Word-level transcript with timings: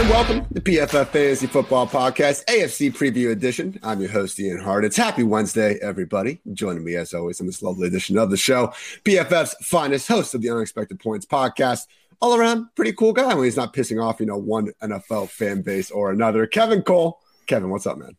And 0.00 0.08
welcome 0.08 0.54
to 0.54 0.62
PFF 0.62 1.08
Fantasy 1.08 1.46
Football 1.46 1.86
Podcast, 1.86 2.46
AFC 2.46 2.90
Preview 2.90 3.30
Edition. 3.30 3.78
I'm 3.82 4.00
your 4.00 4.08
host, 4.08 4.40
Ian 4.40 4.56
Hartitz. 4.56 4.84
It's 4.84 4.96
happy 4.96 5.22
Wednesday, 5.22 5.78
everybody. 5.82 6.40
Joining 6.54 6.82
me, 6.82 6.94
as 6.94 7.12
always, 7.12 7.38
in 7.38 7.44
this 7.44 7.60
lovely 7.60 7.86
edition 7.86 8.16
of 8.16 8.30
the 8.30 8.38
show, 8.38 8.68
PFF's 9.04 9.54
finest 9.62 10.08
host 10.08 10.34
of 10.34 10.40
the 10.40 10.48
Unexpected 10.48 11.00
Points 11.00 11.26
podcast. 11.26 11.86
All 12.22 12.34
around, 12.34 12.68
pretty 12.76 12.94
cool 12.94 13.12
guy 13.12 13.34
when 13.34 13.44
he's 13.44 13.58
not 13.58 13.74
pissing 13.74 14.02
off, 14.02 14.20
you 14.20 14.24
know, 14.24 14.38
one 14.38 14.72
NFL 14.82 15.28
fan 15.28 15.60
base 15.60 15.90
or 15.90 16.10
another. 16.10 16.46
Kevin 16.46 16.80
Cole. 16.80 17.20
Kevin, 17.46 17.68
what's 17.68 17.86
up, 17.86 17.98
man? 17.98 18.16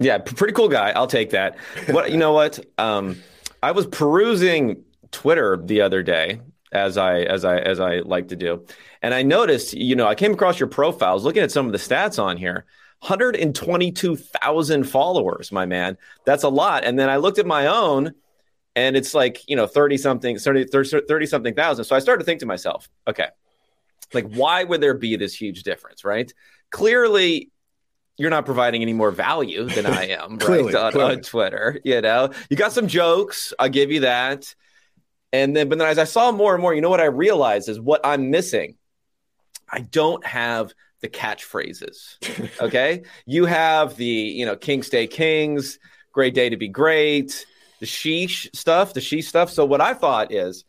Yeah, 0.00 0.18
pretty 0.18 0.52
cool 0.52 0.68
guy. 0.68 0.90
I'll 0.90 1.06
take 1.06 1.30
that. 1.30 1.56
What 1.90 2.10
you 2.10 2.16
know 2.16 2.32
what? 2.32 2.58
Um, 2.76 3.22
I 3.62 3.70
was 3.70 3.86
perusing 3.86 4.82
Twitter 5.12 5.60
the 5.64 5.82
other 5.82 6.02
day, 6.02 6.40
as 6.72 6.96
I 6.96 7.20
as 7.20 7.44
I 7.44 7.58
as 7.58 7.80
I 7.80 8.00
like 8.00 8.28
to 8.28 8.36
do. 8.36 8.64
And 9.02 9.14
I 9.14 9.22
noticed, 9.22 9.74
you 9.74 9.96
know, 9.96 10.06
I 10.06 10.14
came 10.14 10.32
across 10.32 10.60
your 10.60 10.68
profiles 10.68 11.24
looking 11.24 11.42
at 11.42 11.50
some 11.50 11.66
of 11.66 11.72
the 11.72 11.78
stats 11.78 12.22
on 12.22 12.36
here. 12.36 12.66
122,000 13.00 14.84
followers, 14.84 15.50
my 15.50 15.64
man. 15.64 15.96
That's 16.26 16.44
a 16.44 16.50
lot. 16.50 16.84
And 16.84 16.98
then 16.98 17.08
I 17.08 17.16
looked 17.16 17.38
at 17.38 17.46
my 17.46 17.66
own 17.66 18.12
and 18.76 18.94
it's 18.94 19.14
like, 19.14 19.40
you 19.48 19.56
know, 19.56 19.66
30 19.66 19.96
something 19.96 20.38
30, 20.38 20.66
30 20.66 21.26
something 21.26 21.54
thousand. 21.54 21.86
So 21.86 21.96
I 21.96 21.98
started 21.98 22.20
to 22.20 22.24
think 22.26 22.40
to 22.40 22.46
myself, 22.46 22.90
okay. 23.08 23.28
Like 24.12 24.30
why 24.34 24.64
would 24.64 24.82
there 24.82 24.94
be 24.94 25.16
this 25.16 25.34
huge 25.34 25.62
difference, 25.62 26.04
right? 26.04 26.30
Clearly 26.70 27.50
you're 28.18 28.28
not 28.28 28.44
providing 28.44 28.82
any 28.82 28.92
more 28.92 29.10
value 29.10 29.64
than 29.64 29.86
I 29.86 30.08
am, 30.08 30.38
clearly, 30.38 30.74
right? 30.74 30.84
On, 30.84 30.92
clearly. 30.92 31.14
on 31.14 31.20
Twitter, 31.22 31.80
you 31.84 32.02
know, 32.02 32.30
you 32.50 32.56
got 32.56 32.72
some 32.72 32.86
jokes. 32.86 33.54
I'll 33.58 33.70
give 33.70 33.90
you 33.90 34.00
that. 34.00 34.54
And 35.32 35.56
then, 35.56 35.68
but 35.68 35.78
then 35.78 35.88
as 35.88 35.98
I 35.98 36.04
saw 36.04 36.32
more 36.32 36.54
and 36.54 36.62
more, 36.62 36.74
you 36.74 36.80
know 36.80 36.90
what 36.90 37.00
I 37.00 37.06
realized 37.06 37.68
is 37.68 37.80
what 37.80 38.00
I'm 38.04 38.30
missing. 38.30 38.76
I 39.68 39.80
don't 39.80 40.24
have 40.26 40.72
the 41.00 41.08
catchphrases. 41.08 42.16
Okay. 42.60 43.02
you 43.26 43.46
have 43.46 43.96
the, 43.96 44.04
you 44.04 44.44
know, 44.44 44.56
King 44.56 44.82
Stay 44.82 45.06
Kings, 45.06 45.78
great 46.12 46.34
day 46.34 46.50
to 46.50 46.56
be 46.56 46.68
great, 46.68 47.46
the 47.78 47.86
sheesh 47.86 48.54
stuff, 48.54 48.92
the 48.92 49.00
she 49.00 49.22
stuff. 49.22 49.50
So 49.50 49.64
what 49.64 49.80
I 49.80 49.94
thought 49.94 50.32
is 50.32 50.64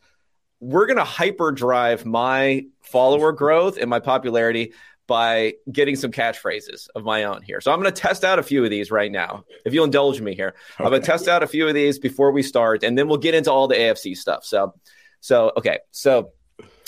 we're 0.60 0.86
going 0.86 0.96
to 0.96 1.04
hyperdrive 1.04 2.06
my 2.06 2.66
follower 2.80 3.32
growth 3.32 3.76
and 3.78 3.90
my 3.90 4.00
popularity 4.00 4.72
by 5.12 5.52
getting 5.70 5.94
some 5.94 6.10
catchphrases 6.10 6.88
of 6.94 7.04
my 7.04 7.24
own 7.24 7.42
here. 7.42 7.60
So 7.60 7.70
I'm 7.70 7.78
going 7.78 7.92
to 7.92 8.00
test 8.00 8.24
out 8.24 8.38
a 8.38 8.42
few 8.42 8.64
of 8.64 8.70
these 8.70 8.90
right 8.90 9.12
now. 9.12 9.44
If 9.66 9.74
you'll 9.74 9.84
indulge 9.84 10.22
me 10.22 10.34
here, 10.34 10.54
okay. 10.76 10.84
I'm 10.84 10.88
going 10.88 11.02
to 11.02 11.06
test 11.06 11.28
out 11.28 11.42
a 11.42 11.46
few 11.46 11.68
of 11.68 11.74
these 11.74 11.98
before 11.98 12.32
we 12.32 12.42
start, 12.42 12.82
and 12.82 12.96
then 12.96 13.08
we'll 13.08 13.18
get 13.18 13.34
into 13.34 13.52
all 13.52 13.68
the 13.68 13.74
AFC 13.74 14.16
stuff. 14.16 14.42
So, 14.46 14.72
so 15.20 15.52
okay, 15.58 15.80
so 15.90 16.32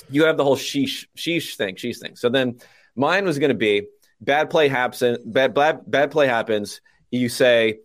you 0.08 0.24
have 0.24 0.38
the 0.38 0.42
whole 0.42 0.56
sheesh 0.56 1.04
sheesh 1.18 1.56
thing, 1.56 1.74
sheesh 1.74 1.98
thing. 1.98 2.16
So 2.16 2.30
then 2.30 2.60
mine 2.96 3.26
was 3.26 3.38
going 3.38 3.50
to 3.50 3.54
be 3.58 3.88
bad 4.22 4.48
play 4.48 4.68
happens, 4.68 5.18
bad 5.26 5.52
bad 5.52 5.80
bad 5.86 6.10
play 6.10 6.26
happens. 6.26 6.80
You 7.10 7.28
say 7.28 7.80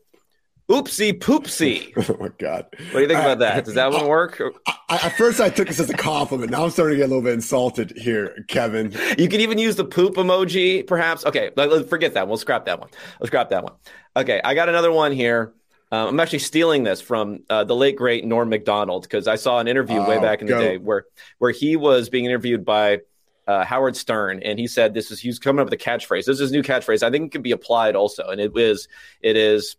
Oopsie 0.69 1.17
poopsie. 1.17 1.91
oh 2.09 2.17
my 2.19 2.29
god! 2.37 2.67
What 2.71 2.93
do 2.93 2.99
you 3.01 3.07
think 3.07 3.19
about 3.19 3.39
that? 3.39 3.65
Does 3.65 3.73
that 3.73 3.91
one 3.91 4.07
work? 4.07 4.39
I, 4.67 4.75
I, 4.89 4.95
at 5.07 5.17
first, 5.17 5.41
I 5.41 5.49
took 5.49 5.67
this 5.67 5.79
as 5.79 5.89
a 5.89 5.95
compliment. 5.95 6.51
Now 6.51 6.63
I'm 6.63 6.69
starting 6.69 6.95
to 6.95 6.97
get 6.97 7.05
a 7.05 7.07
little 7.07 7.23
bit 7.23 7.33
insulted 7.33 7.97
here, 7.97 8.45
Kevin. 8.47 8.93
You 9.17 9.27
can 9.27 9.41
even 9.41 9.57
use 9.57 9.77
the 9.77 9.85
poop 9.85 10.15
emoji, 10.15 10.85
perhaps. 10.85 11.25
Okay, 11.25 11.49
let, 11.55 11.71
us 11.71 11.89
forget 11.89 12.13
that. 12.13 12.27
We'll 12.27 12.37
scrap 12.37 12.65
that 12.65 12.79
one. 12.79 12.89
Let's 13.19 13.29
scrap 13.29 13.49
that 13.49 13.63
one. 13.63 13.73
Okay, 14.15 14.41
I 14.43 14.53
got 14.53 14.69
another 14.69 14.91
one 14.91 15.11
here. 15.11 15.53
Um, 15.91 16.09
I'm 16.09 16.19
actually 16.19 16.39
stealing 16.39 16.83
this 16.83 17.01
from 17.01 17.39
uh, 17.49 17.63
the 17.63 17.75
late 17.75 17.95
great 17.95 18.23
Norm 18.23 18.49
Macdonald 18.49 19.03
because 19.03 19.27
I 19.27 19.37
saw 19.37 19.59
an 19.59 19.67
interview 19.67 19.97
oh, 19.97 20.07
way 20.07 20.19
back 20.19 20.41
in 20.41 20.47
go. 20.47 20.57
the 20.57 20.63
day 20.63 20.77
where 20.77 21.05
where 21.39 21.51
he 21.51 21.77
was 21.77 22.09
being 22.09 22.25
interviewed 22.25 22.63
by 22.63 22.99
uh, 23.47 23.65
Howard 23.65 23.97
Stern, 23.97 24.43
and 24.43 24.59
he 24.59 24.67
said 24.67 24.93
this 24.93 25.09
is 25.09 25.19
he's 25.19 25.39
coming 25.39 25.61
up 25.61 25.65
with 25.65 25.73
a 25.73 25.83
catchphrase. 25.83 26.25
This 26.25 26.35
is 26.35 26.39
his 26.39 26.51
new 26.51 26.61
catchphrase. 26.61 27.01
I 27.01 27.09
think 27.09 27.25
it 27.25 27.31
can 27.31 27.41
be 27.41 27.53
applied 27.53 27.95
also, 27.95 28.27
and 28.27 28.39
it 28.39 28.55
is 28.55 28.87
it 29.21 29.35
is 29.35 29.77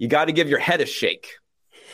you 0.00 0.08
got 0.08 0.24
to 0.24 0.32
give 0.32 0.48
your 0.48 0.58
head 0.58 0.80
a 0.80 0.86
shake. 0.86 1.28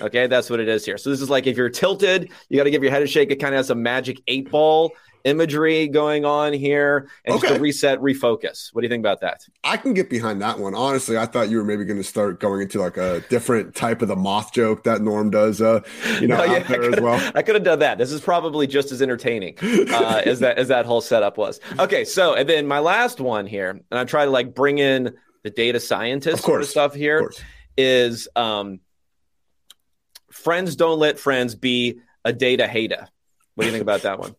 Okay, 0.01 0.27
that's 0.29 0.49
what 0.49 0.61
it 0.61 0.69
is 0.69 0.85
here. 0.85 0.97
So 0.97 1.11
this 1.11 1.21
is 1.21 1.29
like 1.29 1.47
if 1.47 1.57
you're 1.57 1.69
tilted, 1.69 2.31
you 2.49 2.57
got 2.57 2.65
to 2.65 2.71
give 2.71 2.83
your 2.83 2.93
head 2.93 3.03
a 3.03 3.07
shake. 3.07 3.31
It 3.31 3.37
kind 3.37 3.55
of 3.55 3.59
has 3.59 3.71
a 3.71 3.75
magic 3.75 4.23
eight 4.29 4.51
ball 4.51 4.93
imagery 5.25 5.89
going 5.89 6.25
on 6.25 6.53
here, 6.53 7.09
and 7.25 7.35
okay. 7.35 7.49
just 7.49 7.55
to 7.55 7.61
reset, 7.61 7.99
refocus. 7.99 8.69
What 8.73 8.83
do 8.83 8.85
you 8.85 8.89
think 8.89 9.03
about 9.03 9.23
that? 9.23 9.41
I 9.65 9.77
can 9.77 9.93
get 9.93 10.09
behind 10.09 10.41
that 10.41 10.61
one. 10.61 10.75
Honestly, 10.75 11.19
I 11.19 11.27
thought 11.27 11.49
you 11.49 11.57
were 11.57 11.65
maybe 11.65 11.85
going 11.85 11.97
to 11.97 12.05
start 12.05 12.39
going 12.39 12.63
into 12.63 12.79
like 12.79 12.97
a 12.97 13.25
different 13.29 13.75
type 13.75 14.03
of 14.03 14.09
the 14.09 14.15
moth 14.15 14.53
joke 14.53 14.85
that 14.85 15.03
Norm 15.03 15.31
does. 15.31 15.61
Uh, 15.61 15.81
you 16.21 16.29
know, 16.29 16.37
no, 16.37 16.45
yeah, 16.53 16.59
out 16.59 16.69
there 16.69 16.95
as 16.95 17.01
well. 17.01 17.33
I 17.35 17.43
could 17.43 17.57
have 17.57 17.65
done 17.65 17.81
that. 17.81 17.99
This 17.99 18.13
is 18.13 18.21
probably 18.21 18.69
just 18.69 18.93
as 18.93 19.03
entertaining 19.03 19.57
uh, 19.63 20.23
as 20.25 20.39
that 20.41 20.59
as 20.59 20.69
that 20.69 20.87
whole 20.87 21.01
setup 21.01 21.39
was. 21.39 21.59
Okay, 21.81 22.05
so 22.05 22.35
and 22.35 22.49
then 22.49 22.69
my 22.69 22.79
last 22.79 23.19
one 23.19 23.47
here, 23.49 23.71
and 23.71 23.99
I 23.99 24.05
try 24.05 24.27
to 24.27 24.31
like 24.31 24.55
bring 24.55 24.79
in 24.79 25.17
the 25.43 25.51
data 25.51 25.81
scientist 25.81 26.45
sort 26.45 26.61
of 26.61 26.69
stuff 26.69 26.95
here 26.95 27.31
is 27.77 28.29
um, 28.37 28.81
friends 30.31 30.77
don't 30.77 30.99
let 30.99 31.19
friends 31.19 31.55
be 31.55 32.01
a 32.25 32.33
data 32.33 32.67
hater. 32.67 33.09
What 33.55 33.65
do 33.65 33.67
you 33.67 33.73
think 33.73 33.83
about 33.83 34.03
that 34.03 34.19
one? 34.19 34.35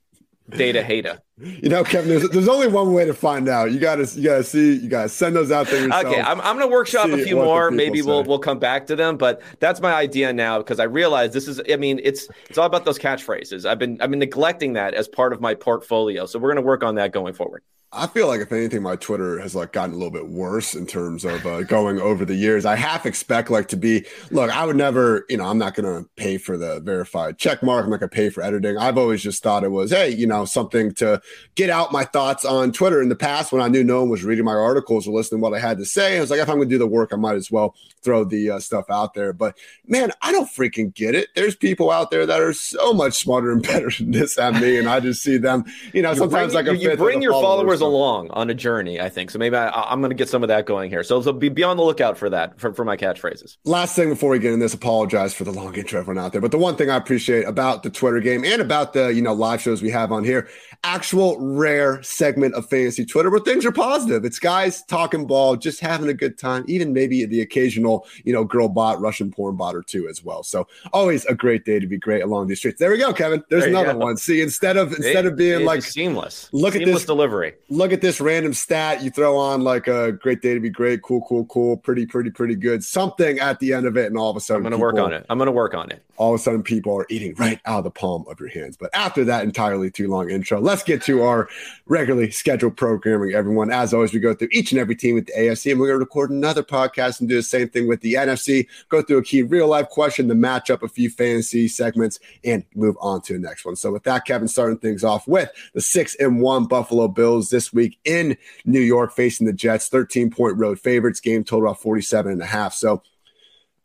Data 0.49 0.81
hater. 0.81 1.19
You 1.39 1.69
know, 1.69 1.83
Kevin, 1.83 2.09
there's, 2.09 2.29
there's 2.29 2.47
only 2.47 2.67
one 2.67 2.93
way 2.93 3.05
to 3.05 3.13
find 3.13 3.49
out. 3.49 3.71
You 3.71 3.79
gotta 3.79 4.07
you 4.15 4.23
gotta 4.23 4.43
see, 4.43 4.75
you 4.75 4.89
gotta 4.89 5.09
send 5.09 5.35
those 5.35 5.51
out 5.51 5.67
there 5.67 5.83
yourself. 5.83 6.05
Okay, 6.05 6.21
I'm, 6.21 6.39
I'm 6.39 6.57
gonna 6.57 6.67
workshop 6.67 7.09
a 7.09 7.23
few 7.23 7.35
more. 7.35 7.69
Maybe 7.69 8.01
we'll 8.01 8.23
we'll 8.23 8.39
come 8.39 8.57
back 8.57 8.87
to 8.87 8.95
them, 8.95 9.17
but 9.17 9.41
that's 9.59 9.81
my 9.81 9.93
idea 9.93 10.31
now 10.31 10.57
because 10.59 10.79
I 10.79 10.85
realize 10.85 11.33
this 11.33 11.47
is. 11.47 11.61
I 11.69 11.75
mean, 11.75 11.99
it's 12.01 12.27
it's 12.49 12.57
all 12.57 12.65
about 12.65 12.85
those 12.85 12.97
catchphrases. 12.97 13.69
I've 13.69 13.77
been 13.77 14.01
I've 14.01 14.09
been 14.09 14.19
neglecting 14.19 14.73
that 14.73 14.93
as 14.93 15.07
part 15.07 15.33
of 15.33 15.41
my 15.41 15.53
portfolio, 15.53 16.25
so 16.25 16.39
we're 16.39 16.49
gonna 16.49 16.65
work 16.65 16.83
on 16.83 16.95
that 16.95 17.11
going 17.11 17.33
forward. 17.33 17.61
I 17.93 18.05
feel 18.07 18.27
like 18.27 18.41
if 18.41 18.51
anything, 18.51 18.83
my 18.83 18.97
Twitter 18.97 19.39
has 19.39 19.55
like 19.55 19.71
gotten 19.71 19.95
a 19.95 19.97
little 19.97 20.11
bit 20.11 20.27
worse 20.27 20.75
in 20.75 20.85
terms 20.85 21.23
of 21.23 21.45
uh, 21.45 21.63
going 21.63 22.01
over 22.01 22.25
the 22.25 22.35
years. 22.35 22.65
I 22.65 22.75
half 22.75 23.05
expect 23.05 23.49
like 23.49 23.69
to 23.69 23.77
be 23.77 24.05
look. 24.29 24.51
I 24.51 24.65
would 24.65 24.75
never, 24.75 25.25
you 25.29 25.37
know, 25.37 25.45
I'm 25.45 25.57
not 25.57 25.73
going 25.73 25.85
to 25.85 26.09
pay 26.17 26.37
for 26.37 26.57
the 26.57 26.81
verified 26.81 27.37
check 27.37 27.63
mark. 27.63 27.85
I'm 27.85 27.89
not 27.89 28.01
going 28.01 28.09
to 28.09 28.15
pay 28.15 28.29
for 28.29 28.43
editing. 28.43 28.77
I've 28.77 28.97
always 28.97 29.23
just 29.23 29.41
thought 29.41 29.63
it 29.63 29.71
was, 29.71 29.91
hey, 29.91 30.09
you 30.09 30.27
know, 30.27 30.43
something 30.43 30.93
to 30.95 31.21
get 31.55 31.69
out 31.69 31.93
my 31.93 32.03
thoughts 32.03 32.43
on 32.43 32.73
Twitter. 32.73 33.01
In 33.01 33.07
the 33.07 33.15
past, 33.15 33.53
when 33.53 33.61
I 33.61 33.69
knew 33.69 33.85
no 33.85 34.01
one 34.01 34.09
was 34.09 34.25
reading 34.25 34.43
my 34.43 34.51
articles 34.51 35.07
or 35.07 35.15
listening 35.15 35.39
to 35.39 35.43
what 35.43 35.57
I 35.57 35.59
had 35.59 35.77
to 35.77 35.85
say, 35.85 36.17
I 36.17 36.21
was 36.21 36.29
like, 36.29 36.41
if 36.41 36.49
I'm 36.49 36.57
going 36.57 36.67
to 36.67 36.75
do 36.75 36.79
the 36.79 36.87
work, 36.87 37.11
I 37.13 37.15
might 37.15 37.35
as 37.35 37.49
well 37.49 37.73
throw 38.03 38.25
the 38.25 38.51
uh, 38.51 38.59
stuff 38.59 38.85
out 38.89 39.13
there. 39.13 39.31
But 39.31 39.57
man, 39.87 40.11
I 40.21 40.33
don't 40.33 40.49
freaking 40.49 40.93
get 40.93 41.15
it. 41.15 41.29
There's 41.35 41.55
people 41.55 41.89
out 41.89 42.11
there 42.11 42.25
that 42.25 42.41
are 42.41 42.53
so 42.53 42.91
much 42.91 43.13
smarter 43.13 43.53
and 43.53 43.63
better 43.67 43.89
than 43.97 44.11
this 44.11 44.35
than 44.35 44.59
me, 44.59 44.77
and 44.77 44.89
I 44.89 44.99
just 44.99 45.23
see 45.23 45.37
them. 45.37 45.63
You 45.93 46.01
know, 46.01 46.11
you 46.11 46.17
sometimes 46.17 46.51
bring, 46.51 46.65
like 46.65 46.81
you, 46.81 46.89
you 46.89 46.97
bring 46.97 47.21
your 47.21 47.31
followers 47.31 47.77
followers 47.79 47.81
along 47.87 48.29
on 48.31 48.49
a 48.49 48.53
journey, 48.53 48.99
I 48.99 49.09
think. 49.09 49.31
So 49.31 49.39
maybe 49.39 49.55
I, 49.55 49.91
am 49.91 49.99
going 49.99 50.09
to 50.09 50.15
get 50.15 50.29
some 50.29 50.43
of 50.43 50.49
that 50.49 50.65
going 50.65 50.89
here. 50.89 51.03
So, 51.03 51.21
so 51.21 51.33
be, 51.33 51.49
be 51.49 51.63
on 51.63 51.77
the 51.77 51.83
lookout 51.83 52.17
for 52.17 52.29
that, 52.29 52.59
for, 52.59 52.73
for 52.73 52.85
my 52.85 52.97
catchphrases. 52.97 53.57
Last 53.65 53.95
thing 53.95 54.09
before 54.09 54.29
we 54.31 54.39
get 54.39 54.53
in 54.53 54.59
this, 54.59 54.73
apologize 54.73 55.33
for 55.33 55.43
the 55.43 55.51
long 55.51 55.75
intro 55.75 55.99
everyone 55.99 56.23
out 56.23 56.31
there. 56.31 56.41
But 56.41 56.51
the 56.51 56.57
one 56.57 56.75
thing 56.75 56.89
I 56.89 56.97
appreciate 56.97 57.43
about 57.43 57.83
the 57.83 57.89
Twitter 57.89 58.19
game 58.19 58.45
and 58.45 58.61
about 58.61 58.93
the, 58.93 59.07
you 59.07 59.21
know, 59.21 59.33
live 59.33 59.61
shows 59.61 59.81
we 59.81 59.89
have 59.91 60.11
on 60.11 60.23
here, 60.23 60.47
actual 60.83 61.37
rare 61.39 62.01
segment 62.03 62.53
of 62.53 62.69
fantasy 62.69 63.05
Twitter 63.05 63.29
where 63.29 63.39
things 63.39 63.65
are 63.65 63.71
positive. 63.71 64.25
It's 64.25 64.39
guys 64.39 64.83
talking 64.83 65.25
ball, 65.25 65.55
just 65.55 65.79
having 65.79 66.09
a 66.09 66.13
good 66.13 66.37
time, 66.37 66.63
even 66.67 66.93
maybe 66.93 67.25
the 67.25 67.41
occasional, 67.41 68.07
you 68.23 68.33
know, 68.33 68.43
girl 68.43 68.69
bot, 68.69 68.99
Russian 68.99 69.31
porn 69.31 69.55
bot 69.55 69.75
or 69.75 69.83
two 69.83 70.07
as 70.07 70.23
well. 70.23 70.43
So 70.43 70.67
always 70.93 71.25
a 71.25 71.35
great 71.35 71.65
day 71.65 71.79
to 71.79 71.87
be 71.87 71.97
great 71.97 72.21
along 72.21 72.47
these 72.47 72.59
streets. 72.59 72.79
There 72.79 72.91
we 72.91 72.97
go, 72.97 73.13
Kevin. 73.13 73.43
There's 73.49 73.63
there 73.63 73.71
another 73.71 73.93
go. 73.93 73.99
one. 73.99 74.17
See, 74.17 74.41
instead 74.41 74.77
of 74.77 74.93
instead 74.93 75.25
it, 75.25 75.33
of 75.33 75.35
being 75.35 75.65
like 75.65 75.83
seamless, 75.83 76.49
look 76.51 76.73
seamless 76.73 76.89
at 76.89 76.93
this 76.93 77.05
delivery. 77.05 77.53
Look 77.69 77.91
at 77.91 77.99
this 77.99 78.21
random 78.21 78.53
stat 78.53 79.03
you 79.03 79.09
throw 79.09 79.35
on 79.35 79.61
like 79.61 79.87
a 79.87 80.13
great 80.13 80.41
day 80.41 80.53
to 80.53 80.59
be 80.61 80.69
great, 80.69 81.01
cool, 81.01 81.25
cool, 81.27 81.45
cool, 81.45 81.75
pretty, 81.75 82.05
pretty, 82.05 82.29
pretty 82.29 82.55
good. 82.55 82.81
Something 82.81 83.39
at 83.39 83.59
the 83.59 83.73
end 83.73 83.85
of 83.85 83.97
it, 83.97 84.05
and 84.05 84.17
all 84.17 84.29
of 84.29 84.37
a 84.37 84.39
sudden, 84.39 84.65
I'm 84.65 84.71
going 84.71 84.79
to 84.79 84.83
work 84.83 84.95
on 84.95 85.11
it. 85.11 85.25
I'm 85.29 85.37
going 85.37 85.47
to 85.47 85.51
work 85.51 85.73
on 85.73 85.91
it. 85.91 86.01
All 86.15 86.33
of 86.33 86.39
a 86.39 86.43
sudden, 86.43 86.63
people 86.63 86.97
are 86.97 87.05
eating 87.09 87.35
right 87.35 87.59
out 87.65 87.79
of 87.79 87.83
the 87.83 87.91
palm 87.91 88.25
of 88.27 88.39
your 88.39 88.49
hands. 88.49 88.75
But 88.77 88.89
after 88.93 89.23
that 89.25 89.43
entirely 89.43 89.91
too 89.91 90.07
long 90.07 90.31
intro, 90.31 90.59
let's 90.59 90.81
get 90.81 91.03
to 91.03 91.23
our 91.23 91.47
regularly 91.85 92.31
scheduled 92.31 92.77
programming. 92.77 93.35
Everyone, 93.35 93.69
as 93.69 93.93
always, 93.93 94.13
we 94.13 94.19
go 94.19 94.33
through 94.33 94.47
each 94.51 94.71
and 94.71 94.79
every 94.79 94.95
team 94.95 95.15
with 95.15 95.27
the 95.27 95.33
AFC, 95.37 95.71
and 95.71 95.79
we're 95.79 95.87
going 95.87 95.99
to 95.99 96.05
record 96.05 96.31
another 96.31 96.63
podcast 96.63 97.19
and 97.19 97.29
do 97.29 97.35
the 97.35 97.43
same 97.43 97.67
thing 97.67 97.87
with 97.87 97.99
the 97.99 98.13
NFC. 98.13 98.65
Go 98.89 99.01
through 99.01 99.17
a 99.17 99.23
key 99.23 99.43
real 99.43 99.67
life 99.67 99.89
question, 99.89 100.29
to 100.29 100.35
match 100.35 100.71
up 100.71 100.83
a 100.83 100.87
few 100.87 101.09
fantasy 101.09 101.67
segments, 101.67 102.19
and 102.45 102.63
move 102.73 102.95
on 103.01 103.21
to 103.23 103.33
the 103.33 103.39
next 103.39 103.65
one. 103.65 103.75
So 103.75 103.91
with 103.91 104.03
that, 104.03 104.25
Kevin, 104.25 104.47
starting 104.47 104.79
things 104.79 105.03
off 105.03 105.27
with 105.27 105.51
the 105.73 105.81
six 105.81 106.15
and 106.15 106.39
one 106.39 106.65
Buffalo 106.65 107.09
Bills 107.09 107.49
this 107.57 107.73
week 107.73 107.97
in 108.05 108.37
New 108.65 108.79
York 108.79 109.11
facing 109.11 109.47
the 109.47 109.53
Jets, 109.53 109.89
13 109.89 110.29
point 110.29 110.57
road 110.57 110.79
favorites, 110.79 111.19
game 111.19 111.43
total 111.43 111.71
of 111.71 111.79
47 111.79 112.31
and 112.31 112.41
a 112.41 112.45
half. 112.45 112.71
So 112.75 113.01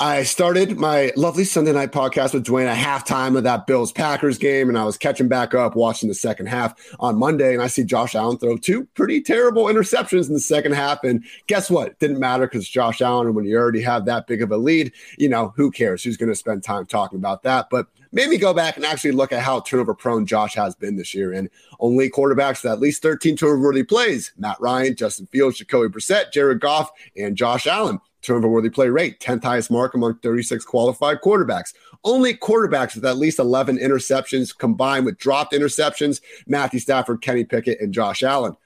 I 0.03 0.25
started 0.25 0.79
my 0.79 1.13
lovely 1.15 1.45
Sunday 1.45 1.71
night 1.71 1.93
podcast 1.93 2.35
with 2.35 2.45
Dwain 2.45 2.67
at 2.67 2.77
halftime 2.77 3.37
of 3.37 3.45
that 3.45 3.69
Bills 3.69 3.93
Packers 3.93 4.37
game, 4.37 4.69
and 4.69 4.77
I 4.77 4.83
was 4.83 4.99
catching 4.99 5.29
back 5.29 5.55
up 5.55 5.77
watching 5.77 6.09
the 6.09 6.15
second 6.17 6.47
half 6.47 6.75
on 6.99 7.17
Monday, 7.17 7.53
and 7.53 7.63
I 7.63 7.69
see 7.69 7.85
Josh 7.85 8.17
Allen 8.17 8.37
throw 8.37 8.57
two 8.57 8.85
pretty 8.95 9.21
terrible 9.21 9.67
interceptions 9.67 10.27
in 10.27 10.35
the 10.35 10.41
second 10.41 10.73
half. 10.73 11.05
And 11.05 11.25
guess 11.47 11.71
what? 11.71 11.87
It 11.87 11.99
didn't 12.01 12.19
matter 12.19 12.49
because 12.49 12.69
Josh 12.69 13.01
Allen, 13.01 13.29
and 13.29 13.37
when 13.37 13.45
you 13.45 13.57
already 13.57 13.81
have 13.83 14.05
that 14.07 14.27
big 14.27 14.43
of 14.43 14.51
a 14.51 14.57
lead, 14.57 14.91
you 15.19 15.29
know, 15.29 15.55
who 15.55 15.71
cares? 15.71 16.03
Who's 16.03 16.17
going 16.17 16.31
to 16.31 16.35
spend 16.35 16.65
time 16.65 16.85
talking 16.87 17.21
about 17.21 17.45
that? 17.45 17.71
But 17.71 17.87
made 18.11 18.29
me 18.29 18.39
go 18.39 18.53
back 18.53 18.75
and 18.75 18.85
actually 18.85 19.13
look 19.13 19.31
at 19.31 19.43
how 19.43 19.61
turnover 19.61 19.95
prone 19.95 20.27
Josh 20.27 20.57
has 20.57 20.75
been 20.75 20.97
this 20.97 21.15
year. 21.15 21.33
And 21.33 21.49
only 21.79 22.11
quarterbacks 22.11 22.65
with 22.65 22.73
at 22.73 22.81
least 22.81 23.03
13 23.03 23.37
turnover 23.37 23.61
worthy 23.61 23.85
plays 23.85 24.33
Matt 24.37 24.61
Ryan, 24.61 24.97
Justin 24.97 25.27
Fields, 25.27 25.59
Jacoby 25.59 25.97
Brissett, 25.97 26.33
Jared 26.33 26.59
Goff, 26.59 26.91
and 27.17 27.37
Josh 27.37 27.69
Allen 27.69 28.01
turnover 28.23 28.49
worthy 28.49 28.71
play 28.71 28.89
rate, 28.89 29.21
10th 29.21 29.45
highest 29.45 29.71
mark 29.71 29.95
among 29.95 30.19
36 30.19 30.65
qualified 30.65 31.21
quarterbacks. 31.21 31.75
Only 32.05 32.35
quarterbacks 32.35 32.95
with 32.95 33.05
at 33.05 33.19
least 33.19 33.39
11 33.39 33.79
interceptions 33.79 34.57
combined 34.57 35.05
with 35.05 35.19
dropped 35.19 35.53
interceptions 35.53 36.21
Matthew 36.47 36.81
Stafford, 36.81 37.23
Kenny 37.23 37.45
Pickett, 37.45 37.81
and 37.81 37.93
Josh 37.93 38.23
Allen. 38.23 38.57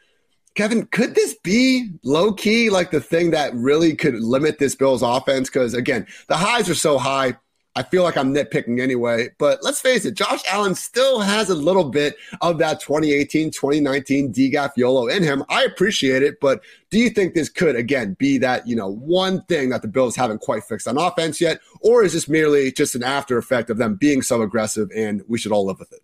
Kevin, 0.54 0.86
could 0.86 1.14
this 1.14 1.34
be 1.42 1.90
low 2.02 2.32
key 2.32 2.70
like 2.70 2.90
the 2.90 3.00
thing 3.00 3.30
that 3.32 3.54
really 3.54 3.94
could 3.94 4.14
limit 4.14 4.58
this 4.58 4.74
Bills 4.74 5.02
offense? 5.02 5.50
Because 5.50 5.74
again, 5.74 6.06
the 6.28 6.36
highs 6.36 6.70
are 6.70 6.74
so 6.74 6.96
high. 6.96 7.36
I 7.76 7.82
feel 7.82 8.02
like 8.04 8.16
I'm 8.16 8.34
nitpicking 8.34 8.80
anyway, 8.80 9.28
but 9.36 9.62
let's 9.62 9.82
face 9.82 10.06
it, 10.06 10.14
Josh 10.14 10.40
Allen 10.50 10.74
still 10.74 11.20
has 11.20 11.50
a 11.50 11.54
little 11.54 11.84
bit 11.84 12.16
of 12.40 12.56
that 12.56 12.80
2018, 12.80 13.50
2019 13.50 14.32
DGAF 14.32 14.70
YOLO 14.78 15.08
in 15.08 15.22
him. 15.22 15.44
I 15.50 15.64
appreciate 15.64 16.22
it, 16.22 16.40
but 16.40 16.62
do 16.88 16.98
you 16.98 17.10
think 17.10 17.34
this 17.34 17.50
could 17.50 17.76
again 17.76 18.16
be 18.18 18.38
that, 18.38 18.66
you 18.66 18.74
know, 18.74 18.88
one 18.88 19.42
thing 19.42 19.68
that 19.68 19.82
the 19.82 19.88
Bills 19.88 20.16
haven't 20.16 20.40
quite 20.40 20.64
fixed 20.64 20.88
on 20.88 20.96
offense 20.96 21.38
yet? 21.38 21.60
Or 21.82 22.02
is 22.02 22.14
this 22.14 22.30
merely 22.30 22.72
just 22.72 22.94
an 22.94 23.02
after 23.02 23.36
effect 23.36 23.68
of 23.68 23.76
them 23.76 23.96
being 23.96 24.22
so 24.22 24.40
aggressive 24.40 24.88
and 24.96 25.22
we 25.28 25.36
should 25.36 25.52
all 25.52 25.66
live 25.66 25.78
with 25.78 25.92
it? 25.92 26.00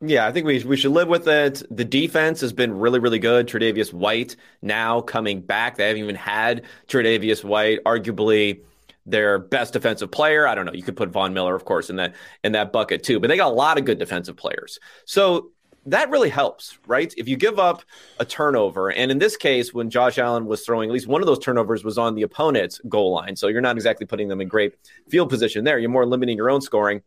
Yeah, 0.00 0.26
I 0.26 0.32
think 0.32 0.46
we 0.46 0.62
we 0.64 0.76
should 0.76 0.90
live 0.90 1.08
with 1.08 1.28
it. 1.28 1.62
The 1.70 1.84
defense 1.84 2.40
has 2.40 2.52
been 2.52 2.76
really, 2.76 2.98
really 2.98 3.20
good. 3.20 3.46
Tre'Davious 3.46 3.92
White 3.92 4.34
now 4.60 5.00
coming 5.00 5.40
back. 5.40 5.76
They 5.76 5.86
haven't 5.86 6.02
even 6.02 6.16
had 6.16 6.62
Tre'Davious 6.88 7.44
White, 7.44 7.82
arguably 7.84 8.60
their 9.06 9.38
best 9.38 9.72
defensive 9.72 10.10
player. 10.10 10.46
I 10.46 10.54
don't 10.54 10.66
know. 10.66 10.72
You 10.72 10.82
could 10.82 10.96
put 10.96 11.10
Von 11.10 11.34
Miller, 11.34 11.54
of 11.54 11.64
course, 11.64 11.90
in 11.90 11.96
that 11.96 12.14
in 12.42 12.52
that 12.52 12.72
bucket 12.72 13.02
too. 13.02 13.20
But 13.20 13.28
they 13.28 13.36
got 13.36 13.52
a 13.52 13.54
lot 13.54 13.78
of 13.78 13.84
good 13.84 13.98
defensive 13.98 14.36
players. 14.36 14.78
So 15.04 15.50
that 15.86 16.10
really 16.10 16.30
helps, 16.30 16.78
right? 16.86 17.12
If 17.16 17.28
you 17.28 17.36
give 17.36 17.58
up 17.58 17.82
a 18.18 18.24
turnover, 18.24 18.90
and 18.90 19.10
in 19.10 19.18
this 19.18 19.36
case, 19.36 19.74
when 19.74 19.90
Josh 19.90 20.18
Allen 20.18 20.46
was 20.46 20.64
throwing, 20.64 20.88
at 20.88 20.94
least 20.94 21.06
one 21.06 21.20
of 21.20 21.26
those 21.26 21.38
turnovers 21.38 21.84
was 21.84 21.98
on 21.98 22.14
the 22.14 22.22
opponent's 22.22 22.80
goal 22.88 23.12
line. 23.12 23.36
So 23.36 23.48
you're 23.48 23.60
not 23.60 23.76
exactly 23.76 24.06
putting 24.06 24.28
them 24.28 24.40
in 24.40 24.48
great 24.48 24.74
field 25.08 25.28
position 25.28 25.64
there. 25.64 25.78
You're 25.78 25.90
more 25.90 26.06
limiting 26.06 26.36
your 26.36 26.50
own 26.50 26.62
scoring. 26.62 27.02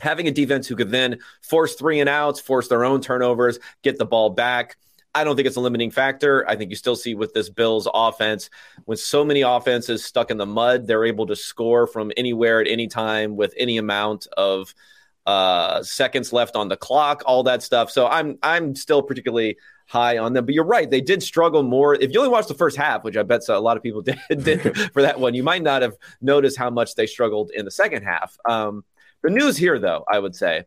Having 0.00 0.28
a 0.28 0.32
defense 0.32 0.68
who 0.68 0.76
could 0.76 0.90
then 0.90 1.18
force 1.40 1.74
three 1.74 2.00
and 2.00 2.08
outs, 2.08 2.40
force 2.40 2.68
their 2.68 2.84
own 2.84 3.00
turnovers, 3.00 3.58
get 3.82 3.98
the 3.98 4.06
ball 4.06 4.30
back 4.30 4.76
I 5.14 5.24
don't 5.24 5.36
think 5.36 5.46
it's 5.46 5.56
a 5.56 5.60
limiting 5.60 5.90
factor. 5.90 6.48
I 6.48 6.56
think 6.56 6.70
you 6.70 6.76
still 6.76 6.96
see 6.96 7.14
with 7.14 7.32
this 7.32 7.48
Bills 7.48 7.88
offense, 7.92 8.50
when 8.84 8.98
so 8.98 9.24
many 9.24 9.42
offenses 9.42 10.04
stuck 10.04 10.30
in 10.30 10.38
the 10.38 10.46
mud, 10.46 10.86
they're 10.86 11.04
able 11.04 11.26
to 11.26 11.36
score 11.36 11.86
from 11.86 12.10
anywhere 12.16 12.60
at 12.60 12.66
any 12.66 12.88
time 12.88 13.36
with 13.36 13.54
any 13.56 13.78
amount 13.78 14.26
of 14.36 14.74
uh, 15.26 15.82
seconds 15.82 16.32
left 16.32 16.56
on 16.56 16.68
the 16.68 16.76
clock, 16.76 17.22
all 17.26 17.44
that 17.44 17.62
stuff. 17.62 17.90
So 17.90 18.06
I'm 18.06 18.38
I'm 18.42 18.74
still 18.74 19.02
particularly 19.02 19.56
high 19.86 20.18
on 20.18 20.32
them. 20.32 20.44
But 20.46 20.54
you're 20.54 20.64
right; 20.64 20.90
they 20.90 21.00
did 21.00 21.22
struggle 21.22 21.62
more. 21.62 21.94
If 21.94 22.12
you 22.12 22.18
only 22.18 22.30
watched 22.30 22.48
the 22.48 22.54
first 22.54 22.76
half, 22.76 23.04
which 23.04 23.16
I 23.16 23.22
bet 23.22 23.48
a 23.48 23.58
lot 23.58 23.76
of 23.76 23.82
people 23.82 24.02
did, 24.02 24.18
did 24.28 24.76
for 24.92 25.02
that 25.02 25.20
one, 25.20 25.34
you 25.34 25.42
might 25.42 25.62
not 25.62 25.82
have 25.82 25.94
noticed 26.20 26.58
how 26.58 26.70
much 26.70 26.94
they 26.94 27.06
struggled 27.06 27.50
in 27.54 27.64
the 27.64 27.70
second 27.70 28.02
half. 28.02 28.36
Um, 28.48 28.84
the 29.22 29.30
news 29.30 29.56
here, 29.56 29.78
though, 29.78 30.04
I 30.10 30.18
would 30.18 30.34
say, 30.36 30.64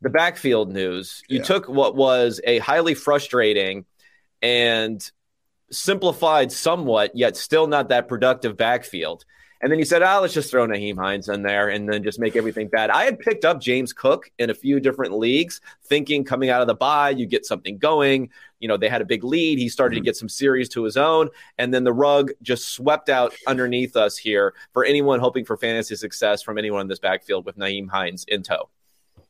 the 0.00 0.10
backfield 0.10 0.72
news. 0.72 1.22
You 1.28 1.38
yeah. 1.38 1.44
took 1.44 1.68
what 1.68 1.96
was 1.96 2.40
a 2.44 2.58
highly 2.58 2.94
frustrating 2.94 3.84
and 4.42 5.10
simplified 5.70 6.52
somewhat, 6.52 7.12
yet 7.14 7.36
still 7.36 7.66
not 7.66 7.88
that 7.88 8.08
productive 8.08 8.56
backfield. 8.56 9.24
And 9.62 9.72
then 9.72 9.78
you 9.78 9.86
said, 9.86 10.02
oh, 10.02 10.20
let's 10.20 10.34
just 10.34 10.50
throw 10.50 10.66
Nyheim 10.66 10.98
Hines 10.98 11.30
in 11.30 11.42
there 11.42 11.70
and 11.70 11.88
then 11.88 12.02
just 12.02 12.20
make 12.20 12.36
everything 12.36 12.68
bad. 12.68 12.90
I 12.90 13.04
had 13.04 13.18
picked 13.18 13.46
up 13.46 13.58
James 13.58 13.92
Cook 13.92 14.30
in 14.38 14.50
a 14.50 14.54
few 14.54 14.80
different 14.80 15.14
leagues, 15.14 15.62
thinking 15.82 16.24
coming 16.24 16.50
out 16.50 16.60
of 16.60 16.66
the 16.66 16.74
bye, 16.74 17.10
you 17.10 17.24
get 17.24 17.46
something 17.46 17.78
going. 17.78 18.28
You 18.60 18.68
know, 18.68 18.76
they 18.76 18.90
had 18.90 19.00
a 19.00 19.06
big 19.06 19.24
lead. 19.24 19.58
He 19.58 19.70
started 19.70 19.96
mm-hmm. 19.96 20.02
to 20.02 20.08
get 20.08 20.16
some 20.16 20.28
series 20.28 20.68
to 20.70 20.84
his 20.84 20.98
own. 20.98 21.30
And 21.56 21.72
then 21.72 21.84
the 21.84 21.92
rug 21.92 22.32
just 22.42 22.68
swept 22.68 23.08
out 23.08 23.34
underneath 23.46 23.96
us 23.96 24.18
here 24.18 24.52
for 24.74 24.84
anyone 24.84 25.20
hoping 25.20 25.46
for 25.46 25.56
fantasy 25.56 25.96
success 25.96 26.42
from 26.42 26.58
anyone 26.58 26.82
in 26.82 26.88
this 26.88 26.98
backfield 26.98 27.46
with 27.46 27.56
Nyheim 27.56 27.88
Hines 27.88 28.26
in 28.28 28.42
tow 28.42 28.68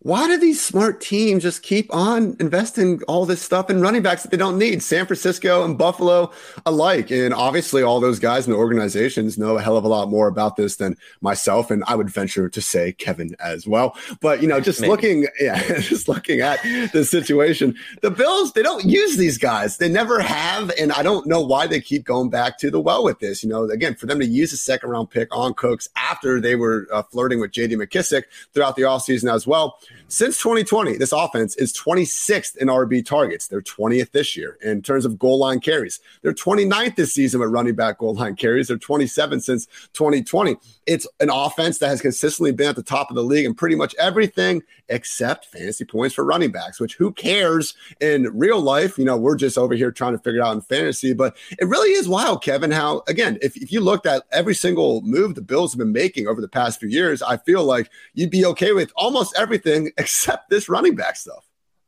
why 0.06 0.28
do 0.28 0.38
these 0.38 0.64
smart 0.64 1.00
teams 1.00 1.42
just 1.42 1.64
keep 1.64 1.92
on 1.92 2.36
investing 2.38 3.02
all 3.08 3.26
this 3.26 3.42
stuff 3.42 3.68
in 3.68 3.80
running 3.80 4.02
backs 4.02 4.22
that 4.22 4.30
they 4.30 4.36
don't 4.36 4.56
need? 4.56 4.80
San 4.80 5.04
Francisco 5.04 5.64
and 5.64 5.76
Buffalo 5.76 6.30
alike. 6.64 7.10
And 7.10 7.34
obviously, 7.34 7.82
all 7.82 7.98
those 7.98 8.20
guys 8.20 8.46
in 8.46 8.52
the 8.52 8.56
organizations 8.56 9.36
know 9.36 9.58
a 9.58 9.60
hell 9.60 9.76
of 9.76 9.82
a 9.82 9.88
lot 9.88 10.08
more 10.08 10.28
about 10.28 10.54
this 10.54 10.76
than 10.76 10.96
myself. 11.22 11.72
And 11.72 11.82
I 11.88 11.96
would 11.96 12.08
venture 12.08 12.48
to 12.48 12.62
say 12.62 12.92
Kevin 12.92 13.34
as 13.40 13.66
well. 13.66 13.96
But, 14.20 14.40
you 14.40 14.46
know, 14.46 14.60
just 14.60 14.80
Maybe. 14.80 14.90
looking, 14.92 15.26
yeah, 15.40 15.60
just 15.80 16.06
looking 16.06 16.40
at 16.40 16.62
the 16.92 17.04
situation, 17.04 17.74
the 18.00 18.12
Bills, 18.12 18.52
they 18.52 18.62
don't 18.62 18.84
use 18.84 19.16
these 19.16 19.38
guys. 19.38 19.78
They 19.78 19.88
never 19.88 20.20
have. 20.20 20.70
And 20.78 20.92
I 20.92 21.02
don't 21.02 21.26
know 21.26 21.40
why 21.40 21.66
they 21.66 21.80
keep 21.80 22.04
going 22.04 22.30
back 22.30 22.58
to 22.58 22.70
the 22.70 22.80
well 22.80 23.02
with 23.02 23.18
this. 23.18 23.42
You 23.42 23.48
know, 23.48 23.64
again, 23.64 23.96
for 23.96 24.06
them 24.06 24.20
to 24.20 24.26
use 24.26 24.52
a 24.52 24.56
second 24.56 24.90
round 24.90 25.10
pick 25.10 25.34
on 25.36 25.52
Cooks 25.54 25.88
after 25.96 26.40
they 26.40 26.54
were 26.54 26.86
uh, 26.92 27.02
flirting 27.02 27.40
with 27.40 27.50
JD 27.50 27.72
McKissic 27.72 28.22
throughout 28.54 28.76
the 28.76 28.82
offseason 28.82 29.34
as 29.34 29.48
well 29.48 29.80
since 30.08 30.38
2020, 30.38 30.96
this 30.96 31.12
offense 31.12 31.56
is 31.56 31.76
26th 31.76 32.56
in 32.56 32.68
RB 32.68 33.04
targets. 33.04 33.48
They're 33.48 33.60
20th 33.60 34.12
this 34.12 34.36
year 34.36 34.58
in 34.62 34.82
terms 34.82 35.04
of 35.04 35.18
goal 35.18 35.38
line 35.38 35.60
carries. 35.60 36.00
They're 36.22 36.32
29th 36.32 36.96
this 36.96 37.12
season 37.12 37.40
with 37.40 37.50
running 37.50 37.74
back 37.74 37.98
goal 37.98 38.14
line 38.14 38.36
carries. 38.36 38.68
They're 38.68 38.78
27 38.78 39.40
since 39.40 39.66
2020. 39.94 40.56
It's 40.86 41.06
an 41.20 41.30
offense 41.30 41.78
that 41.78 41.88
has 41.88 42.00
consistently 42.00 42.52
been 42.52 42.68
at 42.68 42.76
the 42.76 42.82
top 42.82 43.10
of 43.10 43.16
the 43.16 43.22
league 43.22 43.46
in 43.46 43.54
pretty 43.54 43.76
much 43.76 43.94
everything 43.98 44.62
except 44.88 45.46
fantasy 45.46 45.84
points 45.84 46.14
for 46.14 46.24
running 46.24 46.52
backs, 46.52 46.80
which 46.80 46.94
who 46.94 47.12
cares 47.12 47.74
in 48.00 48.24
real 48.36 48.60
life? 48.60 48.98
You 48.98 49.04
know, 49.04 49.16
we're 49.16 49.36
just 49.36 49.58
over 49.58 49.74
here 49.74 49.90
trying 49.90 50.12
to 50.12 50.18
figure 50.18 50.40
it 50.40 50.44
out 50.44 50.54
in 50.54 50.60
fantasy, 50.60 51.12
but 51.12 51.36
it 51.58 51.66
really 51.66 51.90
is 51.90 52.08
wild, 52.08 52.42
Kevin, 52.42 52.70
how, 52.70 53.02
again, 53.08 53.38
if, 53.42 53.56
if 53.56 53.72
you 53.72 53.80
looked 53.80 54.06
at 54.06 54.24
every 54.32 54.54
single 54.54 55.00
move 55.02 55.34
the 55.34 55.42
Bills 55.42 55.72
have 55.72 55.78
been 55.78 55.92
making 55.92 56.28
over 56.28 56.40
the 56.40 56.48
past 56.48 56.80
few 56.80 56.88
years, 56.88 57.22
I 57.22 57.36
feel 57.38 57.64
like 57.64 57.90
you'd 58.14 58.30
be 58.30 58.44
okay 58.46 58.72
with 58.72 58.92
almost 58.96 59.36
everything 59.36 59.75
except 59.98 60.50
this 60.50 60.68
running 60.68 60.94
back 60.94 61.16
stuff. 61.16 61.44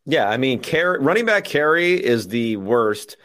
Yeah, 0.07 0.29
I 0.29 0.39
mean, 0.39 0.63
running 0.73 1.27
back 1.27 1.45
carry 1.45 1.93
is 1.93 2.29
the 2.29 2.57
worst 2.57 3.17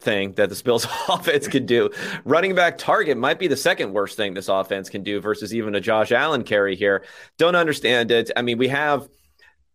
thing 0.00 0.32
that 0.32 0.50
the 0.50 0.62
Bills 0.64 0.86
offense 1.08 1.48
can 1.48 1.66
do. 1.66 1.90
Running 2.24 2.54
back 2.54 2.78
target 2.78 3.16
might 3.16 3.38
be 3.38 3.46
the 3.46 3.56
second 3.56 3.92
worst 3.92 4.16
thing 4.16 4.34
this 4.34 4.48
offense 4.48 4.88
can 4.88 5.02
do 5.02 5.20
versus 5.20 5.54
even 5.54 5.74
a 5.74 5.80
Josh 5.80 6.12
Allen 6.12 6.42
carry 6.42 6.76
here. 6.76 7.04
Don't 7.38 7.54
understand 7.54 8.10
it. 8.10 8.30
I 8.36 8.42
mean, 8.42 8.58
we 8.58 8.68
have 8.68 9.08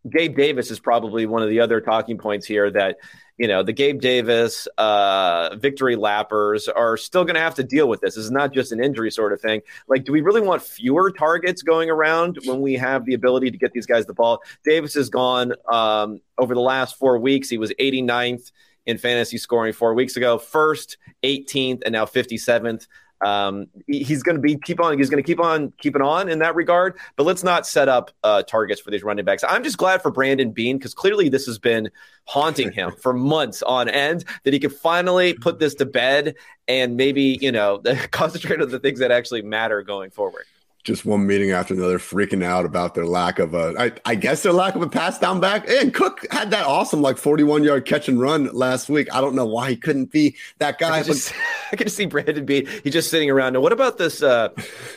Gabe 0.09 0.35
Davis 0.35 0.71
is 0.71 0.79
probably 0.79 1.25
one 1.25 1.41
of 1.41 1.49
the 1.49 1.61
other 1.61 1.81
talking 1.81 2.17
points 2.17 2.45
here 2.45 2.69
that 2.71 2.97
you 3.37 3.47
know 3.47 3.63
the 3.63 3.73
Gabe 3.73 4.01
Davis 4.01 4.67
uh, 4.77 5.55
victory 5.55 5.95
lappers 5.95 6.67
are 6.73 6.97
still 6.97 7.23
going 7.23 7.35
to 7.35 7.41
have 7.41 7.55
to 7.55 7.63
deal 7.63 7.87
with 7.87 8.01
this. 8.01 8.15
This 8.15 8.25
is 8.25 8.31
not 8.31 8.53
just 8.53 8.71
an 8.71 8.83
injury 8.83 9.11
sort 9.11 9.33
of 9.33 9.39
thing. 9.41 9.61
Like, 9.87 10.03
do 10.03 10.11
we 10.11 10.21
really 10.21 10.41
want 10.41 10.61
fewer 10.61 11.11
targets 11.11 11.61
going 11.61 11.89
around 11.89 12.39
when 12.45 12.61
we 12.61 12.73
have 12.75 13.05
the 13.05 13.13
ability 13.13 13.51
to 13.51 13.57
get 13.57 13.73
these 13.73 13.85
guys 13.85 14.05
the 14.05 14.13
ball? 14.13 14.41
Davis 14.65 14.95
has 14.95 15.09
gone 15.09 15.53
um, 15.71 16.21
over 16.37 16.53
the 16.53 16.61
last 16.61 16.97
four 16.97 17.19
weeks. 17.19 17.49
He 17.49 17.57
was 17.57 17.71
89th 17.79 18.51
in 18.87 18.97
fantasy 18.97 19.37
scoring 19.37 19.73
four 19.73 19.93
weeks 19.93 20.15
ago, 20.15 20.37
first, 20.37 20.97
18th, 21.23 21.83
and 21.85 21.93
now 21.93 22.05
57th. 22.05 22.87
Um, 23.25 23.67
he's 23.87 24.23
going 24.23 24.35
to 24.35 24.41
be 24.41 24.57
keep 24.57 24.79
on. 24.79 24.97
He's 24.97 25.09
going 25.09 25.21
to 25.21 25.27
keep 25.27 25.39
on 25.39 25.73
keeping 25.79 26.01
on 26.01 26.29
in 26.29 26.39
that 26.39 26.55
regard. 26.55 26.97
But 27.15 27.23
let's 27.23 27.43
not 27.43 27.65
set 27.65 27.89
up 27.89 28.11
uh, 28.23 28.43
targets 28.43 28.81
for 28.81 28.91
these 28.91 29.03
running 29.03 29.25
backs. 29.25 29.43
I'm 29.47 29.63
just 29.63 29.77
glad 29.77 30.01
for 30.01 30.11
Brandon 30.11 30.51
Beane 30.51 30.77
because 30.77 30.93
clearly 30.93 31.29
this 31.29 31.45
has 31.45 31.57
been 31.59 31.89
haunting 32.25 32.71
him 32.71 32.91
for 33.01 33.13
months 33.13 33.63
on 33.63 33.89
end. 33.89 34.25
That 34.43 34.53
he 34.53 34.59
could 34.59 34.73
finally 34.73 35.33
put 35.33 35.59
this 35.59 35.75
to 35.75 35.85
bed 35.85 36.35
and 36.67 36.97
maybe 36.97 37.37
you 37.41 37.51
know 37.51 37.81
concentrate 38.11 38.61
on 38.61 38.69
the 38.69 38.79
things 38.79 38.99
that 38.99 39.11
actually 39.11 39.41
matter 39.41 39.81
going 39.81 40.11
forward 40.11 40.45
just 40.87 41.05
one 41.05 41.27
meeting 41.27 41.51
after 41.51 41.73
another 41.73 41.99
freaking 41.99 42.43
out 42.43 42.65
about 42.65 42.95
their 42.95 43.05
lack 43.05 43.39
of 43.39 43.53
a, 43.53 43.75
I, 43.77 43.91
I 44.05 44.15
guess 44.15 44.41
their 44.41 44.53
lack 44.53 44.73
of 44.73 44.81
a 44.81 44.87
pass 44.87 45.19
down 45.19 45.41
back. 45.41 45.69
And 45.69 45.93
Cook 45.93 46.25
had 46.31 46.49
that 46.51 46.65
awesome 46.65 47.01
like 47.01 47.17
41 47.17 47.63
yard 47.63 47.85
catch 47.85 48.07
and 48.07 48.19
run 48.19 48.45
last 48.53 48.87
week. 48.87 49.13
I 49.13 49.19
don't 49.19 49.35
know 49.35 49.45
why 49.45 49.69
he 49.69 49.75
couldn't 49.75 50.11
be 50.11 50.35
that 50.59 50.79
guy. 50.79 50.87
I 50.97 51.03
can 51.03 51.07
just, 51.07 51.33
I 51.73 51.75
can 51.75 51.89
see 51.89 52.05
Brandon 52.05 52.45
Beane. 52.45 52.67
He's 52.83 52.93
just 52.93 53.11
sitting 53.11 53.29
around. 53.29 53.53
Now, 53.53 53.59
what 53.59 53.73
about 53.73 53.97
this? 53.97 54.23
Uh, 54.23 54.49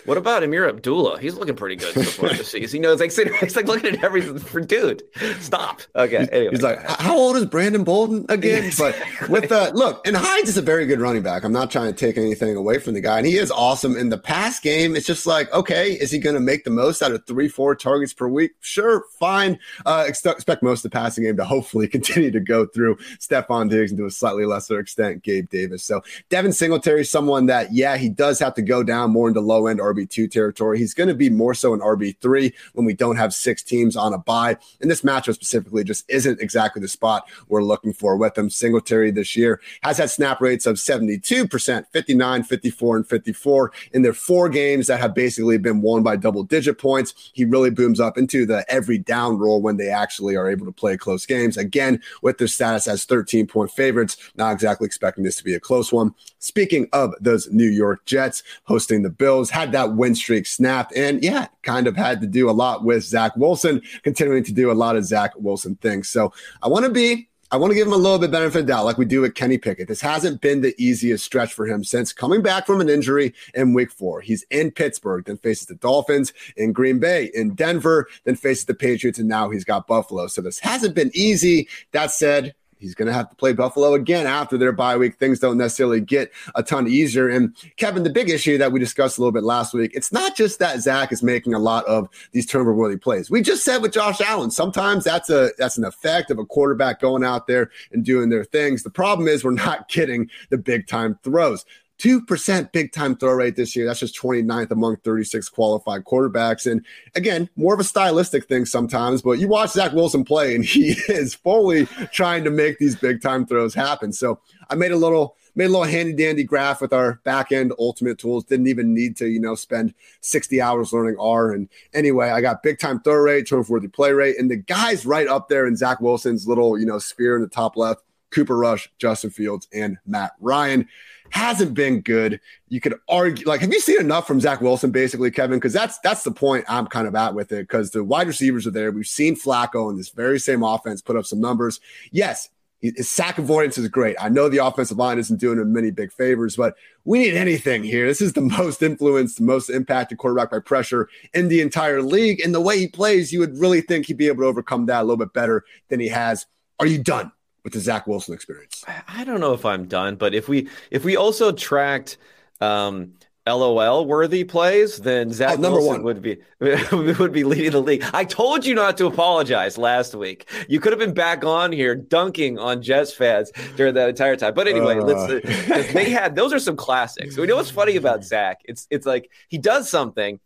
what 0.06 0.16
about 0.16 0.44
Ameer 0.44 0.68
Abdullah? 0.68 1.18
He's 1.18 1.34
looking 1.34 1.56
pretty 1.56 1.76
good 1.76 1.92
so 1.92 2.02
far 2.02 2.28
this 2.30 2.52
season. 2.52 2.76
You 2.76 2.82
know, 2.82 2.92
it's 2.92 3.00
like 3.00 3.10
sitting, 3.10 3.34
it's 3.42 3.56
like 3.56 3.66
looking 3.66 3.96
at 3.96 4.04
everything 4.04 4.38
for 4.38 4.60
dude. 4.60 5.02
Stop. 5.40 5.82
Okay. 5.96 6.28
Anyway. 6.30 6.50
He's 6.52 6.62
like, 6.62 6.88
how 6.88 7.16
old 7.16 7.36
is 7.36 7.46
Brandon 7.46 7.84
Bolden 7.84 8.24
again? 8.28 8.70
But 8.80 8.96
with 9.28 9.52
uh, 9.52 9.72
look, 9.74 10.06
and 10.06 10.16
Hines 10.16 10.48
is 10.48 10.56
a 10.56 10.62
very 10.62 10.86
good 10.86 11.00
running 11.00 11.22
back. 11.22 11.44
I'm 11.44 11.52
not 11.52 11.70
trying 11.70 11.92
to 11.92 11.98
take 11.98 12.16
anything 12.16 12.56
away 12.56 12.78
from 12.78 12.94
the 12.94 13.00
guy, 13.00 13.18
and 13.18 13.26
he 13.26 13.36
is 13.36 13.50
awesome 13.50 13.96
in 13.96 14.08
the 14.08 14.16
pass 14.16 14.58
game. 14.58 14.96
It's 14.96 15.06
just 15.06 15.26
like 15.26 15.52
okay 15.52 15.79
okay. 15.80 15.92
Is 15.92 16.10
he 16.10 16.18
going 16.18 16.34
to 16.34 16.40
make 16.40 16.64
the 16.64 16.70
most 16.70 17.02
out 17.02 17.12
of 17.12 17.26
three, 17.26 17.48
four 17.48 17.74
targets 17.74 18.12
per 18.12 18.28
week? 18.28 18.52
Sure, 18.60 19.04
fine. 19.18 19.58
Uh, 19.86 20.04
expect 20.06 20.62
most 20.62 20.84
of 20.84 20.90
the 20.90 20.96
passing 20.96 21.24
game 21.24 21.36
to 21.36 21.44
hopefully 21.44 21.88
continue 22.00 22.30
to 22.30 22.40
go 22.40 22.66
through 22.66 22.96
Stefon 23.18 23.70
Diggs 23.70 23.90
and 23.90 23.98
to 23.98 24.06
a 24.06 24.10
slightly 24.10 24.44
lesser 24.44 24.78
extent, 24.78 25.22
Gabe 25.22 25.48
Davis. 25.48 25.84
So 25.84 26.02
Devin 26.28 26.52
Singletary 26.52 27.02
is 27.02 27.10
someone 27.10 27.46
that, 27.46 27.72
yeah, 27.72 27.96
he 27.96 28.08
does 28.08 28.38
have 28.38 28.54
to 28.54 28.62
go 28.62 28.82
down 28.82 29.10
more 29.10 29.28
into 29.28 29.40
low 29.40 29.66
end 29.66 29.80
RB2 29.80 30.30
territory. 30.30 30.78
He's 30.78 30.94
going 30.94 31.08
to 31.08 31.14
be 31.14 31.30
more 31.30 31.54
so 31.54 31.74
in 31.74 31.80
RB3 31.80 32.52
when 32.74 32.86
we 32.86 32.94
don't 32.94 33.16
have 33.16 33.32
six 33.34 33.62
teams 33.62 33.96
on 33.96 34.12
a 34.12 34.18
bye. 34.18 34.56
And 34.80 34.90
this 34.90 35.02
matchup 35.02 35.34
specifically 35.34 35.84
just 35.84 36.08
isn't 36.08 36.40
exactly 36.40 36.80
the 36.80 36.88
spot 36.88 37.28
we're 37.48 37.62
looking 37.62 37.92
for 37.92 38.16
with 38.16 38.36
him. 38.36 38.50
Singletary 38.50 39.10
this 39.10 39.36
year 39.36 39.60
has 39.82 39.98
had 39.98 40.10
snap 40.10 40.40
rates 40.40 40.66
of 40.66 40.76
72%, 40.76 41.86
59, 41.90 42.42
54, 42.42 42.96
and 42.96 43.08
54 43.08 43.72
in 43.92 44.02
their 44.02 44.12
four 44.12 44.48
games 44.48 44.86
that 44.86 45.00
have 45.00 45.14
basically 45.14 45.58
been 45.58 45.69
won 45.72 46.02
by 46.02 46.16
double 46.16 46.42
digit 46.42 46.78
points. 46.78 47.30
He 47.32 47.44
really 47.44 47.70
booms 47.70 48.00
up 48.00 48.18
into 48.18 48.44
the 48.44 48.64
every 48.68 48.98
down 48.98 49.38
role 49.38 49.62
when 49.62 49.76
they 49.76 49.88
actually 49.88 50.36
are 50.36 50.50
able 50.50 50.66
to 50.66 50.72
play 50.72 50.96
close 50.96 51.26
games. 51.26 51.56
Again, 51.56 52.02
with 52.22 52.38
their 52.38 52.48
status 52.48 52.88
as 52.88 53.04
13 53.04 53.46
point 53.46 53.70
favorites, 53.70 54.16
not 54.36 54.52
exactly 54.52 54.86
expecting 54.86 55.24
this 55.24 55.36
to 55.36 55.44
be 55.44 55.54
a 55.54 55.60
close 55.60 55.92
one. 55.92 56.14
Speaking 56.38 56.88
of 56.92 57.14
those 57.20 57.50
New 57.50 57.68
York 57.68 58.04
Jets 58.06 58.42
hosting 58.64 59.02
the 59.02 59.10
Bills, 59.10 59.50
had 59.50 59.72
that 59.72 59.94
win 59.94 60.14
streak 60.14 60.46
snapped, 60.46 60.94
and 60.96 61.22
yeah, 61.22 61.46
kind 61.62 61.86
of 61.86 61.96
had 61.96 62.20
to 62.20 62.26
do 62.26 62.50
a 62.50 62.52
lot 62.52 62.84
with 62.84 63.04
Zach 63.04 63.36
Wilson, 63.36 63.82
continuing 64.02 64.44
to 64.44 64.52
do 64.52 64.70
a 64.70 64.74
lot 64.74 64.96
of 64.96 65.04
Zach 65.04 65.32
Wilson 65.36 65.76
things. 65.76 66.08
So 66.08 66.32
I 66.62 66.68
want 66.68 66.84
to 66.84 66.90
be 66.90 67.29
I 67.52 67.56
want 67.56 67.72
to 67.72 67.74
give 67.74 67.88
him 67.88 67.92
a 67.92 67.96
little 67.96 68.20
bit 68.20 68.30
benefit 68.30 68.60
of 68.60 68.66
doubt, 68.66 68.84
like 68.84 68.96
we 68.96 69.04
do 69.04 69.22
with 69.22 69.34
Kenny 69.34 69.58
Pickett. 69.58 69.88
This 69.88 70.00
hasn't 70.00 70.40
been 70.40 70.60
the 70.60 70.72
easiest 70.78 71.24
stretch 71.24 71.52
for 71.52 71.66
him 71.66 71.82
since 71.82 72.12
coming 72.12 72.42
back 72.42 72.64
from 72.64 72.80
an 72.80 72.88
injury 72.88 73.34
in 73.54 73.74
week 73.74 73.90
four. 73.90 74.20
He's 74.20 74.44
in 74.50 74.70
Pittsburgh, 74.70 75.24
then 75.24 75.36
faces 75.36 75.66
the 75.66 75.74
Dolphins, 75.74 76.32
in 76.56 76.72
Green 76.72 77.00
Bay, 77.00 77.28
in 77.34 77.54
Denver, 77.54 78.06
then 78.22 78.36
faces 78.36 78.66
the 78.66 78.74
Patriots, 78.74 79.18
and 79.18 79.28
now 79.28 79.50
he's 79.50 79.64
got 79.64 79.88
Buffalo. 79.88 80.28
So 80.28 80.40
this 80.42 80.60
hasn't 80.60 80.94
been 80.94 81.10
easy. 81.12 81.66
That 81.90 82.12
said, 82.12 82.54
he's 82.80 82.94
going 82.94 83.06
to 83.06 83.12
have 83.12 83.28
to 83.28 83.36
play 83.36 83.52
Buffalo 83.52 83.94
again 83.94 84.26
after 84.26 84.58
their 84.58 84.72
bye 84.72 84.96
week. 84.96 85.16
Things 85.18 85.38
don't 85.38 85.58
necessarily 85.58 86.00
get 86.00 86.32
a 86.54 86.62
ton 86.62 86.88
easier. 86.88 87.28
And 87.28 87.54
Kevin, 87.76 88.02
the 88.02 88.10
big 88.10 88.30
issue 88.30 88.58
that 88.58 88.72
we 88.72 88.80
discussed 88.80 89.18
a 89.18 89.20
little 89.20 89.32
bit 89.32 89.44
last 89.44 89.74
week, 89.74 89.92
it's 89.94 90.10
not 90.10 90.36
just 90.36 90.58
that 90.58 90.80
Zach 90.80 91.12
is 91.12 91.22
making 91.22 91.54
a 91.54 91.58
lot 91.58 91.84
of 91.86 92.08
these 92.32 92.46
turnover 92.46 92.74
worthy 92.74 92.96
plays. 92.96 93.30
We 93.30 93.42
just 93.42 93.64
said 93.64 93.82
with 93.82 93.92
Josh 93.92 94.20
Allen, 94.20 94.50
sometimes 94.50 95.04
that's 95.04 95.30
a 95.30 95.50
that's 95.58 95.78
an 95.78 95.84
effect 95.84 96.30
of 96.30 96.38
a 96.38 96.44
quarterback 96.44 97.00
going 97.00 97.22
out 97.22 97.46
there 97.46 97.70
and 97.92 98.04
doing 98.04 98.30
their 98.30 98.44
things. 98.44 98.82
The 98.82 98.90
problem 98.90 99.28
is 99.28 99.44
we're 99.44 99.52
not 99.52 99.88
getting 100.00 100.30
the 100.48 100.58
big 100.58 100.86
time 100.86 101.18
throws. 101.22 101.64
2% 102.00 102.72
big 102.72 102.92
time 102.92 103.14
throw 103.14 103.32
rate 103.32 103.56
this 103.56 103.76
year. 103.76 103.84
That's 103.84 104.00
just 104.00 104.18
29th 104.18 104.70
among 104.70 104.96
36 104.98 105.50
qualified 105.50 106.04
quarterbacks. 106.04 106.70
And 106.70 106.84
again, 107.14 107.48
more 107.56 107.74
of 107.74 107.80
a 107.80 107.84
stylistic 107.84 108.46
thing 108.46 108.64
sometimes, 108.64 109.20
but 109.20 109.32
you 109.32 109.48
watch 109.48 109.72
Zach 109.72 109.92
Wilson 109.92 110.24
play 110.24 110.54
and 110.54 110.64
he 110.70 110.92
is 111.08 111.34
fully 111.34 111.86
trying 112.10 112.44
to 112.44 112.50
make 112.50 112.78
these 112.78 112.96
big 112.96 113.20
time 113.20 113.46
throws 113.46 113.74
happen. 113.74 114.12
So 114.12 114.40
I 114.70 114.76
made 114.76 114.92
a 114.92 114.96
little 114.96 115.36
made 115.56 115.66
a 115.66 115.68
little 115.68 115.84
handy 115.84 116.14
dandy 116.14 116.44
graph 116.44 116.80
with 116.80 116.92
our 116.92 117.20
back 117.24 117.52
end 117.52 117.74
ultimate 117.78 118.18
tools. 118.18 118.44
Didn't 118.44 118.68
even 118.68 118.94
need 118.94 119.16
to, 119.18 119.26
you 119.26 119.40
know, 119.40 119.54
spend 119.54 119.92
60 120.22 120.60
hours 120.62 120.92
learning 120.92 121.16
R. 121.20 121.52
And 121.52 121.68
anyway, 121.92 122.30
I 122.30 122.40
got 122.40 122.62
big 122.62 122.78
time 122.78 123.00
throw 123.02 123.16
rate, 123.16 123.46
turnover 123.46 123.74
worthy 123.74 123.88
play 123.88 124.12
rate, 124.12 124.38
and 124.38 124.50
the 124.50 124.56
guys 124.56 125.04
right 125.04 125.26
up 125.26 125.48
there 125.48 125.66
in 125.66 125.76
Zach 125.76 126.00
Wilson's 126.00 126.48
little, 126.48 126.78
you 126.78 126.86
know, 126.86 126.98
sphere 126.98 127.36
in 127.36 127.42
the 127.42 127.48
top 127.48 127.76
left. 127.76 128.02
Cooper 128.30 128.56
Rush, 128.56 128.88
Justin 128.96 129.30
Fields, 129.30 129.66
and 129.72 129.98
Matt 130.06 130.34
Ryan 130.40 130.88
hasn't 131.30 131.74
been 131.74 132.00
good. 132.00 132.40
You 132.68 132.80
could 132.80 132.94
argue, 133.08 133.46
like, 133.46 133.60
have 133.60 133.72
you 133.72 133.80
seen 133.80 134.00
enough 134.00 134.26
from 134.26 134.40
Zach 134.40 134.60
Wilson, 134.60 134.90
basically, 134.90 135.30
Kevin? 135.30 135.58
Because 135.58 135.72
that's 135.72 135.98
that's 136.00 136.22
the 136.22 136.30
point 136.30 136.64
I'm 136.68 136.86
kind 136.86 137.06
of 137.06 137.14
at 137.14 137.34
with 137.34 137.52
it. 137.52 137.68
Because 137.68 137.90
the 137.90 138.04
wide 138.04 138.26
receivers 138.26 138.66
are 138.66 138.70
there. 138.70 138.90
We've 138.92 139.06
seen 139.06 139.36
Flacco 139.36 139.90
in 139.90 139.96
this 139.96 140.10
very 140.10 140.38
same 140.38 140.62
offense 140.62 141.02
put 141.02 141.16
up 141.16 141.26
some 141.26 141.40
numbers. 141.40 141.80
Yes, 142.10 142.48
his 142.80 143.08
sack 143.08 143.38
avoidance 143.38 143.76
is 143.76 143.88
great. 143.88 144.16
I 144.18 144.28
know 144.28 144.48
the 144.48 144.64
offensive 144.64 144.96
line 144.96 145.18
isn't 145.18 145.38
doing 145.38 145.58
him 145.58 145.72
many 145.72 145.90
big 145.90 146.12
favors, 146.12 146.56
but 146.56 146.76
we 147.04 147.18
need 147.18 147.34
anything 147.34 147.84
here. 147.84 148.06
This 148.06 148.22
is 148.22 148.32
the 148.32 148.40
most 148.58 148.82
influenced, 148.82 149.40
most 149.40 149.68
impacted 149.68 150.18
quarterback 150.18 150.50
by 150.50 150.60
pressure 150.60 151.08
in 151.34 151.48
the 151.48 151.60
entire 151.60 152.02
league. 152.02 152.40
And 152.40 152.54
the 152.54 152.60
way 152.60 152.78
he 152.78 152.88
plays, 152.88 153.32
you 153.32 153.40
would 153.40 153.58
really 153.58 153.82
think 153.82 154.06
he'd 154.06 154.16
be 154.16 154.28
able 154.28 154.42
to 154.42 154.48
overcome 154.48 154.86
that 154.86 155.00
a 155.00 155.04
little 155.04 155.18
bit 155.18 155.34
better 155.34 155.64
than 155.88 156.00
he 156.00 156.08
has. 156.08 156.46
Are 156.78 156.86
you 156.86 157.02
done? 157.02 157.32
With 157.64 157.72
the 157.72 157.80
Zach 157.80 158.06
Wilson 158.06 158.34
experience? 158.34 158.84
I 159.08 159.24
don't 159.24 159.40
know 159.40 159.52
if 159.52 159.64
I'm 159.64 159.86
done, 159.86 160.16
but 160.16 160.34
if 160.34 160.48
we 160.48 160.68
if 160.90 161.04
we 161.04 161.16
also 161.16 161.52
tracked 161.52 162.18
um, 162.60 163.12
LOL 163.46 164.04
worthy 164.06 164.44
plays, 164.44 164.98
then 164.98 165.32
Zach 165.32 165.58
oh, 165.58 165.62
Wilson 165.62 165.86
one. 165.86 166.02
would 166.02 166.22
be 166.22 166.38
would 166.60 167.32
be 167.32 167.44
leading 167.44 167.72
the 167.72 167.80
league. 167.80 168.04
I 168.12 168.24
told 168.24 168.66
you 168.66 168.74
not 168.74 168.96
to 168.98 169.06
apologize 169.06 169.78
last 169.78 170.14
week. 170.14 170.48
You 170.68 170.80
could 170.80 170.92
have 170.92 170.98
been 170.98 171.14
back 171.14 171.44
on 171.44 171.72
here 171.72 171.94
dunking 171.94 172.58
on 172.58 172.82
Jets 172.82 173.12
fans 173.12 173.50
during 173.76 173.94
that 173.94 174.08
entire 174.08 174.36
time. 174.36 174.54
But 174.54 174.68
anyway, 174.68 174.98
uh. 174.98 175.04
let's. 175.04 175.44
Uh, 175.44 175.92
they 175.92 176.10
had 176.10 176.36
those 176.36 176.52
are 176.52 176.58
some 176.58 176.76
classics. 176.76 177.36
We 177.36 177.46
know 177.46 177.56
what's 177.56 177.70
funny 177.70 177.96
about 177.96 178.24
Zach. 178.30 178.60
It's 178.64 178.86
it's 178.90 179.06
like 179.06 179.30
he 179.48 179.58
does 179.58 179.88
something 179.88 180.38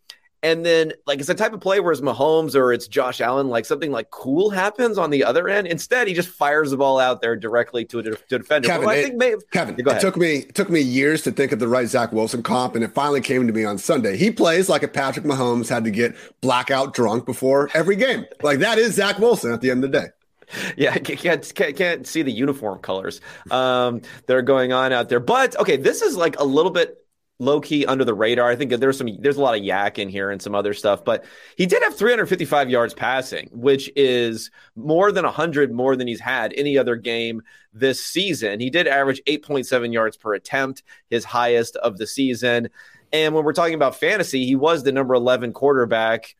and 0.45 0.63
then, 0.63 0.93
like, 1.07 1.19
it's 1.19 1.27
a 1.27 1.33
type 1.33 1.53
of 1.53 1.59
play 1.59 1.79
where 1.79 1.91
it's 1.91 2.01
Mahomes 2.01 2.53
or 2.53 2.71
it's 2.71 2.87
Josh 2.87 3.19
Allen, 3.19 3.49
like 3.49 3.65
something 3.65 3.91
like 3.91 4.11
cool 4.11 4.51
happens 4.51 4.99
on 4.99 5.09
the 5.09 5.23
other 5.23 5.49
end. 5.49 5.65
Instead, 5.65 6.07
he 6.07 6.13
just 6.13 6.29
fires 6.29 6.69
the 6.69 6.77
ball 6.77 6.99
out 6.99 7.19
there 7.19 7.35
directly 7.35 7.83
to 7.85 7.97
a, 7.97 8.03
to 8.03 8.11
a 8.11 8.37
defender. 8.37 8.67
Kevin, 8.67 8.85
well, 8.85 8.95
I 8.95 9.01
think 9.01 9.15
maybe, 9.15 9.41
Kevin, 9.49 9.75
it 9.79 9.99
took 9.99 10.15
me 10.15 10.35
it 10.35 10.53
took 10.53 10.69
me 10.69 10.81
years 10.81 11.23
to 11.23 11.31
think 11.31 11.51
of 11.51 11.57
the 11.57 11.67
right 11.67 11.87
Zach 11.87 12.11
Wilson 12.11 12.43
comp, 12.43 12.75
and 12.75 12.83
it 12.83 12.93
finally 12.93 13.21
came 13.21 13.47
to 13.47 13.53
me 13.53 13.65
on 13.65 13.79
Sunday. 13.79 14.17
He 14.17 14.29
plays 14.29 14.69
like 14.69 14.83
a 14.83 14.87
Patrick 14.87 15.25
Mahomes 15.25 15.67
had 15.67 15.83
to 15.85 15.89
get 15.89 16.15
blackout 16.41 16.93
drunk 16.93 17.25
before 17.25 17.71
every 17.73 17.95
game. 17.95 18.27
Like 18.43 18.59
that 18.59 18.77
is 18.77 18.93
Zach 18.93 19.17
Wilson 19.17 19.51
at 19.51 19.61
the 19.61 19.71
end 19.71 19.83
of 19.83 19.91
the 19.91 19.99
day. 19.99 20.07
Yeah, 20.77 20.93
I 20.93 20.99
can't, 20.99 21.53
can't 21.55 21.75
can't 21.75 22.05
see 22.05 22.21
the 22.21 22.31
uniform 22.31 22.77
colors 22.79 23.19
um, 23.49 24.03
that 24.27 24.35
are 24.37 24.43
going 24.43 24.73
on 24.73 24.93
out 24.93 25.09
there. 25.09 25.19
But 25.19 25.59
okay, 25.59 25.77
this 25.77 26.03
is 26.03 26.15
like 26.15 26.39
a 26.39 26.43
little 26.43 26.71
bit 26.71 27.04
low 27.39 27.59
key 27.59 27.85
under 27.85 28.05
the 28.05 28.13
radar. 28.13 28.49
I 28.49 28.55
think 28.55 28.71
there's 28.71 28.97
some 28.97 29.09
there's 29.19 29.37
a 29.37 29.41
lot 29.41 29.55
of 29.55 29.61
YAC 29.61 29.99
in 29.99 30.09
here 30.09 30.31
and 30.31 30.41
some 30.41 30.55
other 30.55 30.73
stuff, 30.73 31.03
but 31.03 31.25
he 31.57 31.65
did 31.65 31.83
have 31.83 31.95
355 31.95 32.69
yards 32.69 32.93
passing, 32.93 33.49
which 33.51 33.91
is 33.95 34.51
more 34.75 35.11
than 35.11 35.25
100 35.25 35.71
more 35.71 35.95
than 35.95 36.07
he's 36.07 36.19
had 36.19 36.53
any 36.55 36.77
other 36.77 36.95
game 36.95 37.41
this 37.73 38.03
season. 38.03 38.59
He 38.59 38.69
did 38.69 38.87
average 38.87 39.21
8.7 39.27 39.93
yards 39.93 40.17
per 40.17 40.33
attempt, 40.33 40.83
his 41.09 41.25
highest 41.25 41.75
of 41.77 41.97
the 41.97 42.07
season. 42.07 42.69
And 43.11 43.33
when 43.33 43.43
we're 43.43 43.53
talking 43.53 43.75
about 43.75 43.99
fantasy, 43.99 44.45
he 44.45 44.55
was 44.55 44.83
the 44.83 44.91
number 44.91 45.13
11 45.13 45.53
quarterback 45.53 46.35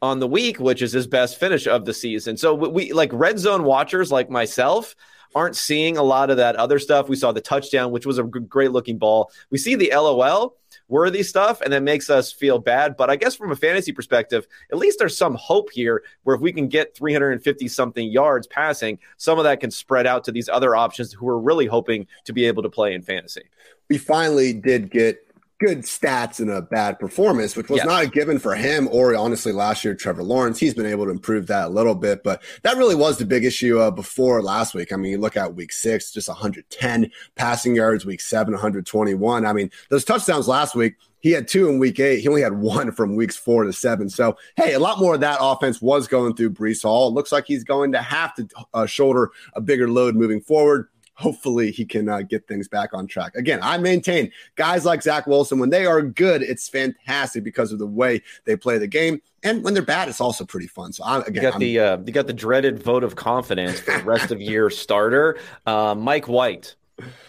on 0.00 0.20
the 0.20 0.28
week, 0.28 0.58
which 0.60 0.82
is 0.82 0.92
his 0.92 1.06
best 1.06 1.38
finish 1.38 1.66
of 1.66 1.84
the 1.84 1.94
season. 1.94 2.36
So 2.36 2.54
we 2.54 2.92
like 2.92 3.10
red 3.12 3.38
zone 3.38 3.64
watchers 3.64 4.12
like 4.12 4.30
myself 4.30 4.94
aren't 5.34 5.56
seeing 5.56 5.96
a 5.96 6.02
lot 6.02 6.30
of 6.30 6.36
that 6.38 6.56
other 6.56 6.78
stuff. 6.78 7.08
We 7.08 7.16
saw 7.16 7.32
the 7.32 7.40
touchdown, 7.40 7.90
which 7.90 8.06
was 8.06 8.18
a 8.18 8.22
great 8.22 8.72
looking 8.72 8.98
ball. 8.98 9.30
We 9.50 9.58
see 9.58 9.74
the 9.74 9.90
LOL 9.94 10.56
worthy 10.88 11.22
stuff, 11.22 11.60
and 11.60 11.72
that 11.72 11.82
makes 11.82 12.10
us 12.10 12.32
feel 12.32 12.58
bad. 12.58 12.96
But 12.96 13.10
I 13.10 13.16
guess 13.16 13.34
from 13.34 13.52
a 13.52 13.56
fantasy 13.56 13.92
perspective, 13.92 14.46
at 14.72 14.78
least 14.78 14.98
there's 14.98 15.16
some 15.16 15.34
hope 15.34 15.70
here 15.70 16.02
where 16.24 16.34
if 16.34 16.42
we 16.42 16.52
can 16.52 16.68
get 16.68 16.96
350 16.96 17.68
something 17.68 18.10
yards 18.10 18.46
passing, 18.46 18.98
some 19.16 19.38
of 19.38 19.44
that 19.44 19.60
can 19.60 19.70
spread 19.70 20.06
out 20.06 20.24
to 20.24 20.32
these 20.32 20.48
other 20.48 20.74
options 20.74 21.12
who 21.12 21.28
are 21.28 21.40
really 21.40 21.66
hoping 21.66 22.06
to 22.24 22.32
be 22.32 22.46
able 22.46 22.62
to 22.62 22.70
play 22.70 22.94
in 22.94 23.02
fantasy. 23.02 23.42
We 23.88 23.98
finally 23.98 24.52
did 24.52 24.90
get 24.90 25.18
good 25.58 25.80
stats 25.80 26.38
and 26.38 26.50
a 26.50 26.62
bad 26.62 26.98
performance, 27.00 27.56
which 27.56 27.68
was 27.68 27.84
not 27.84 28.04
a 28.04 28.06
given 28.06 28.38
for 28.38 28.54
him 28.54 28.88
or 28.92 29.16
honestly 29.16 29.52
last 29.52 29.84
year, 29.84 29.94
Trevor 29.94 30.22
Lawrence. 30.22 30.58
He's 30.58 30.74
been 30.74 30.86
able 30.86 31.06
to 31.06 31.10
improve 31.10 31.48
that 31.48 31.66
a 31.66 31.70
little 31.70 31.96
bit, 31.96 32.22
but 32.22 32.42
that 32.62 32.76
really 32.76 32.94
was 32.94 33.18
the 33.18 33.26
big 33.26 33.44
issue 33.44 33.78
uh, 33.78 33.90
before 33.90 34.40
last 34.40 34.74
week. 34.74 34.92
I 34.92 34.96
mean, 34.96 35.10
you 35.10 35.18
look 35.18 35.36
at 35.36 35.56
week 35.56 35.72
six, 35.72 36.12
just 36.12 36.28
110 36.28 37.10
passing 37.34 37.74
yards, 37.74 38.06
week 38.06 38.20
seven, 38.20 38.52
121. 38.52 39.44
I 39.44 39.52
mean, 39.52 39.70
those 39.90 40.04
touchdowns 40.04 40.46
last 40.46 40.76
week, 40.76 40.94
he 41.20 41.32
had 41.32 41.48
two 41.48 41.68
in 41.68 41.80
week 41.80 41.98
eight. 41.98 42.20
He 42.20 42.28
only 42.28 42.42
had 42.42 42.54
one 42.54 42.92
from 42.92 43.16
weeks 43.16 43.36
four 43.36 43.64
to 43.64 43.72
seven. 43.72 44.08
So, 44.08 44.36
hey, 44.56 44.74
a 44.74 44.78
lot 44.78 45.00
more 45.00 45.14
of 45.14 45.20
that 45.20 45.38
offense 45.40 45.82
was 45.82 46.06
going 46.06 46.36
through 46.36 46.50
Breece 46.50 46.82
Hall. 46.82 47.08
It 47.08 47.14
looks 47.14 47.32
like 47.32 47.46
he's 47.46 47.64
going 47.64 47.90
to 47.92 48.00
have 48.00 48.34
to 48.36 48.48
uh, 48.72 48.86
shoulder 48.86 49.32
a 49.54 49.60
bigger 49.60 49.90
load 49.90 50.14
moving 50.14 50.40
forward 50.40 50.88
hopefully 51.18 51.72
he 51.72 51.84
can 51.84 52.08
uh, 52.08 52.22
get 52.22 52.46
things 52.46 52.68
back 52.68 52.94
on 52.94 53.06
track. 53.06 53.34
Again, 53.34 53.58
I 53.60 53.76
maintain 53.76 54.30
guys 54.54 54.84
like 54.84 55.02
Zach 55.02 55.26
Wilson, 55.26 55.58
when 55.58 55.68
they 55.68 55.84
are 55.84 56.00
good, 56.00 56.42
it's 56.42 56.68
fantastic 56.68 57.42
because 57.42 57.72
of 57.72 57.80
the 57.80 57.86
way 57.86 58.22
they 58.44 58.56
play 58.56 58.78
the 58.78 58.86
game. 58.86 59.20
And 59.42 59.64
when 59.64 59.74
they're 59.74 59.82
bad, 59.82 60.08
it's 60.08 60.20
also 60.20 60.44
pretty 60.44 60.68
fun. 60.68 60.92
So 60.92 61.02
I, 61.04 61.20
again, 61.22 61.34
you 61.34 61.40
got 61.40 61.54
I'm, 61.54 61.60
the 61.60 61.80
uh, 61.80 61.98
you 62.06 62.12
got 62.12 62.28
the 62.28 62.32
dreaded 62.32 62.80
vote 62.80 63.02
of 63.02 63.16
confidence 63.16 63.80
for 63.80 63.98
the 63.98 64.04
rest 64.04 64.30
of 64.30 64.40
year 64.40 64.70
starter, 64.70 65.38
uh, 65.66 65.94
Mike 65.96 66.28
White. 66.28 66.76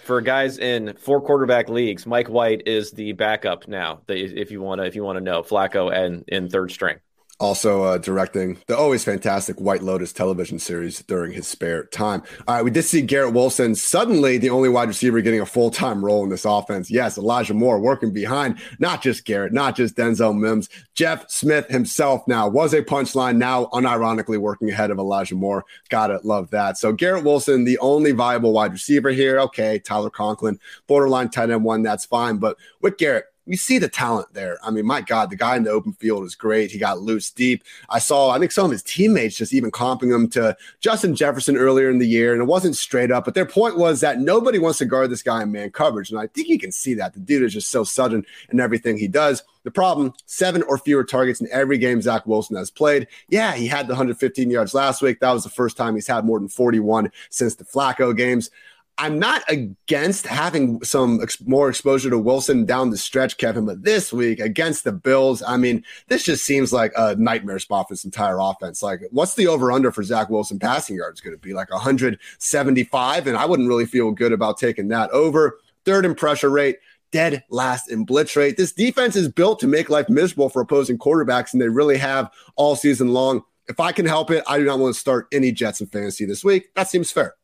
For 0.04 0.20
guys 0.22 0.58
in 0.58 0.96
four 0.96 1.22
quarterback 1.22 1.70
leagues, 1.70 2.08
Mike 2.08 2.28
White 2.28 2.64
is 2.66 2.90
the 2.90 3.12
backup 3.12 3.68
now. 3.68 4.02
If 4.08 4.50
you 4.50 4.62
want 4.62 4.82
to, 4.82 4.88
if 4.88 4.96
you 4.96 5.04
want 5.04 5.18
to 5.18 5.24
know, 5.24 5.44
Flacco 5.44 5.94
and 5.94 6.24
in 6.28 6.50
third 6.50 6.72
string. 6.72 6.98
Also 7.40 7.84
uh, 7.84 7.98
directing 7.98 8.58
the 8.68 8.78
always 8.78 9.04
fantastic 9.04 9.60
White 9.60 9.82
Lotus 9.82 10.12
television 10.12 10.60
series 10.60 11.02
during 11.04 11.32
his 11.32 11.48
spare 11.48 11.86
time. 11.86 12.22
All 12.48 12.56
right, 12.56 12.64
we 12.64 12.72
did 12.72 12.84
see 12.84 13.02
Garrett 13.02 13.34
Wilson 13.34 13.76
suddenly 13.76 14.38
the 14.38 14.50
only 14.50 14.70
wide 14.70 14.88
receiver 14.90 15.22
getting 15.22 15.40
a 15.40 15.46
full 15.46 15.72
time 15.72 16.04
role 16.04 16.24
in 16.24 16.30
this 16.30 16.46
offense. 16.46 16.92
Yes, 16.92 17.18
Elijah 17.18 17.54
Moore 17.54 17.80
working 17.80 18.12
behind 18.12 18.60
not 18.80 19.02
just 19.02 19.26
Garrett, 19.26 19.54
not 19.54 19.76
just 19.76 19.96
Denzel 19.96 20.38
Mims. 20.38 20.70
Jeff 20.96 21.30
Smith 21.30 21.68
himself 21.70 22.28
now 22.28 22.48
was 22.48 22.74
a 22.74 22.82
punchline, 22.82 23.38
now 23.38 23.66
unironically 23.68 24.38
working 24.38 24.70
ahead 24.70 24.92
of 24.92 25.00
Elijah 25.00 25.36
Moore. 25.36 25.66
Gotta 25.90 26.20
love 26.24 26.50
that. 26.52 26.78
So 26.78 26.92
Garrett 26.92 27.24
Wilson, 27.24 27.64
the 27.64 27.80
only 27.80 28.12
viable 28.12 28.52
wide 28.52 28.74
receiver 28.74 29.10
here. 29.10 29.40
Okay, 29.40 29.80
Tyler 29.80 30.10
Conklin, 30.10 30.60
borderline 30.88 31.30
tight 31.30 31.50
end 31.50 31.64
one, 31.64 31.84
that's 31.84 32.06
fine. 32.06 32.38
But 32.38 32.58
with 32.82 32.98
Garrett, 32.98 33.26
you 33.50 33.58
see 33.58 33.80
the 33.80 33.90
talent 33.90 34.32
there. 34.34 34.60
I 34.64 34.70
mean, 34.70 34.86
my 34.86 35.02
God, 35.02 35.32
the 35.32 35.36
guy 35.36 35.56
in 35.58 35.64
the 35.64 35.72
open 35.72 35.94
field 35.94 36.24
is 36.24 36.36
great. 36.36 36.72
He 36.72 36.78
got 36.78 37.02
loose 37.02 37.32
deep. 37.32 37.64
I 37.90 37.98
saw, 37.98 38.30
I 38.30 38.38
think 38.38 38.52
some 38.52 38.66
of 38.66 38.72
his 38.72 38.84
teammates 38.84 39.36
just 39.36 39.54
even 39.54 39.72
comping 39.72 40.14
him 40.14 40.30
to 40.30 40.56
Justin 40.80 41.16
Jefferson 41.16 41.58
earlier 41.58 41.90
in 41.90 41.98
the 41.98 42.08
year, 42.08 42.32
and 42.34 42.42
it 42.42 42.46
wasn't 42.46 42.78
straight 42.78 43.12
up, 43.12 43.26
but 43.26 43.34
their 43.34 43.48
point 43.48 43.78
was 43.78 44.02
that 44.02 44.20
nobody 44.20 44.60
wants 44.60 44.78
to 44.80 44.86
guard 44.86 45.10
this 45.10 45.24
guy 45.24 45.42
in 45.42 45.52
man 45.52 45.72
coverage. 45.72 46.12
And 46.12 46.20
I 46.20 46.28
think 46.28 46.48
you 46.48 46.60
can 46.60 46.72
see 46.72 46.94
that. 46.96 47.14
The 47.14 47.20
dude 47.20 47.44
is 47.44 47.54
just 47.54 47.72
so 47.72 47.84
sudden 47.84 48.24
in 48.52 48.60
everything 48.60 48.98
he 48.98 49.08
does. 49.08 49.44
The 49.64 49.72
problem, 49.72 50.14
seven 50.26 50.62
or 50.64 50.78
fewer 50.78 51.04
targets 51.04 51.42
in 51.42 51.48
every 51.52 51.78
game 51.78 52.02
Zach 52.02 52.26
Wilson 52.26 52.56
has 52.56 52.72
played. 52.72 53.08
Yeah, 53.30 53.54
he 53.54 53.68
had 53.68 53.88
the 53.88 53.94
115 53.94 54.50
yards 54.50 54.74
last 54.74 55.02
week. 55.02 55.20
That 55.20 55.32
was 55.32 55.44
the 55.44 55.50
first 55.50 55.76
time 55.76 55.96
he's 55.96 56.08
had 56.08 56.24
more 56.24 56.40
than 56.40 56.48
41 56.48 57.12
since 57.30 57.56
the 57.56 57.66
Flacco 57.66 58.16
games. 58.16 58.52
I'm 59.00 59.18
not 59.18 59.44
against 59.48 60.28
having 60.28 60.84
some 60.84 61.22
ex- 61.22 61.42
more 61.46 61.70
exposure 61.70 62.10
to 62.10 62.20
Wilson 62.20 62.66
down 62.66 62.90
the 62.90 62.98
stretch, 62.98 63.38
Kevin, 63.38 63.66
but 63.66 63.84
this 63.84 64.12
week 64.12 64.42
against 64.42 64.84
the 64.84 64.92
Bills, 64.92 65.42
I 65.42 65.56
mean, 65.56 65.86
this 66.10 66.24
just 66.24 66.44
seems 66.44 66.74
like 66.74 66.92
a 66.98 67.16
nightmare 67.16 67.60
spot 67.60 67.88
for 67.88 67.94
this 67.94 68.04
entire 68.04 68.40
offense. 68.40 68.84
Like, 68.84 69.00
what's 69.12 69.36
the 69.36 69.48
over 69.48 69.72
under 69.72 69.94
for 69.94 70.04
Zach 70.04 70.30
Wilson 70.30 70.60
passing 70.60 70.98
yards 70.98 71.22
going 71.22 71.34
to 71.34 71.40
be? 71.40 71.54
Like 71.54 71.72
175? 71.72 73.28
And 73.28 73.38
I 73.38 73.46
wouldn't 73.46 73.70
really 73.70 73.86
feel 73.86 74.12
good 74.12 74.34
about 74.34 74.58
taking 74.58 74.90
that 74.90 75.10
over. 75.12 75.58
Third 75.86 76.06
in 76.06 76.14
pressure 76.14 76.50
rate, 76.50 76.80
dead 77.12 77.46
last 77.50 77.90
in 77.90 78.04
blitz 78.04 78.36
rate. 78.36 78.58
This 78.58 78.74
defense 78.74 79.16
is 79.16 79.30
built 79.30 79.62
to 79.62 79.68
make 79.68 79.90
life 79.90 80.10
miserable 80.10 80.50
for 80.50 80.62
opposing 80.62 80.98
quarterbacks, 80.98 81.54
and 81.54 81.62
they 81.62 81.70
really 81.70 81.98
have 81.98 82.30
all 82.58 82.76
season 82.76 83.14
long. 83.14 83.44
If 83.70 83.80
I 83.80 83.94
can 83.94 84.06
help 84.06 84.30
it, 84.30 84.44
I 84.46 84.58
do 84.58 84.66
not 84.66 84.80
want 84.80 84.94
to 84.94 85.00
start 85.00 85.28
any 85.32 85.54
Jets 85.54 85.80
in 85.80 85.88
fantasy 85.88 86.26
this 86.26 86.44
week. 86.44 86.74
That 86.76 86.90
seems 86.90 87.12
fair. 87.12 87.36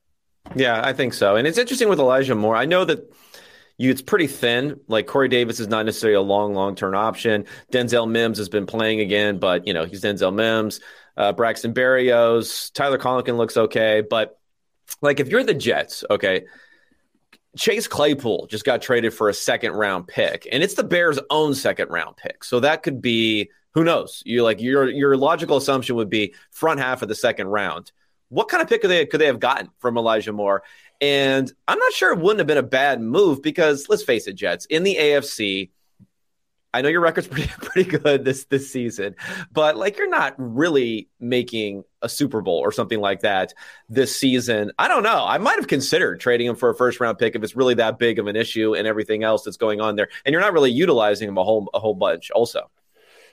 Yeah, 0.53 0.81
I 0.83 0.93
think 0.93 1.13
so. 1.13 1.35
And 1.35 1.47
it's 1.47 1.57
interesting 1.57 1.89
with 1.89 1.99
Elijah 1.99 2.35
Moore. 2.35 2.55
I 2.55 2.65
know 2.65 2.85
that 2.85 3.11
you 3.77 3.89
it's 3.91 4.01
pretty 4.01 4.27
thin. 4.27 4.79
Like 4.87 5.07
Corey 5.07 5.27
Davis 5.27 5.59
is 5.59 5.67
not 5.67 5.85
necessarily 5.85 6.15
a 6.15 6.21
long, 6.21 6.53
long 6.53 6.75
term 6.75 6.95
option. 6.95 7.45
Denzel 7.71 8.09
Mims 8.09 8.37
has 8.37 8.49
been 8.49 8.65
playing 8.65 8.99
again, 8.99 9.37
but 9.37 9.67
you 9.67 9.73
know 9.73 9.85
he's 9.85 10.01
Denzel 10.01 10.33
Mims. 10.33 10.79
Uh, 11.17 11.31
Braxton 11.31 11.73
Berrios, 11.73 12.73
Tyler 12.73 12.97
Conklin 12.97 13.37
looks 13.37 13.55
okay, 13.55 14.03
but 14.07 14.37
like 15.01 15.19
if 15.21 15.29
you're 15.29 15.43
the 15.43 15.53
Jets, 15.53 16.03
okay, 16.09 16.45
Chase 17.57 17.87
Claypool 17.87 18.47
just 18.47 18.65
got 18.65 18.81
traded 18.81 19.13
for 19.13 19.29
a 19.29 19.33
second 19.33 19.73
round 19.73 20.07
pick, 20.07 20.47
and 20.51 20.61
it's 20.61 20.73
the 20.73 20.83
Bears' 20.83 21.19
own 21.29 21.55
second 21.55 21.89
round 21.89 22.17
pick, 22.17 22.43
so 22.43 22.59
that 22.59 22.83
could 22.83 23.01
be 23.01 23.49
who 23.73 23.83
knows. 23.83 24.23
You 24.25 24.43
like 24.43 24.61
your 24.61 24.89
your 24.89 25.17
logical 25.17 25.57
assumption 25.57 25.95
would 25.95 26.09
be 26.09 26.33
front 26.51 26.79
half 26.79 27.01
of 27.01 27.07
the 27.07 27.15
second 27.15 27.47
round 27.47 27.91
what 28.35 28.49
kind 28.49 28.61
of 28.61 28.67
pick 28.67 28.81
could 28.81 28.89
they 28.89 29.05
could 29.05 29.21
they 29.21 29.27
have 29.27 29.39
gotten 29.39 29.69
from 29.79 29.97
Elijah 29.97 30.33
Moore? 30.33 30.61
And 30.99 31.51
I'm 31.69 31.79
not 31.79 31.93
sure 31.93 32.11
it 32.11 32.19
wouldn't 32.19 32.39
have 32.39 32.47
been 32.47 32.57
a 32.57 32.63
bad 32.63 33.01
move 33.01 33.41
because 33.41 33.87
let's 33.87 34.03
face 34.03 34.27
it, 34.27 34.33
Jets 34.33 34.65
in 34.65 34.83
the 34.83 34.95
AFC. 34.95 35.69
I 36.73 36.81
know 36.81 36.89
your 36.89 36.99
record's 36.99 37.27
pretty 37.29 37.49
pretty 37.57 37.89
good 37.97 38.25
this 38.25 38.43
this 38.45 38.69
season, 38.69 39.15
but 39.53 39.77
like 39.77 39.97
you're 39.97 40.09
not 40.09 40.35
really 40.37 41.07
making 41.17 41.85
a 42.01 42.09
Super 42.09 42.41
Bowl 42.41 42.59
or 42.59 42.73
something 42.73 42.99
like 42.99 43.21
that 43.21 43.53
this 43.87 44.13
season. 44.13 44.73
I 44.77 44.89
don't 44.89 45.03
know. 45.03 45.23
I 45.25 45.37
might 45.37 45.55
have 45.55 45.67
considered 45.67 46.19
trading 46.19 46.47
him 46.47 46.57
for 46.57 46.69
a 46.69 46.75
first 46.75 46.99
round 46.99 47.17
pick 47.17 47.35
if 47.35 47.43
it's 47.43 47.55
really 47.55 47.75
that 47.75 47.97
big 47.97 48.19
of 48.19 48.27
an 48.27 48.35
issue 48.35 48.75
and 48.75 48.85
everything 48.85 49.23
else 49.23 49.45
that's 49.45 49.55
going 49.55 49.79
on 49.79 49.95
there, 49.95 50.09
and 50.25 50.33
you're 50.33 50.41
not 50.41 50.51
really 50.51 50.71
utilizing 50.71 51.29
him 51.29 51.37
a 51.37 51.43
whole 51.45 51.69
a 51.73 51.79
whole 51.79 51.95
bunch. 51.95 52.31
Also, 52.31 52.69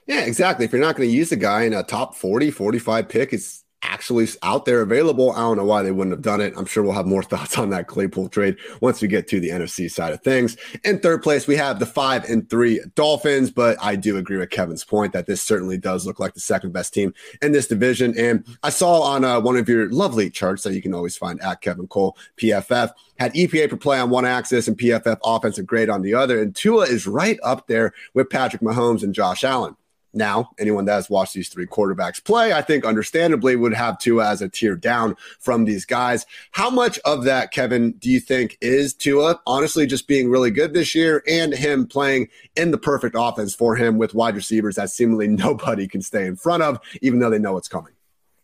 yeah, 0.07 0.21
exactly. 0.21 0.63
If 0.63 0.71
you're 0.71 0.79
not 0.79 0.95
going 0.95 1.09
to 1.09 1.15
use 1.15 1.29
the 1.29 1.35
guy 1.35 1.63
in 1.63 1.73
a 1.73 1.83
top 1.83 2.15
40, 2.15 2.51
45 2.51 3.09
pick, 3.09 3.33
it's 3.33 3.62
actually 3.83 4.27
out 4.41 4.65
there 4.65 4.81
available. 4.81 5.31
I 5.31 5.39
don't 5.39 5.57
know 5.57 5.65
why 5.65 5.83
they 5.83 5.91
wouldn't 5.91 6.13
have 6.13 6.21
done 6.21 6.41
it. 6.41 6.53
I'm 6.57 6.65
sure 6.65 6.83
we'll 6.83 6.93
have 6.93 7.05
more 7.05 7.23
thoughts 7.33 7.57
on 7.57 7.69
that 7.69 7.87
Claypool 7.87 8.29
trade 8.29 8.57
once 8.81 9.01
we 9.01 9.07
get 9.07 9.27
to 9.29 9.39
the 9.39 9.49
NFC 9.49 9.89
side 9.89 10.13
of 10.13 10.21
things. 10.21 10.57
In 10.83 10.99
third 10.99 11.21
place, 11.21 11.47
we 11.47 11.55
have 11.55 11.79
the 11.79 11.85
five 11.85 12.23
and 12.25 12.49
three 12.49 12.81
Dolphins, 12.95 13.51
but 13.51 13.77
I 13.81 13.95
do 13.95 14.17
agree 14.17 14.37
with 14.37 14.49
Kevin's 14.49 14.83
point 14.83 15.13
that 15.13 15.27
this 15.27 15.41
certainly 15.41 15.77
does 15.77 16.05
look 16.05 16.19
like 16.19 16.33
the 16.33 16.39
second 16.39 16.73
best 16.73 16.93
team 16.93 17.13
in 17.41 17.51
this 17.51 17.67
division. 17.67 18.17
And 18.17 18.45
I 18.63 18.69
saw 18.69 19.01
on 19.01 19.23
uh, 19.23 19.39
one 19.39 19.57
of 19.57 19.69
your 19.69 19.89
lovely 19.89 20.29
charts 20.29 20.63
that 20.63 20.73
you 20.73 20.81
can 20.81 20.93
always 20.93 21.17
find 21.17 21.41
at 21.41 21.61
Kevin 21.61 21.87
Cole 21.87 22.17
PFF 22.37 22.91
had 23.19 23.33
EPA 23.33 23.69
per 23.69 23.77
play 23.77 23.99
on 23.99 24.09
one 24.09 24.25
axis 24.25 24.67
and 24.67 24.77
PFF 24.77 25.17
offensive 25.23 25.65
grade 25.65 25.89
on 25.89 26.01
the 26.01 26.13
other. 26.13 26.41
And 26.41 26.55
Tua 26.55 26.85
is 26.85 27.07
right 27.07 27.39
up 27.43 27.67
there 27.67 27.93
with 28.13 28.29
Patrick 28.29 28.61
Mahomes 28.61 29.03
and 29.03 29.13
Josh 29.13 29.43
Allen. 29.43 29.75
Now, 30.13 30.51
anyone 30.59 30.85
that 30.85 30.93
has 30.93 31.09
watched 31.09 31.33
these 31.33 31.49
three 31.49 31.65
quarterbacks 31.65 32.23
play, 32.23 32.53
I 32.53 32.61
think 32.61 32.85
understandably 32.85 33.55
would 33.55 33.73
have 33.73 33.97
Tua 33.97 34.29
as 34.29 34.41
a 34.41 34.49
tier 34.49 34.75
down 34.75 35.15
from 35.39 35.65
these 35.65 35.85
guys. 35.85 36.25
How 36.51 36.69
much 36.69 36.99
of 36.99 37.23
that, 37.23 37.51
Kevin, 37.51 37.93
do 37.93 38.09
you 38.09 38.19
think 38.19 38.57
is 38.61 38.93
Tua 38.93 39.41
honestly 39.47 39.87
just 39.87 40.07
being 40.07 40.29
really 40.29 40.51
good 40.51 40.73
this 40.73 40.93
year 40.93 41.23
and 41.27 41.53
him 41.53 41.87
playing 41.87 42.29
in 42.55 42.69
the 42.69 42.77
perfect 42.77 43.15
offense 43.17 43.55
for 43.55 43.75
him 43.75 43.97
with 43.97 44.13
wide 44.13 44.35
receivers 44.35 44.75
that 44.75 44.91
seemingly 44.91 45.27
nobody 45.43 45.87
can 45.87 46.01
stay 46.01 46.27
in 46.27 46.35
front 46.35 46.61
of, 46.61 46.79
even 47.01 47.19
though 47.19 47.31
they 47.31 47.39
know 47.39 47.57
it's 47.57 47.67
coming? 47.67 47.93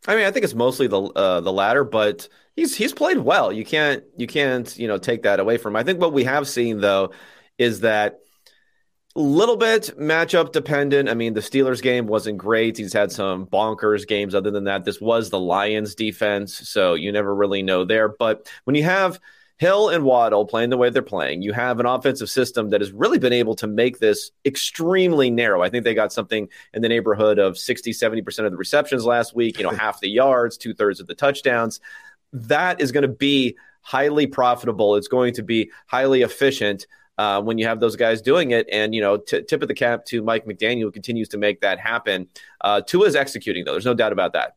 I 0.07 0.15
mean, 0.15 0.25
I 0.25 0.31
think 0.31 0.43
it's 0.43 0.55
mostly 0.55 0.87
the 0.87 1.01
uh, 1.01 1.41
the 1.41 1.53
latter, 1.53 1.83
but 1.83 2.27
he's 2.55 2.75
he's 2.75 2.93
played 2.93 3.19
well. 3.19 3.51
You 3.51 3.65
can't 3.65 4.03
you 4.17 4.27
can't 4.27 4.75
you 4.77 4.87
know 4.87 4.97
take 4.97 5.23
that 5.23 5.39
away 5.39 5.57
from 5.57 5.73
him. 5.73 5.75
I 5.75 5.83
think 5.83 5.99
what 5.99 6.13
we 6.13 6.23
have 6.23 6.47
seen 6.47 6.81
though 6.81 7.11
is 7.57 7.81
that 7.81 8.19
little 9.15 9.57
bit 9.57 9.91
matchup 9.99 10.51
dependent. 10.51 11.09
I 11.09 11.13
mean, 11.13 11.33
the 11.33 11.39
Steelers 11.39 11.81
game 11.81 12.07
wasn't 12.07 12.37
great. 12.37 12.77
He's 12.77 12.93
had 12.93 13.11
some 13.11 13.47
bonkers 13.47 14.07
games. 14.07 14.35
Other 14.35 14.51
than 14.51 14.65
that, 14.65 14.85
this 14.85 15.01
was 15.01 15.29
the 15.29 15.39
Lions 15.39 15.95
defense, 15.95 16.69
so 16.69 16.93
you 16.93 17.11
never 17.11 17.33
really 17.33 17.63
know 17.63 17.85
there. 17.85 18.07
But 18.07 18.47
when 18.65 18.75
you 18.75 18.83
have 18.83 19.19
Hill 19.57 19.89
and 19.89 20.05
Waddle 20.05 20.45
playing 20.45 20.69
the 20.69 20.77
way 20.77 20.89
they're 20.89 21.01
playing, 21.01 21.41
you 21.41 21.51
have 21.53 21.79
an 21.79 21.85
offensive 21.85 22.29
system 22.29 22.69
that 22.69 22.81
has 22.81 22.91
really 22.91 23.19
been 23.19 23.33
able 23.33 23.55
to 23.55 23.67
make 23.67 23.99
this 23.99 24.31
extremely 24.45 25.29
narrow. 25.29 25.61
I 25.61 25.69
think 25.69 25.83
they 25.83 25.93
got 25.93 26.13
something 26.13 26.47
in 26.73 26.81
the 26.81 26.87
neighborhood 26.87 27.39
of 27.39 27.57
60, 27.57 27.91
70% 27.91 28.45
of 28.45 28.51
the 28.51 28.57
receptions 28.57 29.05
last 29.05 29.35
week, 29.35 29.57
you 29.57 29.63
know, 29.63 29.69
half 29.75 29.99
the 29.99 30.09
yards, 30.09 30.55
two 30.55 30.73
thirds 30.73 30.99
of 30.99 31.07
the 31.07 31.15
touchdowns. 31.15 31.81
That 32.31 32.79
is 32.79 32.91
going 32.91 33.01
to 33.01 33.09
be 33.09 33.57
highly 33.81 34.27
profitable. 34.27 34.95
It's 34.95 35.07
going 35.07 35.33
to 35.33 35.43
be 35.43 35.71
highly 35.87 36.21
efficient 36.21 36.85
uh, 37.19 37.41
when 37.41 37.57
you 37.57 37.67
have 37.67 37.81
those 37.81 37.97
guys 37.97 38.21
doing 38.21 38.51
it. 38.51 38.65
And, 38.71 38.95
you 38.95 39.01
know, 39.01 39.17
t- 39.17 39.43
tip 39.43 39.61
of 39.61 39.67
the 39.67 39.73
cap 39.73 40.05
to 40.05 40.23
Mike 40.23 40.45
McDaniel, 40.45 40.83
who 40.83 40.91
continues 40.91 41.27
to 41.29 41.37
make 41.37 41.59
that 41.59 41.77
happen. 41.77 42.27
Uh, 42.61 42.79
Tua 42.79 43.07
is 43.07 43.15
executing, 43.15 43.65
though. 43.65 43.73
There's 43.73 43.85
no 43.85 43.93
doubt 43.93 44.13
about 44.13 44.31
that. 44.33 44.55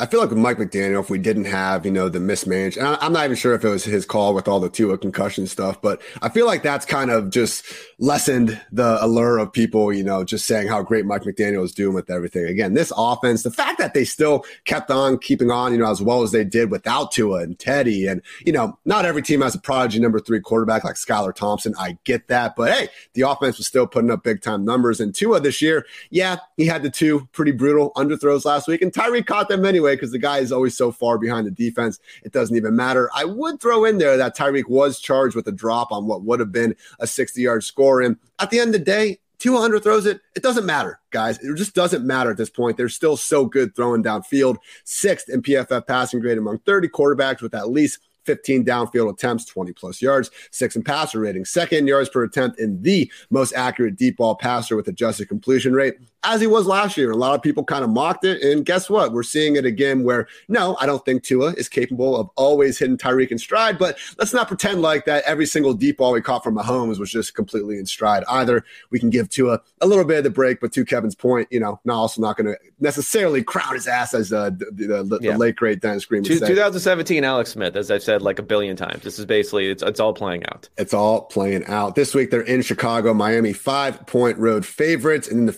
I 0.00 0.06
feel 0.06 0.20
like 0.20 0.30
with 0.30 0.38
Mike 0.38 0.56
McDaniel, 0.56 1.00
if 1.00 1.10
we 1.10 1.18
didn't 1.18 1.44
have, 1.44 1.84
you 1.84 1.92
know, 1.92 2.08
the 2.08 2.20
mismanaged, 2.20 2.78
and 2.78 2.86
I'm 3.02 3.12
not 3.12 3.26
even 3.26 3.36
sure 3.36 3.52
if 3.52 3.62
it 3.62 3.68
was 3.68 3.84
his 3.84 4.06
call 4.06 4.34
with 4.34 4.48
all 4.48 4.58
the 4.58 4.70
Tua 4.70 4.96
concussion 4.96 5.46
stuff, 5.46 5.82
but 5.82 6.00
I 6.22 6.30
feel 6.30 6.46
like 6.46 6.62
that's 6.62 6.86
kind 6.86 7.10
of 7.10 7.28
just 7.28 7.66
lessened 7.98 8.58
the 8.72 8.96
allure 9.04 9.36
of 9.36 9.52
people, 9.52 9.92
you 9.92 10.02
know, 10.02 10.24
just 10.24 10.46
saying 10.46 10.68
how 10.68 10.82
great 10.82 11.04
Mike 11.04 11.24
McDaniel 11.24 11.62
is 11.64 11.72
doing 11.72 11.94
with 11.94 12.08
everything. 12.08 12.46
Again, 12.46 12.72
this 12.72 12.90
offense, 12.96 13.42
the 13.42 13.50
fact 13.50 13.76
that 13.76 13.92
they 13.92 14.04
still 14.04 14.42
kept 14.64 14.90
on 14.90 15.18
keeping 15.18 15.50
on, 15.50 15.72
you 15.72 15.78
know, 15.78 15.90
as 15.90 16.00
well 16.00 16.22
as 16.22 16.32
they 16.32 16.44
did 16.44 16.70
without 16.70 17.12
Tua 17.12 17.42
and 17.42 17.58
Teddy. 17.58 18.06
And, 18.06 18.22
you 18.46 18.54
know, 18.54 18.78
not 18.86 19.04
every 19.04 19.20
team 19.20 19.42
has 19.42 19.54
a 19.54 19.60
prodigy 19.60 20.00
number 20.00 20.18
three 20.18 20.40
quarterback 20.40 20.82
like 20.82 20.94
Skylar 20.94 21.34
Thompson. 21.34 21.74
I 21.78 21.98
get 22.04 22.28
that. 22.28 22.56
But 22.56 22.72
hey, 22.72 22.88
the 23.12 23.28
offense 23.28 23.58
was 23.58 23.66
still 23.66 23.86
putting 23.86 24.10
up 24.10 24.24
big 24.24 24.40
time 24.40 24.64
numbers. 24.64 24.98
And 24.98 25.14
Tua 25.14 25.40
this 25.40 25.60
year, 25.60 25.84
yeah, 26.08 26.38
he 26.56 26.64
had 26.64 26.82
the 26.82 26.90
two 26.90 27.28
pretty 27.32 27.52
brutal 27.52 27.92
underthrows 27.96 28.46
last 28.46 28.66
week. 28.66 28.80
And 28.80 28.92
Tyreek 28.92 29.26
caught 29.26 29.50
them 29.50 29.66
anyway 29.66 29.89
because 29.94 30.12
the 30.12 30.18
guy 30.18 30.38
is 30.38 30.52
always 30.52 30.76
so 30.76 30.92
far 30.92 31.18
behind 31.18 31.46
the 31.46 31.50
defense. 31.50 31.98
It 32.24 32.32
doesn't 32.32 32.56
even 32.56 32.76
matter. 32.76 33.10
I 33.14 33.24
would 33.24 33.60
throw 33.60 33.84
in 33.84 33.98
there 33.98 34.16
that 34.16 34.36
Tyreek 34.36 34.68
was 34.68 35.00
charged 35.00 35.36
with 35.36 35.46
a 35.46 35.52
drop 35.52 35.92
on 35.92 36.06
what 36.06 36.22
would 36.22 36.40
have 36.40 36.52
been 36.52 36.74
a 36.98 37.06
60 37.06 37.40
yard 37.40 37.64
score. 37.64 38.00
And 38.00 38.16
at 38.38 38.50
the 38.50 38.58
end 38.58 38.74
of 38.74 38.80
the 38.80 38.84
day, 38.84 39.18
200 39.38 39.82
throws 39.82 40.04
it. 40.04 40.20
It 40.36 40.42
doesn't 40.42 40.66
matter, 40.66 41.00
guys. 41.10 41.38
It 41.38 41.56
just 41.56 41.74
doesn't 41.74 42.06
matter 42.06 42.30
at 42.30 42.36
this 42.36 42.50
point. 42.50 42.76
They're 42.76 42.90
still 42.90 43.16
so 43.16 43.46
good 43.46 43.74
throwing 43.74 44.02
downfield. 44.02 44.58
Sixth 44.84 45.30
in 45.30 45.40
PFF 45.40 45.86
passing 45.86 46.20
grade 46.20 46.36
among 46.36 46.58
30 46.60 46.88
quarterbacks 46.88 47.40
with 47.40 47.54
at 47.54 47.70
least 47.70 48.00
15 48.24 48.64
downfield 48.64 49.10
attempts, 49.10 49.44
20 49.46 49.72
plus 49.72 50.02
yards, 50.02 50.30
six 50.50 50.76
in 50.76 50.82
passer 50.82 51.20
rating, 51.20 51.44
second 51.44 51.86
yards 51.86 52.08
per 52.08 52.22
attempt 52.22 52.58
in 52.60 52.82
the 52.82 53.10
most 53.30 53.52
accurate 53.54 53.96
deep 53.96 54.18
ball 54.18 54.34
passer 54.34 54.76
with 54.76 54.88
adjusted 54.88 55.26
completion 55.26 55.72
rate, 55.72 55.94
as 56.22 56.40
he 56.40 56.46
was 56.46 56.66
last 56.66 56.96
year. 56.96 57.10
A 57.10 57.16
lot 57.16 57.34
of 57.34 57.42
people 57.42 57.64
kind 57.64 57.84
of 57.84 57.90
mocked 57.90 58.24
it. 58.24 58.42
And 58.42 58.64
guess 58.64 58.90
what? 58.90 59.12
We're 59.12 59.22
seeing 59.22 59.56
it 59.56 59.64
again 59.64 60.04
where 60.04 60.28
no, 60.48 60.76
I 60.80 60.86
don't 60.86 61.04
think 61.04 61.22
Tua 61.22 61.52
is 61.52 61.68
capable 61.68 62.16
of 62.16 62.28
always 62.36 62.78
hitting 62.78 62.98
Tyreek 62.98 63.30
in 63.30 63.38
stride, 63.38 63.78
but 63.78 63.98
let's 64.18 64.32
not 64.32 64.48
pretend 64.48 64.82
like 64.82 65.04
that 65.06 65.24
every 65.24 65.46
single 65.46 65.74
deep 65.74 65.98
ball 65.98 66.12
we 66.12 66.20
caught 66.20 66.44
from 66.44 66.56
Mahomes 66.56 66.98
was 66.98 67.10
just 67.10 67.34
completely 67.34 67.78
in 67.78 67.86
stride. 67.86 68.24
Either 68.28 68.64
we 68.90 68.98
can 68.98 69.10
give 69.10 69.28
Tua 69.28 69.60
a 69.80 69.86
little 69.86 70.04
bit 70.04 70.18
of 70.18 70.24
the 70.24 70.30
break, 70.30 70.60
but 70.60 70.72
to 70.72 70.84
Kevin's 70.84 71.14
point, 71.14 71.48
you 71.50 71.60
know, 71.60 71.80
not 71.84 71.96
also 71.96 72.20
not 72.20 72.36
going 72.36 72.46
to 72.46 72.58
necessarily 72.80 73.42
crown 73.42 73.74
his 73.74 73.86
ass 73.86 74.14
as 74.14 74.32
uh, 74.32 74.50
the, 74.50 74.66
the, 74.72 75.02
the, 75.04 75.18
yeah. 75.20 75.36
late 75.36 75.56
great 75.56 75.80
Dennis 75.80 76.04
Green 76.04 76.22
would 76.22 76.28
2017 76.28 77.24
Alex 77.24 77.50
Smith, 77.50 77.76
as 77.76 77.90
I've 77.90 78.02
said 78.02 78.22
like 78.22 78.38
a 78.38 78.42
billion 78.42 78.76
times. 78.76 79.02
This 79.02 79.18
is 79.18 79.26
basically 79.26 79.68
it's 79.68 79.82
it's 79.82 80.00
all 80.00 80.12
playing 80.12 80.44
out. 80.46 80.68
It's 80.76 80.94
all 80.94 81.22
playing 81.22 81.64
out. 81.66 81.94
This 81.94 82.14
week 82.14 82.30
they're 82.30 82.40
in 82.42 82.62
Chicago, 82.62 83.14
Miami, 83.14 83.52
five 83.52 84.06
point 84.06 84.38
road 84.38 84.64
favorites, 84.64 85.28
and 85.28 85.38
then 85.38 85.46
the 85.46 85.52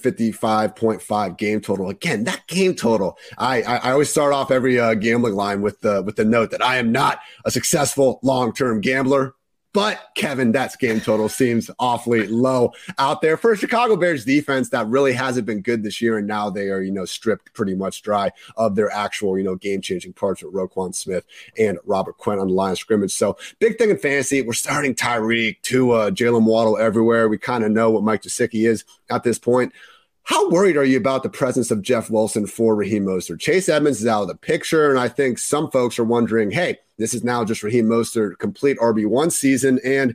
55.5 0.52 1.38
game 1.38 1.60
total. 1.60 1.88
Again, 1.88 2.24
that 2.24 2.46
game 2.46 2.74
total. 2.74 3.18
I 3.38 3.62
I, 3.62 3.76
I 3.76 3.92
always 3.92 4.10
start 4.10 4.32
off 4.32 4.50
every 4.50 4.78
uh, 4.78 4.94
gambling 4.94 5.34
line 5.34 5.62
with 5.62 5.80
the 5.80 6.02
with 6.02 6.16
the 6.16 6.24
note 6.24 6.50
that 6.50 6.64
I 6.64 6.76
am 6.76 6.92
not 6.92 7.20
a 7.44 7.50
successful 7.50 8.20
long 8.22 8.52
term 8.52 8.80
gambler. 8.80 9.34
But 9.74 10.10
Kevin, 10.14 10.52
that's 10.52 10.76
game 10.76 11.00
total 11.00 11.30
seems 11.30 11.70
awfully 11.78 12.26
low 12.26 12.72
out 12.98 13.22
there 13.22 13.38
for 13.38 13.56
Chicago 13.56 13.96
Bears 13.96 14.24
defense 14.24 14.68
that 14.68 14.86
really 14.86 15.14
hasn't 15.14 15.46
been 15.46 15.62
good 15.62 15.82
this 15.82 16.02
year. 16.02 16.18
And 16.18 16.26
now 16.26 16.50
they 16.50 16.68
are, 16.68 16.82
you 16.82 16.92
know, 16.92 17.06
stripped 17.06 17.54
pretty 17.54 17.74
much 17.74 18.02
dry 18.02 18.32
of 18.58 18.74
their 18.74 18.90
actual, 18.90 19.38
you 19.38 19.44
know, 19.44 19.54
game 19.54 19.80
changing 19.80 20.12
parts 20.12 20.42
with 20.42 20.52
Roquan 20.52 20.94
Smith 20.94 21.24
and 21.58 21.78
Robert 21.86 22.18
Quinn 22.18 22.38
on 22.38 22.48
the 22.48 22.54
line 22.54 22.72
of 22.72 22.78
scrimmage. 22.78 23.12
So 23.12 23.38
big 23.60 23.78
thing 23.78 23.88
in 23.88 23.96
fantasy, 23.96 24.42
we're 24.42 24.52
starting 24.52 24.94
Tyreek 24.94 25.62
to 25.62 25.92
uh, 25.92 26.10
Jaylen 26.10 26.44
Waddle 26.44 26.76
everywhere. 26.76 27.30
We 27.30 27.38
kind 27.38 27.64
of 27.64 27.70
know 27.70 27.90
what 27.90 28.02
Mike 28.02 28.24
Gesicki 28.24 28.68
is 28.68 28.84
at 29.08 29.22
this 29.22 29.38
point. 29.38 29.72
How 30.24 30.48
worried 30.50 30.76
are 30.76 30.84
you 30.84 30.96
about 30.96 31.24
the 31.24 31.28
presence 31.28 31.70
of 31.70 31.82
Jeff 31.82 32.08
Wilson 32.08 32.46
for 32.46 32.76
Raheem 32.76 33.04
Mostert? 33.04 33.40
Chase 33.40 33.68
Edmonds 33.68 34.00
is 34.00 34.06
out 34.06 34.22
of 34.22 34.28
the 34.28 34.36
picture, 34.36 34.88
and 34.88 34.98
I 34.98 35.08
think 35.08 35.38
some 35.38 35.70
folks 35.70 35.98
are 35.98 36.04
wondering, 36.04 36.50
hey, 36.50 36.78
this 36.98 37.12
is 37.12 37.24
now 37.24 37.44
just 37.44 37.62
Raheem 37.62 37.86
Mostert 37.86 38.38
complete 38.38 38.78
RB1 38.78 39.32
season, 39.32 39.80
and 39.84 40.14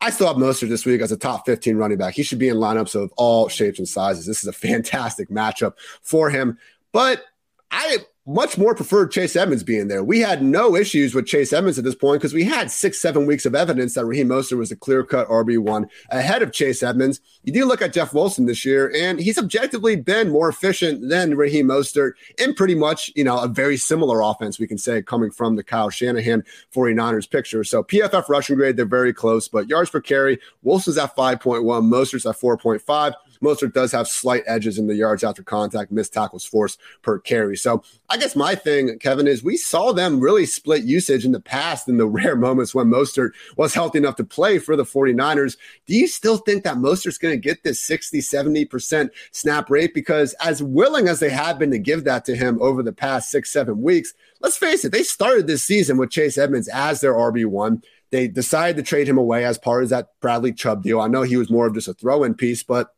I 0.00 0.10
still 0.10 0.26
have 0.26 0.36
Mostert 0.36 0.68
this 0.68 0.84
week 0.84 1.00
as 1.00 1.12
a 1.12 1.16
top 1.16 1.46
15 1.46 1.76
running 1.76 1.98
back. 1.98 2.14
He 2.14 2.24
should 2.24 2.38
be 2.38 2.48
in 2.48 2.56
lineups 2.56 2.94
of 2.94 3.12
all 3.16 3.48
shapes 3.48 3.78
and 3.78 3.88
sizes. 3.88 4.26
This 4.26 4.42
is 4.42 4.48
a 4.48 4.52
fantastic 4.68 5.28
matchup 5.28 5.74
for 6.02 6.30
him, 6.30 6.58
but 6.92 7.24
I 7.70 7.98
much 8.28 8.58
more 8.58 8.74
preferred 8.74 9.10
Chase 9.10 9.36
Edmonds 9.36 9.62
being 9.62 9.88
there. 9.88 10.04
We 10.04 10.20
had 10.20 10.42
no 10.42 10.76
issues 10.76 11.14
with 11.14 11.24
Chase 11.24 11.50
Edmonds 11.50 11.78
at 11.78 11.84
this 11.84 11.94
point 11.94 12.20
because 12.20 12.34
we 12.34 12.44
had 12.44 12.70
six, 12.70 13.00
seven 13.00 13.24
weeks 13.24 13.46
of 13.46 13.54
evidence 13.54 13.94
that 13.94 14.04
Raheem 14.04 14.28
Mostert 14.28 14.58
was 14.58 14.70
a 14.70 14.76
clear 14.76 15.02
cut 15.02 15.26
RB1 15.28 15.88
ahead 16.10 16.42
of 16.42 16.52
Chase 16.52 16.82
Edmonds. 16.82 17.22
You 17.42 17.54
do 17.54 17.64
look 17.64 17.80
at 17.80 17.94
Jeff 17.94 18.12
Wilson 18.12 18.44
this 18.44 18.66
year, 18.66 18.92
and 18.94 19.18
he's 19.18 19.38
objectively 19.38 19.96
been 19.96 20.28
more 20.28 20.50
efficient 20.50 21.08
than 21.08 21.38
Raheem 21.38 21.68
Mostert 21.68 22.12
in 22.36 22.52
pretty 22.52 22.74
much, 22.74 23.10
you 23.16 23.24
know, 23.24 23.38
a 23.38 23.48
very 23.48 23.78
similar 23.78 24.20
offense, 24.20 24.58
we 24.58 24.66
can 24.66 24.76
say, 24.76 25.00
coming 25.00 25.30
from 25.30 25.56
the 25.56 25.64
Kyle 25.64 25.88
Shanahan 25.88 26.44
49ers 26.74 27.30
picture. 27.30 27.64
So 27.64 27.82
PFF 27.82 28.28
rushing 28.28 28.56
grade, 28.56 28.76
they're 28.76 28.84
very 28.84 29.14
close, 29.14 29.48
but 29.48 29.70
yards 29.70 29.88
per 29.88 30.02
carry, 30.02 30.38
Wilson's 30.62 30.98
at 30.98 31.16
5.1, 31.16 31.62
Mostert's 31.64 32.26
at 32.26 32.36
4.5. 32.36 33.14
Mostert 33.40 33.72
does 33.72 33.92
have 33.92 34.08
slight 34.08 34.42
edges 34.46 34.78
in 34.78 34.86
the 34.86 34.94
yards 34.94 35.24
after 35.24 35.42
contact, 35.42 35.90
missed 35.90 36.12
tackles 36.12 36.44
force 36.44 36.78
per 37.02 37.18
carry. 37.18 37.56
So 37.56 37.82
I 38.08 38.16
guess 38.16 38.36
my 38.36 38.54
thing, 38.54 38.98
Kevin, 38.98 39.26
is 39.26 39.42
we 39.42 39.56
saw 39.56 39.92
them 39.92 40.20
really 40.20 40.46
split 40.46 40.84
usage 40.84 41.24
in 41.24 41.32
the 41.32 41.40
past 41.40 41.88
in 41.88 41.96
the 41.96 42.06
rare 42.18 42.36
moments 42.36 42.74
when 42.74 42.88
Mostert 42.88 43.30
was 43.56 43.74
healthy 43.74 43.98
enough 43.98 44.16
to 44.16 44.24
play 44.24 44.58
for 44.58 44.76
the 44.76 44.84
49ers. 44.84 45.56
Do 45.86 45.94
you 45.94 46.06
still 46.06 46.38
think 46.38 46.64
that 46.64 46.76
Mostert's 46.76 47.18
going 47.18 47.34
to 47.34 47.40
get 47.40 47.62
this 47.62 47.80
60, 47.82 48.20
70% 48.20 49.10
snap 49.32 49.70
rate? 49.70 49.94
Because 49.94 50.34
as 50.40 50.62
willing 50.62 51.08
as 51.08 51.20
they 51.20 51.30
have 51.30 51.58
been 51.58 51.70
to 51.70 51.78
give 51.78 52.04
that 52.04 52.24
to 52.26 52.36
him 52.36 52.58
over 52.60 52.82
the 52.82 52.92
past 52.92 53.30
six, 53.30 53.50
seven 53.50 53.82
weeks, 53.82 54.14
let's 54.40 54.56
face 54.56 54.84
it, 54.84 54.92
they 54.92 55.02
started 55.02 55.46
this 55.46 55.62
season 55.62 55.96
with 55.96 56.10
Chase 56.10 56.38
Edmonds 56.38 56.68
as 56.68 57.00
their 57.00 57.14
RB1. 57.14 57.82
They 58.10 58.28
decided 58.28 58.76
to 58.76 58.82
trade 58.82 59.08
him 59.08 59.18
away 59.18 59.44
as 59.44 59.58
part 59.58 59.82
of 59.82 59.90
that 59.90 60.08
Bradley 60.20 60.52
Chubb 60.52 60.82
deal. 60.82 61.00
I 61.00 61.08
know 61.08 61.22
he 61.22 61.36
was 61.36 61.50
more 61.50 61.66
of 61.66 61.74
just 61.74 61.88
a 61.88 61.94
throw 61.94 62.24
in 62.24 62.34
piece, 62.34 62.62
but 62.62 62.94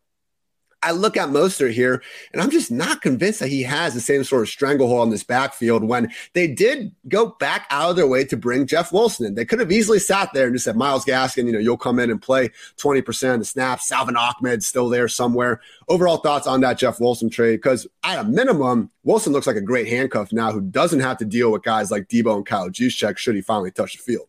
I 0.82 0.92
look 0.92 1.16
at 1.16 1.28
Mostert 1.28 1.72
here, 1.72 2.02
and 2.32 2.40
I'm 2.40 2.50
just 2.50 2.70
not 2.70 3.02
convinced 3.02 3.40
that 3.40 3.48
he 3.48 3.62
has 3.64 3.92
the 3.92 4.00
same 4.00 4.24
sort 4.24 4.42
of 4.42 4.48
stranglehold 4.48 5.00
on 5.00 5.10
this 5.10 5.22
backfield 5.22 5.84
when 5.84 6.10
they 6.32 6.46
did 6.46 6.94
go 7.06 7.26
back 7.38 7.66
out 7.70 7.90
of 7.90 7.96
their 7.96 8.06
way 8.06 8.24
to 8.24 8.36
bring 8.36 8.66
Jeff 8.66 8.90
Wilson 8.90 9.26
in. 9.26 9.34
They 9.34 9.44
could 9.44 9.60
have 9.60 9.70
easily 9.70 9.98
sat 9.98 10.32
there 10.32 10.46
and 10.46 10.54
just 10.54 10.64
said, 10.64 10.76
Myles 10.76 11.04
Gaskin, 11.04 11.46
you 11.46 11.52
know, 11.52 11.58
you'll 11.58 11.76
come 11.76 11.98
in 11.98 12.10
and 12.10 12.20
play 12.20 12.50
20% 12.78 13.34
of 13.34 13.38
the 13.40 13.44
snaps. 13.44 13.88
Salvon 13.88 14.16
Ahmed 14.16 14.62
still 14.62 14.88
there 14.88 15.08
somewhere. 15.08 15.60
Overall 15.88 16.16
thoughts 16.16 16.46
on 16.46 16.62
that 16.62 16.78
Jeff 16.78 16.98
Wilson 16.98 17.28
trade? 17.28 17.56
Because 17.56 17.86
at 18.02 18.18
a 18.18 18.24
minimum, 18.24 18.90
Wilson 19.04 19.34
looks 19.34 19.46
like 19.46 19.56
a 19.56 19.60
great 19.60 19.88
handcuff 19.88 20.32
now 20.32 20.50
who 20.50 20.62
doesn't 20.62 21.00
have 21.00 21.18
to 21.18 21.26
deal 21.26 21.52
with 21.52 21.62
guys 21.62 21.90
like 21.90 22.08
Deebo 22.08 22.36
and 22.36 22.46
Kyle 22.46 22.70
Juszczyk 22.70 23.18
should 23.18 23.34
he 23.34 23.42
finally 23.42 23.70
touch 23.70 23.96
the 23.96 24.02
field. 24.02 24.28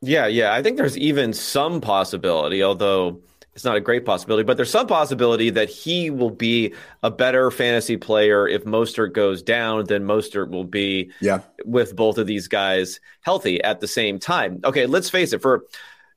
Yeah, 0.00 0.26
yeah. 0.26 0.52
I 0.52 0.62
think 0.62 0.76
there's 0.76 0.98
even 0.98 1.32
some 1.32 1.80
possibility, 1.80 2.64
although– 2.64 3.20
it's 3.54 3.64
not 3.64 3.76
a 3.76 3.80
great 3.80 4.04
possibility, 4.04 4.42
but 4.42 4.56
there's 4.56 4.70
some 4.70 4.86
possibility 4.86 5.50
that 5.50 5.68
he 5.68 6.10
will 6.10 6.30
be 6.30 6.74
a 7.02 7.10
better 7.10 7.50
fantasy 7.50 7.96
player 7.96 8.48
if 8.48 8.64
Mostert 8.64 9.12
goes 9.12 9.42
down 9.42 9.84
than 9.84 10.04
Mostert 10.04 10.50
will 10.50 10.64
be 10.64 11.12
yeah. 11.20 11.40
with 11.64 11.94
both 11.94 12.18
of 12.18 12.26
these 12.26 12.48
guys 12.48 13.00
healthy 13.20 13.62
at 13.62 13.80
the 13.80 13.86
same 13.86 14.18
time. 14.18 14.60
Okay, 14.64 14.86
let's 14.86 15.08
face 15.08 15.32
it, 15.32 15.40
for 15.40 15.64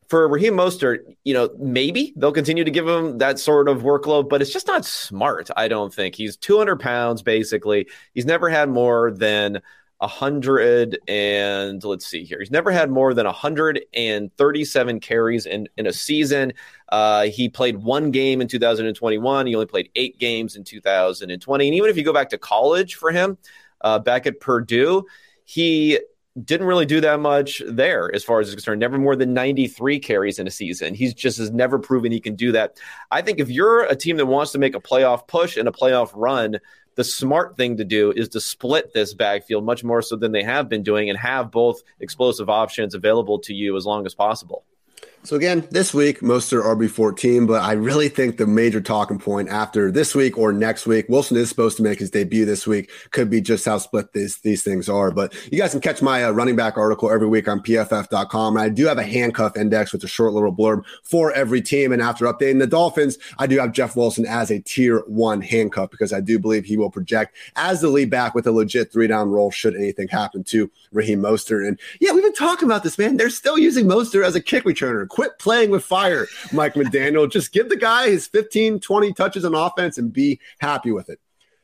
for 0.08 0.28
Raheem 0.28 0.54
Mostert, 0.54 1.00
you 1.26 1.34
know, 1.34 1.50
maybe 1.60 2.14
they'll 2.16 2.32
continue 2.32 2.64
to 2.64 2.72
give 2.72 2.88
him 2.88 3.18
that 3.18 3.40
sort 3.40 3.68
of 3.68 3.82
workload, 3.82 4.30
but 4.30 4.42
it's 4.42 4.54
just 4.54 4.68
not 4.68 4.86
smart, 4.86 5.50
I 5.56 5.68
don't 5.68 5.94
think. 5.94 6.16
He's 6.16 6.38
200 6.38 6.80
pounds, 6.80 7.22
basically. 7.22 7.88
He's 8.14 8.26
never 8.26 8.50
had 8.50 8.70
more 8.70 9.12
than 9.12 9.62
a 10.00 10.08
hundred 10.08 11.00
and 11.08 11.84
let's 11.84 12.06
see 12.06 12.24
here. 12.24 12.40
He's 12.40 12.52
never 12.52 12.72
had 12.72 12.92
more 12.92 13.14
than 13.14 13.26
137 13.26 15.00
carries 15.00 15.46
in, 15.46 15.68
in 15.78 15.88
a 15.88 15.94
season. 15.94 16.54
Uh, 16.90 17.24
he 17.24 17.50
played 17.50 17.78
one 17.78 18.12
game 18.12 18.40
in 18.40 18.48
2021. 18.48 19.48
He 19.48 19.56
only 19.56 19.66
played 19.66 19.90
eight 19.96 20.20
games 20.20 20.56
in 20.56 20.64
2020. 20.64 21.68
And 21.68 21.76
even 21.76 21.90
if 21.90 21.98
you 21.98 22.04
go 22.04 22.14
back 22.14 22.30
to 22.30 22.38
college 22.38 22.96
for 22.96 23.12
him, 23.12 23.38
uh, 23.82 24.00
back 24.00 24.28
at 24.28 24.40
Purdue, 24.40 25.06
he 25.46 26.00
didn't 26.44 26.68
really 26.68 26.86
do 26.86 27.02
that 27.02 27.20
much 27.20 27.64
there 27.68 28.14
as 28.14 28.24
far 28.24 28.40
as 28.40 28.50
is 28.50 28.54
concerned. 28.54 28.80
Never 28.80 29.00
more 29.00 29.16
than 29.16 29.34
93 29.34 30.00
carries 30.00 30.38
in 30.38 30.46
a 30.46 30.52
season. 30.52 30.94
He's 30.94 31.14
just 31.14 31.40
has 31.40 31.52
never 31.52 31.80
proven 31.80 32.12
he 32.12 32.20
can 32.20 32.36
do 32.36 32.52
that. 32.52 32.78
I 33.10 33.24
think 33.24 33.40
if 33.40 33.50
you're 33.50 33.84
a 33.86 33.96
team 33.96 34.18
that 34.18 34.28
wants 34.28 34.52
to 34.52 34.60
make 34.60 34.76
a 34.76 34.80
playoff 34.80 35.28
push 35.28 35.58
and 35.58 35.68
a 35.68 35.72
playoff 35.72 36.12
run, 36.14 36.60
the 36.98 37.04
smart 37.04 37.56
thing 37.56 37.78
to 37.78 37.86
do 37.86 38.12
is 38.12 38.28
to 38.30 38.42
split 38.42 38.92
this 38.92 39.14
backfield 39.14 39.64
much 39.64 39.84
more 39.84 40.02
so 40.02 40.16
than 40.16 40.32
they 40.32 40.42
have 40.42 40.68
been 40.68 40.82
doing 40.82 41.12
and 41.12 41.20
have 41.20 41.52
both 41.52 41.84
explosive 42.00 42.50
options 42.50 42.96
available 42.96 43.38
to 43.38 43.54
you 43.54 43.78
as 43.78 43.86
long 43.86 44.06
as 44.08 44.16
possible. 44.16 44.66
So 45.28 45.36
again, 45.36 45.68
this 45.72 45.94
week, 45.94 46.22
Mostert 46.22 46.64
RB14, 46.64 47.48
but 47.48 47.62
I 47.62 47.74
really 47.74 48.08
think 48.08 48.38
the 48.38 48.48
major 48.48 48.80
talking 48.80 49.20
point 49.20 49.50
after 49.50 49.92
this 49.92 50.16
week 50.16 50.38
or 50.38 50.54
next 50.54 50.88
week, 50.88 51.10
Wilson 51.10 51.36
is 51.36 51.50
supposed 51.50 51.76
to 51.76 51.84
make 51.84 52.00
his 52.00 52.10
debut 52.10 52.46
this 52.46 52.66
week. 52.66 52.90
Could 53.12 53.30
be 53.30 53.42
just 53.42 53.66
how 53.66 53.78
split 53.78 54.14
these 54.14 54.38
these 54.38 54.64
things 54.64 54.88
are. 54.88 55.12
But 55.12 55.36
you 55.52 55.60
guys 55.60 55.72
can 55.72 55.82
catch 55.82 56.02
my 56.02 56.24
uh, 56.24 56.32
running 56.32 56.56
back 56.56 56.78
article 56.78 57.12
every 57.12 57.28
week 57.28 57.50
on 57.50 57.60
PFF.com. 57.60 58.56
And 58.56 58.64
I 58.64 58.70
do 58.70 58.86
have 58.86 59.00
a 59.00 59.04
handcuff 59.04 59.58
index 59.58 59.92
with 59.92 60.02
a 60.06 60.08
short 60.08 60.32
little 60.32 60.56
blurb 60.56 60.86
for 61.04 61.34
every 61.34 61.62
team. 61.62 61.92
And 61.92 62.02
after 62.02 62.24
updating 62.24 62.60
the 62.60 62.68
Dolphins, 62.68 63.18
I 63.38 63.48
do 63.48 63.60
have 63.60 63.74
Jeff 63.74 63.98
Wilson 63.98 64.26
as 64.26 64.50
a 64.50 64.62
tier 64.62 65.00
one 65.08 65.42
handcuff 65.42 65.92
because 65.92 66.14
I 66.14 66.22
do 66.22 66.40
believe 66.40 66.64
he 66.64 66.78
will 66.78 66.90
project 66.90 67.36
as 67.58 67.82
the 67.82 67.90
lead 67.90 68.10
back 68.10 68.34
with 68.34 68.48
a 68.48 68.54
legit 68.54 68.94
three 68.94 69.08
down 69.08 69.30
role 69.30 69.52
should 69.52 69.76
anything 69.76 70.08
happen 70.08 70.46
to 70.46 70.72
Raheem 70.94 71.20
Mostert. 71.20 71.68
And 71.68 71.78
yeah, 72.00 72.14
we've 72.14 72.24
been 72.24 72.32
talking 72.32 72.66
about 72.66 72.84
this, 72.84 72.98
man. 72.98 73.18
They're 73.18 73.30
still 73.30 73.58
using 73.58 73.88
Mostert 73.88 74.26
as 74.26 74.34
a 74.34 74.42
kick 74.42 74.64
returner 74.64 75.06
quit 75.18 75.40
playing 75.40 75.72
with 75.72 75.84
fire, 75.84 76.28
Mike 76.54 76.76
McDaniel. 76.76 77.30
Just 77.30 77.52
give 77.52 77.70
the 77.70 77.76
guy 77.76 78.08
his 78.08 78.28
15, 78.28 78.80
20 78.80 79.14
touches 79.14 79.44
on 79.46 79.56
offense 79.56 79.98
and 79.98 80.14
be 80.14 80.40
happy 80.60 80.92
with 80.92 81.10
it. 81.10 81.20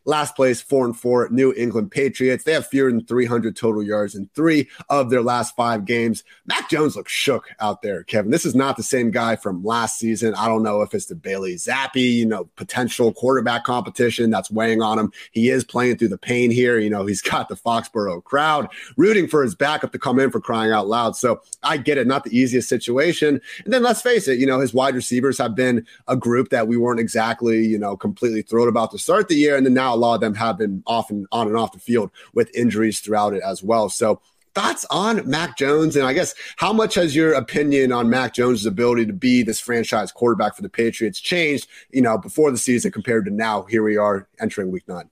Last 0.05 0.35
place, 0.35 0.61
four 0.61 0.85
and 0.85 0.97
four, 0.97 1.29
New 1.29 1.53
England 1.53 1.91
Patriots. 1.91 2.43
They 2.43 2.53
have 2.53 2.67
fewer 2.67 2.91
than 2.91 3.05
300 3.05 3.55
total 3.55 3.81
yards 3.81 4.15
in 4.15 4.29
three 4.35 4.67
of 4.89 5.09
their 5.09 5.21
last 5.21 5.55
five 5.55 5.85
games. 5.85 6.23
Mac 6.45 6.69
Jones 6.69 6.95
looks 6.95 7.11
shook 7.11 7.49
out 7.59 7.81
there, 7.81 8.03
Kevin. 8.03 8.31
This 8.31 8.45
is 8.45 8.55
not 8.55 8.75
the 8.75 8.83
same 8.83 9.11
guy 9.11 9.35
from 9.35 9.63
last 9.63 9.97
season. 9.99 10.33
I 10.35 10.47
don't 10.47 10.63
know 10.63 10.81
if 10.81 10.93
it's 10.93 11.05
the 11.05 11.15
Bailey 11.15 11.55
Zappe, 11.55 11.95
you 11.95 12.25
know, 12.25 12.49
potential 12.55 13.13
quarterback 13.13 13.63
competition 13.63 14.29
that's 14.29 14.51
weighing 14.51 14.81
on 14.81 14.99
him. 14.99 15.11
He 15.31 15.49
is 15.49 15.63
playing 15.63 15.97
through 15.97 16.09
the 16.09 16.17
pain 16.17 16.51
here. 16.51 16.77
You 16.79 16.89
know, 16.89 17.05
he's 17.05 17.21
got 17.21 17.47
the 17.47 17.55
Foxborough 17.55 18.23
crowd 18.23 18.67
rooting 18.97 19.27
for 19.27 19.41
his 19.43 19.55
backup 19.55 19.91
to 19.93 19.99
come 19.99 20.19
in 20.19 20.31
for 20.31 20.41
crying 20.41 20.71
out 20.71 20.87
loud. 20.87 21.15
So 21.15 21.41
I 21.63 21.77
get 21.77 21.97
it, 21.97 22.07
not 22.07 22.23
the 22.23 22.37
easiest 22.37 22.67
situation. 22.67 23.39
And 23.63 23.73
then 23.73 23.83
let's 23.83 24.01
face 24.01 24.27
it, 24.27 24.39
you 24.39 24.45
know, 24.45 24.59
his 24.59 24.73
wide 24.73 24.95
receivers 24.95 25.37
have 25.37 25.55
been 25.55 25.85
a 26.07 26.17
group 26.17 26.49
that 26.49 26.67
we 26.67 26.77
weren't 26.77 26.99
exactly, 26.99 27.65
you 27.65 27.79
know, 27.79 27.95
completely 27.95 28.41
thrilled 28.41 28.67
about 28.67 28.91
to 28.91 28.97
start 28.97 29.27
the 29.27 29.35
year. 29.35 29.55
And 29.55 29.65
then 29.65 29.73
now 29.73 29.92
a 29.93 29.97
lot 29.97 30.15
of 30.15 30.21
them 30.21 30.35
have 30.35 30.57
been 30.57 30.83
off 30.85 31.09
and 31.09 31.27
on 31.31 31.47
and 31.47 31.57
off 31.57 31.71
the 31.71 31.79
field 31.79 32.11
with 32.33 32.55
injuries 32.55 32.99
throughout 32.99 33.33
it 33.33 33.41
as 33.43 33.63
well. 33.63 33.89
So 33.89 34.21
thoughts 34.53 34.85
on 34.91 35.27
Mac 35.29 35.57
Jones? 35.57 35.95
And 35.95 36.05
I 36.05 36.13
guess 36.13 36.35
how 36.57 36.73
much 36.73 36.95
has 36.95 37.15
your 37.15 37.33
opinion 37.33 37.91
on 37.91 38.09
Mac 38.09 38.33
Jones' 38.33 38.65
ability 38.65 39.05
to 39.07 39.13
be 39.13 39.43
this 39.43 39.59
franchise 39.59 40.11
quarterback 40.11 40.55
for 40.55 40.61
the 40.61 40.69
Patriots 40.69 41.19
changed, 41.19 41.67
you 41.91 42.01
know, 42.01 42.17
before 42.17 42.51
the 42.51 42.57
season 42.57 42.91
compared 42.91 43.25
to 43.25 43.31
now? 43.31 43.63
Here 43.63 43.83
we 43.83 43.97
are 43.97 44.27
entering 44.39 44.71
week 44.71 44.87
nine. 44.87 45.09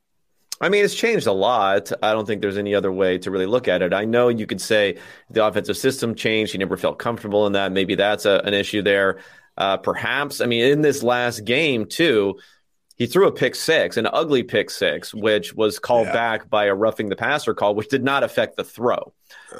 I 0.59 0.69
mean, 0.69 0.85
it's 0.85 0.93
changed 0.93 1.25
a 1.25 1.31
lot. 1.31 1.91
I 2.03 2.13
don't 2.13 2.27
think 2.27 2.41
there's 2.41 2.57
any 2.57 2.75
other 2.75 2.91
way 2.91 3.17
to 3.19 3.31
really 3.31 3.47
look 3.47 3.67
at 3.67 3.81
it. 3.81 3.93
I 3.93 4.05
know 4.05 4.29
you 4.29 4.45
could 4.45 4.61
say 4.61 4.99
the 5.31 5.43
offensive 5.43 5.75
system 5.75 6.13
changed. 6.13 6.51
He 6.51 6.59
never 6.59 6.77
felt 6.77 6.99
comfortable 6.99 7.47
in 7.47 7.53
that. 7.53 7.71
Maybe 7.71 7.95
that's 7.95 8.25
a, 8.25 8.41
an 8.45 8.53
issue 8.53 8.83
there. 8.83 9.21
Uh, 9.57 9.77
perhaps, 9.77 10.39
I 10.39 10.45
mean, 10.45 10.63
in 10.65 10.81
this 10.81 11.01
last 11.01 11.45
game, 11.45 11.87
too, 11.87 12.37
he 13.01 13.07
threw 13.07 13.27
a 13.27 13.31
pick 13.31 13.55
six, 13.55 13.97
an 13.97 14.07
ugly 14.13 14.43
pick 14.43 14.69
six, 14.69 15.11
which 15.11 15.55
was 15.55 15.79
called 15.79 16.05
yeah. 16.05 16.13
back 16.13 16.47
by 16.51 16.65
a 16.65 16.75
roughing 16.75 17.09
the 17.09 17.15
passer 17.15 17.55
call, 17.55 17.73
which 17.73 17.87
did 17.87 18.03
not 18.03 18.23
affect 18.23 18.57
the 18.57 18.63
throw, 18.63 19.11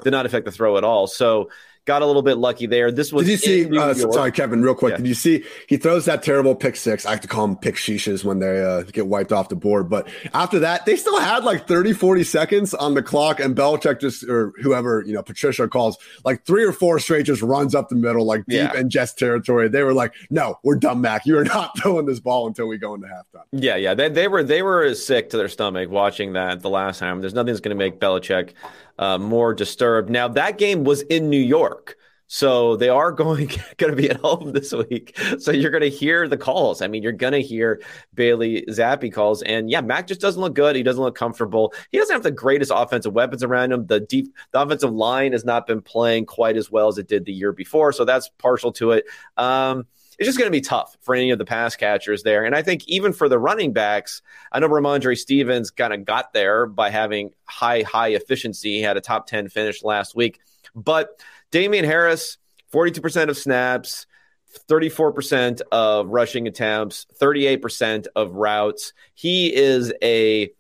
did 0.04 0.12
not 0.12 0.28
affect 0.28 0.46
the 0.46 0.52
throw 0.52 0.78
at 0.78 0.84
all. 0.84 1.08
So 1.08 1.50
got 1.86 2.02
a 2.02 2.06
little 2.06 2.22
bit 2.22 2.38
lucky 2.38 2.66
there. 2.66 2.92
This 2.92 3.12
was. 3.12 3.26
Did 3.26 3.32
you 3.32 3.38
see? 3.38 3.78
Uh, 3.78 3.94
sorry, 3.94 4.32
Kevin, 4.32 4.62
real 4.62 4.76
quick. 4.76 4.92
Yeah. 4.92 4.98
Did 4.98 5.08
you 5.08 5.14
see? 5.14 5.44
He 5.68 5.78
throws 5.78 6.06
that 6.06 6.24
terrible 6.24 6.56
pick 6.56 6.76
six. 6.76 7.06
I 7.06 7.12
have 7.12 7.22
to 7.22 7.28
call 7.28 7.48
them 7.48 7.58
pick 7.58 7.76
shishas 7.76 8.24
when 8.24 8.40
they 8.40 8.64
uh, 8.64 8.84
get 8.84 9.08
wiped 9.08 9.32
off 9.32 9.50
the 9.50 9.56
board. 9.56 9.90
But 9.90 10.08
after 10.34 10.60
that, 10.60 10.86
they 10.86 10.96
still 10.96 11.20
had 11.20 11.44
like 11.44 11.68
30, 11.68 11.94
40 11.94 12.24
seconds 12.24 12.74
on 12.74 12.94
the 12.94 13.04
clock, 13.04 13.40
and 13.40 13.56
Belichick 13.56 14.00
just 14.00 14.24
or 14.26 14.54
whoever 14.62 15.04
you 15.06 15.14
know 15.14 15.24
Patricia 15.24 15.68
calls 15.68 15.98
like 16.24 16.46
three 16.46 16.64
or 16.64 16.72
four 16.72 17.00
straight 17.00 17.26
just 17.26 17.42
runs 17.42 17.76
up 17.76 17.90
the 17.90 17.96
middle 17.96 18.26
like 18.26 18.46
deep 18.48 18.58
yeah. 18.58 18.78
and 18.78 18.90
just 18.90 19.18
territory. 19.18 19.70
They 19.70 19.84
were 19.84 19.94
like, 19.94 20.14
"No, 20.30 20.60
we're 20.64 20.76
done, 20.76 21.02
Mac. 21.02 21.26
You 21.26 21.38
are 21.38 21.44
not 21.44 21.78
throwing 21.82 22.06
this 22.06 22.20
ball 22.20 22.48
until 22.48 22.68
we 22.68 22.78
go 22.78 22.94
into 22.94 23.08
halftime." 23.08 23.44
Yeah, 23.52 23.76
yeah. 23.76 23.94
They, 23.94 24.10
they 24.10 24.28
were 24.28 24.44
they 24.44 24.62
were 24.62 24.94
sick 24.94 25.30
to 25.32 25.38
their 25.38 25.50
stomach 25.50 25.90
watching 25.90 26.34
that 26.34 26.62
the 26.62 26.70
last 26.70 27.00
time. 27.00 27.22
There's 27.22 27.34
nothing 27.34 27.54
that's 27.54 27.60
going 27.60 27.76
to 27.78 27.84
make 27.84 28.00
Belichick 28.00 28.54
uh, 29.00 29.18
more 29.18 29.54
disturbed. 29.54 30.10
Now 30.10 30.28
that 30.30 30.58
game 30.58 30.84
was 30.84 31.02
in 31.04 31.30
New 31.30 31.42
York. 31.42 31.98
So 32.34 32.78
they 32.78 32.88
are 32.88 33.12
going 33.24 33.52
going 33.76 33.92
to 33.92 33.96
be 33.98 34.10
at 34.10 34.16
home 34.16 34.54
this 34.54 34.72
week. 34.72 35.20
So 35.38 35.52
you're 35.52 35.70
going 35.70 35.82
to 35.84 35.90
hear 35.90 36.30
the 36.30 36.38
calls. 36.38 36.82
I 36.82 36.88
mean, 36.88 37.04
you're 37.04 37.12
going 37.12 37.34
to 37.34 37.42
hear 37.42 37.82
Bailey 38.14 38.64
Zappe 38.70 39.12
calls, 39.12 39.42
and 39.42 39.70
yeah, 39.70 39.82
Mac 39.82 40.08
just 40.08 40.22
doesn't 40.22 40.42
look 40.42 40.54
good. 40.54 40.78
He 40.78 40.82
doesn't 40.82 41.04
look 41.04 41.16
comfortable. 41.16 41.74
He 41.92 41.98
doesn't 41.98 42.14
have 42.14 42.24
the 42.24 42.32
greatest 42.32 42.72
offensive 42.74 43.12
weapons 43.12 43.44
around 43.44 43.74
him. 43.74 43.86
The 43.86 44.00
deep, 44.00 44.34
the 44.54 44.62
offensive 44.62 44.94
line 44.94 45.34
has 45.34 45.44
not 45.44 45.68
been 45.68 45.82
playing 45.82 46.26
quite 46.26 46.56
as 46.56 46.72
well 46.72 46.88
as 46.88 46.98
it 46.98 47.10
did 47.10 47.26
the 47.26 47.34
year 47.34 47.52
before. 47.52 47.92
So 47.92 48.06
that's 48.06 48.30
partial 48.38 48.72
to 48.74 48.92
it. 48.92 49.06
Um, 49.36 49.86
it's 50.22 50.28
just 50.28 50.38
going 50.38 50.46
to 50.48 50.56
be 50.56 50.62
tough 50.62 50.96
for 51.02 51.16
any 51.16 51.32
of 51.32 51.40
the 51.40 51.46
pass 51.46 51.76
catchers 51.76 52.22
there. 52.22 52.46
And 52.46 52.54
I 52.54 52.62
think 52.62 52.88
even 52.88 53.12
for 53.12 53.28
the 53.28 53.40
running 53.40 53.74
backs, 53.74 54.22
I 54.52 54.60
know 54.60 54.70
Rhamondre 54.70 55.18
Stevens 55.18 55.72
kind 55.72 55.92
of 55.92 56.06
got 56.06 56.32
there 56.32 56.68
by 56.68 56.92
having 56.92 57.32
high, 57.46 57.82
high 57.82 58.10
efficiency. 58.10 58.76
He 58.76 58.82
had 58.84 58.98
a 58.98 59.02
top 59.02 59.26
10 59.26 59.50
finish 59.50 59.84
last 59.84 60.16
week. 60.16 60.40
But 60.76 61.20
Damien 61.50 61.86
Harris, 61.86 62.38
42% 62.72 63.30
of 63.30 63.38
snaps, 63.38 64.06
34% 64.70 65.62
of 65.72 66.10
rushing 66.10 66.48
attempts, 66.48 67.08
38% 67.20 68.06
of 68.16 68.36
routes. 68.36 68.94
He 69.16 69.52
is 69.52 69.92
a, 70.04 70.52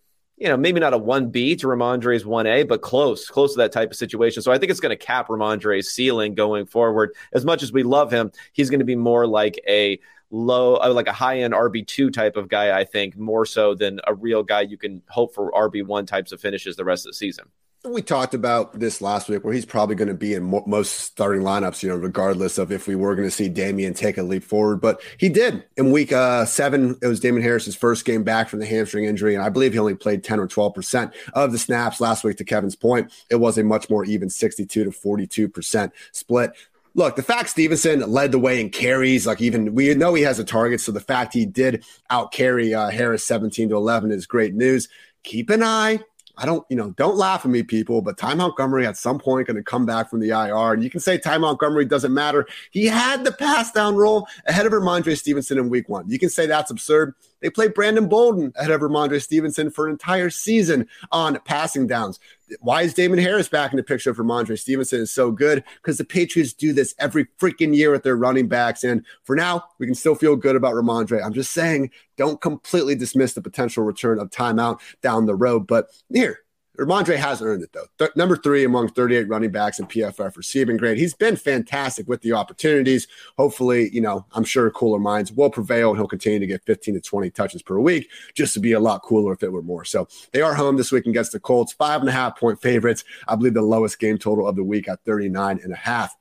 you 0.41 0.47
know, 0.47 0.57
maybe 0.57 0.79
not 0.79 0.91
a 0.91 0.97
1B 0.97 1.59
to 1.59 1.67
Rhamondre's 1.67 2.23
1A, 2.23 2.67
but 2.67 2.81
close, 2.81 3.29
close 3.29 3.53
to 3.53 3.59
that 3.59 3.71
type 3.71 3.91
of 3.91 3.95
situation. 3.95 4.41
So 4.41 4.51
I 4.51 4.57
think 4.57 4.71
it's 4.71 4.79
going 4.79 4.89
to 4.89 4.95
cap 4.95 5.27
Rhamondre's 5.27 5.91
ceiling 5.91 6.33
going 6.33 6.65
forward. 6.65 7.13
As 7.31 7.45
much 7.45 7.61
as 7.61 7.71
we 7.71 7.83
love 7.83 8.11
him, 8.11 8.31
he's 8.51 8.71
going 8.71 8.79
to 8.79 8.85
be 8.85 8.95
more 8.95 9.27
like 9.27 9.61
a 9.67 9.99
low, 10.31 10.77
uh, 10.77 10.91
like 10.91 11.05
a 11.05 11.11
high 11.11 11.41
end 11.41 11.53
RB2 11.53 12.11
type 12.11 12.37
of 12.37 12.49
guy, 12.49 12.75
I 12.75 12.85
think, 12.85 13.15
more 13.15 13.45
so 13.45 13.75
than 13.75 14.01
a 14.07 14.15
real 14.15 14.41
guy 14.41 14.61
you 14.61 14.79
can 14.79 15.03
hope 15.09 15.35
for 15.35 15.51
RB1 15.51 16.07
types 16.07 16.31
of 16.31 16.41
finishes 16.41 16.75
the 16.75 16.85
rest 16.85 17.05
of 17.05 17.11
the 17.11 17.17
season. 17.17 17.45
We 17.83 18.03
talked 18.03 18.35
about 18.35 18.79
this 18.79 19.01
last 19.01 19.27
week 19.27 19.43
where 19.43 19.55
he's 19.55 19.65
probably 19.65 19.95
going 19.95 20.07
to 20.07 20.13
be 20.13 20.35
in 20.35 20.43
mo- 20.43 20.63
most 20.67 20.99
starting 20.99 21.41
lineups, 21.41 21.81
you 21.81 21.89
know, 21.89 21.95
regardless 21.95 22.59
of 22.59 22.71
if 22.71 22.87
we 22.87 22.95
were 22.95 23.15
going 23.15 23.27
to 23.27 23.33
see 23.33 23.49
Damien 23.49 23.95
take 23.95 24.19
a 24.19 24.23
leap 24.23 24.43
forward. 24.43 24.79
But 24.79 25.01
he 25.17 25.29
did 25.29 25.63
in 25.77 25.91
week 25.91 26.11
uh, 26.11 26.45
seven. 26.45 26.95
It 27.01 27.07
was 27.07 27.19
Damien 27.19 27.41
Harris's 27.41 27.75
first 27.75 28.05
game 28.05 28.23
back 28.23 28.49
from 28.49 28.59
the 28.59 28.67
hamstring 28.67 29.05
injury. 29.05 29.33
And 29.33 29.43
I 29.43 29.49
believe 29.49 29.73
he 29.73 29.79
only 29.79 29.95
played 29.95 30.23
10 30.23 30.39
or 30.39 30.47
12% 30.47 31.11
of 31.33 31.51
the 31.51 31.57
snaps 31.57 31.99
last 31.99 32.23
week. 32.23 32.37
To 32.37 32.43
Kevin's 32.43 32.75
point, 32.75 33.11
it 33.31 33.37
was 33.37 33.57
a 33.57 33.63
much 33.63 33.89
more 33.89 34.05
even 34.05 34.29
62 34.29 34.83
to 34.83 34.91
42% 34.91 35.91
split. 36.11 36.51
Look, 36.93 37.15
the 37.15 37.23
fact 37.23 37.49
Stevenson 37.49 38.01
led 38.11 38.31
the 38.31 38.37
way 38.37 38.61
in 38.61 38.69
carries, 38.69 39.25
like 39.25 39.41
even 39.41 39.73
we 39.73 39.91
know 39.95 40.13
he 40.13 40.21
has 40.21 40.37
a 40.37 40.43
target. 40.43 40.81
So 40.81 40.91
the 40.91 40.99
fact 40.99 41.33
he 41.33 41.47
did 41.47 41.83
out 42.11 42.31
carry 42.31 42.75
uh, 42.75 42.91
Harris 42.91 43.25
17 43.25 43.69
to 43.69 43.75
11 43.75 44.11
is 44.11 44.27
great 44.27 44.53
news. 44.53 44.87
Keep 45.23 45.49
an 45.49 45.63
eye 45.63 46.01
I 46.37 46.45
don't, 46.45 46.65
you 46.69 46.75
know, 46.75 46.91
don't 46.91 47.17
laugh 47.17 47.45
at 47.45 47.51
me, 47.51 47.63
people, 47.63 48.01
but 48.01 48.17
Ty 48.17 48.35
Montgomery 48.35 48.85
at 48.85 48.97
some 48.97 49.19
point 49.19 49.47
going 49.47 49.57
to 49.57 49.63
come 49.63 49.85
back 49.85 50.09
from 50.09 50.19
the 50.19 50.29
IR. 50.29 50.73
And 50.73 50.83
you 50.83 50.89
can 50.89 50.99
say 50.99 51.17
Ty 51.17 51.37
Montgomery 51.37 51.85
doesn't 51.85 52.13
matter. 52.13 52.47
He 52.71 52.85
had 52.85 53.23
the 53.23 53.31
pass 53.31 53.71
down 53.71 53.95
role 53.95 54.27
ahead 54.45 54.65
of 54.65 54.71
Rhamondre 54.71 55.17
Stevenson 55.17 55.57
in 55.57 55.69
week 55.69 55.89
one. 55.89 56.09
You 56.09 56.19
can 56.19 56.29
say 56.29 56.45
that's 56.45 56.71
absurd. 56.71 57.15
They 57.41 57.49
played 57.49 57.73
Brandon 57.73 58.07
Bolden 58.07 58.53
ahead 58.55 58.71
of 58.71 58.81
Rhamondre 58.81 59.21
Stevenson 59.21 59.69
for 59.69 59.87
an 59.87 59.91
entire 59.91 60.29
season 60.29 60.87
on 61.11 61.39
passing 61.45 61.87
downs. 61.87 62.19
Why 62.59 62.83
is 62.83 62.93
Damien 62.93 63.23
Harris 63.23 63.47
back 63.47 63.71
in 63.71 63.77
the 63.77 63.83
picture 63.83 64.13
for 64.13 64.23
Rhamondre 64.23 64.59
Stevenson 64.59 64.99
is 65.01 65.11
so 65.11 65.31
good? 65.31 65.63
Because 65.77 65.97
the 65.97 66.03
Patriots 66.03 66.53
do 66.53 66.73
this 66.73 66.93
every 66.99 67.25
freaking 67.39 67.75
year 67.75 67.91
with 67.91 68.03
their 68.03 68.17
running 68.17 68.47
backs. 68.47 68.83
And 68.83 69.05
for 69.23 69.35
now, 69.35 69.63
we 69.79 69.85
can 69.85 69.95
still 69.95 70.15
feel 70.15 70.35
good 70.35 70.55
about 70.55 70.73
Rhamondre. 70.73 71.23
I'm 71.23 71.33
just 71.33 71.51
saying, 71.51 71.91
don't 72.17 72.41
completely 72.41 72.95
dismiss 72.95 73.33
the 73.33 73.41
potential 73.41 73.83
return 73.83 74.19
of 74.19 74.29
timeout 74.29 74.79
down 75.01 75.25
the 75.25 75.35
road. 75.35 75.65
But 75.65 75.87
here, 76.13 76.39
Rhamondre 76.77 77.17
has 77.17 77.41
earned 77.41 77.63
it 77.63 77.73
though. 77.73 77.85
Th- 77.99 78.15
number 78.15 78.37
three 78.37 78.63
among 78.63 78.89
38 78.89 79.27
running 79.27 79.51
backs 79.51 79.79
in 79.79 79.87
PFF 79.87 80.37
receiving 80.37 80.77
grade. 80.77 80.97
He's 80.97 81.13
been 81.13 81.35
fantastic 81.35 82.07
with 82.07 82.21
the 82.21 82.33
opportunities. 82.33 83.07
Hopefully, 83.37 83.89
you 83.93 84.01
know, 84.01 84.25
I'm 84.31 84.45
sure 84.45 84.71
cooler 84.71 84.99
minds 84.99 85.31
will 85.31 85.49
prevail 85.49 85.89
and 85.89 85.99
he'll 85.99 86.07
continue 86.07 86.39
to 86.39 86.47
get 86.47 86.63
15 86.65 86.95
to 86.95 87.01
20 87.01 87.29
touches 87.31 87.61
per 87.61 87.77
week 87.79 88.09
just 88.33 88.53
to 88.53 88.59
be 88.59 88.71
a 88.71 88.79
lot 88.79 89.01
cooler 89.03 89.33
if 89.33 89.43
it 89.43 89.51
were 89.51 89.61
more. 89.61 89.83
So 89.83 90.07
they 90.31 90.41
are 90.41 90.53
home 90.53 90.77
this 90.77 90.91
week 90.91 91.05
against 91.05 91.33
the 91.33 91.39
Colts, 91.39 91.73
five 91.73 91.99
and 91.99 92.09
a 92.09 92.13
half 92.13 92.39
point 92.39 92.61
favorites. 92.61 93.03
I 93.27 93.35
believe 93.35 93.53
the 93.53 93.61
lowest 93.61 93.99
game 93.99 94.17
total 94.17 94.47
of 94.47 94.55
the 94.55 94.63
week 94.63 94.87
at 94.87 95.03
39 95.03 95.59
and 95.63 95.73
a 95.73 95.77
half. 95.77 96.15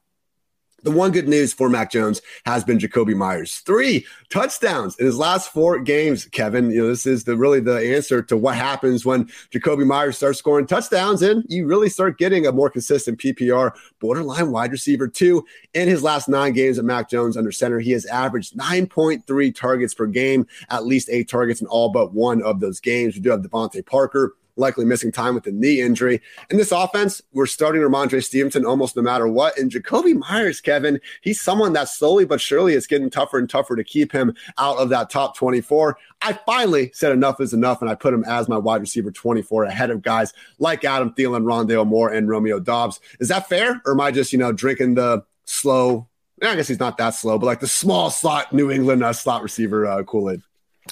The 0.83 0.91
one 0.91 1.11
good 1.11 1.29
news 1.29 1.53
for 1.53 1.69
Mac 1.69 1.91
Jones 1.91 2.23
has 2.47 2.65
been 2.65 2.79
Jakobi 2.79 3.15
Meyers. 3.15 3.59
Three 3.59 4.07
touchdowns 4.31 4.97
in 4.97 5.05
his 5.05 5.19
last 5.19 5.53
four 5.53 5.79
games, 5.79 6.25
Kevin. 6.27 6.71
You 6.71 6.83
know, 6.83 6.89
this 6.89 7.05
is 7.05 7.25
the 7.25 7.37
really 7.37 7.61
the 7.61 7.95
answer 7.95 8.23
to 8.23 8.37
what 8.37 8.55
happens 8.55 9.05
when 9.05 9.27
Jakobi 9.53 9.87
Meyers 9.87 10.17
starts 10.17 10.39
scoring 10.39 10.67
touchdowns 10.67 11.21
and 11.21 11.45
you 11.49 11.67
really 11.67 11.91
start 11.91 12.19
getting 12.19 12.47
a 12.47 12.53
more 12.53 12.71
consistent 12.71 13.19
PPR 13.19 13.73
borderline 14.01 14.51
wide 14.51 14.73
receiver 14.73 15.07
too. 15.07 15.45
In 15.75 15.87
his 15.87 16.03
last 16.03 16.29
nine 16.29 16.55
games 16.55 16.79
at 16.79 16.85
Mac 16.87 17.11
Jones 17.11 17.37
under 17.37 17.53
center, 17.53 17.79
he 17.79 17.91
has 17.91 18.07
averaged 18.07 18.57
9.3 18.57 19.55
targets 19.55 19.93
per 19.93 20.07
game, 20.07 20.47
at 20.71 20.87
least 20.87 21.11
eight 21.11 21.29
targets 21.29 21.61
in 21.61 21.67
all 21.67 21.91
but 21.91 22.15
one 22.15 22.43
of 22.43 22.61
those 22.61 22.81
games. 22.81 23.15
We 23.15 23.21
do 23.21 23.31
have 23.31 23.43
DeVante 23.43 23.85
Parker 23.85 24.35
likely 24.61 24.85
missing 24.85 25.11
time 25.11 25.35
with 25.35 25.45
the 25.45 25.51
knee 25.51 25.81
injury. 25.81 26.21
In 26.51 26.57
this 26.57 26.71
offense, 26.71 27.21
we're 27.33 27.47
starting 27.47 27.83
Rhamondre 27.83 28.23
Stevenson 28.23 28.65
almost 28.65 28.95
no 28.95 29.03
matter 29.03 29.27
what. 29.27 29.59
And 29.59 29.71
Jakobi 29.71 30.17
Meyers, 30.17 30.61
Kevin, 30.61 31.01
he's 31.23 31.41
someone 31.41 31.73
that 31.73 31.89
slowly 31.89 32.25
but 32.25 32.41
surely 32.41 32.75
is 32.75 32.87
getting 32.87 33.11
tougher 33.11 33.39
and 33.39 33.51
tougher 33.51 33.75
to 33.75 33.83
keep 33.83 34.13
him 34.13 34.35
out 34.59 34.77
of 34.79 34.91
that 34.91 35.11
top 35.11 35.37
24. 35.37 35.97
I 36.23 36.35
finally 36.35 36.93
said 36.95 37.13
enough 37.13 37.41
is 37.41 37.55
enough, 37.55 37.81
and 37.81 37.91
I 37.91 37.95
put 37.95 38.15
him 38.15 38.25
as 38.25 38.49
my 38.49 38.59
wide 38.59 38.83
receiver 38.83 39.11
24 39.11 39.65
ahead 39.65 39.91
of 39.91 40.03
guys 40.03 40.33
like 40.59 40.85
Adam 40.85 41.13
Thielen, 41.15 41.45
Rondale 41.45 41.87
Moore, 41.87 42.13
and 42.13 42.29
Romeo 42.29 42.61
Doubs. 42.61 43.01
Is 43.19 43.29
that 43.29 43.49
fair? 43.49 43.81
Or 43.87 43.93
am 43.93 44.01
I 44.01 44.11
just, 44.11 44.33
you 44.33 44.39
know, 44.39 44.53
drinking 44.53 44.95
the 44.95 45.25
slow 45.45 46.07
I 46.43 46.57
guess 46.57 46.69
he's 46.69 46.81
not 46.81 46.97
that 46.99 47.11
slow, 47.11 47.39
but 47.39 47.47
like 47.47 47.61
the 47.61 47.69
small 47.69 48.11
slot 48.11 48.53
New 48.53 48.71
England 48.71 49.05
uh, 49.05 49.13
slot 49.13 49.43
receiver 49.43 49.87
uh, 49.87 50.03
Kool 50.05 50.31
Aid. 50.31 50.43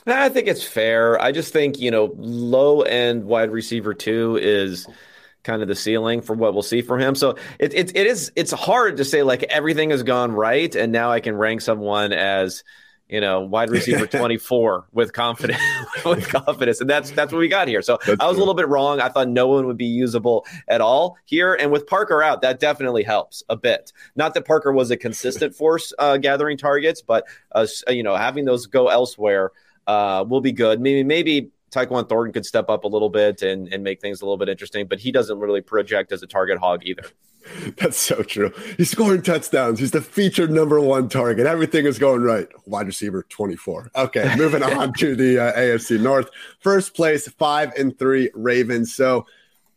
I 0.06 0.28
think 0.28 0.48
it's 0.48 0.64
fair. 0.64 1.20
I 1.20 1.32
just 1.32 1.52
think, 1.52 1.78
you 1.78 1.90
know, 1.90 2.12
low 2.16 2.82
end 2.82 3.24
wide 3.24 3.50
receiver 3.50 3.94
two 3.94 4.38
is 4.40 4.86
kind 5.44 5.62
of 5.62 5.68
the 5.68 5.74
ceiling 5.74 6.20
for 6.20 6.34
what 6.34 6.52
we'll 6.52 6.62
see 6.62 6.82
from 6.82 7.00
him. 7.00 7.14
So 7.14 7.36
it, 7.58 7.72
it, 7.74 7.96
it 7.96 8.06
is, 8.06 8.32
it's 8.36 8.52
hard 8.52 8.98
to 8.98 9.04
say 9.04 9.22
like 9.22 9.44
everything 9.44 9.90
has 9.90 10.02
gone 10.02 10.32
right. 10.32 10.74
And 10.74 10.92
now 10.92 11.10
I 11.10 11.20
can 11.20 11.36
rank 11.36 11.62
someone 11.62 12.12
as, 12.12 12.64
you 13.08 13.20
know, 13.22 13.40
wide 13.40 13.70
receiver 13.70 14.06
24 14.18 14.88
with 14.92 15.14
confidence, 15.14 15.62
with 16.04 16.28
confidence. 16.28 16.82
And 16.82 16.90
that's, 16.90 17.10
that's 17.12 17.32
what 17.32 17.38
we 17.38 17.48
got 17.48 17.66
here. 17.66 17.80
So 17.80 17.98
that's 18.06 18.20
I 18.20 18.26
was 18.26 18.34
true. 18.34 18.38
a 18.38 18.44
little 18.44 18.54
bit 18.54 18.68
wrong. 18.68 19.00
I 19.00 19.08
thought 19.08 19.28
no 19.28 19.46
one 19.48 19.66
would 19.66 19.78
be 19.78 19.86
usable 19.86 20.44
at 20.68 20.82
all 20.82 21.16
here. 21.24 21.54
And 21.54 21.72
with 21.72 21.86
Parker 21.86 22.22
out, 22.22 22.42
that 22.42 22.60
definitely 22.60 23.04
helps 23.04 23.42
a 23.48 23.56
bit. 23.56 23.92
Not 24.16 24.34
that 24.34 24.44
Parker 24.44 24.70
was 24.70 24.90
a 24.90 24.98
consistent 24.98 25.54
force 25.54 25.94
uh, 25.98 26.18
gathering 26.18 26.58
targets, 26.58 27.00
but, 27.00 27.24
uh, 27.52 27.66
you 27.88 28.02
know, 28.02 28.16
having 28.16 28.44
those 28.44 28.66
go 28.66 28.88
elsewhere 28.88 29.52
uh, 29.88 30.24
will 30.28 30.40
be 30.40 30.52
good. 30.52 30.80
Maybe 30.80 31.02
maybe 31.02 31.50
Tyquan 31.72 32.08
Thornton 32.08 32.32
could 32.32 32.46
step 32.46 32.68
up 32.68 32.84
a 32.84 32.88
little 32.88 33.08
bit 33.08 33.42
and, 33.42 33.72
and 33.72 33.82
make 33.82 34.00
things 34.00 34.20
a 34.20 34.24
little 34.24 34.36
bit 34.36 34.48
interesting, 34.48 34.86
but 34.86 35.00
he 35.00 35.10
doesn't 35.10 35.38
really 35.38 35.60
project 35.60 36.12
as 36.12 36.22
a 36.22 36.26
target 36.26 36.58
hog 36.58 36.82
either. 36.84 37.04
That's 37.78 37.96
so 37.96 38.22
true. 38.22 38.52
He's 38.76 38.90
scoring 38.90 39.22
touchdowns. 39.22 39.78
He's 39.78 39.90
the 39.90 40.02
featured 40.02 40.50
number 40.50 40.80
one 40.80 41.08
target. 41.08 41.46
Everything 41.46 41.86
is 41.86 41.98
going 41.98 42.22
right. 42.22 42.46
Wide 42.66 42.86
receiver 42.86 43.24
24. 43.28 43.90
Okay, 43.96 44.34
moving 44.36 44.62
on 44.78 44.92
to 44.94 45.16
the 45.16 45.38
uh, 45.38 45.58
AFC 45.58 46.00
North. 46.00 46.28
First 46.60 46.94
place, 46.94 47.26
five 47.28 47.72
and 47.78 47.98
three 47.98 48.30
Ravens. 48.34 48.94
So 48.94 49.26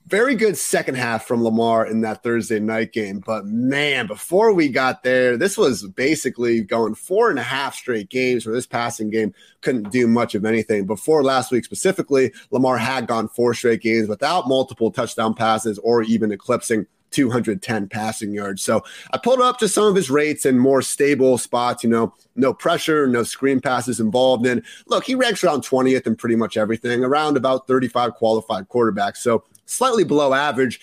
very 0.08 0.36
good 0.36 0.58
second 0.58 0.96
half 0.96 1.26
from 1.26 1.44
Lamar 1.44 1.86
in 1.86 2.02
that 2.02 2.24
Thursday 2.24 2.60
night 2.60 2.92
game. 2.92 3.20
But 3.26 3.46
man, 3.46 4.08
before 4.08 4.54
we 4.54 4.68
got 4.68 5.04
there, 5.04 5.38
this 5.38 5.58
was 5.58 5.88
basically 5.88 6.62
going 6.62 6.96
four 6.96 7.30
and 7.30 7.40
a 7.40 7.44
half 7.44 7.76
straight 7.76 8.10
games 8.10 8.46
where 8.46 8.54
this 8.54 8.68
passing 8.68 9.10
game 9.10 9.34
couldn't 9.62 9.92
do 9.92 10.08
much 10.08 10.36
of 10.36 10.44
anything. 10.44 10.86
Before 10.86 11.24
last 11.24 11.52
week 11.52 11.66
specifically, 11.66 12.34
Lamar 12.52 12.78
had 12.78 13.08
gone 13.08 13.30
four 13.30 13.54
straight 13.54 13.82
games 13.82 14.10
without 14.10 14.48
multiple 14.48 14.92
touchdown 14.92 15.34
passes 15.34 15.78
or 15.80 16.04
even 16.04 16.32
eclipsing 16.32 16.88
210 17.12 17.88
passing 17.90 18.34
yards. 18.34 18.64
So 18.64 18.84
I 19.12 19.18
pulled 19.18 19.42
up 19.42 19.60
to 19.60 19.68
some 19.68 19.86
of 19.86 19.96
his 19.96 20.10
rates 20.10 20.46
in 20.46 20.58
more 20.58 20.82
stable 20.82 21.38
spots, 21.38 21.84
you 21.84 21.90
know, 21.90 22.14
no 22.36 22.54
pressure, 22.54 23.06
no 23.08 23.24
screen 23.24 23.60
passes 23.62 24.00
involved 24.00 24.46
And 24.46 24.64
Look, 24.88 25.06
he 25.06 25.16
ranks 25.16 25.44
around 25.44 25.64
20th 25.64 26.08
in 26.08 26.16
pretty 26.16 26.36
much 26.36 26.58
everything, 26.58 27.04
around 27.04 27.38
about 27.38 27.68
35 27.68 28.14
qualified 28.16 28.70
quarterbacks. 28.70 29.18
So 29.18 29.44
slightly 29.72 30.04
below 30.04 30.34
average. 30.34 30.80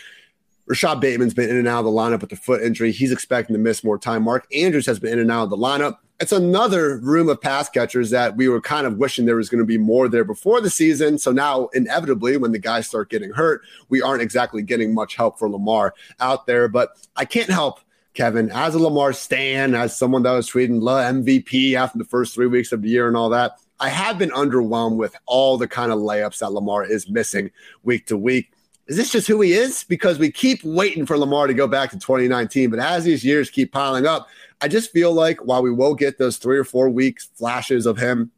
Rashod 0.67 1.01
Bateman's 1.01 1.35
been 1.35 1.49
in 1.49 1.57
and 1.57 1.69
out 1.69 1.81
of 1.81 1.85
the 1.87 1.91
lineup 1.91 2.21
with 2.21 2.31
the 2.31 2.37
foot 2.37 2.63
injury. 2.63 2.93
He's 2.93 3.13
expecting 3.13 3.55
to 3.55 3.61
miss 3.61 3.83
more 3.83 3.99
time. 3.99 4.23
Mark 4.23 4.47
Andrews 4.55 4.87
has 4.87 4.99
been 4.99 5.15
in 5.15 5.19
and 5.19 5.31
out 5.31 5.45
of 5.45 5.51
the 5.51 5.57
lineup. 5.57 5.97
It's 6.21 6.33
another 6.33 6.99
room 6.99 7.29
of 7.29 7.41
pass 7.41 7.69
catchers 7.69 8.11
that 8.11 8.37
we 8.37 8.49
were 8.49 8.61
kind 8.61 8.87
of 8.87 8.99
wishing 8.99 9.25
there 9.25 9.37
was 9.37 9.49
going 9.49 9.61
to 9.61 9.65
be 9.65 9.79
more 9.79 10.09
there 10.09 10.25
before 10.25 10.61
the 10.61 10.69
season. 10.69 11.17
So 11.17 11.31
now, 11.31 11.69
inevitably, 11.69 12.37
when 12.37 12.53
the 12.53 12.59
guys 12.59 12.89
start 12.89 13.09
getting 13.09 13.31
hurt, 13.31 13.63
we 13.89 14.03
aren't 14.03 14.21
exactly 14.21 14.63
getting 14.63 14.93
much 14.93 15.15
help 15.15 15.39
for 15.39 15.49
Lamar 15.49 15.95
out 16.19 16.47
there. 16.47 16.69
But 16.69 16.91
I 17.17 17.25
can't 17.25 17.49
help 17.49 17.81
Kevin, 18.19 18.51
as 18.51 18.75
a 18.75 18.81
Lamar 18.81 19.13
Stan, 19.13 19.77
as 19.77 19.97
someone 19.97 20.25
that 20.25 20.33
was 20.33 20.51
tweeting 20.51 20.83
La 20.83 21.03
MVP 21.03 21.75
after 21.75 21.99
the 21.99 22.05
first 22.05 22.35
three 22.35 22.49
weeks 22.49 22.73
of 22.73 22.83
the 22.83 22.89
year 22.89 23.07
and 23.07 23.17
all 23.17 23.29
that, 23.29 23.53
I 23.79 23.91
have 23.91 24.19
been 24.19 24.31
underwhelmed 24.31 24.97
with 24.97 25.15
all 25.25 25.57
the 25.57 25.69
kind 25.69 25.93
of 25.93 26.01
layups 26.01 26.39
that 26.39 26.51
Lamar 26.51 26.85
is 26.85 27.09
missing 27.09 27.53
week 27.85 28.07
to 28.07 28.17
week 28.17 28.51
is 28.89 28.97
this 28.97 29.11
just 29.11 29.29
who 29.29 29.41
he 29.43 29.53
is? 29.53 29.85
Because 29.85 30.19
we 30.19 30.33
keep 30.33 30.65
waiting 30.65 31.05
for 31.05 31.19
Lamar 31.19 31.47
to 31.47 31.55
go 31.55 31.67
back 31.67 31.91
to 31.91 31.99
2019, 31.99 32.71
but 32.71 32.79
as 32.79 33.05
these 33.05 33.23
years 33.23 33.51
keep 33.51 33.71
piling 33.71 34.07
up, 34.07 34.29
I 34.63 34.69
just 34.69 34.93
feel 34.93 35.13
like 35.13 35.45
while 35.45 35.63
we 35.63 35.71
will 35.71 35.95
get 35.95 36.19
those 36.19 36.39
three 36.39 36.59
or 36.59 36.65
four 36.65 36.89
weeks 36.89 37.29
flashes 37.35 37.85
of 37.85 37.99
him 37.99 38.31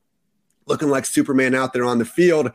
looking 0.66 0.88
like 0.88 1.06
Superman 1.06 1.54
out 1.54 1.72
there 1.72 1.84
on 1.84 1.98
the 1.98 2.04
field, 2.04 2.50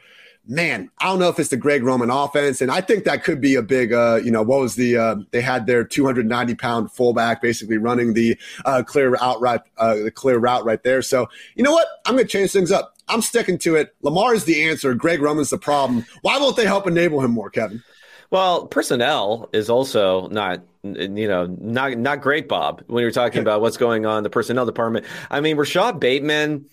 man, 0.47 0.89
I 0.99 1.05
don't 1.05 1.19
know 1.19 1.29
if 1.29 1.39
it's 1.39 1.49
the 1.49 1.57
Greg 1.57 1.83
Roman 1.83 2.09
offense, 2.09 2.61
and 2.61 2.71
I 2.71 2.81
think 2.81 3.03
that 3.05 3.23
could 3.23 3.41
be 3.41 3.55
a 3.55 3.61
big, 3.61 3.93
uh, 3.93 4.19
you 4.23 4.31
know, 4.31 4.43
what 4.43 4.59
was 4.59 4.75
the 4.75 4.97
uh, 4.97 5.15
they 5.31 5.41
had 5.41 5.65
their 5.65 5.83
290 5.83 6.55
pound 6.55 6.91
fullback 6.91 7.41
basically 7.41 7.77
running 7.77 8.13
the 8.13 8.37
uh, 8.65 8.83
clear 8.85 9.15
out 9.21 9.41
right, 9.41 9.61
uh, 9.77 9.95
the 9.95 10.11
clear 10.11 10.37
route 10.37 10.65
right 10.65 10.83
there. 10.83 11.01
So 11.01 11.27
you 11.55 11.63
know 11.63 11.71
what, 11.71 11.87
I'm 12.05 12.15
going 12.15 12.25
to 12.25 12.31
change 12.31 12.51
things 12.51 12.71
up. 12.71 12.95
I'm 13.07 13.21
sticking 13.21 13.57
to 13.59 13.75
it. 13.75 13.95
Lamar 14.01 14.33
is 14.33 14.45
the 14.45 14.63
answer. 14.63 14.93
Greg 14.95 15.21
Roman's 15.21 15.51
the 15.51 15.57
problem. 15.57 16.05
Why 16.21 16.39
won't 16.39 16.55
they 16.55 16.65
help 16.65 16.87
enable 16.87 17.21
him 17.21 17.31
more, 17.31 17.49
Kevin? 17.49 17.83
Well, 18.31 18.65
personnel 18.65 19.49
is 19.53 19.69
also 19.69 20.27
not 20.29 20.61
you 20.83 21.27
know 21.27 21.45
not 21.45 21.97
not 21.97 22.21
great, 22.21 22.47
Bob. 22.47 22.83
When 22.87 23.01
you're 23.01 23.11
talking 23.11 23.41
about 23.41 23.61
what's 23.61 23.77
going 23.77 24.05
on 24.05 24.19
in 24.19 24.23
the 24.23 24.29
personnel 24.29 24.65
department, 24.65 25.05
I 25.29 25.41
mean 25.41 25.57
Rashod 25.57 25.99
Bateman. 25.99 26.65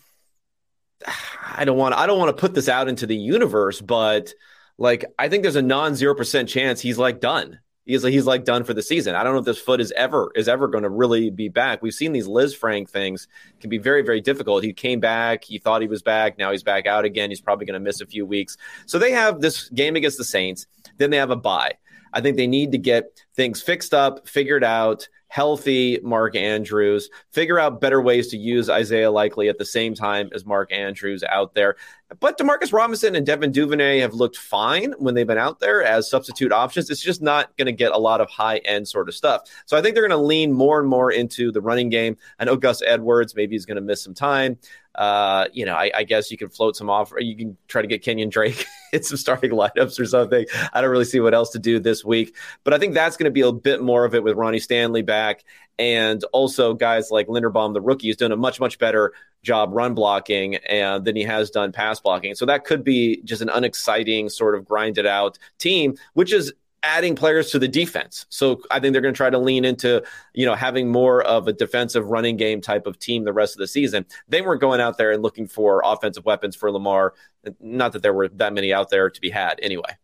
I 1.57 1.65
don't 1.65 1.77
want 1.77 1.95
I 1.95 2.07
don't 2.07 2.19
want 2.19 2.37
to 2.37 2.41
put 2.41 2.55
this 2.55 2.69
out 2.69 2.88
into 2.88 3.07
the 3.07 3.17
universe, 3.17 3.81
but 3.81 4.33
like 4.79 5.05
I 5.19 5.29
think 5.29 5.43
there's 5.43 5.57
a 5.57 5.62
non 5.62 5.95
zero 5.95 6.15
percent 6.15 6.49
chance 6.49 6.81
he's 6.81 6.99
like 6.99 7.21
done 7.21 7.59
he's 7.85 8.03
he's 8.03 8.27
like 8.27 8.45
done 8.45 8.65
for 8.65 8.75
the 8.75 8.83
season. 8.83 9.15
I 9.15 9.25
don't 9.25 9.33
know 9.33 9.41
if 9.41 9.45
this 9.45 9.61
foot 9.61 9.81
is 9.81 9.93
ever 9.93 10.31
is 10.35 10.49
ever 10.49 10.69
going 10.69 10.85
to 10.85 10.91
really 10.91 11.31
be 11.31 11.49
back. 11.49 11.83
We've 11.83 11.95
seen 11.95 12.12
these 12.12 12.29
Lisfranc 12.29 12.88
things 12.88 13.29
can 13.61 13.71
be 13.71 13.79
very 13.79 14.03
very 14.03 14.21
difficult. 14.21 14.65
He 14.65 14.73
came 14.73 15.01
back, 15.01 15.45
he 15.45 15.59
thought 15.59 15.83
he 15.83 15.88
was 15.88 16.03
back, 16.03 16.38
now 16.38 16.51
he's 16.51 16.62
back 16.62 16.87
out 16.87 17.05
again. 17.05 17.31
He's 17.31 17.41
probably 17.41 17.67
going 17.67 17.81
to 17.81 17.81
miss 17.81 18.01
a 18.01 18.07
few 18.07 18.27
weeks. 18.27 18.57
So 18.87 18.99
they 18.99 19.12
have 19.12 19.41
this 19.41 19.69
game 19.71 19.97
against 19.97 20.19
the 20.19 20.25
Saints, 20.25 20.67
then 20.99 21.11
they 21.11 21.17
have 21.17 21.31
a 21.31 21.37
bye. 21.37 21.73
I 22.15 22.21
think 22.21 22.37
they 22.37 22.47
need 22.47 22.73
to 22.73 22.79
get 22.79 23.23
things 23.35 23.62
fixed 23.62 23.95
up, 23.95 24.29
figured 24.29 24.62
out, 24.62 25.09
healthy 25.33 25.99
Mark 26.03 26.37
Andrews, 26.37 27.09
figure 27.31 27.59
out 27.59 27.81
better 27.81 28.03
ways 28.03 28.29
to 28.29 28.37
use 28.37 28.68
Isaiah 28.68 29.11
Likely 29.11 29.49
at 29.49 29.57
the 29.57 29.64
same 29.64 29.95
time 29.95 30.29
as 30.35 30.45
Mark 30.45 30.71
Andrews 30.71 31.25
out 31.27 31.55
there. 31.55 31.77
But 32.21 32.37
Demarcus 32.37 32.71
Robinson 32.71 33.16
and 33.16 33.25
Devin 33.25 33.51
Duvernay 33.51 34.01
have 34.01 34.12
looked 34.12 34.37
fine 34.37 34.92
when 34.99 35.14
they've 35.14 35.27
been 35.27 35.38
out 35.38 35.59
there 35.59 35.83
as 35.83 36.11
substitute 36.11 36.53
options. 36.53 36.90
It's 36.90 37.01
just 37.01 37.23
not 37.23 37.57
going 37.57 37.64
to 37.64 37.73
get 37.73 37.92
a 37.92 37.99
lot 37.99 38.21
of 38.21 38.29
high 38.29 38.59
end 38.59 38.87
sort 38.87 39.09
of 39.09 39.14
stuff. 39.14 39.49
So 39.64 39.75
I 39.75 39.81
think 39.81 39.95
they're 39.95 40.07
going 40.07 40.21
to 40.21 40.27
lean 40.27 40.53
more 40.53 40.79
and 40.79 40.87
more 40.87 41.11
into 41.11 41.51
the 41.51 41.62
running 41.62 41.88
game. 41.88 42.18
I 42.38 42.45
know 42.45 42.57
Gus 42.57 42.83
Edwards, 42.83 43.35
maybe 43.35 43.55
he's 43.55 43.64
going 43.64 43.77
to 43.77 43.81
miss 43.81 44.05
some 44.05 44.12
time. 44.12 44.59
Uh, 44.94 45.46
you 45.52 45.64
know, 45.64 45.74
I, 45.74 45.90
I, 45.94 46.05
guess 46.05 46.31
you 46.31 46.37
can 46.37 46.50
float 46.50 46.76
some 46.76 46.90
off, 46.90 47.12
or 47.12 47.20
you 47.20 47.35
can 47.35 47.57
try 47.66 47.81
to 47.81 47.88
get 47.88 48.02
Kenyon 48.02 48.28
Drake 48.28 48.66
in 48.92 49.02
some 49.02 49.16
starting 49.16 49.50
lineups 49.50 49.98
or 49.98 50.05
something. 50.05 50.44
I 50.72 50.83
don't 50.83 50.90
really 50.90 51.07
see 51.07 51.20
what 51.20 51.33
else 51.33 51.50
to 51.50 51.59
do 51.59 51.81
this 51.81 52.05
week, 52.05 52.37
but 52.62 52.74
I 52.74 52.78
think 52.78 52.92
that's 52.92 53.16
going 53.16 53.24
to 53.24 53.31
be 53.31 53.40
a 53.40 53.52
bit 53.52 53.81
more 53.81 54.05
of 54.05 54.14
it 54.14 54.22
with 54.22 54.37
Ronnie 54.37 54.59
Stanley 54.59 55.00
back, 55.00 55.44
and 55.78 56.22
also 56.33 56.74
guys 56.74 57.11
like 57.11 57.26
Linderbaum, 57.26 57.72
the 57.72 57.81
rookie, 57.81 58.09
has 58.09 58.16
done 58.16 58.33
a 58.33 58.37
much 58.37 58.61
much 58.61 58.78
better 58.78 59.14
job 59.42 59.70
run 59.72 59.94
blocking 59.94 60.57
and 60.57 61.05
than 61.05 61.16
he 61.16 61.22
has 61.22 61.50
done 61.50 61.72
pass 61.72 61.98
blocking. 62.00 62.35
So 62.35 62.46
that 62.46 62.64
could 62.64 62.85
be 62.85 63.22
just 63.22 63.42
an 63.42 63.48
unexciting 63.48 64.28
sort 64.28 64.55
of 64.55 64.64
grinded 64.64 65.07
out 65.07 65.38
team, 65.59 65.96
which 66.14 66.33
is 66.33 66.52
adding 66.83 67.14
players 67.14 67.51
to 67.51 67.59
the 67.59 67.68
defense. 67.68 68.27
So 68.29 68.61
I 68.71 68.81
think 68.81 68.92
they're 68.92 69.03
going 69.03 69.14
to 69.14 69.16
try 69.16 69.31
to 69.31 69.38
lean 69.38 69.64
into, 69.64 70.03
you 70.35 70.47
know, 70.47 70.55
having 70.55 70.90
more 70.90 71.23
of 71.23 71.49
a 71.49 71.53
defensive 71.53 72.07
running 72.07 72.37
game 72.37 72.61
type 72.61 72.87
of 72.87 72.99
team 72.99 73.25
the 73.25 73.33
rest 73.33 73.55
of 73.55 73.59
the 73.59 73.68
season. 73.68 74.05
They 74.29 74.42
weren't 74.42 74.61
going 74.61 74.81
out 74.81 74.99
there 74.99 75.12
and 75.12 75.23
looking 75.23 75.47
for 75.47 75.83
offensive 75.85 76.25
weapons 76.25 76.57
for 76.57 76.71
Lamar. 76.71 77.14
Not 77.61 77.92
that 77.92 78.03
there 78.03 78.12
were 78.12 78.29
that 78.29 78.53
many 78.53 78.73
out 78.73 78.90
there 78.90 79.11
to 79.11 79.21
be 79.21 79.31
had 79.31 79.59
anyway. 79.62 79.97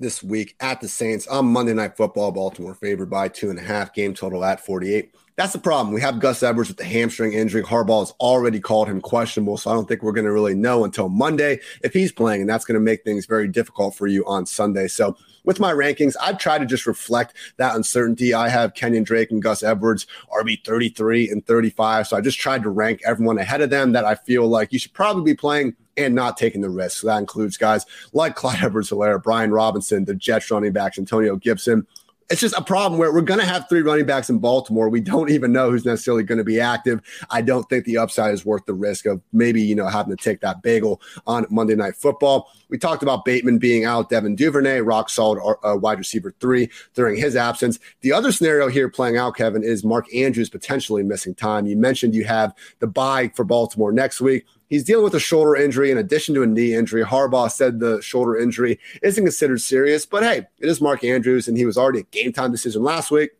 This 0.00 0.22
week 0.22 0.56
at 0.60 0.80
the 0.80 0.88
Saints 0.88 1.26
on 1.26 1.44
Monday 1.44 1.74
Night 1.74 1.94
Football, 1.94 2.32
Baltimore 2.32 2.72
favored 2.72 3.10
by 3.10 3.28
two 3.28 3.50
and 3.50 3.58
a 3.58 3.62
half, 3.62 3.92
game 3.92 4.14
total 4.14 4.46
at 4.46 4.64
48. 4.64 5.14
That's 5.36 5.52
the 5.52 5.58
problem. 5.58 5.92
We 5.92 6.00
have 6.00 6.20
Gus 6.20 6.42
Edwards 6.42 6.70
with 6.70 6.78
the 6.78 6.86
hamstring 6.86 7.34
injury. 7.34 7.62
Harbaugh 7.62 8.00
has 8.00 8.12
already 8.12 8.60
called 8.60 8.88
him 8.88 9.02
questionable, 9.02 9.58
so 9.58 9.70
I 9.70 9.74
don't 9.74 9.86
think 9.86 10.02
we're 10.02 10.12
going 10.12 10.24
to 10.24 10.32
really 10.32 10.54
know 10.54 10.86
until 10.86 11.10
Monday 11.10 11.60
if 11.84 11.92
he's 11.92 12.12
playing, 12.12 12.40
and 12.40 12.48
that's 12.48 12.64
going 12.64 12.76
to 12.76 12.80
make 12.80 13.04
things 13.04 13.26
very 13.26 13.46
difficult 13.46 13.94
for 13.94 14.06
you 14.06 14.24
on 14.24 14.46
Sunday. 14.46 14.88
So 14.88 15.18
with 15.44 15.60
my 15.60 15.70
rankings, 15.70 16.16
I've 16.18 16.38
tried 16.38 16.60
to 16.60 16.66
just 16.66 16.86
reflect 16.86 17.36
that 17.58 17.76
uncertainty. 17.76 18.32
I 18.32 18.48
have 18.48 18.72
Kenyon 18.72 19.02
Drake 19.02 19.30
and 19.30 19.42
Gus 19.42 19.62
Edwards 19.62 20.06
RB 20.34 20.64
33 20.64 21.28
and 21.28 21.46
35. 21.46 22.06
So 22.06 22.16
I 22.16 22.22
just 22.22 22.38
tried 22.38 22.62
to 22.62 22.70
rank 22.70 23.02
everyone 23.04 23.36
ahead 23.36 23.60
of 23.60 23.68
them 23.68 23.92
that 23.92 24.06
I 24.06 24.14
feel 24.14 24.48
like 24.48 24.72
you 24.72 24.78
should 24.78 24.94
probably 24.94 25.30
be 25.30 25.36
playing 25.36 25.76
and 25.96 26.14
not 26.14 26.36
taking 26.36 26.60
the 26.60 26.70
risk. 26.70 27.00
So 27.00 27.06
that 27.08 27.18
includes 27.18 27.56
guys 27.56 27.86
like 28.12 28.36
Clyde 28.36 28.62
Edwards 28.62 28.90
Helaire, 28.90 29.22
Brian 29.22 29.50
Robinson, 29.50 30.04
the 30.04 30.14
Jets 30.14 30.50
running 30.50 30.72
backs, 30.72 30.98
Antonio 30.98 31.36
Gibson, 31.36 31.86
it's 32.30 32.40
just 32.40 32.56
a 32.56 32.62
problem 32.62 32.98
where 32.98 33.12
we're 33.12 33.22
going 33.22 33.40
to 33.40 33.46
have 33.46 33.68
three 33.68 33.82
running 33.82 34.06
backs 34.06 34.30
in 34.30 34.38
Baltimore. 34.38 34.88
We 34.88 35.00
don't 35.00 35.30
even 35.30 35.52
know 35.52 35.70
who's 35.70 35.84
necessarily 35.84 36.22
going 36.22 36.38
to 36.38 36.44
be 36.44 36.60
active. 36.60 37.00
I 37.28 37.42
don't 37.42 37.68
think 37.68 37.84
the 37.84 37.98
upside 37.98 38.32
is 38.32 38.46
worth 38.46 38.64
the 38.66 38.72
risk 38.72 39.04
of 39.06 39.20
maybe, 39.32 39.60
you 39.60 39.74
know, 39.74 39.88
having 39.88 40.16
to 40.16 40.22
take 40.22 40.40
that 40.42 40.62
bagel 40.62 41.02
on 41.26 41.44
Monday 41.50 41.74
Night 41.74 41.96
Football. 41.96 42.48
We 42.68 42.78
talked 42.78 43.02
about 43.02 43.24
Bateman 43.24 43.58
being 43.58 43.84
out, 43.84 44.10
Devin 44.10 44.36
Duvernay, 44.36 44.80
rock 44.80 45.10
solid 45.10 45.40
uh, 45.64 45.76
wide 45.76 45.98
receiver 45.98 46.32
three 46.38 46.70
during 46.94 47.16
his 47.16 47.34
absence. 47.34 47.80
The 48.02 48.12
other 48.12 48.30
scenario 48.30 48.68
here 48.68 48.88
playing 48.88 49.16
out, 49.16 49.34
Kevin, 49.34 49.64
is 49.64 49.82
Mark 49.82 50.06
Andrews 50.14 50.50
potentially 50.50 51.02
missing 51.02 51.34
time. 51.34 51.66
You 51.66 51.76
mentioned 51.76 52.14
you 52.14 52.24
have 52.24 52.54
the 52.78 52.86
bye 52.86 53.32
for 53.34 53.44
Baltimore 53.44 53.90
next 53.90 54.20
week. 54.20 54.46
He's 54.70 54.84
dealing 54.84 55.04
with 55.04 55.14
a 55.14 55.20
shoulder 55.20 55.56
injury 55.56 55.90
in 55.90 55.98
addition 55.98 56.34
to 56.36 56.44
a 56.44 56.46
knee 56.46 56.74
injury. 56.74 57.02
Harbaugh 57.04 57.50
said 57.50 57.80
the 57.80 58.00
shoulder 58.00 58.38
injury 58.38 58.78
isn't 59.02 59.24
considered 59.24 59.60
serious, 59.60 60.06
but 60.06 60.22
hey, 60.22 60.46
it 60.60 60.68
is 60.68 60.80
Mark 60.80 61.02
Andrews, 61.02 61.48
and 61.48 61.58
he 61.58 61.66
was 61.66 61.76
already 61.76 61.98
a 61.98 62.04
game 62.04 62.32
time 62.32 62.52
decision 62.52 62.82
last 62.82 63.10
week. 63.10 63.32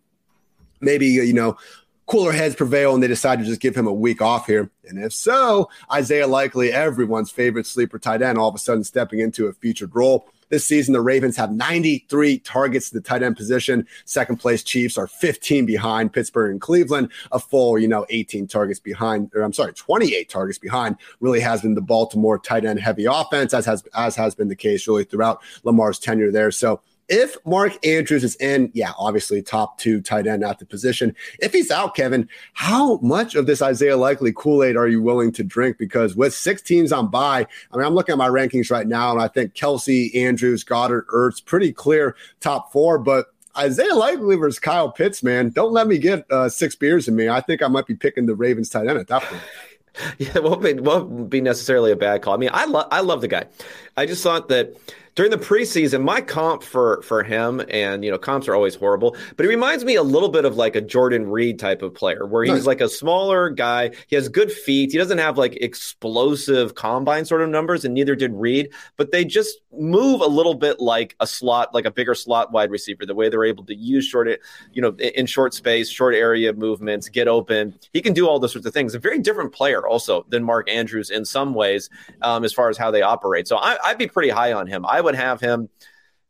Maybe, 0.81 1.07
you 1.07 1.33
know, 1.33 1.57
cooler 2.07 2.33
heads 2.33 2.57
prevail 2.57 2.93
and 2.93 3.03
they 3.03 3.07
decide 3.07 3.38
to 3.38 3.45
just 3.45 3.61
give 3.61 3.77
him 3.77 3.87
a 3.87 3.93
week 3.93 4.21
off 4.21 4.47
here. 4.47 4.69
And 4.88 4.99
if 4.99 5.12
so, 5.12 5.71
Isaiah 5.93 6.27
Likely, 6.27 6.73
everyone's 6.73 7.31
favorite 7.31 7.66
sleeper 7.66 8.01
tight 8.01 8.21
end, 8.21 8.37
all 8.37 8.49
of 8.49 8.55
a 8.57 8.59
sudden 8.59 8.83
stepping 8.83 9.21
into 9.21 9.47
a 9.47 9.53
featured 9.53 9.95
role. 9.95 10.27
This 10.51 10.67
season, 10.67 10.93
the 10.93 11.01
Ravens 11.01 11.37
have 11.37 11.53
93 11.53 12.41
targets 12.41 12.91
to 12.91 12.95
the 12.95 13.01
tight 13.01 13.23
end 13.23 13.37
position. 13.37 13.87
Second 14.05 14.37
place 14.37 14.63
Chiefs 14.63 14.99
are 14.99 15.07
15 15.07 15.65
behind 15.65 16.13
Pittsburgh 16.13 16.51
and 16.51 16.61
Cleveland, 16.61 17.11
a 17.33 17.39
full, 17.39 17.79
you 17.79 17.89
know, 17.89 18.05
18 18.11 18.47
targets 18.47 18.81
behind, 18.81 19.31
or 19.35 19.43
I'm 19.43 19.53
sorry, 19.53 19.73
28 19.73 20.29
targets 20.29 20.59
behind. 20.59 20.97
Really 21.21 21.41
has 21.41 21.63
been 21.63 21.75
the 21.75 21.81
Baltimore 21.81 22.39
tight 22.39 22.65
end 22.65 22.81
heavy 22.81 23.07
offense, 23.07 23.55
as 23.55 23.65
has 23.67 23.85
as 23.95 24.17
has 24.17 24.35
been 24.35 24.49
the 24.49 24.57
case 24.57 24.87
really 24.87 25.05
throughout 25.05 25.41
Lamar's 25.65 25.99
tenure 25.99 26.33
there. 26.33 26.51
So 26.51 26.81
if 27.11 27.37
Mark 27.44 27.85
Andrews 27.85 28.23
is 28.23 28.37
in, 28.37 28.70
yeah, 28.73 28.92
obviously 28.96 29.42
top 29.42 29.79
two 29.79 30.01
tight 30.01 30.29
end 30.29 30.44
at 30.44 30.61
the 30.61 30.64
position. 30.64 31.14
If 31.40 31.53
he's 31.53 31.70
out, 31.70 31.96
Kevin, 31.96 32.29
how 32.53 32.99
much 32.99 33.35
of 33.35 33.46
this 33.46 33.61
Isaiah 33.61 33.96
Likely 33.96 34.33
Kool 34.33 34.62
Aid 34.62 34.77
are 34.77 34.87
you 34.87 35.03
willing 35.03 35.33
to 35.33 35.42
drink? 35.42 35.77
Because 35.77 36.14
with 36.14 36.33
six 36.33 36.62
teams 36.62 36.92
on 36.92 37.09
bye, 37.09 37.46
I 37.73 37.77
mean, 37.77 37.85
I'm 37.85 37.94
looking 37.94 38.12
at 38.12 38.18
my 38.18 38.29
rankings 38.29 38.70
right 38.70 38.87
now, 38.87 39.11
and 39.11 39.20
I 39.20 39.27
think 39.27 39.55
Kelce, 39.55 40.14
Andrews, 40.14 40.64
Goedert, 40.64 41.07
Ertz, 41.12 41.44
pretty 41.44 41.73
clear 41.73 42.14
top 42.38 42.70
four, 42.73 42.96
but 42.96 43.27
Isaiah 43.59 43.96
Likely 43.96 44.37
versus 44.37 44.61
Kyle 44.61 44.92
Pitts, 44.92 45.25
man. 45.25 45.51
Don't 45.51 45.73
let 45.73 45.88
me 45.88 45.99
get 45.99 46.31
uh, 46.31 46.49
six 46.49 46.77
beers 46.77 47.09
in 47.09 47.16
me. 47.16 47.29
I 47.29 47.40
think 47.40 47.61
I 47.61 47.66
might 47.66 47.87
be 47.87 47.96
picking 47.96 48.27
the 48.27 48.37
Ravens 48.37 48.70
tight 48.70 48.87
end 48.87 48.99
at 48.99 49.09
that 49.09 49.23
point. 49.23 49.42
Yeah, 50.18 50.38
won't 50.38 50.62
be, 50.62 50.75
won't 50.75 51.29
be 51.29 51.40
necessarily 51.40 51.90
a 51.90 51.96
bad 51.96 52.23
call. 52.23 52.33
I 52.33 52.37
mean, 52.37 52.51
I 52.53 52.64
love 52.64 52.87
I 52.92 53.01
love 53.01 53.20
the 53.20 53.29
guy. 53.29 53.46
I 53.96 54.07
just 54.07 54.23
thought 54.23 54.49
that 54.49 54.77
during 55.20 55.30
the 55.30 55.37
preseason, 55.37 56.02
my 56.02 56.18
comp 56.18 56.62
for 56.62 57.02
for 57.02 57.22
him, 57.22 57.61
and 57.68 58.02
you 58.02 58.11
know, 58.11 58.16
comps 58.16 58.48
are 58.48 58.54
always 58.54 58.74
horrible, 58.74 59.14
but 59.37 59.44
he 59.44 59.50
reminds 59.50 59.85
me 59.85 59.94
a 59.94 60.02
little 60.02 60.30
bit 60.30 60.46
of 60.46 60.56
like 60.56 60.74
a 60.74 60.80
Jordan 60.80 61.28
Reed 61.28 61.59
type 61.59 61.83
of 61.83 61.92
player, 61.92 62.24
where 62.24 62.42
he's 62.42 62.54
nice. 62.54 62.64
like 62.64 62.80
a 62.80 62.88
smaller 62.88 63.50
guy. 63.50 63.90
He 64.06 64.16
has 64.16 64.31
good 64.31 64.50
feet. 64.50 64.92
He 64.92 64.96
doesn't 64.96 65.18
have 65.18 65.37
like 65.37 65.56
explosive 65.56 66.75
combine 66.75 67.27
sort 67.27 67.42
of 67.42 67.50
numbers, 67.50 67.85
and 67.85 67.92
neither 67.92 68.16
did 68.16 68.33
Reed, 68.33 68.71
but 68.96 69.12
they 69.12 69.27
just 69.27 69.60
move 69.73 70.23
a 70.23 70.27
little 70.27 70.54
bit 70.54 70.81
like 70.81 71.14
a 71.21 71.27
slot, 71.27 71.75
like 71.75 71.85
a 71.85 71.90
bigger 71.90 72.14
slot 72.14 72.50
wide 72.50 72.71
receiver. 72.71 73.04
The 73.04 73.14
way 73.14 73.29
they're 73.29 73.44
able 73.44 73.64
to 73.66 73.75
use 73.75 74.06
short, 74.06 74.40
you 74.73 74.81
know, 74.81 74.94
in 74.96 75.27
short 75.27 75.52
space, 75.52 75.90
short 75.90 76.14
area 76.14 76.52
movements, 76.54 77.10
get 77.10 77.29
open. 77.29 77.79
He 77.92 78.00
can 78.00 78.14
do 78.14 78.27
all 78.27 78.38
those 78.38 78.52
sorts 78.52 78.66
of 78.66 78.73
things. 78.73 78.94
A 78.94 78.98
very 78.98 79.18
different 79.18 79.52
player 79.52 79.87
also 79.87 80.25
than 80.31 80.42
Mark 80.44 80.71
Andrews 80.71 81.10
in 81.10 81.27
some 81.27 81.52
ways, 81.52 81.90
um, 82.23 82.42
as 82.42 82.54
far 82.54 82.71
as 82.71 82.79
how 82.79 82.90
they 82.90 83.02
operate. 83.02 83.46
So 83.46 83.58
I, 83.58 83.77
I'd 83.85 83.98
be 83.98 84.06
pretty 84.06 84.31
high 84.31 84.52
on 84.52 84.66
him. 84.66 84.87
I 84.87 85.00
would 85.00 85.10
have 85.15 85.40
him 85.40 85.69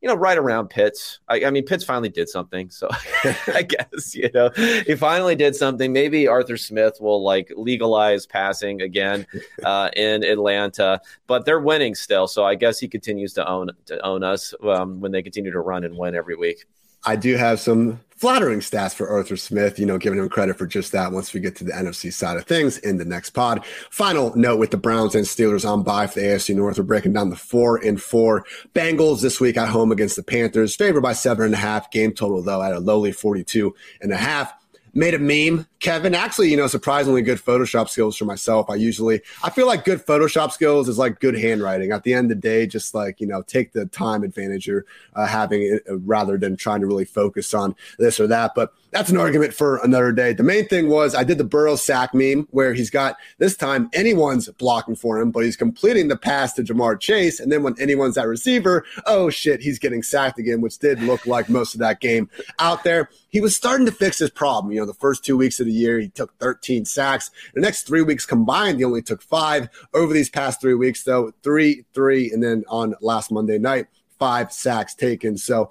you 0.01 0.09
know, 0.09 0.15
right 0.15 0.39
around 0.39 0.69
Pitts. 0.69 1.21
I, 1.29 1.45
I, 1.45 1.51
mean, 1.51 1.65
Pitts 1.65 1.85
finally 1.85 2.09
did 2.09 2.29
something, 2.29 2.71
so 2.71 2.89
I 3.55 3.63
guess 3.63 4.15
you 4.15 4.31
know 4.33 4.51
he 4.57 4.95
finally 4.95 5.37
did 5.37 5.55
something. 5.55 5.93
Maybe 5.93 6.27
Arthur 6.27 6.57
Smith 6.57 6.99
will 7.01 7.23
like 7.23 7.53
legalize 7.55 8.27
passing 8.27 8.81
again 8.81 9.27
uh, 9.65 9.91
in 9.95 10.25
Atlanta, 10.25 11.01
but 11.27 11.45
they're 11.45 11.61
winning 11.61 11.95
still, 11.95 12.27
so 12.27 12.45
I 12.45 12.55
guess 12.55 12.79
he 12.79 12.89
continues 12.89 13.35
to 13.35 13.47
own 13.47 13.71
to 13.87 14.05
own 14.05 14.25
us 14.25 14.55
um, 14.63 15.01
when 15.01 15.13
they 15.13 15.23
continue 15.23 15.53
to 15.53 15.61
run 15.61 15.85
and 15.85 15.97
win 15.97 16.15
every 16.15 16.37
week. 16.37 16.65
I 17.05 17.17
do 17.17 17.37
have 17.37 17.61
some 17.61 18.01
flattering 18.21 18.61
stats 18.61 18.95
for 18.95 19.09
Arthur 19.09 19.37
Smith, 19.37 19.79
you 19.79 19.87
know, 19.87 19.97
giving 19.97 20.19
him 20.19 20.29
credit 20.29 20.59
for 20.59 20.67
just 20.67 20.93
that 20.93 21.11
once 21.11 21.33
we 21.33 21.41
get 21.41 21.57
to 21.57 21.65
the 21.65 21.73
NFC 21.73 22.13
side 22.13 22.37
of 22.37 22.45
things 22.45 22.77
in 22.77 22.99
the 22.99 23.05
next 23.05 23.31
pod. 23.31 23.65
Final 23.91 24.37
note 24.37 24.59
with 24.59 24.71
the 24.71 24.77
Browns 24.77 25.15
and 25.15 25.25
Steelers 25.25 25.67
on 25.67 25.83
bye 25.83 26.07
for 26.07 26.21
the 26.21 26.27
AFC 26.27 26.55
North. 26.55 26.77
We're 26.77 26.85
breaking 26.85 27.15
down 27.15 27.31
the 27.31 27.37
four 27.37 27.79
and 27.79 28.01
four 28.01 28.45
Bengals 28.75 29.23
this 29.23 29.41
week 29.41 29.57
at 29.57 29.69
home 29.69 29.91
against 29.91 30.17
the 30.17 30.23
Panthers, 30.23 30.77
favored 30.77 31.01
by 31.01 31.15
seven 31.15 31.47
and 31.47 31.55
a 31.55 31.59
half. 31.59 31.91
Game 31.91 32.13
total, 32.13 32.43
though, 32.43 32.63
at 32.63 32.75
a 32.75 32.79
lowly 32.79 33.13
42 33.13 33.75
and 34.03 34.13
a 34.13 34.19
half 34.19 34.53
made 34.93 35.15
a 35.15 35.19
meme. 35.19 35.67
Kevin, 35.81 36.15
actually, 36.15 36.51
you 36.51 36.57
know, 36.59 36.67
surprisingly 36.67 37.23
good 37.23 37.39
Photoshop 37.39 37.89
skills 37.89 38.17
for 38.17 38.27
myself. 38.27 38.69
I 38.69 38.75
usually, 38.75 39.23
I 39.43 39.49
feel 39.49 39.67
like 39.67 39.85
good 39.85 40.05
Photoshop 40.05 40.53
skills 40.53 40.89
is 40.89 40.99
like 40.99 41.21
good 41.21 41.39
handwriting. 41.39 41.91
At 41.91 42.05
the 42.05 42.13
end 42.13 42.31
of 42.31 42.37
the 42.37 42.49
day, 42.49 42.67
just 42.67 42.95
like, 42.95 43.19
you 43.21 43.27
know, 43.27 43.41
take 43.43 43.73
the 43.73 43.87
time 43.87 44.23
advantage 44.23 44.67
you're 44.67 44.85
uh, 45.15 45.27
having 45.27 45.63
it 45.63 45.83
uh, 45.89 45.97
rather 45.99 46.37
than 46.37 46.57
trying 46.57 46.83
to 46.83 46.87
really 46.87 47.07
focus 47.07 47.55
on 47.55 47.75
this 47.99 48.21
or 48.21 48.27
that. 48.27 48.53
But 48.55 48.75
that's 48.91 49.09
an 49.09 49.17
argument 49.17 49.55
for 49.55 49.77
another 49.79 50.13
day. 50.13 50.33
The 50.33 50.43
main 50.43 50.67
thing 50.67 50.89
was 50.89 51.15
I 51.15 51.25
did 51.25 51.39
the 51.39 51.45
Burrow 51.45 51.77
sack 51.77 52.13
meme 52.13 52.47
where 52.51 52.75
he's 52.75 52.91
got 52.91 53.17
this 53.39 53.57
time 53.57 53.89
anyone's 53.93 54.49
blocking 54.51 54.97
for 54.97 55.19
him, 55.19 55.31
but 55.31 55.45
he's 55.45 55.57
completing 55.57 56.09
the 56.09 56.17
pass 56.17 56.53
to 56.55 56.63
Ja'Marr 56.63 57.01
Chase. 57.01 57.41
And 57.41 57.51
then 57.51 57.63
when 57.63 57.81
anyone's 57.81 58.19
at 58.19 58.27
receiver, 58.27 58.85
oh 59.07 59.31
shit, 59.31 59.61
he's 59.61 59.79
getting 59.79 60.03
sacked 60.03 60.39
again, 60.39 60.61
which 60.61 60.79
did 60.79 61.01
look 61.03 61.27
like 61.27 61.49
most 61.49 61.75
of 61.75 61.81
that 61.81 62.01
game 62.01 62.29
out 62.59 62.85
there. 62.85 63.09
He 63.31 63.41
was 63.41 63.55
starting 63.55 63.87
to 63.87 63.93
fix 63.93 64.19
his 64.19 64.31
problem. 64.31 64.73
You 64.73 64.81
know, 64.81 64.87
the 64.87 64.95
first 64.95 65.25
two 65.25 65.37
weeks 65.37 65.61
of 65.61 65.67
the 65.67 65.70
year, 65.73 65.99
he 65.99 66.09
took 66.09 66.37
13 66.39 66.85
sacks. 66.85 67.31
The 67.55 67.61
next 67.61 67.87
three 67.87 68.03
weeks 68.03 68.27
combined, 68.27 68.79
he 68.79 68.85
only 68.85 69.03
took 69.03 69.23
five. 69.23 69.69
Over 69.95 70.13
these 70.13 70.31
past 70.31 70.61
three 70.61 70.75
weeks, 70.75 71.03
though, 71.03 71.33
three, 71.43 71.85
three, 71.95 72.31
and 72.33 72.43
then 72.43 72.65
on 72.69 72.95
last 73.01 73.31
Monday 73.31 73.59
night, 73.59 73.87
five 74.19 74.53
sacks 74.53 74.95
taken. 74.95 75.37
So, 75.37 75.71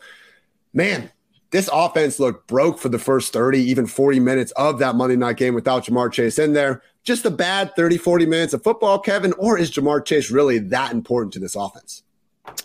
man, 0.73 1.11
this 1.51 1.69
offense 1.71 2.19
looked 2.19 2.47
broke 2.47 2.77
for 2.79 2.89
the 2.89 2.99
first 2.99 3.33
30, 3.33 3.59
even 3.59 3.87
40 3.87 4.19
minutes 4.19 4.51
of 4.51 4.79
that 4.79 4.95
Monday 4.95 5.15
night 5.15 5.37
game 5.37 5.55
without 5.55 5.85
Ja'Marr 5.85 6.11
Chase 6.11 6.37
in 6.37 6.53
there. 6.53 6.81
Just 7.03 7.25
a 7.25 7.31
bad 7.31 7.75
30, 7.75 7.97
40 7.97 8.25
minutes 8.25 8.53
of 8.53 8.63
football, 8.63 8.99
Kevin, 8.99 9.33
or 9.33 9.57
is 9.57 9.71
Ja'Marr 9.71 10.05
Chase 10.05 10.29
really 10.29 10.59
that 10.59 10.91
important 10.91 11.33
to 11.33 11.39
this 11.39 11.55
offense? 11.55 12.03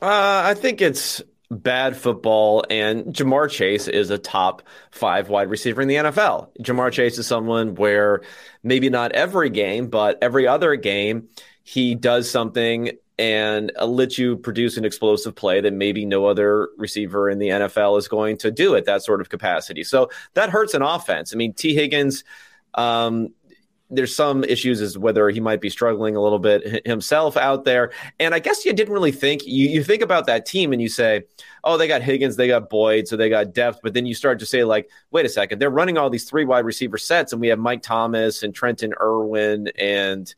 Uh, 0.02 0.42
I 0.44 0.54
think 0.54 0.80
it's 0.80 1.22
bad 1.50 1.96
football, 1.96 2.64
and 2.70 3.04
Ja'Marr 3.06 3.50
Chase 3.50 3.88
is 3.88 4.10
a 4.10 4.18
top 4.18 4.62
five 4.90 5.28
wide 5.28 5.50
receiver 5.50 5.82
in 5.82 5.88
the 5.88 5.96
NFL. 5.96 6.48
Ja'Marr 6.60 6.92
Chase 6.92 7.18
is 7.18 7.26
someone 7.26 7.74
where 7.74 8.22
maybe 8.62 8.90
not 8.90 9.12
every 9.12 9.50
game, 9.50 9.88
but 9.88 10.18
every 10.22 10.46
other 10.46 10.76
game, 10.76 11.28
he 11.62 11.94
does 11.94 12.30
something 12.30 12.90
and 13.18 13.70
let 13.80 14.18
you 14.18 14.36
produce 14.36 14.76
an 14.76 14.84
explosive 14.84 15.36
play 15.36 15.60
that 15.60 15.72
maybe 15.72 16.04
no 16.04 16.26
other 16.26 16.70
receiver 16.76 17.30
in 17.30 17.38
the 17.38 17.48
NFL 17.48 17.96
is 17.98 18.08
going 18.08 18.36
to 18.38 18.50
do 18.50 18.74
at 18.74 18.86
that 18.86 19.02
sort 19.02 19.20
of 19.20 19.28
capacity. 19.28 19.84
So 19.84 20.10
that 20.34 20.50
hurts 20.50 20.74
an 20.74 20.82
offense. 20.82 21.32
I 21.32 21.36
mean, 21.36 21.52
Tee 21.52 21.74
Higgins, 21.74 22.24
um, 22.74 23.28
there's 23.90 24.16
some 24.16 24.44
issues 24.44 24.80
as 24.80 24.96
whether 24.96 25.28
he 25.28 25.40
might 25.40 25.60
be 25.60 25.68
struggling 25.68 26.16
a 26.16 26.22
little 26.22 26.38
bit 26.38 26.86
himself 26.86 27.36
out 27.36 27.64
there. 27.64 27.92
And 28.18 28.34
I 28.34 28.38
guess 28.38 28.64
you 28.64 28.72
didn't 28.72 28.92
really 28.92 29.12
think 29.12 29.46
you, 29.46 29.68
you 29.68 29.84
think 29.84 30.02
about 30.02 30.26
that 30.26 30.46
team 30.46 30.72
and 30.72 30.80
you 30.80 30.88
say, 30.88 31.24
oh, 31.64 31.76
they 31.76 31.86
got 31.86 32.02
Higgins, 32.02 32.36
they 32.36 32.48
got 32.48 32.70
Boyd, 32.70 33.06
so 33.06 33.16
they 33.16 33.28
got 33.28 33.52
depth. 33.52 33.80
But 33.82 33.94
then 33.94 34.06
you 34.06 34.14
start 34.14 34.38
to 34.40 34.46
say, 34.46 34.64
like, 34.64 34.88
wait 35.10 35.26
a 35.26 35.28
second, 35.28 35.58
they're 35.58 35.70
running 35.70 35.98
all 35.98 36.10
these 36.10 36.24
three 36.24 36.44
wide 36.44 36.64
receiver 36.64 36.98
sets, 36.98 37.32
and 37.32 37.40
we 37.40 37.48
have 37.48 37.58
Mike 37.58 37.82
Thomas 37.82 38.42
and 38.42 38.54
Trenton 38.54 38.94
Irwin 39.00 39.68
and 39.78 40.34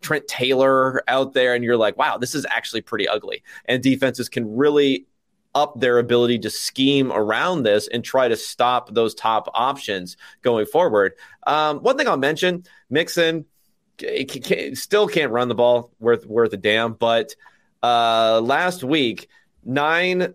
Trent 0.00 0.26
Taylor 0.28 1.02
out 1.08 1.32
there, 1.32 1.54
and 1.54 1.64
you're 1.64 1.76
like, 1.76 1.96
wow, 1.96 2.18
this 2.18 2.34
is 2.34 2.46
actually 2.50 2.80
pretty 2.82 3.08
ugly. 3.08 3.42
And 3.64 3.82
defenses 3.82 4.28
can 4.28 4.56
really 4.56 5.06
up 5.54 5.80
their 5.80 5.98
ability 5.98 6.38
to 6.40 6.50
scheme 6.50 7.10
around 7.12 7.62
this 7.62 7.88
and 7.88 8.04
try 8.04 8.28
to 8.28 8.36
stop 8.36 8.92
those 8.94 9.14
top 9.14 9.48
options 9.54 10.16
going 10.42 10.66
forward. 10.66 11.14
Um, 11.46 11.78
one 11.78 11.96
thing 11.96 12.08
I'll 12.08 12.16
mention 12.16 12.64
Mixon 12.90 13.44
still 14.74 15.08
can't 15.08 15.32
run 15.32 15.48
the 15.48 15.54
ball 15.54 15.90
worth, 15.98 16.26
worth 16.26 16.52
a 16.52 16.56
damn, 16.56 16.92
but 16.92 17.34
uh, 17.82 18.40
last 18.42 18.84
week, 18.84 19.28
nine 19.64 20.34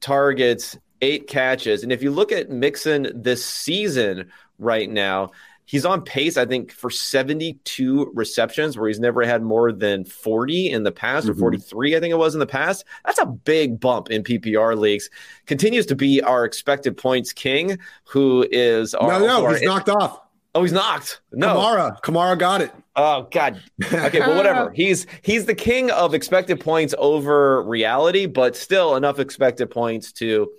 targets, 0.00 0.78
eight 1.00 1.26
catches. 1.26 1.82
And 1.82 1.92
if 1.92 2.02
you 2.02 2.10
look 2.10 2.32
at 2.32 2.50
Mixon 2.50 3.10
this 3.14 3.44
season 3.44 4.30
right 4.58 4.88
now, 4.88 5.30
He's 5.64 5.84
on 5.84 6.02
pace, 6.02 6.36
I 6.36 6.46
think, 6.46 6.72
for 6.72 6.90
72 6.90 8.10
receptions, 8.14 8.76
where 8.76 8.88
he's 8.88 8.98
never 8.98 9.22
had 9.22 9.42
more 9.42 9.70
than 9.70 10.04
40 10.04 10.70
in 10.70 10.82
the 10.82 10.90
past, 10.90 11.26
mm-hmm. 11.26 11.36
or 11.36 11.40
43, 11.40 11.96
I 11.96 12.00
think 12.00 12.10
it 12.12 12.16
was 12.16 12.34
in 12.34 12.40
the 12.40 12.46
past. 12.46 12.84
That's 13.04 13.20
a 13.20 13.26
big 13.26 13.78
bump 13.78 14.10
in 14.10 14.24
PPR 14.24 14.76
leagues. 14.76 15.08
Continues 15.46 15.86
to 15.86 15.94
be 15.94 16.20
our 16.22 16.44
expected 16.44 16.96
points 16.96 17.32
king, 17.32 17.78
who 18.04 18.46
is 18.50 18.94
our, 18.94 19.20
no, 19.20 19.26
no, 19.26 19.48
he's 19.50 19.62
knocked 19.62 19.88
off. 19.88 20.20
Oh, 20.54 20.62
he's 20.62 20.72
knocked. 20.72 21.20
No, 21.32 21.54
Kamara, 21.54 22.00
Kamara 22.00 22.36
got 22.36 22.60
it. 22.60 22.72
Oh 22.96 23.28
God. 23.30 23.62
Okay, 23.82 24.18
well, 24.18 24.36
whatever. 24.36 24.70
he's 24.74 25.06
he's 25.22 25.46
the 25.46 25.54
king 25.54 25.90
of 25.92 26.12
expected 26.12 26.58
points 26.58 26.92
over 26.98 27.62
reality, 27.62 28.26
but 28.26 28.56
still 28.56 28.96
enough 28.96 29.20
expected 29.20 29.70
points 29.70 30.10
to 30.14 30.50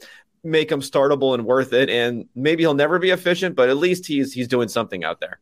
make 0.44 0.72
him 0.72 0.82
startable 0.82 1.34
and 1.34 1.46
worth 1.46 1.74
it. 1.74 1.90
And 1.90 2.28
maybe 2.36 2.64
he'll 2.64 2.74
never 2.74 3.00
be 3.00 3.10
efficient, 3.10 3.56
but 3.56 3.70
at 3.70 3.78
least 3.78 4.06
he's 4.06 4.34
he's 4.34 4.48
doing 4.48 4.68
something 4.68 5.04
out 5.04 5.20
there 5.20 5.40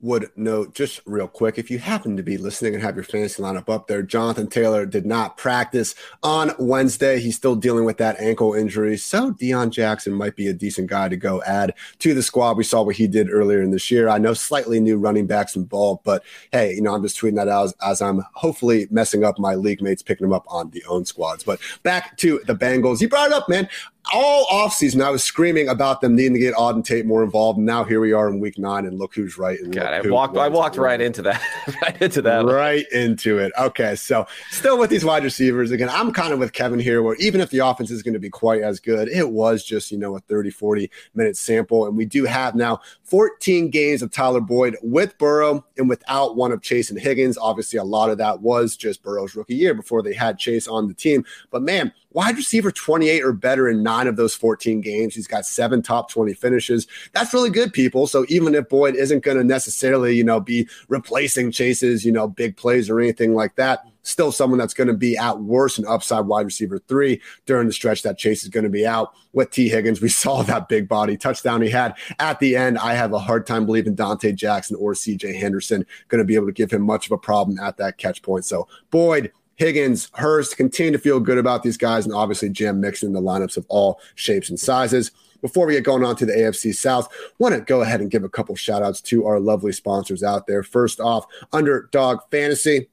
would 0.00 0.30
note 0.36 0.74
just 0.74 1.00
real 1.06 1.26
quick 1.26 1.58
if 1.58 1.70
you 1.70 1.78
happen 1.78 2.16
to 2.16 2.22
be 2.22 2.36
listening 2.36 2.74
and 2.74 2.82
have 2.82 2.94
your 2.94 3.04
fantasy 3.04 3.42
lineup 3.42 3.68
up 3.68 3.88
there, 3.88 4.02
Jonathan 4.02 4.46
Taylor 4.46 4.86
did 4.86 5.04
not 5.04 5.36
practice 5.36 5.94
on 6.22 6.52
Wednesday. 6.58 7.18
He's 7.18 7.36
still 7.36 7.56
dealing 7.56 7.84
with 7.84 7.96
that 7.98 8.18
ankle 8.20 8.54
injury. 8.54 8.96
So 8.96 9.32
Deon 9.32 9.70
Jackson 9.70 10.12
might 10.12 10.36
be 10.36 10.46
a 10.46 10.52
decent 10.52 10.88
guy 10.88 11.08
to 11.08 11.16
go 11.16 11.42
add 11.42 11.74
to 11.98 12.14
the 12.14 12.22
squad. 12.22 12.56
We 12.56 12.64
saw 12.64 12.82
what 12.82 12.96
he 12.96 13.08
did 13.08 13.30
earlier 13.30 13.60
in 13.60 13.72
this 13.72 13.90
year. 13.90 14.08
I 14.08 14.18
know 14.18 14.34
slightly 14.34 14.78
new 14.78 14.98
running 14.98 15.26
backs 15.26 15.56
involved, 15.56 16.04
but 16.04 16.22
hey, 16.52 16.74
you 16.74 16.82
know, 16.82 16.94
I'm 16.94 17.02
just 17.02 17.20
tweeting 17.20 17.36
that 17.36 17.48
out 17.48 17.64
as, 17.64 17.74
as 17.82 18.02
I'm 18.02 18.24
hopefully 18.34 18.86
messing 18.90 19.24
up 19.24 19.38
my 19.38 19.56
league 19.56 19.82
mates 19.82 20.02
picking 20.02 20.26
them 20.26 20.32
up 20.34 20.44
on 20.48 20.70
the 20.70 20.84
own 20.84 21.06
squads. 21.06 21.42
But 21.42 21.60
back 21.82 22.16
to 22.18 22.40
the 22.46 22.54
Bengals. 22.54 23.00
You 23.00 23.08
brought 23.08 23.30
it 23.30 23.32
up, 23.32 23.48
man 23.48 23.68
all 24.12 24.46
offseason, 24.46 25.02
I 25.02 25.10
was 25.10 25.22
screaming 25.22 25.68
about 25.68 26.00
them 26.00 26.16
needing 26.16 26.34
to 26.34 26.38
get 26.38 26.54
Auden 26.54 26.84
Tate 26.84 27.06
more 27.06 27.22
involved. 27.22 27.58
Now 27.58 27.84
here 27.84 28.00
we 28.00 28.12
are 28.12 28.28
in 28.28 28.40
week 28.40 28.58
nine, 28.58 28.86
and 28.86 28.98
look 28.98 29.14
who's 29.14 29.36
right. 29.36 29.58
And 29.60 29.72
God, 29.72 29.92
I 29.92 30.08
walked, 30.08 30.36
I 30.36 30.48
walked 30.48 30.76
right 30.76 31.00
into 31.00 31.22
that, 31.22 31.42
right 31.82 32.00
into 32.00 32.22
that, 32.22 32.44
right 32.44 32.86
into 32.92 33.38
it. 33.38 33.52
Okay, 33.58 33.94
so 33.96 34.26
still 34.50 34.78
with 34.78 34.90
these 34.90 35.04
wide 35.04 35.24
receivers 35.24 35.70
again, 35.70 35.88
I'm 35.90 36.12
kind 36.12 36.32
of 36.32 36.38
with 36.38 36.52
Kevin 36.52 36.78
here, 36.78 37.02
where 37.02 37.16
even 37.16 37.40
if 37.40 37.50
the 37.50 37.58
offense 37.58 37.90
is 37.90 38.02
going 38.02 38.14
to 38.14 38.20
be 38.20 38.30
quite 38.30 38.62
as 38.62 38.80
good, 38.80 39.08
it 39.08 39.30
was 39.30 39.64
just 39.64 39.90
you 39.90 39.98
know 39.98 40.16
a 40.16 40.20
30, 40.20 40.50
40 40.50 40.90
minute 41.14 41.36
sample, 41.36 41.86
and 41.86 41.96
we 41.96 42.04
do 42.04 42.24
have 42.24 42.54
now 42.54 42.80
14 43.04 43.70
games 43.70 44.02
of 44.02 44.10
Tyler 44.10 44.40
Boyd 44.40 44.76
with 44.82 45.16
Burrow 45.18 45.64
and 45.76 45.88
without 45.88 46.36
one 46.36 46.52
of 46.52 46.62
Chase 46.62 46.90
and 46.90 46.98
Higgins. 46.98 47.36
Obviously, 47.36 47.78
a 47.78 47.84
lot 47.84 48.10
of 48.10 48.18
that 48.18 48.40
was 48.40 48.76
just 48.76 49.02
Burrow's 49.02 49.34
rookie 49.34 49.54
year 49.54 49.74
before 49.74 50.02
they 50.02 50.14
had 50.14 50.38
Chase 50.38 50.66
on 50.66 50.88
the 50.88 50.94
team, 50.94 51.24
but 51.50 51.62
man 51.62 51.92
wide 52.12 52.36
receiver 52.36 52.70
28 52.70 53.22
or 53.22 53.32
better 53.32 53.68
in 53.68 53.82
nine 53.82 54.06
of 54.06 54.16
those 54.16 54.34
14 54.34 54.80
games. 54.80 55.14
He's 55.14 55.26
got 55.26 55.46
seven 55.46 55.82
top 55.82 56.10
20 56.10 56.32
finishes. 56.34 56.86
That's 57.12 57.34
really 57.34 57.50
good, 57.50 57.72
people. 57.72 58.06
So 58.06 58.24
even 58.28 58.54
if 58.54 58.68
Boyd 58.68 58.96
isn't 58.96 59.24
going 59.24 59.36
to 59.36 59.44
necessarily, 59.44 60.16
you 60.16 60.24
know, 60.24 60.40
be 60.40 60.68
replacing 60.88 61.52
Chase's, 61.52 62.04
you 62.04 62.12
know, 62.12 62.26
big 62.26 62.56
plays 62.56 62.88
or 62.88 63.00
anything 63.00 63.34
like 63.34 63.56
that, 63.56 63.84
still 64.08 64.32
someone 64.32 64.58
that's 64.58 64.74
going 64.74 64.88
to 64.88 64.94
be 64.94 65.16
at 65.16 65.40
worst 65.40 65.78
an 65.78 65.86
upside 65.86 66.26
wide 66.26 66.46
receiver 66.46 66.80
three 66.88 67.20
during 67.46 67.66
the 67.66 67.72
stretch 67.72 68.02
that 68.02 68.16
Chase 68.16 68.42
is 68.42 68.48
going 68.48 68.64
to 68.64 68.70
be 68.70 68.86
out 68.86 69.12
with 69.32 69.50
Tee 69.50 69.68
Higgins. 69.68 70.00
We 70.00 70.08
saw 70.08 70.42
that 70.42 70.68
big 70.68 70.88
body 70.88 71.16
touchdown 71.16 71.62
he 71.62 71.70
had 71.70 71.94
at 72.18 72.40
the 72.40 72.56
end. 72.56 72.78
I 72.78 72.94
have 72.94 73.12
a 73.12 73.18
hard 73.18 73.46
time 73.46 73.66
believing 73.66 73.94
Donte 73.94 74.34
Jackson 74.34 74.76
or 74.76 74.94
CJ 74.94 75.38
Henderson 75.38 75.84
going 76.08 76.20
to 76.20 76.24
be 76.24 76.34
able 76.34 76.46
to 76.46 76.52
give 76.52 76.70
him 76.70 76.82
much 76.82 77.06
of 77.06 77.12
a 77.12 77.18
problem 77.18 77.58
at 77.58 77.76
that 77.76 77.98
catch 77.98 78.22
point. 78.22 78.44
So 78.44 78.66
Boyd, 78.90 79.30
Higgins, 79.58 80.08
Hurst, 80.14 80.56
continue 80.56 80.92
to 80.92 80.98
feel 80.98 81.20
good 81.20 81.36
about 81.36 81.62
these 81.62 81.76
guys, 81.76 82.06
and 82.06 82.14
obviously 82.14 82.48
Jam 82.48 82.80
mixing 82.80 83.12
the 83.12 83.20
lineups 83.20 83.56
of 83.56 83.66
all 83.68 84.00
shapes 84.14 84.48
and 84.48 84.58
sizes. 84.58 85.10
Before 85.40 85.66
we 85.66 85.74
get 85.74 85.84
going 85.84 86.04
on 86.04 86.16
to 86.16 86.26
the 86.26 86.32
AFC 86.32 86.74
South, 86.74 87.12
want 87.38 87.54
to 87.54 87.60
go 87.60 87.82
ahead 87.82 88.00
and 88.00 88.10
give 88.10 88.24
a 88.24 88.28
couple 88.28 88.54
shout 88.54 88.82
outs 88.82 89.00
to 89.02 89.26
our 89.26 89.38
lovely 89.38 89.72
sponsors 89.72 90.22
out 90.22 90.46
there. 90.46 90.62
First 90.62 91.00
off, 91.00 91.26
Underdog 91.52 92.20
Fantasy. 92.30 92.88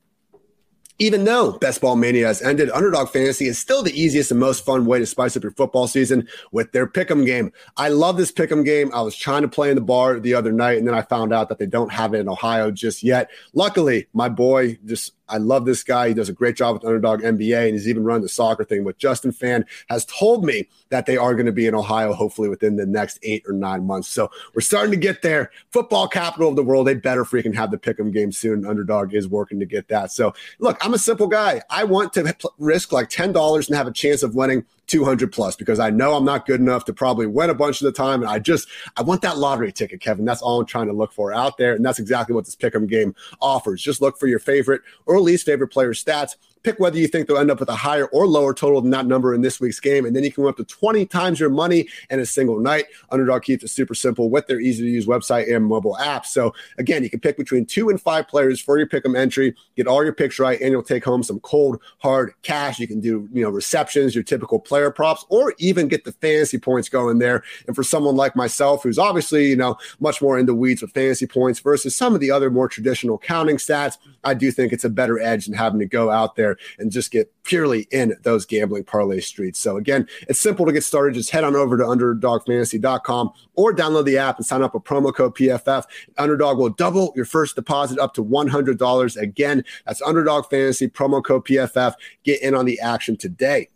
Even 0.98 1.26
though 1.26 1.52
Best 1.58 1.82
Ball 1.82 1.98
Mania 1.98 2.28
has 2.28 2.42
ended, 2.42 2.70
Underdog 2.70 3.10
Fantasy 3.10 3.48
is 3.48 3.60
still 3.60 3.84
the 3.84 3.92
easiest 4.00 4.32
and 4.32 4.40
most 4.40 4.64
fun 4.64 4.86
way 4.86 4.98
to 4.98 5.06
spice 5.06 5.36
up 5.36 5.44
your 5.44 5.52
football 5.52 5.88
season 5.88 6.26
with 6.54 6.72
their 6.72 6.88
pick'em 6.88 7.26
game. 7.26 7.52
I 7.76 7.90
love 7.90 8.16
this 8.16 8.32
pick'em 8.32 8.64
game. 8.64 8.92
I 8.94 9.02
was 9.02 9.14
trying 9.14 9.42
to 9.42 9.50
play 9.50 9.70
in 9.70 9.76
the 9.76 9.82
bar 9.82 10.22
the 10.22 10.36
other 10.36 10.54
night, 10.54 10.78
and 10.78 10.88
then 10.88 10.96
I 10.96 11.02
found 11.02 11.34
out 11.34 11.50
that 11.50 11.60
they 11.60 11.66
don't 11.66 11.92
have 11.92 12.14
it 12.14 12.22
in 12.22 12.30
Ohio 12.30 12.72
just 12.72 13.04
yet. 13.04 13.30
Luckily, 13.54 14.08
my 14.14 14.30
boy 14.30 14.78
just 14.86 15.12
I 15.28 15.38
love 15.38 15.66
this 15.66 15.84
guy. 15.84 16.10
He 16.10 16.14
does 16.14 16.30
a 16.30 16.34
great 16.34 16.56
job 16.56 16.76
with 16.76 16.86
Underdog 16.86 17.22
NBA, 17.22 17.66
and 17.66 17.74
he's 17.74 17.88
even 17.88 18.04
run 18.04 18.22
the 18.22 18.30
soccer 18.30 18.64
thing 18.64 18.84
But 18.84 18.98
Justin 18.98 19.32
Fan. 19.32 19.66
Has 19.90 20.06
told 20.06 20.46
me 20.46 20.68
that 20.90 21.06
they 21.06 21.18
are 21.18 21.34
going 21.34 21.46
to 21.46 21.52
be 21.52 21.68
in 21.68 21.76
Ohio, 21.76 22.14
hopefully 22.14 22.50
within 22.50 22.76
the 22.76 22.86
next 22.86 23.20
eight 23.24 23.44
or 23.48 23.54
nine 23.54 23.86
months. 23.86 24.08
So 24.08 24.30
we're 24.54 24.62
starting 24.62 24.92
to 24.92 24.98
get 24.98 25.22
there. 25.22 25.52
Football 25.72 26.08
capital 26.08 26.50
of 26.50 26.56
the 26.56 26.64
world. 26.64 26.88
They 26.88 26.94
better 26.94 27.24
freaking 27.24 27.56
have 27.56 27.72
the 27.72 27.78
pick'em 27.78 28.14
game 28.14 28.32
soon. 28.32 28.66
Underdog 28.66 29.14
is 29.14 29.28
working 29.28 29.60
to 29.60 29.66
get 29.66 29.88
that. 29.88 30.12
So 30.12 30.34
look, 30.60 30.78
I'm 30.86 30.94
a 30.94 31.00
simple 31.00 31.28
guy. 31.28 31.62
I 31.70 31.84
want 31.84 32.14
to 32.14 32.36
risk 32.58 32.92
like 32.92 33.10
ten 33.10 33.32
dollars 33.32 33.68
and 33.68 33.78
have 33.78 33.88
a 33.88 33.92
chance 33.92 34.24
of 34.24 34.36
winning 34.36 34.66
200 34.88 35.32
plus 35.32 35.56
because 35.56 35.80
I 35.80 35.90
know 35.90 36.16
I'm 36.16 36.26
not 36.26 36.46
good 36.46 36.60
enough 36.60 36.86
to 36.86 36.94
probably 36.94 37.28
win 37.28 37.50
a 37.50 37.56
bunch 37.56 37.82
of 37.82 37.86
the 37.86 37.92
time. 37.92 38.22
And 38.22 38.30
I 38.30 38.40
just, 38.40 38.68
I 38.98 39.02
want 39.02 39.22
that 39.22 39.38
lottery 39.38 39.72
ticket, 39.72 40.02
Kevin. 40.02 40.26
That's 40.26 40.42
all 40.42 40.60
I'm 40.60 40.66
trying 40.66 40.88
to 40.88 40.94
look 40.94 41.12
for 41.12 41.34
out 41.34 41.58
there. 41.58 41.74
And 41.74 41.84
that's 41.84 42.00
exactly 42.00 42.36
what 42.36 42.46
this 42.46 42.56
pick'em 42.56 42.88
game 42.88 43.16
offers. 43.42 43.82
Just 43.82 44.02
look 44.02 44.18
for 44.18 44.28
your 44.28 44.40
favorite 44.40 44.82
or 45.06 45.20
least 45.20 45.46
favorite 45.46 45.70
player 45.70 45.94
stats 45.94 46.36
pick 46.66 46.80
whether 46.80 46.98
you 46.98 47.08
think 47.08 47.28
they'll 47.28 47.38
end 47.38 47.52
up 47.52 47.60
with 47.60 47.70
a 47.70 47.76
higher 47.76 48.08
or 48.08 48.26
lower 48.26 48.52
total 48.52 48.82
than 48.82 48.90
that 48.90 49.06
number 49.06 49.36
in 49.36 49.42
this 49.42 49.60
week's 49.60 49.80
game. 49.80 50.04
And 50.04 50.16
then 50.16 50.24
you 50.24 50.32
can 50.32 50.44
win 50.44 50.50
up 50.50 50.58
to 50.58 50.64
20 50.64 51.06
times 51.06 51.40
your 51.40 51.52
money 51.52 51.88
in 52.10 52.20
a 52.20 52.26
single 52.26 52.60
night. 52.60 52.86
Underdog 53.12 53.44
keeps 53.44 53.64
is 53.64 53.72
super 53.72 53.94
simple 53.94 54.32
with 54.32 54.48
their 54.48 54.60
easy 54.60 54.84
to 54.84 54.90
use 54.90 55.06
website 55.06 55.54
and 55.54 55.64
mobile 55.64 55.96
app. 56.00 56.26
So 56.26 56.56
again, 56.80 57.04
you 57.04 57.10
can 57.12 57.20
pick 57.20 57.38
between 57.38 57.68
two 57.68 57.90
and 57.90 58.02
five 58.02 58.28
players 58.28 58.60
for 58.60 58.80
your 58.80 58.88
pick 58.88 59.06
'em 59.06 59.16
entry, 59.16 59.56
get 59.78 59.86
all 59.86 60.04
your 60.04 60.12
picks 60.12 60.40
right, 60.40 60.60
and 60.60 60.72
you'll 60.72 60.82
take 60.82 61.06
home 61.06 61.22
some 61.22 61.40
cold, 61.42 61.80
hard 62.00 62.34
cash. 62.42 62.80
You 62.80 62.88
can 62.88 63.00
do, 63.00 63.30
you 63.32 63.44
know, 63.44 63.52
receptions, 63.52 64.16
your 64.16 64.24
typical 64.24 64.60
player 64.60 64.90
props, 64.90 65.24
or 65.30 65.54
even 65.60 65.88
get 65.88 66.04
the 66.04 66.14
fantasy 66.14 66.58
points 66.58 66.90
going 66.90 67.20
there. 67.20 67.44
And 67.68 67.76
for 67.76 67.84
someone 67.84 68.16
like 68.16 68.36
myself, 68.36 68.82
who's 68.82 68.98
obviously, 68.98 69.50
you 69.50 69.56
know, 69.56 69.78
much 70.00 70.20
more 70.20 70.40
in 70.40 70.48
the 70.48 70.56
weeds 70.56 70.82
with 70.82 70.94
fantasy 70.94 71.28
points 71.28 71.60
versus 71.60 71.96
some 71.96 72.16
of 72.16 72.22
the 72.22 72.32
other 72.32 72.50
more 72.50 72.68
traditional 72.68 73.20
counting 73.20 73.58
stats, 73.58 73.98
I 74.24 74.34
do 74.34 74.50
think 74.50 74.74
it's 74.74 74.84
a 74.84 74.90
better 74.90 75.20
edge 75.20 75.46
than 75.46 75.54
having 75.54 75.80
to 75.80 75.86
go 75.86 76.10
out 76.10 76.36
there 76.36 76.55
and 76.80 76.92
just 76.92 77.12
get 77.12 77.32
purely 77.44 77.88
in 77.92 78.16
those 78.24 78.46
gambling 78.46 78.84
parlay 78.84 79.20
streets. 79.20 79.60
So 79.60 79.78
again, 79.78 80.08
it's 80.28 80.40
simple 80.40 80.66
to 80.66 80.74
get 80.74 80.84
started. 80.84 81.16
Just 81.16 81.32
head 81.32 81.44
on 81.44 81.56
over 81.56 81.78
to 81.78 81.84
underdogfantasy.com 81.84 83.32
or 83.56 83.74
download 83.74 84.06
the 84.06 84.18
app 84.18 84.38
and 84.38 84.46
sign 84.46 84.62
up 84.62 84.74
with 84.74 84.84
promo 84.84 85.14
code 85.14 85.36
PFF. 85.36 85.84
Underdog 86.18 86.58
will 86.58 86.70
double 86.70 87.14
your 87.16 87.26
first 87.26 87.56
deposit 87.56 88.00
up 88.00 88.14
to 88.16 88.24
$100. 88.24 89.18
Again, 89.18 89.64
that's 89.86 90.02
Underdog 90.02 90.50
Fantasy 90.50 90.88
promo 90.88 91.24
code 91.24 91.46
PFF. 91.46 91.94
Get 92.24 92.42
in 92.42 92.56
on 92.56 92.66
the 92.66 92.80
action 92.80 93.18
today. 93.18 93.70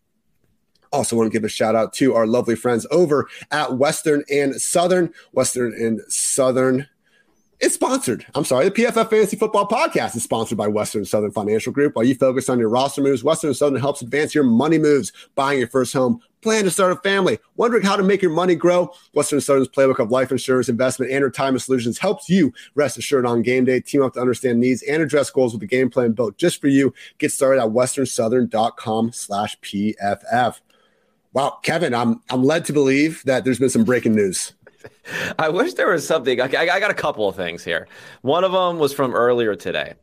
Also, 0.92 1.16
want 1.16 1.32
to 1.32 1.36
give 1.36 1.44
a 1.44 1.50
shout 1.50 1.76
out 1.76 1.94
to 1.94 2.16
our 2.16 2.26
lovely 2.26 2.56
friends 2.56 2.88
over 2.90 3.28
at 3.52 3.78
Western 3.78 4.24
and 4.32 4.60
Southern. 4.60 5.14
Western 5.34 5.74
and 5.74 6.02
Southern 6.08 6.88
it's 7.60 7.76
sponsored. 7.76 8.26
I'm 8.36 8.46
sorry. 8.46 8.66
The 8.66 8.72
PFF 8.72 9.10
Fantasy 9.10 9.36
Football 9.36 9.68
Podcast 9.68 10.16
is 10.16 10.24
sponsored 10.24 10.58
by 10.58 10.68
Western 10.68 11.04
Southern 11.04 11.32
Financial 11.32 11.74
Group. 11.74 11.96
While 11.96 12.06
you 12.06 12.16
focus 12.16 12.48
on 12.48 12.58
your 12.58 12.70
roster 12.70 13.02
moves, 13.02 13.24
Western 13.24 13.54
Southern 13.54 13.82
helps 13.82 14.02
advance 14.02 14.34
your 14.34 14.46
money 14.46 14.78
moves, 14.78 15.12
buying 15.36 15.60
your 15.60 15.68
first 15.68 15.92
home, 15.92 16.22
plan 16.42 16.64
to 16.64 16.72
start 16.72 16.94
a 16.94 16.96
family, 16.98 17.38
wondering 17.58 17.84
how 17.84 17.98
to 17.98 18.04
make 18.04 18.22
your 18.22 18.32
money 18.32 18.56
grow. 18.56 18.94
Western 19.14 19.42
Southern's 19.42 19.68
playbook 19.68 20.00
of 20.00 20.10
life 20.10 20.32
insurance, 20.32 20.70
investment, 20.70 21.12
and 21.12 21.22
retirement 21.22 21.62
solutions 21.62 21.98
helps 21.98 22.30
you 22.30 22.54
rest 22.76 22.98
assured 22.98 23.26
on 23.26 23.42
game 23.42 23.66
day. 23.66 23.82
Team 23.82 24.04
up 24.04 24.14
to 24.14 24.22
understand 24.22 24.62
needs 24.62 24.82
and 24.84 25.02
address 25.02 25.30
goals 25.30 25.54
with 25.54 25.62
a 25.62 25.68
game 25.68 25.90
plan 25.90 26.14
built 26.14 26.38
just 26.38 26.62
for 26.62 26.68
you. 26.68 26.94
Get 27.18 27.34
started 27.34 27.62
at 27.62 27.70
westernsouthern.com 27.70 29.12
slash 29.12 29.60
PFF. 29.60 30.62
Wow, 31.34 31.60
Kevin, 31.62 31.94
I'm 31.94 32.22
I'm 32.30 32.44
led 32.44 32.66
to 32.66 32.74
believe 32.74 33.22
that 33.26 33.44
there's 33.44 33.60
been 33.60 33.70
some 33.70 33.84
breaking 33.84 34.16
news. 34.16 34.54
I 35.40 35.50
wish 35.50 35.74
there 35.74 35.92
was 35.92 36.06
something. 36.06 36.40
I, 36.42 36.46
I 36.46 36.80
got 36.80 36.92
a 36.92 36.96
couple 36.96 37.28
of 37.28 37.36
things 37.36 37.64
here. 37.64 37.88
One 38.22 38.44
of 38.44 38.52
them 38.52 38.80
was 38.80 38.94
from 38.94 39.14
earlier 39.14 39.56
today. 39.56 39.94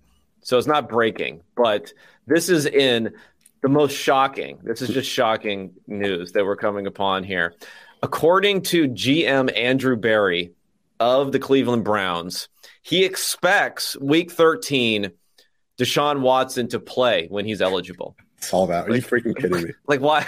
So 0.43 0.59
it's 0.59 0.67
not 0.67 0.89
breaking, 0.89 1.43
but 1.57 1.93
this 2.27 2.49
is 2.49 2.67
in 2.67 3.15
the 3.63 3.69
most 3.69 3.97
shocking. 3.97 4.59
This 4.63 4.81
is 4.81 4.91
just 4.91 5.11
shocking 5.11 5.73
news 5.87 6.33
that 6.33 6.45
we're 6.45 6.57
coming 6.57 6.87
upon 6.87 7.25
here. 7.25 7.55
According 8.03 8.63
to 8.63 8.89
GM 8.89 9.57
Andrew 9.57 9.97
Berry 9.97 10.53
of 11.01 11.33
the 11.33 11.39
Cleveland 11.39 11.85
Browns, 11.85 12.49
he 12.83 13.05
expects 13.05 13.97
week 13.99 14.31
13 14.31 15.11
Deshaun 15.79 16.21
Watson 16.21 16.69
to 16.69 16.79
play 16.79 17.27
when 17.29 17.45
he's 17.45 17.61
eligible. 17.61 18.17
Saw 18.41 18.67
that. 18.67 18.87
Are 18.87 18.91
like, 18.91 19.03
you 19.03 19.09
freaking 19.09 19.37
kidding 19.41 19.65
me? 19.65 19.73
Like, 19.87 20.01
why? 20.03 20.27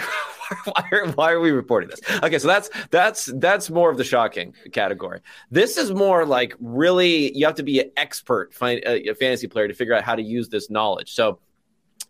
why, 0.65 0.83
are, 0.91 1.07
why 1.11 1.31
are 1.31 1.39
we 1.39 1.51
reporting 1.51 1.89
this? 1.89 1.99
Okay, 2.23 2.39
so 2.39 2.47
that's 2.47 2.69
that's 2.89 3.25
that's 3.35 3.69
more 3.69 3.91
of 3.91 3.97
the 3.97 4.03
shocking 4.03 4.53
category. 4.71 5.21
This 5.51 5.77
is 5.77 5.91
more 5.91 6.25
like 6.25 6.55
really 6.59 7.35
you 7.37 7.45
have 7.45 7.55
to 7.55 7.63
be 7.63 7.79
an 7.79 7.91
expert, 7.97 8.53
find 8.53 8.79
a, 8.85 9.09
a 9.09 9.15
fantasy 9.15 9.47
player 9.47 9.67
to 9.67 9.73
figure 9.73 9.93
out 9.93 10.03
how 10.03 10.15
to 10.15 10.23
use 10.23 10.49
this 10.49 10.69
knowledge. 10.69 11.11
So 11.13 11.39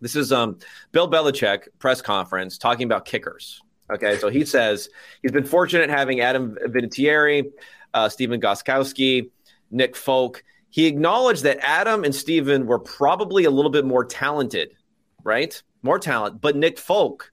this 0.01 0.15
is 0.15 0.31
um, 0.31 0.57
Bill 0.91 1.09
Belichick 1.09 1.67
press 1.79 2.01
conference 2.01 2.57
talking 2.57 2.85
about 2.85 3.05
kickers. 3.05 3.61
Okay, 3.91 4.17
so 4.17 4.29
he 4.29 4.45
says 4.45 4.89
he's 5.21 5.31
been 5.31 5.45
fortunate 5.45 5.89
having 5.89 6.21
Adam 6.21 6.55
Vinatieri, 6.67 7.51
uh, 7.93 8.07
Stephen 8.07 8.39
Gostkowski, 8.39 9.29
Nick 9.71 9.95
Folk. 9.95 10.43
He 10.69 10.85
acknowledged 10.85 11.43
that 11.43 11.57
Adam 11.61 12.03
and 12.03 12.13
Stephen 12.13 12.67
were 12.67 12.77
probably 12.77 13.45
a 13.45 13.49
little 13.51 13.71
bit 13.71 13.85
more 13.85 14.05
talented, 14.05 14.75
right? 15.23 15.61
More 15.81 15.99
talent, 15.99 16.41
but 16.41 16.55
Nick 16.55 16.77
Folk 16.77 17.31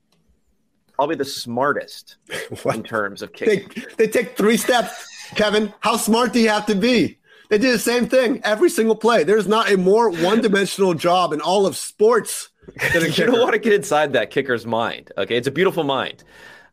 probably 0.96 1.16
the 1.16 1.24
smartest 1.24 2.16
in 2.64 2.82
terms 2.82 3.22
of 3.22 3.32
kicking. 3.32 3.68
They, 3.74 4.06
they 4.06 4.08
take 4.08 4.36
three 4.36 4.56
steps, 4.56 5.06
Kevin. 5.34 5.72
How 5.80 5.96
smart 5.96 6.32
do 6.32 6.40
you 6.40 6.48
have 6.48 6.66
to 6.66 6.74
be? 6.74 7.18
They 7.48 7.58
do 7.58 7.70
the 7.70 7.78
same 7.78 8.08
thing 8.08 8.40
every 8.42 8.70
single 8.70 8.96
play. 8.96 9.22
There's 9.22 9.46
not 9.46 9.70
a 9.70 9.76
more 9.76 10.10
one-dimensional 10.10 10.94
job 10.94 11.32
in 11.32 11.40
all 11.40 11.66
of 11.66 11.76
sports 11.76 12.48
than 12.92 13.04
a 13.04 13.08
you 13.08 13.26
don't 13.26 13.40
want 13.40 13.52
to 13.52 13.58
get 13.58 13.72
inside 13.72 14.14
that 14.14 14.30
kicker's 14.30 14.66
mind. 14.66 15.12
Okay, 15.16 15.36
it's 15.36 15.46
a 15.46 15.52
beautiful 15.52 15.84
mind, 15.84 16.24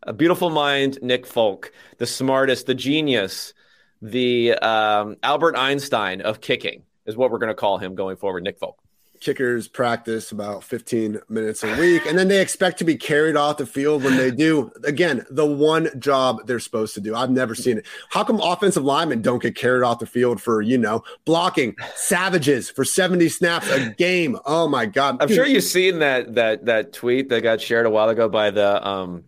a 0.01 0.13
beautiful 0.13 0.49
mind. 0.49 0.97
Nick 1.01 1.27
Folk, 1.27 1.71
the 1.99 2.07
smartest, 2.07 2.65
the 2.65 2.73
genius, 2.73 3.53
the 4.01 4.53
um, 4.53 5.17
Albert 5.21 5.55
Einstein 5.55 6.21
of 6.21 6.41
kicking 6.41 6.83
is 7.05 7.15
what 7.15 7.29
we're 7.29 7.39
going 7.39 7.49
to 7.49 7.55
call 7.55 7.77
him 7.77 7.93
going 7.93 8.17
forward. 8.17 8.43
Nick 8.43 8.57
Folk 8.57 8.82
kickers 9.23 9.67
practice 9.67 10.31
about 10.31 10.63
15 10.63 11.19
minutes 11.29 11.63
a 11.63 11.79
week 11.79 12.05
and 12.05 12.17
then 12.17 12.27
they 12.27 12.41
expect 12.41 12.77
to 12.79 12.83
be 12.83 12.95
carried 12.95 13.35
off 13.35 13.57
the 13.57 13.65
field 13.65 14.03
when 14.03 14.17
they 14.17 14.31
do. 14.31 14.71
Again 14.83 15.25
the 15.29 15.45
one 15.45 15.89
job 15.99 16.45
they're 16.45 16.59
supposed 16.59 16.93
to 16.95 17.01
do. 17.01 17.15
I've 17.15 17.29
never 17.29 17.55
seen 17.55 17.77
it. 17.77 17.85
How 18.09 18.23
come 18.23 18.39
offensive 18.39 18.83
linemen 18.83 19.21
don't 19.21 19.41
get 19.41 19.55
carried 19.55 19.83
off 19.83 19.99
the 19.99 20.05
field 20.05 20.41
for 20.41 20.61
you 20.61 20.77
know 20.77 21.03
blocking 21.25 21.75
savages 21.95 22.69
for 22.69 22.83
70 22.83 23.29
snaps 23.29 23.69
a 23.69 23.89
game? 23.91 24.37
Oh 24.45 24.67
my 24.67 24.85
god. 24.85 25.17
I'm 25.21 25.29
sure 25.29 25.45
you've 25.45 25.63
seen 25.63 25.99
that 25.99 26.35
that 26.35 26.65
that 26.65 26.93
tweet 26.93 27.29
that 27.29 27.41
got 27.41 27.61
shared 27.61 27.85
a 27.85 27.89
while 27.89 28.09
ago 28.09 28.29
by 28.29 28.51
the 28.51 28.85
um 28.85 29.23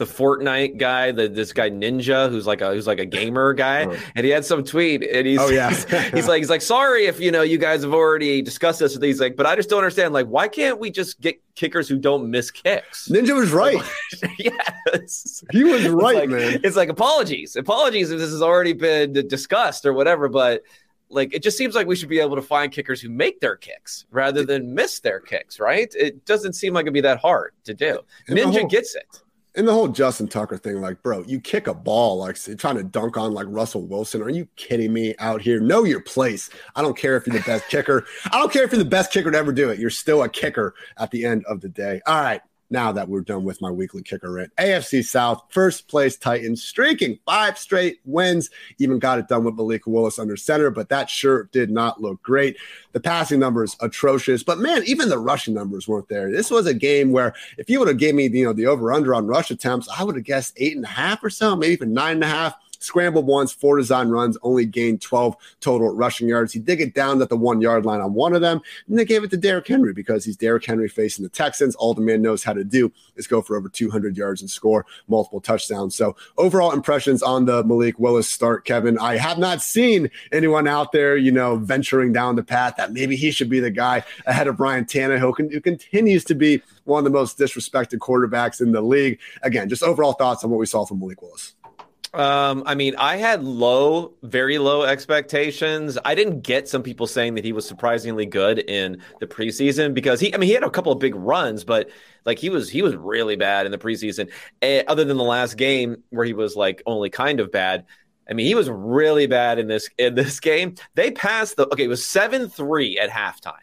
the 0.00 0.06
Fortnite 0.06 0.78
guy, 0.78 1.12
the 1.12 1.28
this 1.28 1.52
guy 1.52 1.68
Ninja, 1.68 2.30
who's 2.30 2.46
like 2.46 2.62
a 2.62 2.72
who's 2.72 2.86
like 2.86 2.98
a 2.98 3.04
gamer 3.04 3.52
guy, 3.52 3.84
oh. 3.88 3.96
and 4.16 4.24
he 4.24 4.32
had 4.32 4.46
some 4.46 4.64
tweet, 4.64 5.02
and 5.02 5.26
he's 5.26 5.38
oh 5.38 5.50
yeah, 5.50 5.68
he's, 5.68 5.84
he's, 6.14 6.26
like 6.26 6.38
he's 6.38 6.48
like 6.48 6.62
sorry 6.62 7.04
if 7.04 7.20
you 7.20 7.30
know 7.30 7.42
you 7.42 7.58
guys 7.58 7.82
have 7.82 7.92
already 7.92 8.40
discussed 8.40 8.78
this 8.80 8.94
with 8.94 9.02
these 9.02 9.20
like, 9.20 9.36
but 9.36 9.44
I 9.44 9.54
just 9.56 9.68
don't 9.68 9.80
understand 9.80 10.14
like 10.14 10.26
why 10.26 10.48
can't 10.48 10.80
we 10.80 10.90
just 10.90 11.20
get 11.20 11.38
kickers 11.54 11.86
who 11.86 11.98
don't 11.98 12.30
miss 12.30 12.50
kicks? 12.50 13.08
Ninja 13.08 13.36
was 13.36 13.52
right. 13.52 13.78
yes, 14.38 15.44
he 15.52 15.64
was 15.64 15.86
right, 15.88 16.16
like, 16.16 16.30
man. 16.30 16.60
It's 16.64 16.76
like 16.76 16.88
apologies, 16.88 17.54
apologies 17.54 18.10
if 18.10 18.18
this 18.18 18.30
has 18.30 18.40
already 18.40 18.72
been 18.72 19.12
discussed 19.28 19.84
or 19.84 19.92
whatever, 19.92 20.30
but 20.30 20.62
like 21.10 21.34
it 21.34 21.42
just 21.42 21.58
seems 21.58 21.74
like 21.74 21.86
we 21.86 21.94
should 21.94 22.08
be 22.08 22.20
able 22.20 22.36
to 22.36 22.42
find 22.42 22.72
kickers 22.72 23.02
who 23.02 23.10
make 23.10 23.40
their 23.40 23.56
kicks 23.56 24.06
rather 24.10 24.46
than 24.46 24.74
miss 24.74 25.00
their 25.00 25.20
kicks, 25.20 25.60
right? 25.60 25.94
It 25.94 26.24
doesn't 26.24 26.54
seem 26.54 26.72
like 26.72 26.84
it'd 26.84 26.94
be 26.94 27.02
that 27.02 27.18
hard 27.18 27.52
to 27.64 27.74
do. 27.74 28.00
Ninja 28.30 28.60
whole, 28.60 28.66
gets 28.66 28.94
it 28.94 29.20
and 29.56 29.66
the 29.66 29.72
whole 29.72 29.88
Justin 29.88 30.28
Tucker 30.28 30.56
thing, 30.56 30.80
like, 30.80 31.02
bro, 31.02 31.24
you 31.26 31.40
kick 31.40 31.66
a 31.66 31.74
ball 31.74 32.18
like 32.18 32.36
trying 32.58 32.76
to 32.76 32.84
dunk 32.84 33.16
on 33.16 33.32
like 33.32 33.46
Russell 33.48 33.86
Wilson. 33.86 34.22
Are 34.22 34.30
you 34.30 34.46
kidding 34.56 34.92
me 34.92 35.14
out 35.18 35.42
here? 35.42 35.60
Know 35.60 35.84
your 35.84 36.00
place. 36.00 36.50
I 36.76 36.82
don't 36.82 36.96
care 36.96 37.16
if 37.16 37.26
you're 37.26 37.36
the 37.36 37.44
best 37.44 37.66
kicker. 37.68 38.06
I 38.26 38.38
don't 38.38 38.52
care 38.52 38.64
if 38.64 38.72
you're 38.72 38.82
the 38.82 38.88
best 38.88 39.12
kicker 39.12 39.30
to 39.30 39.38
ever 39.38 39.52
do 39.52 39.70
it. 39.70 39.78
You're 39.78 39.90
still 39.90 40.22
a 40.22 40.28
kicker 40.28 40.74
at 40.98 41.10
the 41.10 41.24
end 41.24 41.44
of 41.46 41.60
the 41.60 41.68
day. 41.68 42.00
All 42.06 42.20
right. 42.20 42.40
Now 42.70 42.92
that 42.92 43.08
we're 43.08 43.20
done 43.20 43.44
with 43.44 43.60
my 43.60 43.70
weekly 43.70 44.02
kicker 44.02 44.30
rant. 44.30 44.54
AFC 44.56 45.04
South, 45.04 45.42
first 45.50 45.88
place 45.88 46.16
Titans, 46.16 46.62
streaking 46.62 47.18
five 47.26 47.58
straight 47.58 48.00
wins. 48.04 48.50
Even 48.78 48.98
got 48.98 49.18
it 49.18 49.28
done 49.28 49.44
with 49.44 49.56
Malik 49.56 49.86
Willis 49.86 50.18
under 50.18 50.36
center, 50.36 50.70
but 50.70 50.88
that 50.88 51.10
sure 51.10 51.44
did 51.52 51.70
not 51.70 52.00
look 52.00 52.22
great. 52.22 52.56
The 52.92 53.00
passing 53.00 53.40
numbers 53.40 53.76
atrocious, 53.80 54.42
but 54.42 54.58
man, 54.58 54.82
even 54.86 55.08
the 55.08 55.18
rushing 55.18 55.54
numbers 55.54 55.88
weren't 55.88 56.08
there. 56.08 56.30
This 56.30 56.50
was 56.50 56.66
a 56.66 56.74
game 56.74 57.12
where 57.12 57.34
if 57.58 57.68
you 57.68 57.78
would 57.78 57.88
have 57.88 57.98
gave 57.98 58.14
me, 58.14 58.28
you 58.28 58.44
know, 58.44 58.52
the 58.52 58.66
over 58.66 58.92
under 58.92 59.14
on 59.14 59.26
rush 59.26 59.50
attempts, 59.50 59.88
I 59.88 60.04
would 60.04 60.16
have 60.16 60.24
guessed 60.24 60.54
eight 60.56 60.76
and 60.76 60.84
a 60.84 60.88
half 60.88 61.22
or 61.24 61.30
so, 61.30 61.56
maybe 61.56 61.72
even 61.72 61.92
nine 61.92 62.14
and 62.14 62.24
a 62.24 62.28
half 62.28 62.54
scrambled 62.80 63.26
once, 63.26 63.52
four 63.52 63.76
design 63.78 64.08
runs, 64.08 64.36
only 64.42 64.66
gained 64.66 65.00
12 65.00 65.36
total 65.60 65.94
rushing 65.94 66.28
yards. 66.28 66.52
He 66.52 66.58
did 66.58 66.76
get 66.76 66.94
down 66.94 67.22
at 67.22 67.28
the 67.28 67.36
one 67.36 67.60
yard 67.60 67.86
line 67.86 68.00
on 68.00 68.14
one 68.14 68.34
of 68.34 68.40
them, 68.40 68.60
and 68.88 68.98
they 68.98 69.04
gave 69.04 69.22
it 69.22 69.30
to 69.30 69.36
Derrick 69.36 69.68
Henry 69.68 69.92
because 69.92 70.24
he's 70.24 70.36
Derrick 70.36 70.64
Henry 70.64 70.88
facing 70.88 71.22
the 71.22 71.28
Texans. 71.28 71.74
All 71.76 71.94
the 71.94 72.00
man 72.00 72.22
knows 72.22 72.42
how 72.42 72.52
to 72.52 72.64
do 72.64 72.92
is 73.16 73.26
go 73.26 73.42
for 73.42 73.56
over 73.56 73.68
200 73.68 74.16
yards 74.16 74.40
and 74.40 74.50
score 74.50 74.86
multiple 75.08 75.40
touchdowns. 75.40 75.94
So, 75.94 76.16
overall 76.36 76.72
impressions 76.72 77.22
on 77.22 77.44
the 77.44 77.62
Malik 77.64 77.98
Willis 77.98 78.28
start, 78.28 78.64
Kevin. 78.64 78.98
I 78.98 79.16
have 79.16 79.38
not 79.38 79.62
seen 79.62 80.10
anyone 80.32 80.66
out 80.66 80.92
there, 80.92 81.16
you 81.16 81.32
know, 81.32 81.56
venturing 81.56 82.12
down 82.12 82.36
the 82.36 82.42
path 82.42 82.74
that 82.76 82.92
maybe 82.92 83.16
he 83.16 83.30
should 83.30 83.50
be 83.50 83.60
the 83.60 83.70
guy 83.70 84.02
ahead 84.26 84.48
of 84.48 84.58
Ryan 84.58 84.84
Tannehill, 84.84 85.36
who 85.36 85.60
continues 85.60 86.24
to 86.24 86.34
be 86.34 86.62
one 86.84 86.98
of 86.98 87.04
the 87.04 87.10
most 87.10 87.38
disrespected 87.38 87.98
quarterbacks 87.98 88.60
in 88.60 88.72
the 88.72 88.80
league. 88.80 89.18
Again, 89.42 89.68
just 89.68 89.82
overall 89.82 90.12
thoughts 90.12 90.44
on 90.44 90.50
what 90.50 90.58
we 90.58 90.66
saw 90.66 90.84
from 90.84 91.00
Malik 91.00 91.22
Willis. 91.22 91.54
Um, 92.12 92.64
I 92.66 92.74
mean, 92.74 92.96
I 92.96 93.16
had 93.16 93.44
low, 93.44 94.14
very 94.22 94.58
low 94.58 94.82
expectations. 94.82 95.96
I 96.04 96.16
didn't 96.16 96.40
get 96.40 96.68
some 96.68 96.82
people 96.82 97.06
saying 97.06 97.36
that 97.36 97.44
he 97.44 97.52
was 97.52 97.66
surprisingly 97.66 98.26
good 98.26 98.58
in 98.58 99.00
the 99.20 99.28
preseason 99.28 99.94
because 99.94 100.18
he, 100.18 100.34
I 100.34 100.38
mean, 100.38 100.48
he 100.48 100.54
had 100.54 100.64
a 100.64 100.70
couple 100.70 100.90
of 100.90 100.98
big 100.98 101.14
runs, 101.14 101.62
but 101.62 101.88
like 102.24 102.38
he 102.38 102.50
was, 102.50 102.68
he 102.68 102.82
was 102.82 102.96
really 102.96 103.36
bad 103.36 103.64
in 103.64 103.70
the 103.70 103.78
preseason. 103.78 104.28
Uh, 104.60 104.82
other 104.88 105.04
than 105.04 105.18
the 105.18 105.24
last 105.24 105.56
game 105.56 106.02
where 106.10 106.26
he 106.26 106.32
was 106.32 106.56
like 106.56 106.82
only 106.84 107.10
kind 107.10 107.38
of 107.38 107.52
bad. 107.52 107.86
I 108.28 108.32
mean, 108.32 108.46
he 108.46 108.54
was 108.54 108.68
really 108.68 109.26
bad 109.26 109.58
in 109.58 109.66
this 109.66 109.88
in 109.98 110.14
this 110.14 110.38
game. 110.40 110.76
They 110.94 111.10
passed 111.10 111.56
the 111.56 111.66
okay, 111.72 111.84
it 111.84 111.88
was 111.88 112.04
seven 112.04 112.48
three 112.48 112.98
at 112.98 113.10
halftime. 113.10 113.54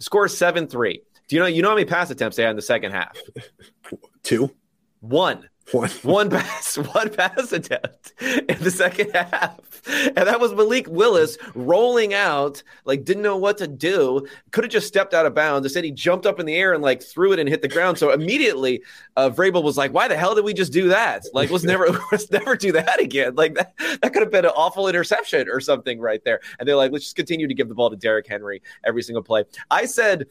score 0.00 0.26
seven 0.26 0.66
three. 0.66 1.02
Do 1.28 1.36
you 1.36 1.40
know 1.42 1.46
you 1.46 1.62
know 1.62 1.68
how 1.68 1.74
many 1.74 1.84
pass 1.84 2.10
attempts 2.10 2.36
they 2.36 2.42
had 2.42 2.50
in 2.50 2.56
the 2.56 2.62
second 2.62 2.92
half? 2.92 3.16
Two. 4.24 4.50
One. 5.00 5.48
One. 5.72 5.90
one 6.02 6.30
pass, 6.30 6.76
one 6.76 7.10
pass 7.10 7.52
attempt 7.52 8.12
in 8.20 8.58
the 8.60 8.70
second 8.70 9.10
half. 9.12 9.58
And 9.88 10.16
that 10.16 10.40
was 10.40 10.52
Malik 10.52 10.86
Willis 10.88 11.38
rolling 11.54 12.14
out, 12.14 12.62
like 12.84 13.04
didn't 13.04 13.22
know 13.22 13.36
what 13.36 13.58
to 13.58 13.66
do. 13.66 14.26
Could 14.50 14.64
have 14.64 14.72
just 14.72 14.86
stepped 14.86 15.14
out 15.14 15.26
of 15.26 15.34
bounds. 15.34 15.66
Instead, 15.66 15.84
he 15.84 15.90
jumped 15.90 16.26
up 16.26 16.40
in 16.40 16.46
the 16.46 16.54
air 16.54 16.72
and 16.72 16.82
like 16.82 17.02
threw 17.02 17.32
it 17.32 17.38
and 17.38 17.48
hit 17.48 17.62
the 17.62 17.68
ground. 17.68 17.98
So 17.98 18.12
immediately, 18.12 18.82
uh, 19.16 19.30
Vrabel 19.30 19.62
was 19.62 19.76
like, 19.76 19.92
"Why 19.92 20.08
the 20.08 20.16
hell 20.16 20.34
did 20.34 20.44
we 20.44 20.52
just 20.52 20.72
do 20.72 20.88
that? 20.88 21.24
Like, 21.32 21.50
let's 21.50 21.64
never, 21.64 21.88
let's 22.12 22.30
never 22.30 22.56
do 22.56 22.72
that 22.72 23.00
again. 23.00 23.34
Like 23.34 23.54
that, 23.54 23.74
that 23.78 24.12
could 24.12 24.22
have 24.22 24.30
been 24.30 24.44
an 24.44 24.52
awful 24.54 24.88
interception 24.88 25.48
or 25.48 25.60
something 25.60 26.00
right 26.00 26.22
there." 26.24 26.40
And 26.58 26.68
they're 26.68 26.76
like, 26.76 26.92
"Let's 26.92 27.04
just 27.04 27.16
continue 27.16 27.46
to 27.46 27.54
give 27.54 27.68
the 27.68 27.74
ball 27.74 27.90
to 27.90 27.96
Derrick 27.96 28.26
Henry 28.26 28.62
every 28.84 29.02
single 29.02 29.22
play." 29.22 29.44
I 29.70 29.86
said 29.86 30.26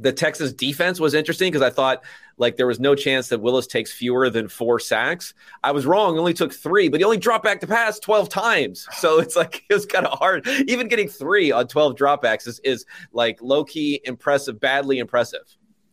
the 0.00 0.12
Texas 0.12 0.52
defense 0.52 0.98
was 0.98 1.14
interesting 1.14 1.52
because 1.52 1.62
I 1.62 1.70
thought 1.70 2.02
like 2.38 2.56
there 2.56 2.66
was 2.66 2.80
no 2.80 2.94
chance 2.94 3.28
that 3.28 3.40
Willis 3.40 3.66
takes 3.66 3.92
fewer 3.92 4.30
than 4.30 4.48
four 4.48 4.80
sacks. 4.80 5.34
I 5.62 5.72
was 5.72 5.84
wrong; 5.84 6.18
only 6.18 6.32
took 6.32 6.54
three, 6.54 6.88
but 6.88 6.98
he 6.98 7.04
only 7.04 7.18
dropped 7.18 7.44
back 7.44 7.60
to 7.60 7.66
pass 7.66 7.98
twelve 7.98 8.30
times. 8.30 8.88
So 8.92 9.18
it's 9.20 9.36
like 9.36 9.62
it 9.68 9.74
was 9.74 9.86
kind 9.86 10.06
of 10.06 10.18
hard. 10.18 10.48
Even 10.66 10.88
getting 10.88 11.08
three 11.08 11.52
on 11.52 11.68
twelve 11.68 11.96
dropbacks 11.96 12.48
is, 12.48 12.60
is 12.64 12.86
like 13.12 13.40
low 13.42 13.64
key 13.64 14.00
impressive, 14.04 14.58
badly 14.58 14.98
impressive. 14.98 15.42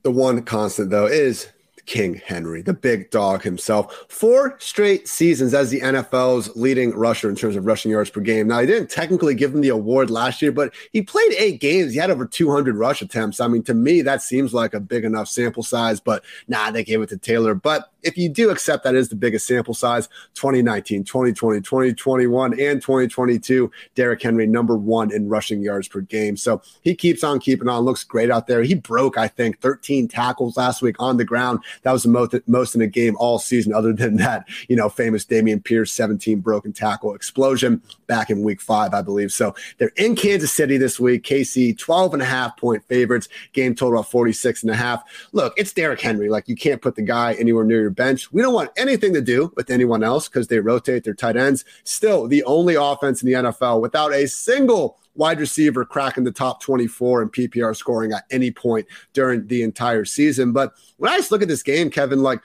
The 0.03 0.11
one 0.11 0.41
constant 0.43 0.89
though 0.89 1.07
is 1.07 1.49
King 1.87 2.21
Henry, 2.25 2.61
the 2.61 2.73
big 2.73 3.09
dog 3.11 3.41
himself. 3.41 4.05
Four 4.09 4.57
straight 4.59 5.07
seasons 5.07 5.53
as 5.53 5.69
the 5.69 5.79
NFL's 5.79 6.53
leading 6.55 6.91
rusher 6.91 7.29
in 7.29 7.35
terms 7.35 7.55
of 7.55 7.65
rushing 7.65 7.89
yards 7.91 8.09
per 8.09 8.19
game. 8.19 8.47
Now, 8.47 8.59
he 8.59 8.67
didn't 8.67 8.89
technically 8.89 9.33
give 9.33 9.55
him 9.55 9.61
the 9.61 9.69
award 9.69 10.09
last 10.09 10.41
year, 10.41 10.51
but 10.51 10.73
he 10.91 11.01
played 11.01 11.33
eight 11.37 11.61
games. 11.61 11.93
He 11.93 11.99
had 11.99 12.11
over 12.11 12.25
200 12.25 12.75
rush 12.75 13.01
attempts. 13.01 13.39
I 13.39 13.47
mean, 13.47 13.63
to 13.63 13.73
me, 13.73 14.01
that 14.01 14.21
seems 14.21 14.53
like 14.53 14.73
a 14.73 14.81
big 14.81 15.05
enough 15.05 15.29
sample 15.29 15.63
size, 15.63 16.01
but 16.01 16.23
nah, 16.49 16.71
they 16.71 16.83
gave 16.83 17.01
it 17.01 17.09
to 17.09 17.17
Taylor. 17.17 17.55
But 17.55 17.89
if 18.07 18.17
you 18.17 18.29
do 18.29 18.49
accept 18.49 18.85
that 18.85 18.95
is 18.95 19.09
the 19.09 19.15
biggest 19.15 19.45
sample 19.45 19.73
size, 19.73 20.07
2019, 20.35 21.03
2020, 21.03 21.61
2021, 21.61 22.59
and 22.59 22.81
2022, 22.81 23.69
Derrick 23.95 24.21
Henry, 24.21 24.47
number 24.47 24.77
one 24.77 25.11
in 25.11 25.27
rushing 25.27 25.61
yards 25.61 25.87
per 25.87 25.99
game. 26.01 26.37
So 26.37 26.61
he 26.81 26.95
keeps 26.95 27.23
on 27.23 27.39
keeping 27.39 27.67
on, 27.67 27.83
looks 27.83 28.03
great 28.03 28.31
out 28.31 28.47
there. 28.47 28.63
He 28.63 28.75
broke, 28.75 29.17
I 29.17 29.27
think, 29.27 29.59
13 29.59 30.07
tackles 30.07 30.55
last 30.55 30.81
week 30.81 30.95
on 30.99 31.17
the 31.17 31.25
ground. 31.25 31.59
That 31.83 31.91
was 31.91 32.03
the 32.03 32.09
most, 32.09 32.33
most 32.47 32.75
in 32.75 32.81
a 32.81 32.87
game 32.87 33.15
all 33.19 33.39
season, 33.39 33.73
other 33.73 33.91
than 33.93 34.15
that, 34.17 34.47
you 34.69 34.75
know, 34.75 34.87
famous 34.89 35.25
Dameon 35.25 35.63
Pierce 35.63 35.91
17 35.91 36.39
broken 36.39 36.71
tackle 36.71 37.13
explosion 37.13 37.81
back 38.07 38.29
in 38.29 38.41
week 38.41 38.61
five, 38.61 38.93
I 38.93 39.01
believe. 39.01 39.33
So 39.33 39.53
they're 39.77 39.91
in 39.97 40.15
Kansas 40.15 40.53
City 40.53 40.77
this 40.77 40.99
week. 40.99 41.23
KC 41.23 41.77
12 41.77 42.13
and 42.13 42.23
a 42.23 42.25
half 42.25 42.55
point 42.57 42.83
favorites, 42.87 43.27
game 43.51 43.75
total 43.75 43.99
of 43.99 44.07
46 44.07 44.63
and 44.63 44.71
a 44.71 44.75
half. 44.75 45.03
Look, 45.33 45.53
it's 45.57 45.73
Derrick 45.73 45.99
Henry. 45.99 46.29
Like 46.29 46.47
you 46.47 46.55
can't 46.55 46.81
put 46.81 46.95
the 46.95 47.01
guy 47.01 47.33
anywhere 47.33 47.65
near 47.65 47.81
your 47.81 47.89
bench. 47.97 48.31
We 48.31 48.41
don't 48.41 48.53
want 48.53 48.71
anything 48.77 49.13
to 49.13 49.21
do 49.21 49.51
with 49.55 49.69
anyone 49.69 50.03
else 50.03 50.29
because 50.29 50.47
they 50.47 50.59
rotate 50.59 51.03
their 51.03 51.13
tight 51.13 51.35
ends. 51.35 51.65
Still 51.83 52.27
the 52.27 52.43
only 52.45 52.75
offense 52.75 53.21
in 53.21 53.27
the 53.27 53.33
NFL 53.33 53.81
without 53.81 54.13
a 54.13 54.27
single 54.27 54.97
wide 55.15 55.39
receiver 55.39 55.83
cracking 55.83 56.23
the 56.23 56.31
top 56.31 56.61
24 56.61 57.23
in 57.23 57.29
PPR 57.29 57.75
scoring 57.75 58.13
at 58.13 58.23
any 58.31 58.51
point 58.51 58.87
during 59.13 59.47
the 59.47 59.63
entire 59.63 60.05
season. 60.05 60.53
But 60.53 60.73
when 60.97 61.11
I 61.11 61.17
just 61.17 61.31
look 61.31 61.41
at 61.41 61.47
this 61.47 61.63
game, 61.63 61.89
Kevin, 61.89 62.21
like 62.21 62.39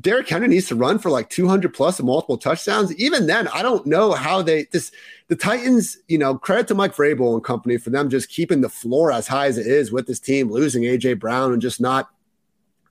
Derrick 0.00 0.28
Henry 0.28 0.48
needs 0.48 0.68
to 0.68 0.74
run 0.74 0.98
for 0.98 1.10
like 1.10 1.30
200 1.30 1.72
plus 1.72 1.98
and 1.98 2.06
multiple 2.06 2.36
touchdowns. 2.36 2.94
Even 2.96 3.26
then, 3.26 3.48
I 3.48 3.62
don't 3.62 3.86
know 3.86 4.12
how 4.12 4.42
they 4.42 4.66
this 4.70 4.92
the 5.28 5.36
Titans, 5.36 5.98
you 6.08 6.18
know, 6.18 6.36
credit 6.36 6.68
to 6.68 6.74
Mike 6.74 6.94
Vrabel 6.94 7.34
and 7.34 7.44
company 7.44 7.78
for 7.78 7.90
them 7.90 8.10
just 8.10 8.28
keeping 8.28 8.60
the 8.60 8.68
floor 8.68 9.10
as 9.12 9.26
high 9.26 9.46
as 9.46 9.56
it 9.56 9.66
is 9.66 9.90
with 9.90 10.06
this 10.06 10.20
team, 10.20 10.50
losing 10.50 10.82
AJ 10.82 11.18
Brown 11.20 11.52
and 11.52 11.62
just 11.62 11.80
not 11.80 12.10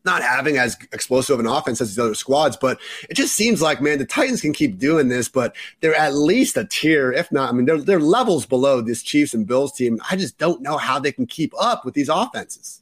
not 0.07 0.23
having 0.23 0.57
as 0.57 0.75
explosive 0.91 1.35
of 1.35 1.39
an 1.39 1.45
offense 1.45 1.79
as 1.79 1.89
these 1.89 1.99
other 1.99 2.15
squads, 2.15 2.57
but 2.57 2.79
it 3.07 3.13
just 3.13 3.35
seems 3.35 3.61
like, 3.61 3.79
man, 3.79 3.99
the 3.99 4.05
Titans 4.05 4.41
can 4.41 4.53
keep 4.53 4.79
doing 4.79 5.09
this, 5.09 5.29
but 5.29 5.55
they're 5.81 5.93
at 5.93 6.15
least 6.15 6.57
a 6.57 6.65
tier, 6.65 7.11
if 7.11 7.31
not, 7.31 7.49
I 7.49 7.51
mean, 7.51 7.65
they're, 7.65 7.77
they're 7.77 7.99
levels 7.99 8.47
below 8.47 8.81
this 8.81 9.03
Chiefs 9.03 9.35
and 9.35 9.45
Bills 9.45 9.73
team. 9.73 9.99
I 10.09 10.15
just 10.15 10.39
don't 10.39 10.63
know 10.63 10.77
how 10.77 10.97
they 10.97 11.11
can 11.11 11.27
keep 11.27 11.53
up 11.59 11.85
with 11.85 11.93
these 11.93 12.09
offenses. 12.09 12.81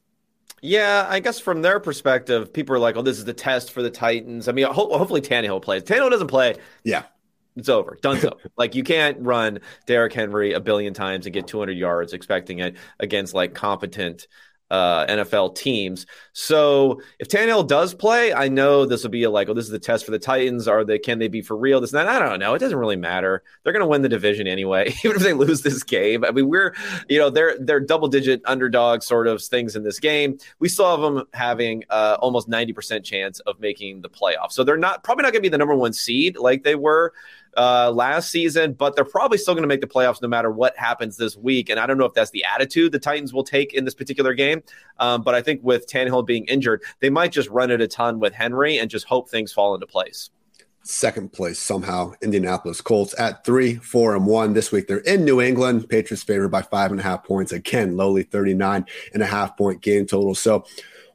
Yeah, 0.61 1.05
I 1.09 1.19
guess 1.19 1.39
from 1.39 1.61
their 1.61 1.79
perspective, 1.79 2.51
people 2.51 2.75
are 2.75 2.79
like, 2.79 2.95
"Oh, 2.95 3.03
this 3.03 3.19
is 3.19 3.25
the 3.25 3.33
test 3.35 3.71
for 3.71 3.83
the 3.83 3.91
Titans." 3.91 4.47
I 4.47 4.51
mean, 4.51 4.65
ho- 4.65 4.97
hopefully 4.97 5.21
Tannehill 5.21 5.61
plays. 5.61 5.83
Tannehill 5.83 6.09
doesn't 6.09 6.27
play. 6.27 6.55
Yeah, 6.83 7.03
it's 7.55 7.69
over. 7.69 7.97
Done 8.01 8.19
so. 8.19 8.37
like 8.57 8.73
you 8.73 8.83
can't 8.83 9.17
run 9.21 9.59
Derrick 9.85 10.13
Henry 10.13 10.53
a 10.53 10.59
billion 10.59 10.93
times 10.93 11.25
and 11.25 11.33
get 11.33 11.47
200 11.47 11.73
yards 11.73 12.13
expecting 12.13 12.59
it 12.59 12.75
against 12.99 13.33
like 13.33 13.53
competent 13.53 14.27
uh, 14.71 15.05
NFL 15.05 15.55
teams. 15.55 16.05
So 16.33 17.01
if 17.19 17.27
Tannehill 17.27 17.67
does 17.67 17.93
play, 17.93 18.33
I 18.33 18.47
know 18.47 18.85
this 18.85 19.03
will 19.03 19.11
be 19.11 19.23
a 19.23 19.29
like, 19.29 19.47
oh, 19.47 19.53
this 19.53 19.65
is 19.65 19.71
the 19.71 19.79
test 19.79 20.05
for 20.05 20.11
the 20.11 20.19
Titans. 20.19 20.67
Are 20.67 20.83
they 20.83 20.97
can 20.97 21.19
they 21.19 21.27
be 21.27 21.41
for 21.41 21.55
real? 21.55 21.79
This 21.79 21.93
and 21.93 22.07
that. 22.07 22.21
I 22.21 22.27
don't 22.27 22.39
know. 22.39 22.53
It 22.55 22.59
doesn't 22.59 22.77
really 22.77 22.95
matter. 22.95 23.43
They're 23.63 23.73
going 23.73 23.81
to 23.81 23.87
win 23.87 24.01
the 24.01 24.09
division 24.09 24.47
anyway, 24.47 24.93
even 25.03 25.17
if 25.17 25.23
they 25.23 25.33
lose 25.33 25.61
this 25.61 25.83
game. 25.83 26.25
I 26.25 26.31
mean, 26.31 26.47
we're 26.47 26.75
you 27.09 27.19
know 27.19 27.29
they're 27.29 27.57
they're 27.59 27.79
double 27.79 28.07
digit 28.07 28.41
underdog 28.45 29.03
sort 29.03 29.27
of 29.27 29.41
things 29.41 29.75
in 29.75 29.83
this 29.83 29.99
game. 29.99 30.37
We 30.59 30.69
still 30.69 30.89
have 30.89 31.01
them 31.01 31.25
having 31.33 31.83
uh, 31.89 32.17
almost 32.19 32.47
ninety 32.47 32.73
percent 32.73 33.05
chance 33.05 33.39
of 33.41 33.59
making 33.59 34.01
the 34.01 34.09
playoffs. 34.09 34.53
So 34.53 34.63
they're 34.63 34.77
not 34.77 35.03
probably 35.03 35.23
not 35.23 35.33
going 35.33 35.43
to 35.43 35.49
be 35.49 35.49
the 35.49 35.57
number 35.57 35.75
one 35.75 35.93
seed 35.93 36.37
like 36.37 36.63
they 36.63 36.75
were 36.75 37.13
uh, 37.57 37.91
last 37.91 38.31
season, 38.31 38.73
but 38.73 38.95
they're 38.95 39.05
probably 39.05 39.37
still 39.37 39.53
going 39.53 39.63
to 39.63 39.67
make 39.67 39.81
the 39.81 39.87
playoffs 39.87 40.21
no 40.21 40.27
matter 40.27 40.51
what 40.51 40.77
happens 40.77 41.17
this 41.17 41.35
week. 41.35 41.69
And 41.69 41.79
I 41.79 41.85
don't 41.85 41.97
know 41.97 42.05
if 42.05 42.13
that's 42.13 42.31
the 42.31 42.43
attitude 42.45 42.91
the 42.91 42.99
Titans 42.99 43.33
will 43.33 43.43
take 43.43 43.73
in 43.73 43.85
this 43.85 43.93
particular 43.93 44.33
game. 44.33 44.63
Um, 44.99 45.21
but 45.21 45.35
I 45.35 45.41
think 45.41 45.61
with 45.63 45.87
Tannehill 45.87 46.25
being 46.25 46.45
injured, 46.45 46.83
they 46.99 47.09
might 47.09 47.31
just 47.31 47.49
run 47.49 47.71
it 47.71 47.81
a 47.81 47.87
ton 47.87 48.19
with 48.19 48.33
Henry 48.33 48.77
and 48.77 48.89
just 48.89 49.05
hope 49.05 49.29
things 49.29 49.51
fall 49.51 49.73
into 49.73 49.87
place 49.87 50.29
second 50.87 51.33
place 51.33 51.59
somehow. 51.59 52.13
Indianapolis 52.21 52.79
Colts 52.79 53.15
at 53.17 53.43
three, 53.43 53.75
four, 53.75 54.15
and 54.15 54.25
one. 54.25 54.53
This 54.53 54.71
week 54.71 54.87
they're 54.87 54.99
in 54.99 55.25
New 55.25 55.41
England. 55.41 55.89
Patriots 55.89 56.23
favored 56.23 56.49
by 56.49 56.61
five 56.61 56.91
and 56.91 56.99
a 56.99 57.03
half 57.03 57.23
points. 57.23 57.51
Again, 57.51 57.97
lowly 57.97 58.23
39 58.23 58.85
and 59.13 59.23
a 59.23 59.25
half 59.25 59.57
point 59.57 59.81
game 59.81 60.05
total. 60.05 60.35
So 60.35 60.65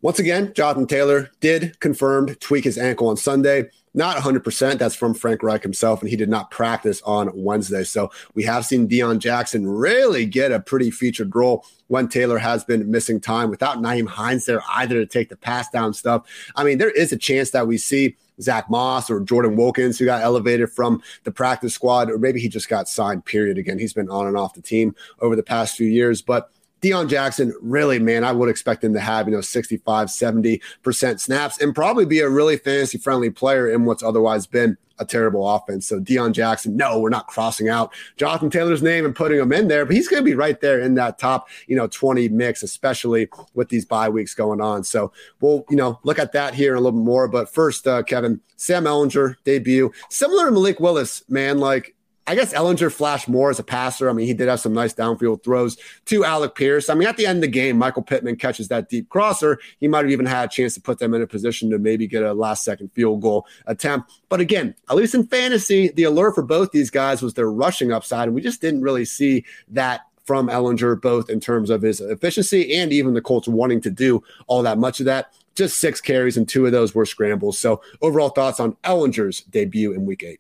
once 0.03 0.19
again, 0.19 0.53
Jonathan 0.55 0.87
Taylor 0.87 1.31
did 1.41 1.79
confirmed 1.81 2.41
tweak 2.41 2.65
his 2.65 2.79
ankle 2.79 3.09
on 3.09 3.17
Sunday. 3.17 3.71
Not 3.93 4.17
100%. 4.19 4.79
That's 4.79 4.95
from 4.95 5.15
Frank 5.15 5.43
Reich 5.43 5.63
himself, 5.63 6.01
and 6.01 6.09
he 6.09 6.17
did 6.17 6.29
not 6.29 6.51
practice 6.51 7.03
on 7.03 7.31
Wednesday. 7.35 7.83
So 7.83 8.11
we 8.35 8.45
have 8.45 8.65
seen 8.65 8.89
Deon 8.89 9.19
Jackson 9.19 9.67
really 9.67 10.27
get 10.27 10.53
a 10.53 10.61
pretty 10.61 10.93
featured 10.93 11.35
role 11.35 11.65
when 11.89 12.07
Taylor 12.07 12.39
has 12.39 12.63
been 12.63 12.89
missing 12.89 13.21
time 13.21 13.51
without 13.51 13.79
Nyheim 13.79 14.07
Hines 14.07 14.47
there 14.47 14.63
either 14.71 14.95
to 14.95 15.07
take 15.07 15.29
the 15.29 15.37
pass 15.37 15.69
down 15.71 15.93
stuff. 15.93 16.25
I 16.55 16.63
mean, 16.63 16.79
there 16.79 16.91
is 16.91 17.11
a 17.11 17.17
chance 17.17 17.51
that 17.51 17.67
we 17.67 17.79
see 17.79 18.17
Zach 18.41 18.71
Moss 18.71 19.11
or 19.11 19.21
Jordan 19.21 19.57
Wilkins, 19.57 19.99
who 19.99 20.05
got 20.05 20.23
elevated 20.23 20.71
from 20.71 21.03
the 21.25 21.33
practice 21.33 21.75
squad, 21.75 22.11
or 22.11 22.19
maybe 22.19 22.41
he 22.41 22.49
just 22.49 22.69
got 22.69 22.89
signed, 22.89 23.25
period. 23.25 23.59
Again, 23.59 23.79
he's 23.79 23.93
been 23.93 24.09
on 24.09 24.29
and 24.29 24.37
off 24.37 24.55
the 24.55 24.63
team 24.63 24.95
over 25.21 25.35
the 25.35 25.43
past 25.43 25.77
few 25.77 25.89
years. 25.89 26.23
But 26.23 26.51
Deon 26.81 27.09
Jackson, 27.09 27.55
really, 27.61 27.99
man, 27.99 28.25
I 28.25 28.33
would 28.33 28.49
expect 28.49 28.83
him 28.83 28.95
to 28.95 29.01
have, 29.01 29.29
you 29.29 29.35
know, 29.35 29.41
65, 29.41 30.09
70% 30.09 31.21
snaps 31.21 31.61
and 31.61 31.75
probably 31.75 32.07
be 32.07 32.21
a 32.21 32.29
really 32.29 32.57
fantasy 32.57 32.99
friendly 32.99 33.31
player 33.31 33.71
in 33.71 33.85
what's 33.85 34.03
otherwise 34.03 34.47
been 34.47 34.77
a 35.01 35.05
terrible 35.05 35.49
offense. 35.49 35.89
So 35.89 35.99
Deon 35.99 36.33
Jackson, 36.33 36.77
no, 36.77 37.01
we're 37.01 37.09
not 37.09 37.27
crossing 37.27 37.69
out 37.69 37.93
Jonathan 38.17 38.51
Taylor's 38.51 38.83
name 38.83 39.05
and 39.05 39.17
putting 39.17 39.41
him 39.41 39.53
in 39.53 39.67
there, 39.67 39.85
but 39.85 39.97
he's 39.97 40.09
going 40.09 40.23
to 40.23 40.25
be 40.25 40.35
right 40.35 40.61
there 40.61 40.79
in 40.81 40.95
that 40.95 41.19
top, 41.19 41.49
you 41.67 41.75
know, 41.75 41.87
20 41.87 42.29
mix, 42.29 42.63
especially 42.63 43.29
with 43.55 43.71
these 43.71 43.87
bye 43.87 44.09
weeks 44.09 44.35
going 44.35 44.61
on. 44.61 44.85
So 44.85 45.11
we'll, 45.41 45.65
you 45.71 45.77
know, 45.77 45.99
look 46.05 46.19
at 46.19 46.33
that 46.33 46.55
here 46.55 46.73
in 46.73 46.79
a 46.79 46.81
little 46.81 47.01
bit 47.01 47.05
more. 47.05 47.29
But 47.29 47.53
first, 47.53 47.87
uh, 47.87 48.03
Kevin, 48.03 48.41
Sam 48.57 48.85
Ehlinger 48.85 49.37
debut, 49.45 49.91
similar 50.11 50.47
to 50.47 50.53
Malik 50.53 50.81
Willis, 50.81 51.25
man, 51.29 51.59
like 51.59 51.95
I 52.31 52.37
guess 52.37 52.55
Ehlinger 52.55 52.93
flashed 52.93 53.29
more 53.29 53.51
as 53.51 53.59
a 53.59 53.65
passer. 53.65 54.09
I 54.09 54.13
mean, 54.13 54.29
he 54.29 54.35
did 54.35 54.47
have 54.47 54.61
some 54.61 54.73
nice 54.73 54.95
downfield 54.95 55.43
throws 55.43 55.77
to 56.05 56.25
Alec 56.25 56.55
Pierce. 56.55 56.89
I 56.89 56.95
mean, 56.95 57.09
at 57.09 57.17
the 57.17 57.27
end 57.27 57.39
of 57.39 57.41
the 57.41 57.49
game, 57.49 57.77
Michael 57.77 58.05
Pittman 58.05 58.37
catches 58.37 58.69
that 58.69 58.89
deep 58.89 59.09
crosser. 59.09 59.59
He 59.81 59.89
might 59.89 60.05
have 60.05 60.13
even 60.13 60.27
had 60.27 60.45
a 60.45 60.53
chance 60.53 60.75
to 60.75 60.81
put 60.81 61.01
them 61.01 61.13
in 61.13 61.23
a 61.23 61.27
position 61.27 61.71
to 61.71 61.79
maybe 61.81 62.07
get 62.07 62.23
a 62.23 62.33
last 62.33 62.63
second 62.63 62.93
field 62.93 63.21
goal 63.21 63.49
attempt. 63.67 64.13
But 64.29 64.39
again, 64.39 64.77
at 64.89 64.95
least 64.95 65.17
in 65.17 65.27
fantasy, 65.27 65.89
the 65.89 66.05
allure 66.05 66.33
for 66.33 66.45
both 66.45 66.71
these 66.71 66.89
guys 66.89 67.21
was 67.21 67.35
their 67.35 67.51
rushing 67.51 67.91
upside. 67.91 68.29
And 68.29 68.35
we 68.37 68.43
just 68.43 68.61
didn't 68.61 68.83
really 68.83 69.07
see 69.07 69.45
that 69.67 70.03
from 70.25 70.47
Ehlinger, 70.49 71.03
both 71.03 71.31
in 71.31 71.41
terms 71.41 71.69
of 71.69 71.83
his 71.83 72.01
efficiency 72.01 72.77
and 72.77 72.93
even 72.93 73.15
the 73.15 73.21
Colts 73.21 73.49
wanting 73.49 73.81
to 73.81 73.91
do 73.91 74.23
all 74.47 74.63
that 74.63 74.79
much 74.79 75.01
of 75.01 75.07
that. 75.07 75.33
Just 75.57 75.79
six 75.79 76.01
carries, 76.01 76.37
and 76.37 76.49
two 76.49 76.65
of 76.65 76.71
those 76.71 76.95
were 76.95 77.05
scrambles. 77.05 77.59
So, 77.59 77.83
overall 78.01 78.29
thoughts 78.29 78.61
on 78.61 78.77
Ehlinger's 78.85 79.41
debut 79.41 79.93
in 79.93 80.07
week 80.07 80.23
eight? 80.23 80.39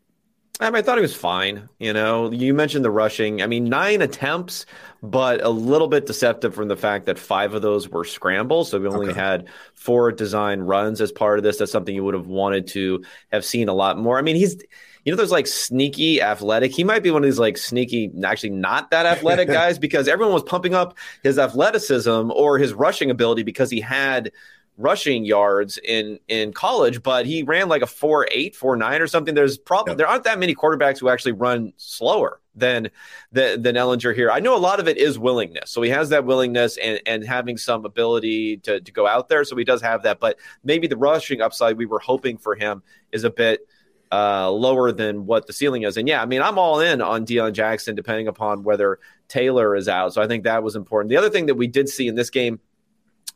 I, 0.60 0.66
mean, 0.66 0.76
I 0.76 0.82
thought 0.82 0.98
he 0.98 1.02
was 1.02 1.16
fine. 1.16 1.68
You 1.78 1.92
know, 1.92 2.30
you 2.30 2.54
mentioned 2.54 2.84
the 2.84 2.90
rushing. 2.90 3.42
I 3.42 3.46
mean, 3.46 3.64
nine 3.64 4.02
attempts, 4.02 4.66
but 5.02 5.42
a 5.42 5.48
little 5.48 5.88
bit 5.88 6.06
deceptive 6.06 6.54
from 6.54 6.68
the 6.68 6.76
fact 6.76 7.06
that 7.06 7.18
five 7.18 7.54
of 7.54 7.62
those 7.62 7.88
were 7.88 8.04
scrambles. 8.04 8.70
So 8.70 8.78
we 8.78 8.86
only 8.86 9.10
okay. 9.10 9.18
had 9.18 9.48
four 9.74 10.12
design 10.12 10.60
runs 10.60 11.00
as 11.00 11.10
part 11.10 11.38
of 11.38 11.42
this. 11.42 11.56
That's 11.56 11.72
something 11.72 11.94
you 11.94 12.04
would 12.04 12.14
have 12.14 12.26
wanted 12.26 12.66
to 12.68 13.02
have 13.32 13.44
seen 13.44 13.68
a 13.68 13.74
lot 13.74 13.98
more. 13.98 14.18
I 14.18 14.22
mean, 14.22 14.36
he's 14.36 14.62
you 15.04 15.12
know, 15.12 15.16
there's 15.16 15.30
like 15.30 15.46
sneaky 15.46 16.20
athletic. 16.20 16.72
He 16.72 16.84
might 16.84 17.02
be 17.02 17.10
one 17.10 17.22
of 17.22 17.26
these 17.26 17.38
like 17.38 17.56
sneaky, 17.56 18.12
actually 18.22 18.50
not 18.50 18.90
that 18.90 19.06
athletic 19.06 19.48
guys 19.48 19.78
because 19.78 20.08
everyone 20.08 20.34
was 20.34 20.42
pumping 20.42 20.74
up 20.74 20.96
his 21.22 21.38
athleticism 21.38 22.30
or 22.30 22.58
his 22.58 22.74
rushing 22.74 23.10
ability 23.10 23.42
because 23.42 23.70
he 23.70 23.80
had 23.80 24.30
rushing 24.80 25.24
yards 25.24 25.78
in 25.78 26.18
in 26.28 26.52
college, 26.52 27.02
but 27.02 27.26
he 27.26 27.42
ran 27.42 27.68
like 27.68 27.82
a 27.82 27.86
four 27.86 28.26
eight, 28.30 28.56
four 28.56 28.76
nine 28.76 29.00
or 29.00 29.06
something. 29.06 29.34
There's 29.34 29.58
probably 29.58 29.92
yep. 29.92 29.98
there 29.98 30.08
aren't 30.08 30.24
that 30.24 30.38
many 30.38 30.54
quarterbacks 30.54 30.98
who 30.98 31.08
actually 31.08 31.32
run 31.32 31.72
slower 31.76 32.40
than 32.54 32.90
than 33.32 33.62
than 33.62 33.76
Ehlinger 33.76 34.14
here. 34.14 34.30
I 34.30 34.40
know 34.40 34.56
a 34.56 34.58
lot 34.58 34.80
of 34.80 34.88
it 34.88 34.96
is 34.96 35.18
willingness. 35.18 35.70
So 35.70 35.82
he 35.82 35.90
has 35.90 36.08
that 36.08 36.24
willingness 36.24 36.76
and 36.78 37.00
and 37.06 37.24
having 37.24 37.56
some 37.56 37.84
ability 37.84 38.58
to 38.58 38.80
to 38.80 38.92
go 38.92 39.06
out 39.06 39.28
there. 39.28 39.44
So 39.44 39.56
he 39.56 39.64
does 39.64 39.82
have 39.82 40.02
that, 40.04 40.18
but 40.18 40.38
maybe 40.64 40.86
the 40.86 40.96
rushing 40.96 41.40
upside 41.40 41.76
we 41.76 41.86
were 41.86 42.00
hoping 42.00 42.38
for 42.38 42.54
him 42.54 42.82
is 43.12 43.24
a 43.24 43.30
bit 43.30 43.66
uh, 44.12 44.50
lower 44.50 44.90
than 44.90 45.26
what 45.26 45.46
the 45.46 45.52
ceiling 45.52 45.82
is. 45.82 45.96
And 45.96 46.08
yeah, 46.08 46.20
I 46.20 46.26
mean, 46.26 46.42
I'm 46.42 46.58
all 46.58 46.80
in 46.80 47.00
on 47.00 47.24
Deon 47.24 47.52
Jackson, 47.52 47.94
depending 47.94 48.26
upon 48.26 48.64
whether 48.64 48.98
Taylor 49.28 49.76
is 49.76 49.88
out. 49.88 50.14
So 50.14 50.22
I 50.22 50.26
think 50.26 50.44
that 50.44 50.62
was 50.62 50.74
important. 50.74 51.10
The 51.10 51.16
other 51.16 51.30
thing 51.30 51.46
that 51.46 51.54
we 51.54 51.68
did 51.68 51.88
see 51.88 52.08
in 52.08 52.16
this 52.16 52.30
game, 52.30 52.58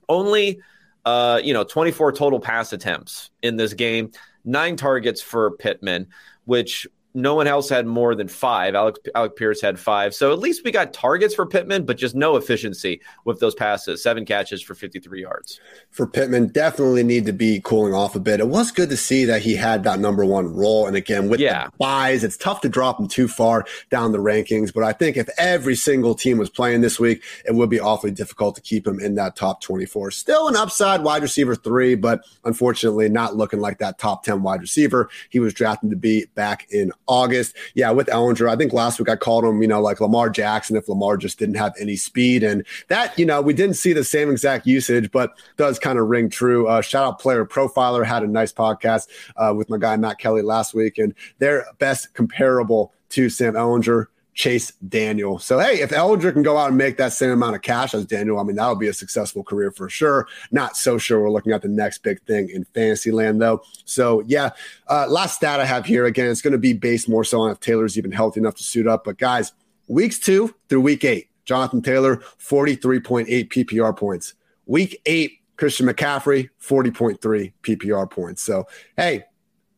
only 0.09 0.61
uh, 1.05 1.41
you 1.43 1.53
know, 1.53 1.65
24 1.65 2.13
total 2.13 2.41
pass 2.41 2.73
attempts 2.73 3.31
in 3.43 3.57
this 3.57 3.75
game, 3.75 4.11
nine 4.45 4.77
targets 4.77 5.21
for 5.21 5.53
Pittman, 5.53 6.09
which 6.45 6.87
no 7.15 7.35
one 7.35 7.47
else 7.47 7.69
had 7.69 7.87
more 7.87 8.15
than 8.15 8.29
five. 8.29 8.75
Alec, 8.75 8.97
Alec 9.15 9.37
Pierce 9.37 9.61
had 9.61 9.79
five. 9.79 10.15
So 10.15 10.33
at 10.33 10.39
least 10.39 10.65
we 10.65 10.71
got 10.71 10.93
targets 10.93 11.35
for 11.35 11.47
Pittman, 11.47 11.85
but 11.85 11.97
just 11.97 12.15
no 12.15 12.37
efficiency 12.37 13.01
with 13.25 13.41
those 13.41 13.55
passes. 13.55 14.03
Seven 14.03 14.25
catches 14.25 14.63
for 14.63 14.75
53 14.75 15.23
yards. 15.23 15.61
For 15.91 16.07
Pittman, 16.07 16.49
definitely 16.49 17.03
need 17.03 17.27
to 17.27 17.33
be 17.33 17.61
cooling 17.65 17.95
off 17.95 18.17
a 18.17 18.21
bit. 18.21 18.41
It 18.41 18.49
was 18.49 18.71
good 18.71 18.91
to 18.91 18.97
see 18.97 19.25
that 19.25 19.43
he 19.43 19.55
had 19.55 19.85
that 19.85 20.01
number 20.01 20.25
one 20.25 20.53
role. 20.55 20.87
And 20.87 20.97
again, 20.97 21.29
with 21.29 21.41
yeah. 21.41 21.67
the 21.67 21.73
buys, 21.79 22.25
it's 22.25 22.37
tough 22.37 22.61
to 22.63 22.69
drop 22.69 22.99
him 22.99 23.09
too 23.09 23.29
far 23.29 23.65
down 23.91 24.13
the 24.13 24.19
rankings. 24.19 24.73
But 24.73 24.85
I 24.85 24.93
think 24.93 25.17
if 25.17 25.29
every 25.39 25.77
single 25.77 26.15
team 26.15 26.39
was 26.39 26.51
playing 26.51 26.81
this 26.81 26.99
week, 26.99 27.23
it 27.47 27.55
would 27.55 27.71
be 27.71 27.81
awfully 27.81 28.11
difficult 28.11 28.57
to 28.57 28.61
keep 28.61 28.87
him 28.87 29.01
in 29.01 29.15
that 29.15 29.37
top 29.37 29.61
24. 29.61 30.11
Still 30.11 30.49
an 30.49 30.57
upside 30.57 31.03
wide 31.03 31.23
receiver 31.23 31.55
three, 31.55 31.95
but 31.95 32.25
unfortunately 32.45 33.09
not 33.09 33.37
looking 33.37 33.61
like 33.61 33.79
that 33.79 33.99
top 33.99 34.25
10 34.25 34.43
wide 34.43 34.61
receiver 34.61 35.09
he 35.29 35.41
was 35.41 35.55
drafted 35.55 35.91
to 35.91 35.97
be 35.97 36.27
back 36.35 36.71
in 36.71 36.93
August. 37.07 37.57
Yeah, 37.75 37.91
with 37.91 38.07
Ehlinger. 38.09 38.49
I 38.49 38.57
think 38.57 38.73
last 38.73 38.99
week 38.99 39.09
I 39.09 39.17
called 39.17 39.45
him, 39.45 39.63
you 39.63 39.69
know, 39.69 39.81
like 39.81 40.01
Lamar 40.01 40.31
Jackson 40.31 40.77
if 40.77 40.89
Lamar 40.89 41.17
just 41.17 41.39
didn't 41.39 41.57
have 41.57 41.75
any 41.79 41.97
speed. 41.97 42.43
And 42.43 42.65
that, 42.89 43.19
you 43.19 43.27
know, 43.27 43.41
we 43.41 43.55
didn't 43.55 43.77
see 43.77 43.93
the 43.93 44.05
same 44.05 44.31
exact 44.31 44.67
usage, 44.67 45.11
but 45.11 45.33
does 45.57 45.79
kind 45.79 45.99
of 45.99 46.09
ring 46.09 46.31
true. 46.31 46.67
Uh, 46.67 46.81
shout 46.81 47.07
out 47.07 47.19
Player 47.19 47.45
Profiler 47.45 48.05
had 48.05 48.23
a 48.23 48.27
nice 48.27 48.53
podcast 48.53 49.09
uh, 49.37 49.53
with 49.55 49.71
my 49.71 49.79
guy 49.79 49.97
Matt 49.97 50.19
Kelly 50.19 50.43
last 50.43 50.75
week, 50.75 50.99
and 50.99 51.15
their 51.39 51.67
best 51.79 52.15
comparable 52.15 52.93
to 53.11 53.29
Sam 53.29 53.55
Ehlinger 53.55 54.07
Chase 54.35 54.73
Daniel. 54.89 55.39
So, 55.39 55.59
hey, 55.59 55.81
if 55.81 55.91
Ehlinger 55.91 56.33
can 56.33 56.43
go 56.43 56.59
out 56.59 56.69
and 56.69 56.77
make 56.77 56.97
that 56.97 57.13
same 57.13 57.31
amount 57.31 57.55
of 57.55 57.63
cash 57.63 57.95
as 57.95 58.05
Daniel, 58.05 58.39
I 58.39 58.43
mean, 58.43 58.57
that'll 58.57 58.75
be 58.75 58.89
a 58.89 58.93
successful 58.93 59.45
career 59.45 59.71
for 59.71 59.89
sure. 59.89 60.27
Not 60.51 60.77
so 60.77 60.99
sure 60.99 61.21
we're 61.21 61.31
looking 61.31 61.53
at 61.53 61.63
the 61.63 61.69
next 61.69 61.99
big 61.99 62.21
thing 62.23 62.51
in 62.51 62.65
fantasy 62.65 63.13
land, 63.13 63.41
though. 63.41 63.63
So, 63.85 64.23
yeah, 64.27 64.51
uh, 64.89 65.07
last 65.09 65.37
stat 65.37 65.61
I 65.61 65.65
have 65.65 65.87
here 65.87 66.07
again, 66.07 66.31
it's 66.31 66.43
going 66.43 66.53
to 66.53 66.59
be 66.59 66.73
based 66.73 67.09
more 67.09 67.25
so 67.25 67.41
on 67.41 67.51
if 67.51 67.61
Taylor's 67.61 67.97
even 67.97 68.13
healthy 68.13 68.41
enough 68.41 68.57
to 68.57 68.65
suit 68.65 68.89
up. 68.89 69.05
But, 69.05 69.19
guys, 69.19 69.53
weeks 69.87 70.19
two 70.19 70.55
through 70.69 70.81
week 70.81 71.05
eight, 71.05 71.29
Jonathan 71.45 71.81
Taylor, 71.81 72.17
43.8 72.17 73.27
PPR 73.49 73.97
points. 73.97 74.35
Week 74.67 75.01
eight, 75.07 75.39
Christian 75.57 75.87
McCaffrey, 75.87 76.49
40.3 76.61 77.53
PPR 77.63 78.11
points. 78.11 78.43
So, 78.43 78.67
hey, 78.97 79.25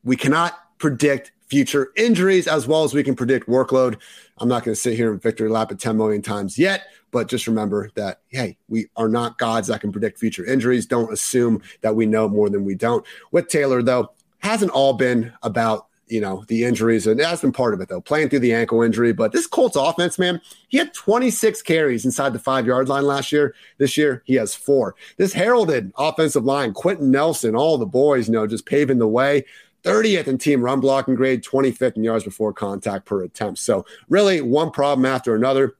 we 0.02 0.16
cannot 0.16 0.54
predict 0.78 1.32
future 1.48 1.92
injuries 1.96 2.46
as 2.46 2.66
well 2.66 2.84
as 2.84 2.94
we 2.94 3.02
can 3.02 3.14
predict 3.14 3.48
workload. 3.48 3.98
I'm 4.38 4.48
not 4.48 4.64
going 4.64 4.74
to 4.74 4.80
sit 4.80 4.94
here 4.94 5.12
and 5.12 5.22
victory 5.22 5.48
lap 5.48 5.72
it 5.72 5.78
10 5.78 5.96
million 5.96 6.22
times 6.22 6.58
yet, 6.58 6.84
but 7.10 7.28
just 7.28 7.46
remember 7.46 7.90
that, 7.94 8.20
hey, 8.28 8.56
we 8.68 8.86
are 8.96 9.08
not 9.08 9.38
gods 9.38 9.68
that 9.68 9.80
can 9.80 9.92
predict 9.92 10.18
future 10.18 10.44
injuries. 10.44 10.86
Don't 10.86 11.12
assume 11.12 11.62
that 11.80 11.94
we 11.94 12.06
know 12.06 12.28
more 12.28 12.50
than 12.50 12.64
we 12.64 12.74
don't. 12.74 13.04
With 13.30 13.48
Taylor, 13.48 13.82
though, 13.82 14.12
hasn't 14.40 14.72
all 14.72 14.92
been 14.92 15.32
about 15.42 15.86
you 16.08 16.20
know, 16.20 16.44
the 16.46 16.64
injuries, 16.64 17.06
and 17.06 17.18
that's 17.18 17.40
been 17.40 17.52
part 17.52 17.74
of 17.74 17.80
it 17.80 17.88
though, 17.88 18.00
playing 18.00 18.28
through 18.28 18.38
the 18.38 18.54
ankle 18.54 18.82
injury. 18.82 19.12
But 19.12 19.32
this 19.32 19.46
Colts 19.46 19.76
offense, 19.76 20.18
man, 20.18 20.40
he 20.68 20.78
had 20.78 20.94
26 20.94 21.62
carries 21.62 22.04
inside 22.04 22.32
the 22.32 22.38
five 22.38 22.66
yard 22.66 22.88
line 22.88 23.06
last 23.06 23.32
year. 23.32 23.54
This 23.78 23.96
year, 23.96 24.22
he 24.24 24.34
has 24.34 24.54
four. 24.54 24.94
This 25.16 25.32
heralded 25.32 25.92
offensive 25.98 26.44
line, 26.44 26.72
Quenton 26.74 27.10
Nelson, 27.10 27.56
all 27.56 27.76
the 27.76 27.86
boys, 27.86 28.28
you 28.28 28.34
know, 28.34 28.46
just 28.46 28.66
paving 28.66 28.98
the 28.98 29.08
way. 29.08 29.44
30th 29.86 30.26
in 30.26 30.38
team 30.38 30.60
run 30.62 30.80
blocking 30.80 31.14
grade, 31.14 31.44
25th 31.44 31.96
in 31.96 32.04
yards 32.04 32.24
before 32.24 32.52
contact 32.52 33.06
per 33.06 33.22
attempt. 33.22 33.60
So, 33.60 33.86
really, 34.08 34.40
one 34.40 34.70
problem 34.70 35.06
after 35.06 35.34
another. 35.34 35.76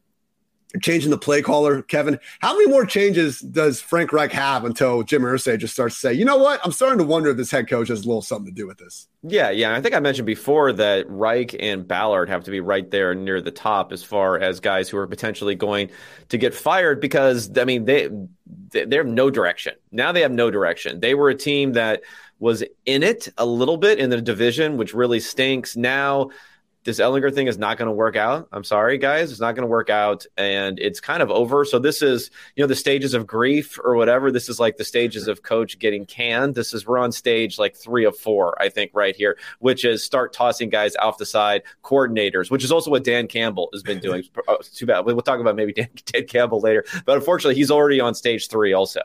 Changing 0.83 1.11
the 1.11 1.17
play 1.17 1.41
caller, 1.41 1.81
Kevin. 1.81 2.19
How 2.41 2.53
many 2.55 2.69
more 2.69 2.85
changes 2.85 3.41
does 3.41 3.81
Frank 3.81 4.13
Reich 4.13 4.33
have 4.33 4.65
until 4.65 5.03
Jim 5.05 5.23
Irsay 5.23 5.59
just 5.59 5.73
starts 5.73 5.95
to 5.95 6.01
say, 6.01 6.13
you 6.13 6.25
know 6.25 6.37
what? 6.37 6.61
I'm 6.65 6.73
starting 6.73 6.99
to 6.99 7.05
wonder 7.05 7.31
if 7.31 7.39
this 7.39 7.51
head 7.51 7.67
coach 7.67 7.89
has 7.89 8.05
a 8.05 8.07
little 8.07 8.21
something 8.21 8.47
to 8.47 8.53
do 8.53 8.67
with 8.67 8.77
this. 8.77 9.09
Yeah, 9.23 9.51
yeah. 9.51 9.75
I 9.75 9.81
think 9.81 9.95
I 9.95 10.01
mentioned 10.01 10.27
before 10.27 10.73
that 10.75 11.09
Reich 11.09 11.57
and 11.61 11.87
Ballard 11.87 12.29
have 12.29 12.45
to 12.45 12.51
be 12.51 12.61
right 12.61 12.91
there 12.91 13.15
near 13.15 13.41
the 13.41 13.53
top 13.53 13.91
as 13.91 14.03
far 14.03 14.39
as 14.39 14.61
guys 14.61 14.91
who 14.91 14.99
are 14.99 15.07
potentially 15.07 15.55
going 15.55 15.89
to 16.29 16.37
get 16.37 16.53
fired 16.53 17.01
because 17.01 17.57
I 17.57 17.65
mean 17.65 17.87
they 17.87 18.11
they 18.71 18.97
have 18.97 19.07
no 19.07 19.31
direction. 19.31 19.75
Now 19.93 20.13
they 20.13 20.21
have 20.21 20.33
no 20.33 20.51
direction. 20.51 21.01
They 21.01 21.15
were 21.15 21.31
a 21.31 21.35
team 21.35 21.73
that 21.73 22.03
was 22.39 22.63
in 22.85 23.03
it 23.03 23.29
a 23.39 23.47
little 23.47 23.77
bit 23.77 23.99
in 23.99 24.11
the 24.11 24.21
division, 24.21 24.77
which 24.77 24.95
really 24.95 25.21
stinks. 25.21 25.77
Now, 25.77 26.31
this 26.87 27.01
Ehlinger 27.01 27.35
thing 27.35 27.49
is 27.49 27.59
not 27.59 27.79
going 27.79 27.87
to 27.87 27.93
work 27.93 28.15
out. 28.15 28.49
I'm 28.53 28.63
sorry, 28.63 28.97
guys. 28.97 29.33
It's 29.33 29.41
not 29.41 29.57
going 29.57 29.65
to 29.65 29.71
work 29.71 29.91
out. 29.91 30.25
And 30.37 30.79
it's 30.79 31.01
kind 31.01 31.21
of 31.21 31.33
over. 31.33 31.65
So, 31.65 31.81
this 31.81 32.01
is, 32.01 32.31
you 32.55 32.63
know, 32.63 32.69
the 32.69 32.77
stages 32.77 33.13
of 33.13 33.27
grief 33.27 33.79
or 33.83 33.97
whatever. 33.97 34.31
This 34.31 34.49
is 34.49 34.61
like 34.61 34.77
the 34.77 34.85
stages 34.85 35.27
of 35.27 35.43
coach 35.43 35.79
getting 35.81 36.07
canned. 36.07 36.55
This 36.55 36.73
is, 36.73 36.87
we're 36.87 36.99
on 36.99 37.11
stage 37.11 37.59
like 37.59 37.75
three 37.75 38.05
of 38.05 38.17
four, 38.17 38.61
I 38.63 38.69
think, 38.69 38.93
right 38.95 39.17
here, 39.17 39.37
which 39.59 39.85
is 39.85 40.05
start 40.05 40.33
tossing 40.33 40.69
guys 40.69 40.95
off 40.97 41.19
the 41.19 41.27
side, 41.27 41.63
coordinators, 41.83 42.53
which 42.53 42.63
is 42.63 42.71
also 42.71 42.91
what 42.91 43.03
Dan 43.03 43.27
Campbell 43.27 43.69
has 43.73 43.83
been 43.83 43.99
doing. 43.99 44.23
oh, 44.49 44.59
too 44.73 44.87
bad. 44.87 45.01
We'll 45.01 45.21
talk 45.23 45.41
about 45.41 45.57
maybe 45.57 45.73
Dan, 45.73 45.89
Dan 46.07 46.27
Campbell 46.27 46.61
later. 46.61 46.85
But 47.05 47.17
unfortunately, 47.17 47.57
he's 47.57 47.73
already 47.73 48.01
on 48.01 48.15
stage 48.15 48.49
three 48.49 48.73
also. 48.73 49.01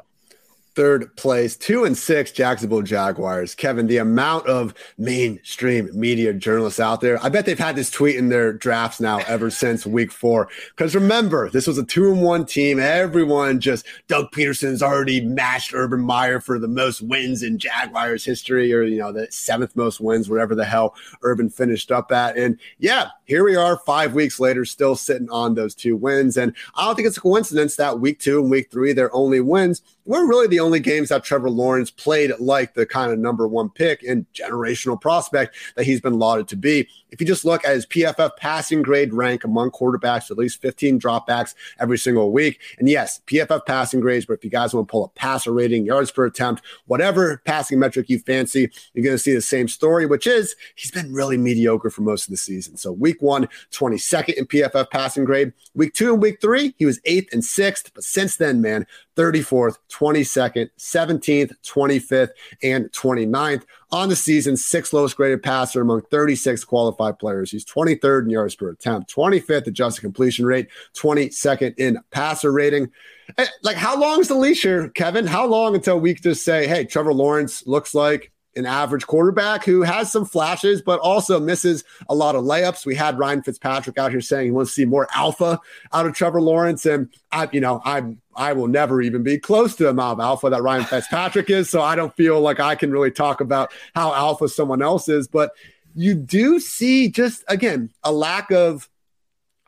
Third 0.76 1.14
place, 1.18 1.58
two 1.58 1.84
and 1.84 1.98
six 1.98 2.32
Jacksonville 2.32 2.82
Jaguars. 2.82 3.54
Kevin, 3.54 3.88
the 3.88 3.98
amount 3.98 4.48
of 4.48 4.74
mainstream 4.98 5.90
media 5.94 6.34
journalists 6.34 6.80
out 6.80 7.02
there, 7.02 7.22
I 7.24 7.30
bet 7.30 7.46
they've 7.46 7.60
had 7.60 7.76
this 7.76 7.92
tweet 7.92 8.16
in 8.16 8.30
their 8.30 8.54
drafts 8.54 9.02
now 9.02 9.20
ever 9.28 9.50
since 9.50 9.86
week 9.86 10.12
four. 10.12 10.48
Because 10.76 10.96
remember, 10.96 11.50
this 11.50 11.68
was 11.68 11.78
a 11.78 11.84
two 11.84 12.12
and 12.12 12.22
one 12.22 12.46
team. 12.46 12.80
Everyone 12.80 13.60
just, 13.60 13.86
Doug 14.08 14.32
Pederson's 14.32 14.82
already 14.82 15.22
matched 15.22 15.74
Urban 15.74 16.02
Meyer 16.02 16.40
for 16.40 16.58
the 16.58 16.68
most 16.68 17.02
wins 17.02 17.44
in 17.44 17.58
Jaguars 17.58 18.24
history, 18.24 18.74
or, 18.74 18.84
you 18.84 18.98
know, 18.98 19.12
the 19.12 19.28
seventh 19.30 19.76
most 19.76 20.00
wins, 20.00 20.30
whatever 20.30 20.56
the 20.56 20.66
hell 20.66 20.96
Urban 21.24 21.50
finished 21.50 21.92
up 21.92 22.12
at. 22.12 22.38
And 22.38 22.58
yeah, 22.80 23.10
here 23.26 23.44
we 23.44 23.56
are 23.56 23.78
five 23.78 24.14
weeks 24.14 24.40
later, 24.40 24.64
still 24.64 24.96
sitting 24.96 25.30
on 25.30 25.56
those 25.56 25.76
two 25.76 25.98
wins. 25.98 26.38
And 26.38 26.56
I 26.76 26.86
don't 26.86 26.96
think 26.96 27.08
it's 27.08 27.18
a 27.18 27.22
coincidence 27.22 27.76
that 27.76 28.00
week 28.00 28.20
two 28.20 28.40
and 28.40 28.50
week 28.50 28.72
three, 28.72 28.94
their 28.94 29.14
only 29.14 29.42
wins 29.42 29.82
were 30.06 30.28
really 30.28 30.48
the 30.48 30.60
only 30.62 30.80
games 30.80 31.10
that 31.10 31.24
Trevor 31.24 31.50
Lawrence 31.50 31.92
played 31.92 32.32
like 32.40 32.74
the 32.74 32.86
kind 32.86 33.12
of 33.12 33.20
number 33.20 33.48
one 33.48 33.70
pick 33.70 34.04
and 34.04 34.26
generational 34.34 35.00
prospect 35.00 35.56
that 35.76 35.86
he's 35.86 36.00
been 36.00 36.18
lauded 36.18 36.48
to 36.50 36.56
be. 36.56 36.88
If 37.12 37.20
you 37.20 37.28
just 37.28 37.46
look 37.46 37.66
at 37.66 37.74
his 37.74 37.86
PFF 37.86 38.38
passing 38.38 38.82
grade 38.82 39.14
rank 39.14 39.44
among 39.44 39.72
quarterbacks, 39.72 40.32
at 40.32 40.38
least 40.38 40.62
15 40.62 41.00
dropbacks 41.00 41.56
every 41.80 41.98
single 41.98 42.32
week. 42.32 42.60
And 42.80 42.90
yes, 42.90 43.22
PFF 43.28 43.66
passing 43.66 44.00
grades, 44.00 44.26
but 44.26 44.34
if 44.34 44.44
you 44.44 44.50
guys 44.50 44.74
want 44.74 44.88
to 44.88 44.92
pull 44.92 45.04
a 45.04 45.10
passer 45.10 45.52
rating, 45.52 45.86
yards 45.86 46.12
per 46.12 46.26
attempt, 46.26 46.62
whatever 46.86 47.42
passing 47.46 47.80
metric 47.80 48.10
you 48.10 48.20
fancy, 48.20 48.72
you're 48.94 49.04
going 49.04 49.16
to 49.16 49.20
see 49.20 49.34
the 49.34 49.42
same 49.42 49.68
story, 49.68 50.06
which 50.06 50.26
is 50.26 50.56
he's 50.76 50.92
been 50.92 51.14
really 51.14 51.38
mediocre 51.38 51.90
for 51.90 52.02
most 52.02 52.26
of 52.26 52.32
the 52.32 52.38
season. 52.38 52.78
So 52.78 52.92
week 52.92 53.22
one, 53.22 53.48
22nd 53.72 54.34
in 54.36 54.46
PFF 54.46 54.90
passing 54.90 55.26
grade. 55.26 55.54
Week 55.76 55.94
two 55.94 56.14
and 56.14 56.22
week 56.22 56.40
three, 56.42 56.74
he 56.78 56.86
was 56.86 57.00
eighth 57.06 57.34
and 57.34 57.44
sixth. 57.44 57.92
But 57.94 58.04
since 58.04 58.38
then, 58.38 58.62
man, 58.62 58.88
34th, 59.16 59.78
22nd, 59.90 60.70
17th, 60.80 61.54
25th, 61.64 62.30
and 62.64 62.92
29th 62.92 63.64
on 63.92 64.10
the 64.10 64.16
season, 64.16 64.56
sixth 64.56 64.94
lowest 64.94 65.18
graded 65.18 65.44
passer 65.44 65.82
among 65.82 66.02
36 66.04 66.64
qualified 66.64 67.20
players. 67.20 67.52
He's 67.52 67.66
23rd 67.66 68.24
in 68.24 68.30
yards 68.30 68.56
per 68.56 68.70
attempt, 68.70 69.14
25th 69.14 69.68
adjusted 69.68 70.02
completion 70.02 70.46
rate, 70.46 70.70
22nd 70.96 71.76
in 71.78 72.00
passer 72.12 72.52
rating. 72.52 72.90
Eh, 73.38 73.48
like, 73.64 73.78
how 73.78 74.00
long 74.00 74.20
is 74.20 74.28
the 74.28 74.36
leash 74.36 74.64
here, 74.64 74.90
Kevin? 74.90 75.28
How 75.28 75.46
long 75.46 75.76
until 75.76 76.00
we 76.00 76.14
just 76.14 76.44
say, 76.44 76.68
hey, 76.68 76.86
Trevor 76.86 77.14
Lawrence 77.14 77.66
looks 77.68 77.94
like 77.94 78.31
an 78.56 78.66
average 78.66 79.08
quarterback 79.08 79.64
who 79.64 79.82
has 79.82 80.12
some 80.12 80.26
flashes, 80.26 80.82
but 80.82 81.00
also 81.00 81.40
misses 81.40 81.84
a 82.10 82.16
lot 82.16 82.36
of 82.36 82.44
layups. 82.44 82.86
We 82.86 82.96
had 82.96 83.18
Ryan 83.18 83.42
Fitzpatrick 83.42 83.98
out 83.98 84.12
here 84.12 84.22
saying 84.22 84.46
he 84.46 84.52
wants 84.52 84.72
to 84.72 84.76
see 84.76 84.86
more 84.86 85.08
alpha 85.16 85.60
out 85.94 86.06
of 86.06 86.14
Trevor 86.14 86.42
Lawrence. 86.42 86.86
And 86.86 87.10
I, 87.32 87.48
you 87.52 87.62
know, 87.62 87.82
I 87.86 88.16
I 88.36 88.54
will 88.54 88.68
never 88.68 89.02
even 89.02 89.24
be 89.24 89.38
close 89.38 89.76
to 89.76 89.84
the 89.84 89.90
amount 89.90 90.20
of 90.20 90.24
alpha 90.24 90.50
that 90.50 90.62
Ryan 90.62 90.84
Fitzpatrick 90.84 91.50
is. 91.50 91.70
So 91.70 91.82
I 91.82 91.96
don't 91.96 92.16
feel 92.16 92.40
like 92.42 92.60
I 92.60 92.76
can 92.76 92.92
really 92.92 93.12
talk 93.12 93.42
about 93.42 93.72
how 93.96 94.14
alpha 94.14 94.50
someone 94.50 94.82
else 94.82 95.08
is. 95.08 95.28
But 95.28 95.52
you 95.96 96.16
do 96.16 96.60
see 96.60 97.10
just 97.10 97.44
again 97.48 97.92
a 98.04 98.12
lack 98.12 98.52
of 98.52 98.90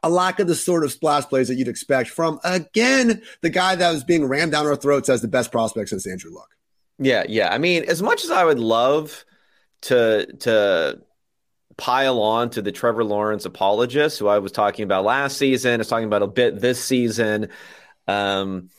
a 0.06 0.10
lack 0.10 0.40
of 0.40 0.48
the 0.48 0.56
sort 0.56 0.84
of 0.84 0.92
splash 0.92 1.24
plays 1.24 1.48
that 1.48 1.56
you'd 1.56 1.70
expect 1.70 2.10
from 2.10 2.40
again 2.44 3.22
the 3.42 3.50
guy 3.50 3.76
that 3.76 3.92
was 3.92 4.04
being 4.04 4.26
rammed 4.26 4.52
down 4.52 4.66
our 4.66 4.76
throats 4.76 5.08
as 5.08 5.22
the 5.22 5.28
best 5.28 5.52
prospect 5.52 5.90
since 5.90 6.06
Andrew 6.06 6.34
Luck. 6.34 6.50
Yeah, 7.00 7.24
yeah. 7.28 7.54
I 7.54 7.58
mean, 7.58 7.84
as 7.86 8.02
much 8.02 8.24
as 8.24 8.32
I 8.32 8.44
would 8.44 8.60
love 8.60 9.26
to 9.84 10.28
to 10.42 11.02
pile 11.78 12.22
on 12.22 12.50
to 12.52 12.62
the 12.62 12.72
Trevor 12.72 13.04
Lawrence 13.04 13.46
apologists 13.46 14.20
who 14.20 14.28
I 14.28 14.40
was 14.40 14.52
talking 14.52 14.84
about 14.84 15.04
last 15.04 15.38
season, 15.38 15.76
I 15.76 15.78
was 15.78 15.88
talking 15.88 16.06
about 16.08 16.24
a 16.24 16.28
bit 16.28 16.60
this 16.60 16.84
season. 16.84 17.50
Um, 18.08 18.70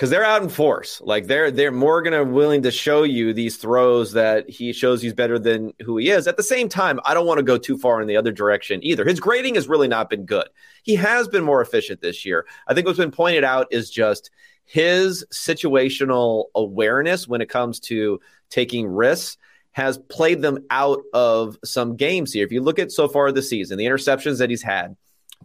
because 0.00 0.08
they're 0.08 0.24
out 0.24 0.42
in 0.42 0.48
force. 0.48 1.02
Like 1.02 1.26
they're 1.26 1.50
they're 1.50 1.70
more 1.70 2.00
gonna 2.00 2.24
willing 2.24 2.62
to 2.62 2.70
show 2.70 3.02
you 3.02 3.34
these 3.34 3.58
throws 3.58 4.12
that 4.12 4.48
he 4.48 4.72
shows 4.72 5.02
he's 5.02 5.12
better 5.12 5.38
than 5.38 5.74
who 5.84 5.98
he 5.98 6.08
is. 6.08 6.26
At 6.26 6.38
the 6.38 6.42
same 6.42 6.70
time, 6.70 7.00
I 7.04 7.12
don't 7.12 7.26
want 7.26 7.36
to 7.36 7.42
go 7.44 7.58
too 7.58 7.76
far 7.76 8.00
in 8.00 8.08
the 8.08 8.16
other 8.16 8.32
direction 8.32 8.80
either. 8.82 9.04
His 9.04 9.20
grading 9.20 9.56
has 9.56 9.68
really 9.68 9.88
not 9.88 10.08
been 10.08 10.24
good. 10.24 10.48
He 10.84 10.94
has 10.94 11.28
been 11.28 11.44
more 11.44 11.60
efficient 11.60 12.00
this 12.00 12.24
year. 12.24 12.46
I 12.66 12.72
think 12.72 12.86
what's 12.86 12.98
been 12.98 13.10
pointed 13.10 13.44
out 13.44 13.66
is 13.72 13.90
just 13.90 14.30
his 14.70 15.24
situational 15.32 16.44
awareness 16.54 17.26
when 17.26 17.40
it 17.40 17.48
comes 17.48 17.80
to 17.80 18.20
taking 18.50 18.86
risks 18.86 19.36
has 19.72 19.98
played 19.98 20.42
them 20.42 20.64
out 20.70 21.00
of 21.12 21.58
some 21.64 21.96
games 21.96 22.32
here. 22.32 22.46
If 22.46 22.52
you 22.52 22.60
look 22.60 22.78
at 22.78 22.92
so 22.92 23.08
far 23.08 23.32
this 23.32 23.50
season, 23.50 23.78
the 23.78 23.86
interceptions 23.86 24.38
that 24.38 24.48
he's 24.48 24.62
had, 24.62 24.96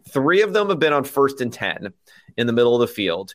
three 0.10 0.44
of 0.44 0.54
them 0.54 0.70
have 0.70 0.78
been 0.78 0.94
on 0.94 1.06
first 1.06 1.42
and 1.42 1.52
10 1.52 1.92
in 2.38 2.46
the 2.46 2.54
middle 2.54 2.76
of 2.76 2.88
the 2.88 2.94
field. 2.94 3.34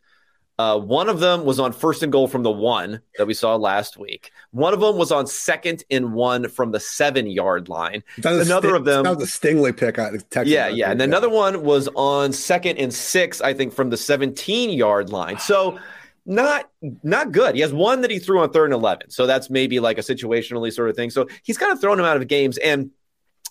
Uh, 0.60 0.78
one 0.78 1.08
of 1.08 1.20
them 1.20 1.46
was 1.46 1.58
on 1.58 1.72
first 1.72 2.02
and 2.02 2.12
goal 2.12 2.28
from 2.28 2.42
the 2.42 2.50
one 2.50 3.00
that 3.16 3.26
we 3.26 3.32
saw 3.32 3.56
last 3.56 3.96
week. 3.96 4.30
One 4.50 4.74
of 4.74 4.80
them 4.80 4.98
was 4.98 5.10
on 5.10 5.26
second 5.26 5.84
and 5.90 6.12
one 6.12 6.48
from 6.48 6.70
the 6.70 6.78
seven 6.78 7.26
yard 7.28 7.70
line. 7.70 8.02
Another 8.22 8.74
of 8.74 8.84
them 8.84 9.04
that 9.04 9.16
was 9.16 9.24
a 9.24 9.40
Stingley 9.40 9.74
pick. 9.74 9.98
I 9.98 10.10
yeah, 10.42 10.68
yeah, 10.68 10.90
and 10.90 11.00
another 11.00 11.30
one 11.30 11.62
was 11.62 11.88
on 11.94 12.34
second 12.34 12.76
and 12.76 12.92
six, 12.92 13.40
I 13.40 13.54
think, 13.54 13.72
from 13.72 13.88
the 13.88 13.96
seventeen 13.96 14.68
yard 14.68 15.08
line. 15.08 15.38
So 15.38 15.78
not 16.26 16.70
not 17.02 17.32
good. 17.32 17.54
He 17.54 17.62
has 17.62 17.72
one 17.72 18.02
that 18.02 18.10
he 18.10 18.18
threw 18.18 18.40
on 18.40 18.52
third 18.52 18.66
and 18.66 18.74
eleven, 18.74 19.08
so 19.08 19.26
that's 19.26 19.48
maybe 19.48 19.80
like 19.80 19.96
a 19.96 20.02
situationally 20.02 20.70
sort 20.70 20.90
of 20.90 20.96
thing. 20.96 21.08
So 21.08 21.26
he's 21.42 21.56
kind 21.56 21.72
of 21.72 21.80
thrown 21.80 21.98
him 21.98 22.04
out 22.04 22.18
of 22.18 22.28
games, 22.28 22.58
and 22.58 22.90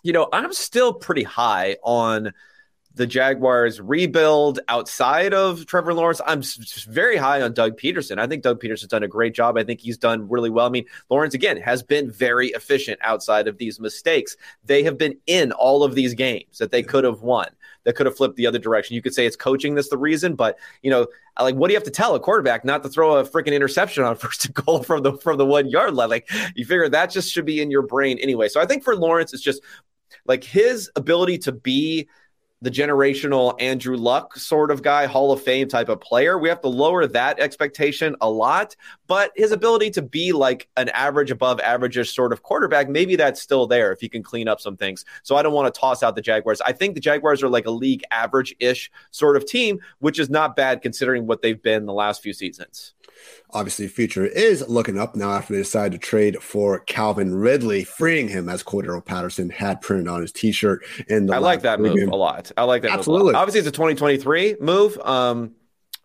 you 0.04 0.14
know 0.14 0.30
I'm 0.32 0.54
still 0.54 0.94
pretty 0.94 1.24
high 1.24 1.78
on 1.82 2.34
the 3.00 3.08
Jaguars 3.08 3.80
rebuild 3.80 4.60
outside 4.68 5.34
of 5.34 5.66
Trevor 5.66 5.94
Lawrence. 5.94 6.20
I'm 6.28 6.42
very 6.90 7.16
high 7.16 7.42
on 7.42 7.54
Doug 7.54 7.80
Pederson. 7.80 8.20
I 8.20 8.28
think 8.28 8.44
Doug 8.44 8.62
Pederson's 8.62 8.90
done 8.90 9.04
a 9.04 9.08
great 9.08 9.34
job. 9.34 9.58
I 9.58 9.64
think 9.64 9.80
he's 9.80 9.98
done 9.98 10.28
really 10.28 10.50
well. 10.50 10.66
I 10.66 10.70
mean, 10.70 10.84
Lawrence, 11.10 11.34
again, 11.34 11.56
has 11.62 11.82
been 11.82 12.12
very 12.12 12.50
efficient 12.50 13.00
outside 13.02 13.48
of 13.48 13.58
these 13.58 13.80
mistakes. 13.80 14.36
They 14.66 14.84
have 14.84 14.98
been 14.98 15.18
in 15.28 15.54
all 15.54 15.86
of 15.86 15.96
these 15.96 16.14
games 16.14 16.58
that 16.58 16.72
they 16.72 16.84
could 16.84 17.06
have 17.06 17.22
won, 17.22 17.48
that 17.86 17.96
could 17.96 18.06
have 18.06 18.18
flipped 18.18 18.36
the 18.36 18.48
other 18.48 18.60
direction. 18.60 18.96
You 18.96 19.02
could 19.02 19.14
say 19.14 19.26
it's 19.26 19.38
coaching 19.38 19.76
that's 19.76 19.88
the 19.88 19.98
reason, 19.98 20.36
but, 20.36 20.60
you 20.82 20.92
know, 20.92 21.08
like 21.40 21.56
what 21.56 21.70
do 21.70 21.72
you 21.72 21.78
have 21.78 21.86
to 21.86 21.92
tell 21.92 22.16
a 22.16 22.20
quarterback 22.20 22.66
not 22.66 22.84
to 22.84 22.90
throw 22.90 23.16
a 23.16 23.24
freaking 23.24 23.54
interception 23.54 24.04
on 24.04 24.16
first 24.18 24.44
and 24.44 24.54
goal 24.54 24.84
from 24.84 25.04
the 25.04 25.14
from 25.14 25.38
the 25.38 25.46
one 25.46 25.70
yard 25.70 25.94
line? 25.94 26.10
Like 26.10 26.30
you 26.54 26.66
figure 26.66 26.90
that 26.90 27.12
just 27.12 27.32
should 27.32 27.46
be 27.46 27.62
in 27.62 27.72
your 27.72 27.84
brain 27.84 28.20
anyway. 28.20 28.50
So 28.50 28.60
I 28.60 28.66
think 28.66 28.84
for 28.84 28.94
Lawrence, 28.94 29.34
it's 29.34 29.42
just 29.42 29.62
like 30.26 30.44
his 30.44 30.92
ability 30.98 31.38
to 31.38 31.54
be 31.54 32.10
the 32.62 32.70
generational 32.70 33.56
Andrew 33.62 33.96
Luck 33.96 34.36
sort 34.36 34.70
of 34.70 34.82
guy, 34.82 35.06
Hall 35.06 35.32
of 35.32 35.42
Fame 35.42 35.68
type 35.68 35.88
of 35.88 36.02
player. 36.02 36.38
We 36.38 36.50
have 36.50 36.62
to 36.62 36.68
lower 36.68 37.08
that 37.08 37.40
expectation 37.40 38.16
a 38.22 38.30
lot, 38.30 38.76
but 39.08 39.32
his 39.36 39.52
ability 39.52 39.92
to 39.92 40.02
be 40.02 40.34
like 40.34 40.68
an 40.76 40.90
average 40.90 41.32
above 41.32 41.60
average 41.62 41.98
sort 42.10 42.34
of 42.34 42.44
quarterback, 42.44 42.90
maybe 42.90 43.16
that's 43.16 43.42
still 43.42 43.66
there 43.66 43.92
if 43.92 44.02
he 44.02 44.10
can 44.10 44.24
clean 44.24 44.48
up 44.48 44.60
some 44.60 44.76
things. 44.76 45.06
So 45.24 45.38
I 45.38 45.42
don't 45.42 45.54
want 45.54 45.74
to 45.74 45.80
toss 45.80 46.04
out 46.04 46.16
the 46.16 46.22
Jaguars. 46.22 46.62
I 46.62 46.74
think 46.74 46.96
the 46.96 47.02
Jaguars 47.02 47.42
are 47.44 47.50
like 47.50 47.66
a 47.66 47.72
league 47.72 48.04
average 48.12 48.54
ish 48.60 48.92
sort 49.12 49.38
of 49.38 49.46
team, 49.46 49.80
which 50.00 50.20
is 50.20 50.30
not 50.30 50.56
bad 50.56 50.82
considering 50.82 51.28
what 51.28 51.42
they've 51.42 51.62
been 51.62 51.86
the 51.86 51.94
last 51.94 52.22
few 52.22 52.34
seasons. 52.34 52.94
Obviously, 53.52 53.88
future 53.88 54.26
is 54.26 54.68
looking 54.68 55.00
up 55.00 55.16
now 55.16 55.32
after 55.32 55.54
they 55.54 55.60
decided 55.60 55.94
to 55.94 55.98
trade 55.98 56.42
for 56.42 56.80
Calvin 56.80 57.34
Ridley, 57.34 57.84
freeing 57.84 58.28
him 58.28 58.48
as 58.48 58.64
Cordarrelle 58.64 59.04
Patterson 59.04 59.50
had 59.50 59.82
printed 59.82 60.08
on 60.08 60.22
his 60.22 60.32
T-shirt. 60.32 60.86
And 61.10 61.32
I 61.32 61.40
like 61.40 61.62
that 61.62 61.80
move 61.80 61.96
game. 61.96 62.10
a 62.10 62.16
lot. 62.16 62.52
I 62.58 62.64
like 62.64 62.84
that. 62.84 62.92
Absolutely. 62.92 63.34
Obviously, 63.34 63.60
it's 63.60 63.68
a 63.68 63.72
2023 63.72 64.58
move, 64.60 65.00
um, 65.00 65.56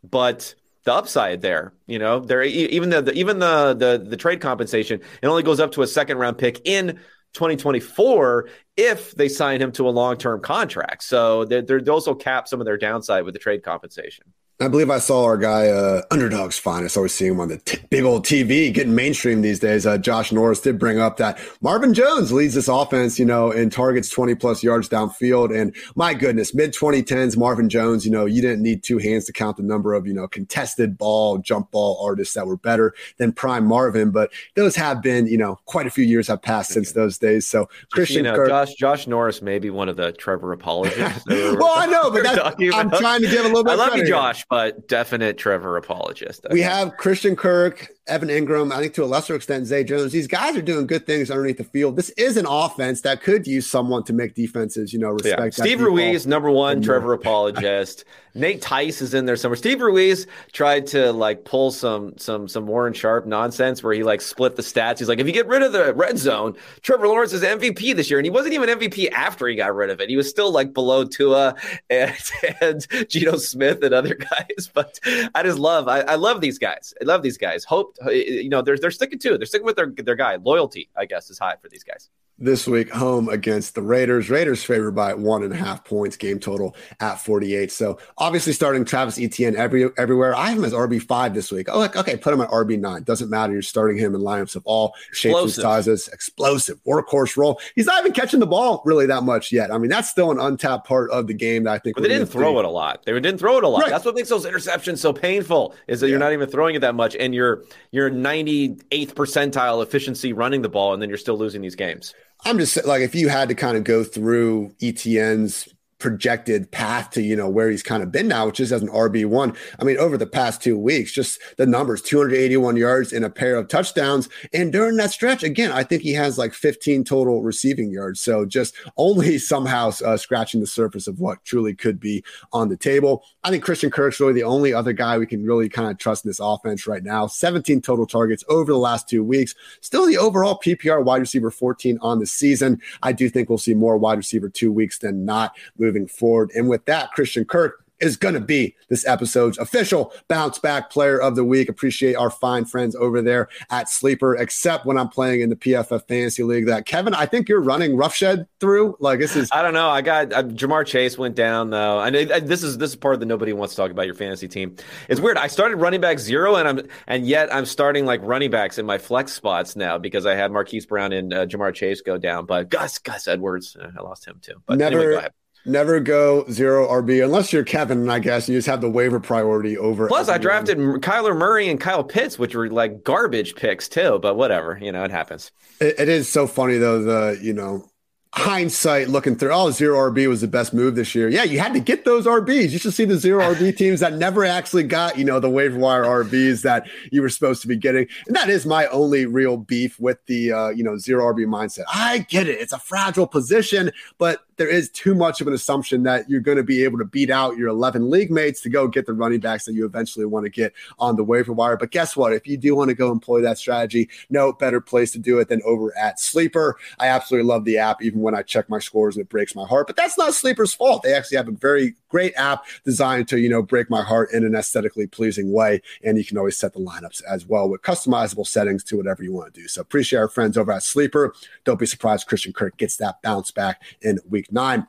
but 0.02 0.54
the 0.84 0.94
upside 0.94 1.40
there, 1.40 1.72
you 1.86 1.98
know, 1.98 2.20
there 2.20 2.42
even 2.42 2.90
the, 2.90 3.02
the 3.02 3.12
even 3.14 3.38
the, 3.38 3.74
the 3.74 4.06
the 4.06 4.16
trade 4.16 4.40
compensation 4.40 5.00
it 5.22 5.26
only 5.26 5.42
goes 5.42 5.60
up 5.60 5.72
to 5.72 5.82
a 5.82 5.86
second 5.86 6.18
round 6.18 6.38
pick 6.38 6.60
in 6.64 7.00
2024 7.32 8.48
if 8.76 9.14
they 9.14 9.28
sign 9.28 9.60
him 9.60 9.72
to 9.72 9.88
a 9.88 9.90
long 9.90 10.16
term 10.16 10.40
contract. 10.40 11.02
So 11.02 11.44
they 11.44 11.60
they 11.60 11.90
also 11.90 12.14
cap 12.14 12.48
some 12.48 12.60
of 12.60 12.64
their 12.64 12.76
downside 12.76 13.24
with 13.24 13.34
the 13.34 13.40
trade 13.40 13.62
compensation. 13.62 14.32
I 14.60 14.68
believe 14.68 14.88
I 14.88 14.98
saw 14.98 15.24
our 15.24 15.36
guy, 15.36 15.66
uh, 15.66 16.02
Underdog's 16.12 16.56
Finest. 16.56 16.96
Always 16.96 17.12
seeing 17.12 17.32
him 17.32 17.40
on 17.40 17.48
the 17.48 17.58
t- 17.58 17.80
big 17.90 18.04
old 18.04 18.24
TV, 18.24 18.72
getting 18.72 18.94
mainstream 18.94 19.42
these 19.42 19.58
days. 19.58 19.84
Uh, 19.84 19.98
Josh 19.98 20.30
Norris 20.30 20.60
did 20.60 20.78
bring 20.78 21.00
up 21.00 21.16
that 21.16 21.40
Marvin 21.60 21.92
Jones 21.92 22.30
leads 22.30 22.54
this 22.54 22.68
offense, 22.68 23.18
you 23.18 23.24
know, 23.24 23.50
and 23.50 23.72
targets 23.72 24.08
20 24.10 24.36
plus 24.36 24.62
yards 24.62 24.88
downfield. 24.88 25.52
And 25.54 25.74
my 25.96 26.14
goodness, 26.14 26.54
mid 26.54 26.72
2010s, 26.72 27.36
Marvin 27.36 27.68
Jones, 27.68 28.06
you 28.06 28.12
know, 28.12 28.26
you 28.26 28.40
didn't 28.40 28.62
need 28.62 28.84
two 28.84 28.98
hands 28.98 29.24
to 29.24 29.32
count 29.32 29.56
the 29.56 29.64
number 29.64 29.92
of, 29.92 30.06
you 30.06 30.14
know, 30.14 30.28
contested 30.28 30.96
ball, 30.96 31.38
jump 31.38 31.72
ball 31.72 32.00
artists 32.00 32.34
that 32.34 32.46
were 32.46 32.56
better 32.56 32.94
than 33.16 33.32
prime 33.32 33.66
Marvin. 33.66 34.12
But 34.12 34.30
those 34.54 34.76
have 34.76 35.02
been, 35.02 35.26
you 35.26 35.36
know, 35.36 35.58
quite 35.64 35.88
a 35.88 35.90
few 35.90 36.04
years 36.04 36.28
have 36.28 36.42
passed 36.42 36.70
since 36.70 36.92
those 36.92 37.18
days. 37.18 37.44
So 37.44 37.68
Christian, 37.90 38.18
you 38.18 38.22
know, 38.30 38.36
Kirk, 38.36 38.48
Josh, 38.50 38.74
Josh 38.74 39.06
Norris 39.08 39.42
may 39.42 39.58
be 39.58 39.70
one 39.70 39.88
of 39.88 39.96
the 39.96 40.12
Trevor 40.12 40.52
apologists. 40.52 41.26
well, 41.26 41.72
I 41.74 41.86
know, 41.86 42.08
but 42.12 42.22
that's, 42.22 42.38
I'm 42.72 42.90
trying 42.90 43.20
to 43.22 43.28
give 43.28 43.44
a 43.44 43.48
little 43.48 43.64
bit. 43.64 43.72
I 43.72 43.74
love 43.74 43.96
you, 43.96 44.06
Josh 44.06 44.44
but 44.54 44.86
definite 44.86 45.36
Trevor 45.36 45.76
apologist. 45.76 46.46
We 46.52 46.60
have 46.60 46.96
Christian 46.96 47.34
Kirk, 47.34 47.88
Evan 48.06 48.28
Engram, 48.28 48.70
I 48.72 48.80
think 48.80 48.92
to 48.94 49.04
a 49.04 49.06
lesser 49.06 49.34
extent, 49.34 49.66
Zay 49.66 49.82
Jones. 49.82 50.12
These 50.12 50.26
guys 50.26 50.56
are 50.56 50.62
doing 50.62 50.86
good 50.86 51.06
things 51.06 51.30
underneath 51.30 51.56
the 51.56 51.64
field. 51.64 51.96
This 51.96 52.10
is 52.10 52.36
an 52.36 52.44
offense 52.46 53.00
that 53.00 53.22
could 53.22 53.46
use 53.46 53.66
someone 53.66 54.04
to 54.04 54.12
make 54.12 54.34
defenses, 54.34 54.92
you 54.92 54.98
know, 54.98 55.10
respect. 55.10 55.58
Yeah. 55.58 55.64
Steve 55.64 55.80
Ruiz, 55.80 56.26
number 56.26 56.50
one, 56.50 56.82
Trevor 56.82 57.14
apologist. 57.14 58.04
Nate 58.34 58.60
Tice 58.60 59.00
is 59.00 59.14
in 59.14 59.26
there 59.26 59.36
somewhere. 59.36 59.56
Steve 59.56 59.80
Ruiz 59.80 60.26
tried 60.52 60.86
to 60.88 61.12
like 61.12 61.44
pull 61.44 61.70
some 61.70 62.18
some 62.18 62.48
some 62.48 62.66
Warren 62.66 62.92
Sharp 62.92 63.26
nonsense 63.26 63.82
where 63.82 63.94
he 63.94 64.02
like 64.02 64.20
split 64.20 64.56
the 64.56 64.62
stats. 64.62 64.98
He's 64.98 65.08
like, 65.08 65.20
if 65.20 65.26
you 65.26 65.32
get 65.32 65.46
rid 65.46 65.62
of 65.62 65.72
the 65.72 65.94
red 65.94 66.18
zone, 66.18 66.56
Trevor 66.82 67.06
Lawrence 67.06 67.32
is 67.32 67.42
MVP 67.42 67.94
this 67.94 68.10
year, 68.10 68.18
and 68.18 68.26
he 68.26 68.30
wasn't 68.30 68.54
even 68.54 68.68
MVP 68.68 69.12
after 69.12 69.46
he 69.46 69.54
got 69.54 69.74
rid 69.74 69.88
of 69.88 70.00
it. 70.00 70.10
He 70.10 70.16
was 70.16 70.28
still 70.28 70.50
like 70.50 70.74
below 70.74 71.04
Tua 71.04 71.54
and, 71.88 72.16
and 72.60 73.08
Geno 73.08 73.36
Smith 73.36 73.84
and 73.84 73.94
other 73.94 74.14
guys. 74.30 74.68
But 74.72 74.98
I 75.34 75.42
just 75.44 75.58
love 75.58 75.86
I, 75.86 76.00
I 76.00 76.16
love 76.16 76.40
these 76.40 76.58
guys. 76.58 76.92
I 77.00 77.04
love 77.04 77.22
these 77.22 77.38
guys. 77.38 77.64
Hope 77.64 77.93
you 78.06 78.48
know 78.48 78.62
they're 78.62 78.78
they're 78.78 78.90
sticking 78.90 79.18
to 79.20 79.34
it. 79.34 79.38
They're 79.38 79.46
sticking 79.46 79.66
with 79.66 79.76
their 79.76 79.92
their 79.96 80.16
guy. 80.16 80.36
Loyalty, 80.36 80.90
I 80.96 81.04
guess, 81.06 81.30
is 81.30 81.38
high 81.38 81.56
for 81.60 81.68
these 81.68 81.84
guys 81.84 82.10
this 82.38 82.66
week 82.66 82.90
home 82.90 83.28
against 83.28 83.74
the 83.74 83.82
Raiders. 83.82 84.28
Raiders 84.28 84.64
favored 84.64 84.92
by 84.92 85.14
one 85.14 85.44
and 85.44 85.52
a 85.52 85.56
half 85.56 85.84
points, 85.84 86.16
game 86.16 86.40
total 86.40 86.74
at 87.00 87.16
48. 87.20 87.70
So 87.70 87.98
obviously 88.18 88.52
starting 88.52 88.84
Travis 88.84 89.18
Etienne 89.18 89.56
every, 89.56 89.88
everywhere. 89.96 90.34
I 90.34 90.48
have 90.48 90.58
him 90.58 90.64
as 90.64 90.72
RB5 90.72 91.34
this 91.34 91.52
week. 91.52 91.68
Oh, 91.70 91.78
like, 91.78 91.96
okay, 91.96 92.16
put 92.16 92.34
him 92.34 92.40
at 92.40 92.50
RB9. 92.50 93.04
Doesn't 93.04 93.30
matter. 93.30 93.52
You're 93.52 93.62
starting 93.62 93.98
him 93.98 94.14
in 94.14 94.20
lineups 94.20 94.56
of 94.56 94.62
all 94.66 94.94
shapes 95.12 95.40
and 95.42 95.52
sizes. 95.52 96.08
Explosive, 96.08 96.82
workhorse 96.84 97.36
role. 97.36 97.60
He's 97.74 97.86
not 97.86 98.00
even 98.00 98.12
catching 98.12 98.40
the 98.40 98.46
ball 98.46 98.82
really 98.84 99.06
that 99.06 99.22
much 99.22 99.52
yet. 99.52 99.72
I 99.72 99.78
mean, 99.78 99.90
that's 99.90 100.10
still 100.10 100.30
an 100.30 100.40
untapped 100.40 100.86
part 100.86 101.10
of 101.10 101.28
the 101.28 101.34
game 101.34 101.64
that 101.64 101.72
I 101.72 101.78
think. 101.78 101.94
But 101.94 102.02
they 102.02 102.08
didn't 102.08 102.28
throw 102.28 102.58
it 102.58 102.64
a 102.64 102.70
lot. 102.70 103.04
They 103.04 103.12
didn't 103.12 103.38
throw 103.38 103.58
it 103.58 103.64
a 103.64 103.68
lot. 103.68 103.82
Right. 103.82 103.90
That's 103.90 104.04
what 104.04 104.16
makes 104.16 104.28
those 104.28 104.44
interceptions 104.44 104.98
so 104.98 105.12
painful 105.12 105.74
is 105.86 106.00
that 106.00 106.08
yeah. 106.08 106.12
you're 106.12 106.18
not 106.18 106.32
even 106.32 106.48
throwing 106.48 106.74
it 106.74 106.80
that 106.80 106.94
much 106.94 107.14
and 107.16 107.34
you're 107.34 107.62
you're 107.92 108.10
98th 108.10 109.14
percentile 109.14 109.82
efficiency 109.82 110.32
running 110.32 110.62
the 110.62 110.68
ball 110.68 110.92
and 110.92 111.00
then 111.00 111.08
you're 111.08 111.18
still 111.18 111.38
losing 111.38 111.62
these 111.62 111.76
games. 111.76 112.14
I'm 112.44 112.58
just 112.58 112.84
like 112.84 113.02
if 113.02 113.14
you 113.14 113.28
had 113.28 113.48
to 113.48 113.54
kind 113.54 113.76
of 113.76 113.84
go 113.84 114.04
through 114.04 114.74
Etienne's 114.82 115.68
projected 116.04 116.70
path 116.70 117.08
to 117.08 117.22
you 117.22 117.34
know 117.34 117.48
where 117.48 117.70
he's 117.70 117.82
kind 117.82 118.02
of 118.02 118.12
been 118.12 118.28
now, 118.28 118.44
which 118.44 118.60
is 118.60 118.70
as 118.70 118.82
an 118.82 118.88
RB 118.88 119.24
one. 119.24 119.56
I 119.80 119.84
mean, 119.84 119.96
over 119.96 120.18
the 120.18 120.26
past 120.26 120.62
two 120.62 120.78
weeks, 120.78 121.12
just 121.12 121.40
the 121.56 121.64
numbers: 121.64 122.02
281 122.02 122.76
yards 122.76 123.10
and 123.10 123.24
a 123.24 123.30
pair 123.30 123.56
of 123.56 123.68
touchdowns. 123.68 124.28
And 124.52 124.70
during 124.70 124.98
that 124.98 125.12
stretch, 125.12 125.42
again, 125.42 125.72
I 125.72 125.82
think 125.82 126.02
he 126.02 126.12
has 126.12 126.36
like 126.36 126.52
15 126.52 127.04
total 127.04 127.42
receiving 127.42 127.90
yards. 127.90 128.20
So 128.20 128.44
just 128.44 128.74
only 128.98 129.38
somehow 129.54 129.92
uh, 130.04 130.18
scratching 130.18 130.60
the 130.60 130.66
surface 130.66 131.06
of 131.06 131.20
what 131.20 131.42
truly 131.42 131.74
could 131.74 131.98
be 131.98 132.22
on 132.52 132.68
the 132.68 132.76
table. 132.76 133.24
I 133.42 133.48
think 133.48 133.64
Christian 133.64 133.90
Kirk's 133.90 134.20
really 134.20 134.34
the 134.34 134.42
only 134.42 134.74
other 134.74 134.92
guy 134.92 135.16
we 135.16 135.26
can 135.26 135.42
really 135.42 135.70
kind 135.70 135.90
of 135.90 135.96
trust 135.96 136.26
in 136.26 136.28
this 136.28 136.38
offense 136.38 136.86
right 136.86 137.02
now. 137.02 137.26
17 137.26 137.80
total 137.80 138.06
targets 138.06 138.44
over 138.50 138.72
the 138.72 138.78
last 138.78 139.08
two 139.08 139.24
weeks. 139.24 139.54
Still 139.80 140.06
the 140.06 140.18
overall 140.18 140.60
PPR 140.62 141.02
wide 141.02 141.20
receiver 141.20 141.50
14 141.50 141.96
on 142.02 142.18
the 142.18 142.26
season. 142.26 142.78
I 143.02 143.12
do 143.12 143.30
think 143.30 143.48
we'll 143.48 143.56
see 143.56 143.72
more 143.72 143.96
wide 143.96 144.18
receiver 144.18 144.50
two 144.50 144.70
weeks 144.70 144.98
than 144.98 145.24
not 145.24 145.56
moving 145.78 145.93
moving 145.94 146.08
forward. 146.08 146.50
And 146.54 146.68
with 146.68 146.84
that, 146.86 147.12
Christian 147.12 147.44
Kirk 147.44 147.84
is 148.00 148.16
going 148.16 148.34
to 148.34 148.40
be 148.40 148.74
this 148.88 149.06
episode's 149.06 149.56
official 149.56 150.12
bounce 150.28 150.58
back 150.58 150.90
player 150.90 151.18
of 151.18 151.36
the 151.36 151.44
week. 151.44 151.68
Appreciate 151.68 152.14
our 152.14 152.28
fine 152.28 152.64
friends 152.64 152.96
over 152.96 153.22
there 153.22 153.48
at 153.70 153.88
Sleeper, 153.88 154.34
except 154.34 154.84
when 154.84 154.98
I'm 154.98 155.08
playing 155.08 155.42
in 155.42 155.48
the 155.48 155.56
PFF 155.56 156.06
Fantasy 156.08 156.42
League. 156.42 156.66
That 156.66 156.86
Kevin, 156.86 157.14
I 157.14 157.26
think 157.26 157.48
you're 157.48 157.62
running 157.62 157.96
roughshed 157.96 158.46
through. 158.60 158.96
Like 158.98 159.20
this 159.20 159.36
is. 159.36 159.48
I 159.52 159.62
don't 159.62 159.74
know. 159.74 159.88
I 159.88 160.02
got 160.02 160.32
uh, 160.32 160.42
Ja'Marr 160.42 160.84
Chase 160.84 161.16
went 161.16 161.36
down 161.36 161.70
though. 161.70 161.98
I 161.98 162.10
know 162.10 162.24
this 162.24 162.62
is 162.62 162.78
this 162.78 162.90
is 162.90 162.96
part 162.96 163.14
of 163.14 163.20
the 163.20 163.26
nobody 163.26 163.52
wants 163.52 163.74
to 163.74 163.80
talk 163.80 163.90
about 163.90 164.06
your 164.06 164.16
fantasy 164.16 164.48
team. 164.48 164.76
It's 165.08 165.20
weird. 165.20 165.38
I 165.38 165.46
started 165.46 165.76
running 165.76 166.00
back 166.00 166.18
zero, 166.18 166.56
and 166.56 166.68
I'm 166.68 166.88
and 167.06 167.26
yet 167.26 167.54
I'm 167.54 167.64
starting 167.64 168.06
like 168.06 168.20
running 168.22 168.50
backs 168.50 168.76
in 168.78 168.86
my 168.86 168.98
flex 168.98 169.32
spots 169.32 169.76
now 169.76 169.98
because 169.98 170.26
I 170.26 170.34
had 170.34 170.50
Marquise 170.50 170.84
Brown 170.84 171.12
and 171.12 171.32
uh, 171.32 171.46
Ja'Marr 171.46 171.72
Chase 171.74 172.00
go 172.00 172.18
down, 172.18 172.44
but 172.44 172.68
Gus 172.68 172.98
Gus 172.98 173.28
Edwards, 173.28 173.76
uh, 173.80 173.90
I 173.96 174.02
lost 174.02 174.26
him 174.26 174.40
too. 174.42 174.60
But 174.66 174.78
never. 174.78 175.14
Anyway, 175.14 175.28
Never 175.66 175.98
go 175.98 176.44
zero 176.50 176.86
RB 176.88 177.24
unless 177.24 177.52
you're 177.52 177.64
Kevin, 177.64 178.08
I 178.10 178.18
guess. 178.18 178.48
You 178.48 178.58
just 178.58 178.66
have 178.66 178.82
the 178.82 178.90
waiver 178.90 179.18
priority 179.18 179.78
over. 179.78 180.08
Plus, 180.08 180.28
I 180.28 180.36
drafted 180.36 180.76
Kyler 180.76 181.36
Murray 181.36 181.68
and 181.68 181.80
Kyle 181.80 182.04
Pitts, 182.04 182.38
which 182.38 182.54
were 182.54 182.68
like 182.68 183.02
garbage 183.02 183.54
picks 183.54 183.88
too. 183.88 184.18
But 184.20 184.36
whatever, 184.36 184.78
you 184.80 184.92
know, 184.92 185.04
it 185.04 185.10
happens. 185.10 185.50
it, 185.80 185.94
it 185.98 186.08
is 186.08 186.28
so 186.28 186.46
funny 186.46 186.76
though. 186.76 187.02
The 187.02 187.38
you 187.42 187.54
know 187.54 187.88
hindsight 188.34 189.08
looking 189.08 189.36
through, 189.36 189.52
oh, 189.52 189.70
zero 189.70 190.10
RB 190.10 190.28
was 190.28 190.40
the 190.40 190.48
best 190.48 190.74
move 190.74 190.96
this 190.96 191.14
year. 191.14 191.28
Yeah, 191.28 191.44
you 191.44 191.60
had 191.60 191.72
to 191.74 191.80
get 191.80 192.04
those 192.04 192.26
RBs. 192.26 192.70
You 192.70 192.78
should 192.78 192.92
see 192.92 193.04
the 193.04 193.16
zero 193.16 193.54
RB 193.54 193.76
teams 193.78 194.00
that 194.00 194.14
never 194.14 194.44
actually 194.44 194.82
got, 194.82 195.16
you 195.16 195.24
know, 195.24 195.38
the 195.38 195.48
waiver 195.48 195.78
wire 195.78 196.02
RBs 196.02 196.62
that 196.62 196.88
you 197.12 197.22
were 197.22 197.28
supposed 197.28 197.62
to 197.62 197.68
be 197.68 197.76
getting. 197.76 198.08
And 198.26 198.34
that 198.34 198.50
is 198.50 198.66
my 198.66 198.86
only 198.88 199.24
real 199.26 199.56
beef 199.56 200.00
with 200.00 200.18
the, 200.26 200.50
uh, 200.50 200.68
you 200.70 200.82
know, 200.82 200.98
zero 200.98 201.32
RB 201.32 201.46
mindset. 201.46 201.84
I 201.88 202.18
get 202.28 202.48
it. 202.48 202.60
It's 202.60 202.72
a 202.72 202.78
fragile 202.78 203.28
position, 203.28 203.92
but 204.18 204.40
there 204.56 204.68
is 204.68 204.90
too 204.90 205.14
much 205.14 205.40
of 205.40 205.46
an 205.46 205.52
assumption 205.52 206.02
that 206.04 206.28
you're 206.28 206.40
going 206.40 206.56
to 206.56 206.62
be 206.64 206.84
able 206.84 206.98
to 206.98 207.04
beat 207.04 207.30
out 207.30 207.56
your 207.56 207.68
11 207.68 208.10
league 208.10 208.30
mates 208.30 208.60
to 208.62 208.68
go 208.68 208.88
get 208.88 209.06
the 209.06 209.12
running 209.12 209.40
backs 209.40 209.64
that 209.64 209.74
you 209.74 209.84
eventually 209.84 210.24
want 210.24 210.44
to 210.44 210.50
get 210.50 210.72
on 210.98 211.16
the 211.16 211.24
waiver 211.24 211.52
wire. 211.52 211.76
But 211.76 211.90
guess 211.90 212.16
what? 212.16 212.32
If 212.32 212.46
you 212.46 212.56
do 212.56 212.74
want 212.74 212.88
to 212.88 212.94
go 212.94 213.10
employ 213.10 213.40
that 213.42 213.58
strategy, 213.58 214.08
no 214.30 214.52
better 214.52 214.80
place 214.80 215.12
to 215.12 215.18
do 215.18 215.38
it 215.38 215.48
than 215.48 215.62
over 215.64 215.96
at 215.96 216.20
Sleeper. 216.20 216.76
I 216.98 217.08
absolutely 217.08 217.48
love 217.48 217.64
the 217.64 217.78
app, 217.78 218.02
even 218.02 218.20
when 218.20 218.34
I 218.34 218.42
check 218.42 218.68
my 218.68 218.78
scores 218.78 219.16
and 219.16 219.22
it 219.22 219.28
breaks 219.28 219.54
my 219.54 219.66
heart. 219.66 219.86
But 219.86 219.96
that's 219.96 220.18
not 220.18 220.34
Sleeper's 220.34 220.74
fault. 220.74 221.02
They 221.02 221.14
actually 221.14 221.36
have 221.36 221.48
a 221.48 221.52
very 221.52 221.94
great 222.14 222.32
app 222.36 222.64
designed 222.84 223.26
to, 223.26 223.40
you 223.40 223.48
know, 223.48 223.60
break 223.60 223.90
my 223.90 224.00
heart 224.00 224.30
in 224.32 224.44
an 224.44 224.54
aesthetically 224.54 225.04
pleasing 225.04 225.52
way. 225.52 225.82
And 226.04 226.16
you 226.16 226.24
can 226.24 226.38
always 226.38 226.56
set 226.56 226.72
the 226.72 226.78
lineups 226.78 227.24
as 227.28 227.44
well 227.44 227.68
with 227.68 227.82
customizable 227.82 228.46
settings 228.46 228.84
to 228.84 228.96
whatever 228.96 229.24
you 229.24 229.32
want 229.32 229.52
to 229.52 229.60
do. 229.60 229.66
So 229.66 229.80
appreciate 229.80 230.20
our 230.20 230.28
friends 230.28 230.56
over 230.56 230.70
at 230.70 230.84
Sleeper. 230.84 231.34
Don't 231.64 231.80
be 231.80 231.86
surprised 231.86 232.28
Christian 232.28 232.52
Kirk 232.52 232.76
gets 232.76 232.98
that 232.98 233.20
bounce 233.22 233.50
back 233.50 233.82
in 234.00 234.20
week 234.30 234.52
nine. 234.52 234.86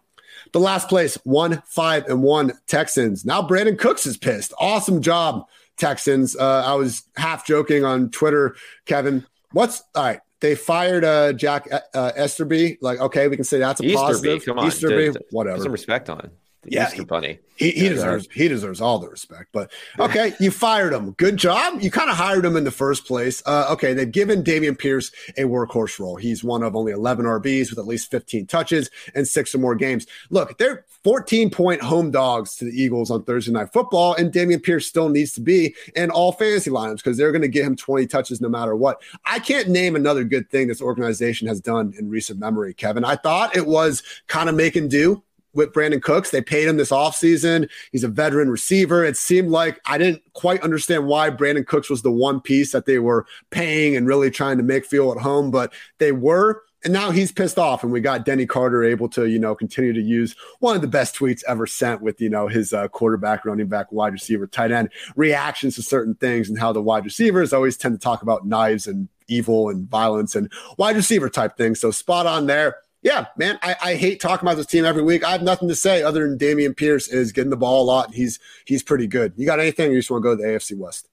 The 0.51 0.59
last 0.59 0.87
place, 0.87 1.17
one, 1.23 1.63
five, 1.65 2.05
and 2.05 2.21
one 2.21 2.53
Texans. 2.67 3.25
Now 3.25 3.41
Brandin 3.41 3.79
Cooks 3.79 4.05
is 4.05 4.17
pissed. 4.17 4.53
Awesome 4.59 5.01
job, 5.01 5.47
Texans. 5.77 6.35
Uh, 6.35 6.61
I 6.63 6.75
was 6.75 7.05
half 7.17 7.43
joking 7.47 7.83
on 7.83 8.11
Twitter, 8.11 8.55
Kevin. 8.85 9.25
What's 9.51 9.81
all 9.95 10.03
right? 10.03 10.19
They 10.41 10.53
fired 10.53 11.03
uh, 11.03 11.33
Jack 11.33 11.67
uh, 11.95 12.11
Easterby. 12.19 12.77
Like, 12.81 12.99
okay, 12.99 13.27
we 13.27 13.35
can 13.35 13.45
say 13.45 13.57
that's 13.57 13.81
a 13.81 13.85
Easterby, 13.85 13.95
positive. 13.95 14.45
Come 14.45 14.59
on, 14.59 14.67
Easterby, 14.67 15.17
whatever. 15.31 15.57
Put 15.57 15.63
some 15.63 15.71
respect 15.71 16.09
on 16.11 16.29
yeah, 16.67 16.87
Easter 16.87 17.05
Bunny. 17.05 17.39
He, 17.57 17.71
he 17.71 17.87
deserves 17.87 18.27
he 18.33 18.49
deserves 18.49 18.81
all 18.81 18.99
the 18.99 19.07
respect. 19.07 19.49
But 19.53 19.71
okay, 19.97 20.33
you 20.39 20.51
fired 20.51 20.91
him. 20.91 21.11
Good 21.11 21.37
job. 21.37 21.81
You 21.81 21.89
kind 21.89 22.09
of 22.09 22.17
hired 22.17 22.43
him 22.43 22.57
in 22.57 22.65
the 22.65 22.71
first 22.71 23.05
place. 23.05 23.41
Uh, 23.45 23.67
okay, 23.71 23.93
they've 23.93 24.11
given 24.11 24.43
Dameon 24.43 24.77
Pierce 24.77 25.11
a 25.37 25.43
workhorse 25.43 25.97
role. 25.97 26.17
He's 26.17 26.43
one 26.43 26.63
of 26.63 26.75
only 26.75 26.91
11 26.91 27.25
RBs 27.25 27.69
with 27.69 27.79
at 27.79 27.87
least 27.87 28.11
15 28.11 28.47
touches 28.47 28.89
and 29.13 29.25
six 29.25 29.55
or 29.55 29.59
more 29.59 29.75
games. 29.75 30.05
Look, 30.29 30.57
they're 30.57 30.85
14 31.05 31.49
point 31.49 31.81
home 31.81 32.11
dogs 32.11 32.55
to 32.57 32.65
the 32.65 32.71
Eagles 32.71 33.09
on 33.09 33.23
Thursday 33.23 33.53
Night 33.53 33.71
Football, 33.71 34.15
and 34.15 34.33
Dameon 34.33 34.61
Pierce 34.61 34.87
still 34.87 35.07
needs 35.07 35.31
to 35.33 35.41
be 35.41 35.75
in 35.95 36.09
all 36.09 36.33
fantasy 36.33 36.71
lineups 36.71 36.97
because 36.97 37.15
they're 37.15 37.31
going 37.31 37.41
to 37.41 37.47
get 37.47 37.63
him 37.63 37.75
20 37.75 38.05
touches 38.07 38.41
no 38.41 38.49
matter 38.49 38.75
what. 38.75 39.01
I 39.23 39.39
can't 39.39 39.69
name 39.69 39.95
another 39.95 40.25
good 40.25 40.49
thing 40.49 40.67
this 40.67 40.81
organization 40.81 41.47
has 41.47 41.61
done 41.61 41.93
in 41.97 42.09
recent 42.09 42.39
memory, 42.39 42.73
Kevin. 42.73 43.05
I 43.05 43.15
thought 43.15 43.55
it 43.55 43.67
was 43.67 44.03
kind 44.27 44.49
of 44.49 44.55
making 44.55 44.89
do 44.89 45.23
with 45.55 45.73
Brandin 45.73 46.01
Cooks. 46.01 46.29
They 46.29 46.41
paid 46.41 46.67
him 46.67 46.77
this 46.77 46.91
offseason. 46.91 47.69
He's 47.91 48.03
a 48.03 48.09
veteran 48.09 48.49
receiver. 48.49 49.03
It 49.03 49.17
seemed 49.17 49.49
like 49.49 49.79
I 49.85 49.97
didn't 49.97 50.21
quite 50.33 50.61
understand 50.61 51.07
why 51.07 51.31
Brandin 51.31 51.65
Cooks 51.65 51.89
was 51.89 52.01
the 52.01 52.11
one 52.11 52.41
piece 52.41 52.71
that 52.73 52.85
they 52.85 52.99
were 52.99 53.25
paying 53.49 53.95
and 53.95 54.07
really 54.07 54.29
trying 54.29 54.57
to 54.57 54.63
make 54.63 54.85
feel 54.85 55.11
at 55.11 55.17
home, 55.17 55.51
but 55.51 55.73
they 55.97 56.11
were. 56.11 56.61
And 56.83 56.93
now 56.93 57.09
he's 57.09 57.31
pissed 57.31 57.57
off, 57.57 57.81
and 57.81 57.91
we 57.91 57.99
got 57.99 58.25
Denny 58.25 58.45
Carter 58.45 58.83
able 58.83 59.09
to, 59.09 59.25
you 59.25 59.39
know, 59.39 59.55
continue 59.55 59.91
to 59.91 60.01
use 60.01 60.35
one 60.59 60.75
of 60.75 60.83
the 60.83 60.87
best 60.87 61.15
tweets 61.15 61.43
ever 61.47 61.65
sent 61.65 62.03
with, 62.03 62.21
you 62.21 62.29
know, 62.29 62.47
his 62.47 62.73
uh, 62.73 62.87
quarterback, 62.89 63.43
running 63.43 63.65
back, 63.65 63.91
wide 63.91 64.13
receiver, 64.13 64.45
tight 64.45 64.71
end 64.71 64.91
reactions 65.15 65.73
to 65.75 65.81
certain 65.81 66.13
things, 66.13 66.47
and 66.47 66.59
how 66.59 66.71
the 66.71 66.83
wide 66.83 67.03
receivers 67.03 67.53
always 67.53 67.75
tend 67.75 67.95
to 67.95 67.99
talk 67.99 68.21
about 68.21 68.45
knives 68.45 68.85
and 68.85 69.09
evil 69.27 69.69
and 69.69 69.89
violence 69.89 70.35
and 70.35 70.51
wide 70.77 70.95
receiver 70.95 71.27
type 71.27 71.57
things. 71.57 71.79
So 71.79 71.89
spot 71.89 72.27
on 72.27 72.45
there 72.45 72.75
yeah, 73.05 73.27
man, 73.37 73.59
I, 73.61 73.75
I, 73.83 73.95
hate 73.95 74.19
talking 74.19 74.47
about 74.47 74.57
this 74.57 74.65
team 74.65 74.83
every 74.83 75.03
week. 75.03 75.23
I 75.23 75.29
have 75.29 75.43
nothing 75.43 75.67
to 75.67 75.75
say 75.75 76.01
other 76.01 76.27
than 76.27 76.39
Dameon 76.39 76.75
Pierce 76.75 77.07
is 77.07 77.31
getting 77.31 77.51
the 77.51 77.55
ball 77.55 77.83
a 77.83 77.85
lot. 77.85 78.15
He's 78.15 78.39
he's 78.65 78.81
pretty 78.81 79.05
good. 79.05 79.33
You 79.37 79.45
got 79.45 79.59
anything? 79.59 79.91
you 79.91 79.99
just 79.99 80.09
want 80.09 80.23
to 80.23 80.29
go 80.29 80.35
to 80.35 80.41
the 80.41 80.47
AFC 80.49 80.75
West? 80.75 81.07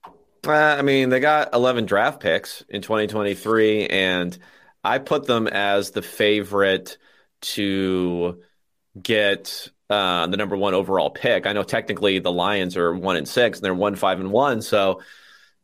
Uh, 0.47 0.53
I 0.53 0.81
mean, 0.81 1.11
they 1.11 1.21
got 1.21 1.53
11 1.53 1.85
draft 1.85 2.21
picks 2.21 2.65
in 2.71 2.81
2023, 2.81 3.89
and 3.89 4.37
I 4.83 5.01
put 5.01 5.27
them 5.27 5.47
as 5.47 5.91
the 5.91 6.01
favorite 6.01 6.97
to 7.43 8.41
get 9.01 9.69
uh, 9.91 10.27
the 10.29 10.39
number 10.39 10.57
one 10.57 10.73
overall 10.73 11.11
pick. 11.11 11.47
I 11.47 11.53
know 11.53 11.63
technically 11.63 12.21
the 12.21 12.33
Lions 12.33 12.75
are 12.79 12.95
one 12.95 13.19
and 13.19 13.29
six, 13.29 13.59
and 13.59 13.67
they're 13.67 13.75
one 13.75 13.97
five 13.97 14.19
and 14.19 14.33
one, 14.33 14.63
so 14.63 15.03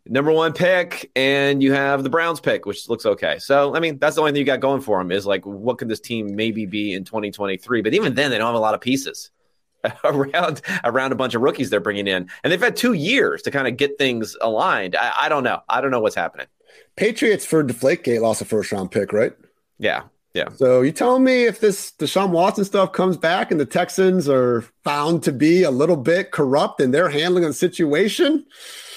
number 0.09 0.33
one 0.33 0.53
pick, 0.53 1.11
and 1.15 1.63
you 1.63 1.73
have 1.73 2.03
the 2.03 2.11
Browns 2.11 2.41
pick, 2.41 2.67
which 2.67 2.89
looks 2.89 3.07
okay. 3.07 3.39
So, 3.39 3.77
I 3.77 3.81
mean, 3.81 3.99
that's 3.99 4.17
the 4.17 4.23
only 4.23 4.33
thing 4.33 4.41
you 4.41 4.45
got 4.45 4.61
going 4.61 4.81
for 4.81 4.99
them 4.99 5.13
is 5.13 5.27
like, 5.27 5.45
what 5.45 5.79
could 5.79 5.89
this 5.89 6.01
team 6.01 6.35
maybe 6.35 6.67
be 6.67 6.93
in 6.93 7.05
2023? 7.05 7.83
But 7.83 7.95
even 7.95 8.15
then, 8.15 8.31
they 8.31 8.39
don't 8.39 8.47
have 8.47 8.55
a 8.55 8.61
lot 8.61 8.75
of 8.75 8.81
pieces. 8.81 9.31
around 10.05 10.61
around 10.83 11.13
a 11.13 11.15
bunch 11.15 11.37
of 11.37 11.41
rookies 11.41 11.71
they're 11.71 11.79
bringing 11.79 12.09
in, 12.09 12.29
and 12.43 12.53
they've 12.53 12.61
had 12.61 12.75
two 12.75 12.95
years 12.95 13.43
to 13.43 13.51
kind 13.53 13.69
of 13.69 13.77
get 13.77 13.97
things 13.97 14.37
aligned. 14.41 14.97
I, 14.97 15.13
I 15.17 15.29
don't 15.29 15.45
know. 15.45 15.61
I 15.69 15.81
don't 15.81 15.93
know 15.93 16.01
what's 16.01 16.17
happening. 16.17 16.47
Patriots 16.97 17.45
for 17.45 17.63
Deflategate 17.63 18.21
lost 18.21 18.43
a 18.43 18.45
first 18.45 18.73
round 18.73 18.91
pick, 18.91 19.13
right? 19.13 19.33
Yeah, 19.79 20.03
yeah. 20.35 20.49
So 20.57 20.83
you 20.83 20.91
telling 20.91 21.23
me 21.23 21.45
if 21.45 21.61
this 21.61 21.93
Deshaun 21.93 22.31
Watson 22.31 22.65
stuff 22.65 22.93
comes 22.93 23.17
back 23.17 23.53
and 23.53 23.61
the 23.61 23.67
Texans 23.67 24.29
are 24.29 24.63
found 24.83 25.23
to 25.23 25.33
be 25.33 25.63
a 25.63 25.71
little 25.71 25.97
bit 25.97 26.33
corrupt 26.33 26.81
in 26.81 26.91
their 26.91 27.09
handling 27.09 27.45
of 27.45 27.51
the 27.51 27.55
situation? 27.55 28.45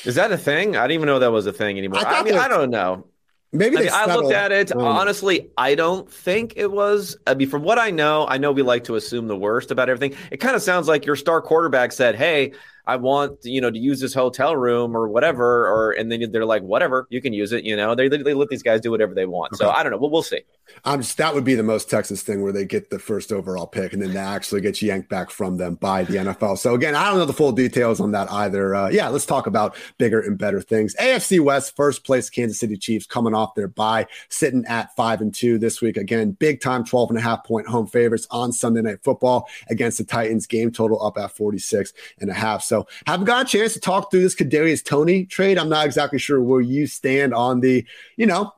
Is 0.06 0.16
that 0.16 0.32
a 0.32 0.38
thing? 0.38 0.76
I 0.76 0.82
didn't 0.84 0.96
even 0.96 1.08
know 1.08 1.20
that 1.20 1.32
was 1.32 1.46
a 1.46 1.54
thing 1.54 1.78
anymore. 1.78 2.06
I, 2.06 2.20
I 2.20 2.24
mean, 2.24 2.36
I 2.36 2.48
don't 2.48 2.70
know. 2.70 3.08
Maybe 3.54 3.78
I, 3.78 3.82
mean, 3.82 3.90
I 3.92 4.16
looked 4.16 4.32
at 4.32 4.52
it. 4.54 4.72
Honestly, 4.72 5.50
I 5.58 5.76
don't 5.76 6.10
think 6.10 6.54
it 6.56 6.72
was. 6.72 7.18
I 7.28 7.34
mean, 7.34 7.50
from 7.50 7.64
what 7.64 7.78
I 7.78 7.92
know, 7.92 8.26
I 8.26 8.38
know 8.38 8.54
we 8.54 8.62
like 8.62 8.86
to 8.86 8.96
assume 8.96 9.28
the 9.28 9.38
worst 9.38 9.72
about 9.72 9.90
everything. 9.90 10.18
It 10.32 10.38
kind 10.38 10.56
of 10.56 10.62
sounds 10.62 10.88
like 10.88 11.06
your 11.06 11.18
star 11.18 11.42
quarterback 11.42 11.92
said, 11.92 12.16
"Hey, 12.16 12.54
I 12.86 12.96
want 12.96 13.40
you 13.44 13.62
know 13.62 13.72
to 13.72 13.80
use 13.80 14.00
this 14.00 14.14
hotel 14.14 14.56
room 14.56 14.96
or 14.96 15.08
whatever," 15.08 15.68
or 15.68 15.92
and 15.92 16.12
then 16.12 16.32
they're 16.32 16.46
like, 16.46 16.64
"Whatever, 16.64 17.08
you 17.10 17.22
can 17.22 17.34
use 17.34 17.52
it." 17.52 17.64
You 17.64 17.76
know, 17.76 17.96
they 17.96 18.08
they 18.08 18.34
let 18.34 18.50
these 18.50 18.64
guys 18.64 18.82
do 18.82 18.92
whatever 18.92 19.14
they 19.14 19.26
want. 19.26 19.54
Okay. 19.54 19.64
So 19.64 19.70
I 19.70 19.84
don't 19.84 19.92
know. 19.92 19.98
Well, 19.98 20.10
we'll 20.10 20.24
see. 20.24 20.42
I'm 20.86 21.02
just 21.02 21.18
that 21.18 21.34
would 21.36 21.44
be 21.44 21.56
the 21.56 21.64
most 21.64 21.90
Texas 21.90 22.24
thing 22.24 22.42
where 22.42 22.54
they 22.54 22.66
get 22.66 22.90
the 22.90 23.00
first 23.00 23.32
overall 23.32 23.68
pick 23.68 23.94
and 23.94 24.02
then 24.02 24.14
they 24.14 24.20
actually 24.20 24.62
get 24.62 24.82
yanked 24.82 25.10
back 25.10 25.30
from 25.30 25.58
them 25.58 25.76
by 25.76 26.04
the 26.04 26.16
NFL. 26.16 26.58
So 26.58 26.74
again, 26.74 26.96
I 26.96 27.10
don't 27.10 27.18
know 27.18 27.26
the 27.26 27.34
full 27.34 27.52
details 27.52 28.00
on 28.00 28.12
that 28.12 28.32
either. 28.32 28.74
Uh, 28.74 28.90
yeah, 28.90 29.10
let's 29.10 29.26
talk 29.26 29.48
about 29.48 29.76
bigger 29.98 30.22
and 30.22 30.38
better 30.38 30.62
things. 30.62 30.96
AFC 30.96 31.40
West 31.40 31.76
first 31.76 32.04
place 32.04 32.30
Kansas 32.30 32.60
City 32.60 32.78
Chiefs 32.78 33.06
coming 33.06 33.34
off 33.34 33.56
their 33.56 33.68
bye, 33.68 34.08
sitting 34.30 34.66
at 34.66 34.96
five 34.96 35.22
and 35.22 35.34
two 35.34 35.58
this 35.58 35.82
week. 35.82 35.98
Again, 35.98 36.32
big 36.32 36.62
time 36.62 36.86
12 36.86 37.12
and 37.12 37.20
a 37.20 37.22
half 37.22 37.44
point 37.44 37.68
home 37.68 37.88
favorites 37.88 38.28
on 38.32 38.52
Sunday 38.52 38.82
Night 38.82 39.04
Football 39.04 39.48
against 39.70 39.98
the 39.98 40.04
Titans. 40.04 40.48
Game 40.48 40.72
total 40.72 41.06
up 41.06 41.18
at 41.18 41.36
46 41.36 41.94
and 42.20 42.30
a 42.30 42.34
half. 42.34 42.64
So 42.72 42.88
haven't 43.06 43.26
got 43.26 43.48
a 43.48 43.58
chance 43.58 43.74
to 43.74 43.82
talk 43.82 44.10
through 44.10 44.22
this 44.22 44.34
Kadarius 44.34 44.82
Toney 44.82 45.26
trade. 45.26 45.58
I'm 45.58 45.68
not 45.68 45.86
exactly 45.86 46.20
sure 46.20 46.42
where 46.42 46.62
you 46.62 46.88
stand 46.88 47.34
on 47.34 47.60
the, 47.60 47.86
you 48.16 48.26
know, 48.26 48.54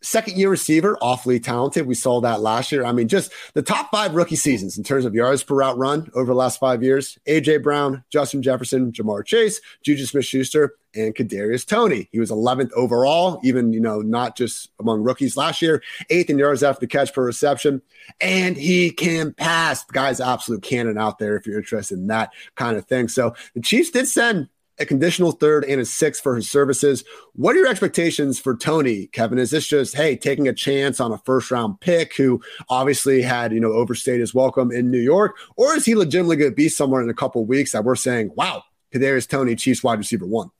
second 0.00 0.36
year 0.36 0.50
receiver, 0.50 0.96
awfully 1.00 1.40
talented. 1.40 1.86
We 1.86 1.94
saw 1.94 2.20
that 2.20 2.40
last 2.40 2.72
year. 2.72 2.84
I 2.84 2.92
mean, 2.92 3.08
just 3.08 3.32
the 3.54 3.62
top 3.62 3.90
five 3.90 4.14
rookie 4.14 4.36
seasons 4.36 4.78
in 4.78 4.84
terms 4.84 5.04
of 5.04 5.14
yards 5.14 5.42
per 5.42 5.56
route 5.56 5.78
run 5.78 6.10
over 6.14 6.26
the 6.26 6.34
last 6.34 6.60
five 6.60 6.82
years 6.82 7.18
AJ 7.26 7.62
Brown, 7.62 8.04
Justin 8.10 8.42
Jefferson, 8.42 8.92
Ja'Marr 8.92 9.24
Chase, 9.24 9.60
Juju 9.82 10.06
Smith 10.06 10.24
Schuster, 10.24 10.76
and 10.94 11.14
Kadarius 11.14 11.66
Toney. 11.66 12.08
He 12.12 12.18
was 12.18 12.30
11th 12.30 12.72
overall, 12.72 13.40
even, 13.44 13.72
you 13.72 13.80
know, 13.80 14.00
not 14.00 14.36
just 14.36 14.70
among 14.80 15.02
rookies 15.02 15.36
last 15.36 15.60
year, 15.62 15.82
eighth 16.10 16.30
in 16.30 16.38
yards 16.38 16.62
after 16.62 16.80
the 16.80 16.86
catch 16.86 17.12
per 17.12 17.24
reception. 17.24 17.82
And 18.20 18.56
he 18.56 18.90
can 18.90 19.32
pass. 19.34 19.84
The 19.84 19.92
guy's 19.92 20.20
absolute 20.20 20.62
cannon 20.62 20.98
out 20.98 21.18
there 21.18 21.36
if 21.36 21.46
you're 21.46 21.58
interested 21.58 21.98
in 21.98 22.06
that 22.08 22.32
kind 22.54 22.76
of 22.76 22.86
thing. 22.86 23.08
So 23.08 23.34
the 23.54 23.60
Chiefs 23.60 23.90
did 23.90 24.08
send 24.08 24.48
a 24.80 24.86
conditional 24.86 25.32
third 25.32 25.64
and 25.64 25.80
a 25.80 25.84
sixth 25.84 26.22
for 26.22 26.36
his 26.36 26.50
services. 26.50 27.04
What 27.34 27.54
are 27.54 27.58
your 27.58 27.68
expectations 27.68 28.38
for 28.38 28.56
Toney, 28.56 29.08
Kevin? 29.08 29.38
Is 29.38 29.50
this 29.50 29.66
just, 29.66 29.94
hey, 29.94 30.16
taking 30.16 30.48
a 30.48 30.52
chance 30.52 31.00
on 31.00 31.12
a 31.12 31.18
first 31.18 31.50
round 31.50 31.80
pick 31.80 32.16
who 32.16 32.40
obviously 32.68 33.22
had, 33.22 33.52
you 33.52 33.60
know, 33.60 33.72
overstayed 33.72 34.20
his 34.20 34.34
welcome 34.34 34.70
in 34.70 34.90
New 34.90 35.00
York? 35.00 35.36
Or 35.56 35.74
is 35.74 35.84
he 35.84 35.94
legitimately 35.94 36.36
going 36.36 36.50
to 36.50 36.54
be 36.54 36.68
somewhere 36.68 37.02
in 37.02 37.10
a 37.10 37.14
couple 37.14 37.44
weeks 37.44 37.72
that 37.72 37.84
we're 37.84 37.96
saying, 37.96 38.32
wow, 38.34 38.62
Kadarius 38.94 39.28
Toney, 39.28 39.56
Chiefs 39.56 39.82
wide 39.82 39.98
receiver 39.98 40.26
one? 40.26 40.50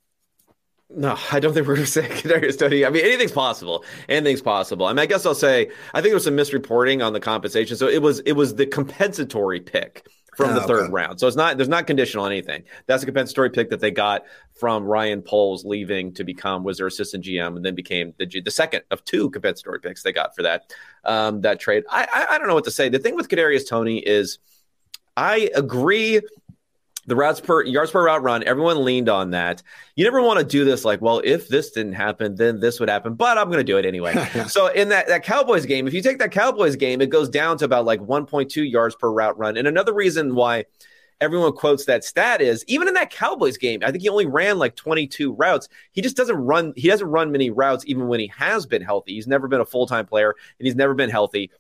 No, 0.91 1.19
I 1.31 1.39
don't 1.39 1.53
think 1.53 1.67
we're 1.67 1.75
going 1.75 1.87
to 1.87 1.93
say 1.93 2.03
Kadarius 2.09 2.59
Toney. 2.59 2.85
I 2.85 2.91
mean, 2.91 3.05
anything's 3.05 3.33
possible. 3.33 3.85
Anything's 4.09 4.41
possible. 4.41 4.87
I 4.87 4.93
mean, 4.93 5.01
I 5.01 5.07
guess 5.07 5.27
I'll 5.27 5.35
say 5.35 5.71
I 5.93 6.01
think 6.01 6.11
there 6.11 6.15
was 6.15 6.25
some 6.25 6.37
misreporting 6.37 7.05
on 7.05 7.13
the 7.13 7.21
compensation. 7.21 7.77
So 7.77 7.89
it 7.89 8.01
was 8.01 8.21
it 8.21 8.33
was 8.33 8.55
the 8.55 8.67
compensatory 8.67 9.61
pick 9.61 10.07
from 10.39 10.55
the 10.55 10.63
oh, 10.63 10.67
third 10.69 10.85
okay. 10.85 10.93
round. 10.93 11.19
So 11.19 11.27
it's 11.27 11.37
not 11.37 11.57
there's 11.57 11.69
not 11.69 11.89
conditional 11.89 12.25
on 12.25 12.31
anything. 12.31 12.63
That's 12.87 13.03
a 13.03 13.07
compensatory 13.07 13.51
pick 13.51 13.71
that 13.71 13.81
they 13.81 13.91
got 13.91 14.23
from 14.55 14.85
Ryan 14.85 15.21
Poles 15.21 15.65
leaving 15.65 16.15
to 16.15 16.23
become 16.23 16.63
was 16.63 16.79
their 16.79 16.87
assistant 16.87 17.25
GM 17.25 17.57
and 17.57 17.65
then 17.65 17.75
became 17.75 18.15
the 18.19 18.41
the 18.41 18.51
second 18.53 18.85
of 18.93 19.05
two 19.05 19.31
compensatory 19.31 19.81
picks 19.81 20.05
they 20.05 20.13
got 20.13 20.37
for 20.37 20.43
that 20.45 20.73
um, 21.05 21.41
that 21.41 21.59
trade. 21.59 21.83
I, 21.91 22.07
I 22.13 22.35
I 22.35 22.39
don't 22.39 22.47
know 22.47 22.55
what 22.55 22.65
to 22.65 22.71
say. 22.71 22.89
The 22.89 23.01
thing 23.01 23.17
with 23.17 23.29
Kadarius 23.29 23.69
Toney 23.69 23.99
is 23.99 24.39
I 25.17 25.51
agree 25.57 26.21
the 27.09 27.17
routes 27.17 27.41
per 27.41 27.65
yards 27.65 27.91
per 27.91 28.05
route 28.05 28.23
run, 28.23 28.45
everyone 28.45 28.85
leaned 28.85 29.09
on 29.09 29.31
that. 29.31 29.63
You 29.97 30.05
never 30.05 30.21
want 30.21 30.41
to 30.41 30.45
do 30.45 30.65
this 30.67 30.85
like, 30.85 31.01
well, 31.01 31.23
if 31.25 31.49
this 31.49 31.71
didn't 31.71 31.95
happen, 31.95 32.35
then 32.35 32.61
this 32.61 32.79
would 32.79 32.91
happen, 32.91 33.15
but 33.15 33.39
I'm 33.39 33.47
going 33.47 33.59
to 33.59 33.65
do 33.65 33.79
it 33.79 33.87
anyway. 33.87 34.15
so 34.49 34.67
in 34.69 34.91
that, 34.91 35.09
that 35.09 35.25
Cowboys 35.25 35.65
game, 35.65 35.89
if 35.89 35.95
you 35.95 36.03
take 36.03 36.19
that 36.19 36.33
Cowboys 36.33 36.77
game, 36.77 37.01
it 37.01 37.09
goes 37.09 37.31
down 37.31 37.57
to 37.59 37.65
about 37.65 37.87
like 37.87 38.01
1.2 38.01 38.71
yards 38.71 38.95
per 38.95 39.11
route 39.11 39.39
run. 39.39 39.57
And 39.57 39.67
another 39.67 39.95
reason 39.95 40.35
why 40.35 40.67
everyone 41.23 41.53
quotes 41.55 41.87
that 41.87 42.05
stat 42.05 42.43
is 42.43 42.63
even 42.69 42.87
in 42.87 42.95
that 42.95 43.11
Cowboys 43.11 43.57
game, 43.57 43.81
I 43.83 43.91
think 43.91 44.03
he 44.03 44.11
only 44.11 44.27
ran 44.27 44.59
like 44.59 44.77
22 44.77 45.33
routes. 45.33 45.71
He 45.93 46.03
just 46.03 46.17
doesn't 46.17 46.37
run, 46.37 46.75
he 46.77 46.89
doesn't 46.89 47.09
run 47.09 47.33
many 47.33 47.49
routes 47.49 47.85
even 47.87 48.09
when 48.09 48.21
he 48.21 48.31
has 48.37 48.67
been 48.67 48.83
healthy. 48.83 49.15
He's 49.15 49.27
never 49.27 49.49
been 49.49 49.61
a 49.63 49.67
full 49.67 49.87
time 49.87 50.05
player 50.05 50.35
and 50.59 50.67
he's 50.67 50.77
never 50.77 50.93
been 50.93 51.11
healthy. 51.11 51.51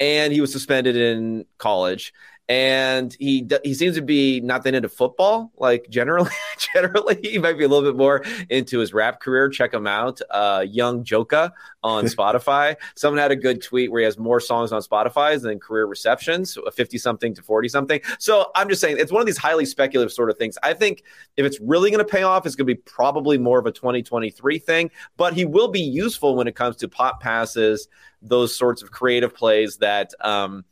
And 0.00 0.32
he 0.32 0.40
was 0.40 0.50
suspended 0.50 0.96
in 0.96 1.44
college 1.58 2.12
and 2.48 3.16
he 3.18 3.48
he 3.62 3.72
seems 3.72 3.96
to 3.96 4.02
be 4.02 4.40
not 4.40 4.64
that 4.64 4.74
into 4.74 4.88
football 4.88 5.50
like 5.56 5.88
generally 5.88 6.30
generally. 6.74 7.18
He 7.22 7.38
might 7.38 7.56
be 7.56 7.64
a 7.64 7.68
little 7.68 7.90
bit 7.90 7.96
more 7.96 8.22
into 8.50 8.78
his 8.78 8.92
rap 8.92 9.20
career. 9.20 9.48
Check 9.48 9.72
him 9.72 9.86
out 9.86 10.20
uh, 10.30 10.64
Yung 10.68 11.04
Joka 11.04 11.52
on 11.82 12.04
spotify. 12.04 12.76
Someone 12.96 13.18
had 13.18 13.30
a 13.30 13.36
good 13.36 13.62
tweet 13.62 13.90
where 13.90 14.00
he 14.00 14.04
has 14.04 14.18
more 14.18 14.40
songs 14.40 14.72
on 14.72 14.82
spotify 14.82 15.40
than 15.40 15.58
career 15.58 15.86
receptions 15.86 16.58
50 16.74 16.98
something 16.98 17.34
to 17.34 17.42
40 17.42 17.68
something 17.68 18.00
so 18.18 18.50
i'm 18.54 18.68
just 18.68 18.80
saying 18.80 18.96
it's 18.98 19.10
one 19.12 19.20
of 19.20 19.26
these 19.26 19.38
highly 19.38 19.64
speculative 19.64 20.12
sort 20.12 20.30
of 20.30 20.38
things. 20.38 20.56
I 20.62 20.74
think 20.74 21.02
if 21.36 21.44
it's 21.44 21.60
really 21.60 21.90
going 21.90 22.04
to 22.04 22.10
pay 22.10 22.22
off 22.22 22.46
it's 22.46 22.54
going 22.54 22.66
to 22.66 22.74
be 22.74 22.80
probably 22.84 23.38
more 23.38 23.58
of 23.58 23.66
a 23.66 23.72
2023 23.72 24.58
thing. 24.58 24.90
But 25.16 25.34
he 25.34 25.44
will 25.44 25.68
be 25.68 25.80
useful 25.80 26.36
when 26.36 26.46
it 26.46 26.54
comes 26.54 26.76
to 26.76 26.88
pop 26.88 27.20
passes 27.20 27.88
those 28.22 28.56
sorts 28.56 28.82
of 28.82 28.90
creative 28.90 29.34
plays 29.34 29.76
that 29.78 30.12
um, 30.20 30.64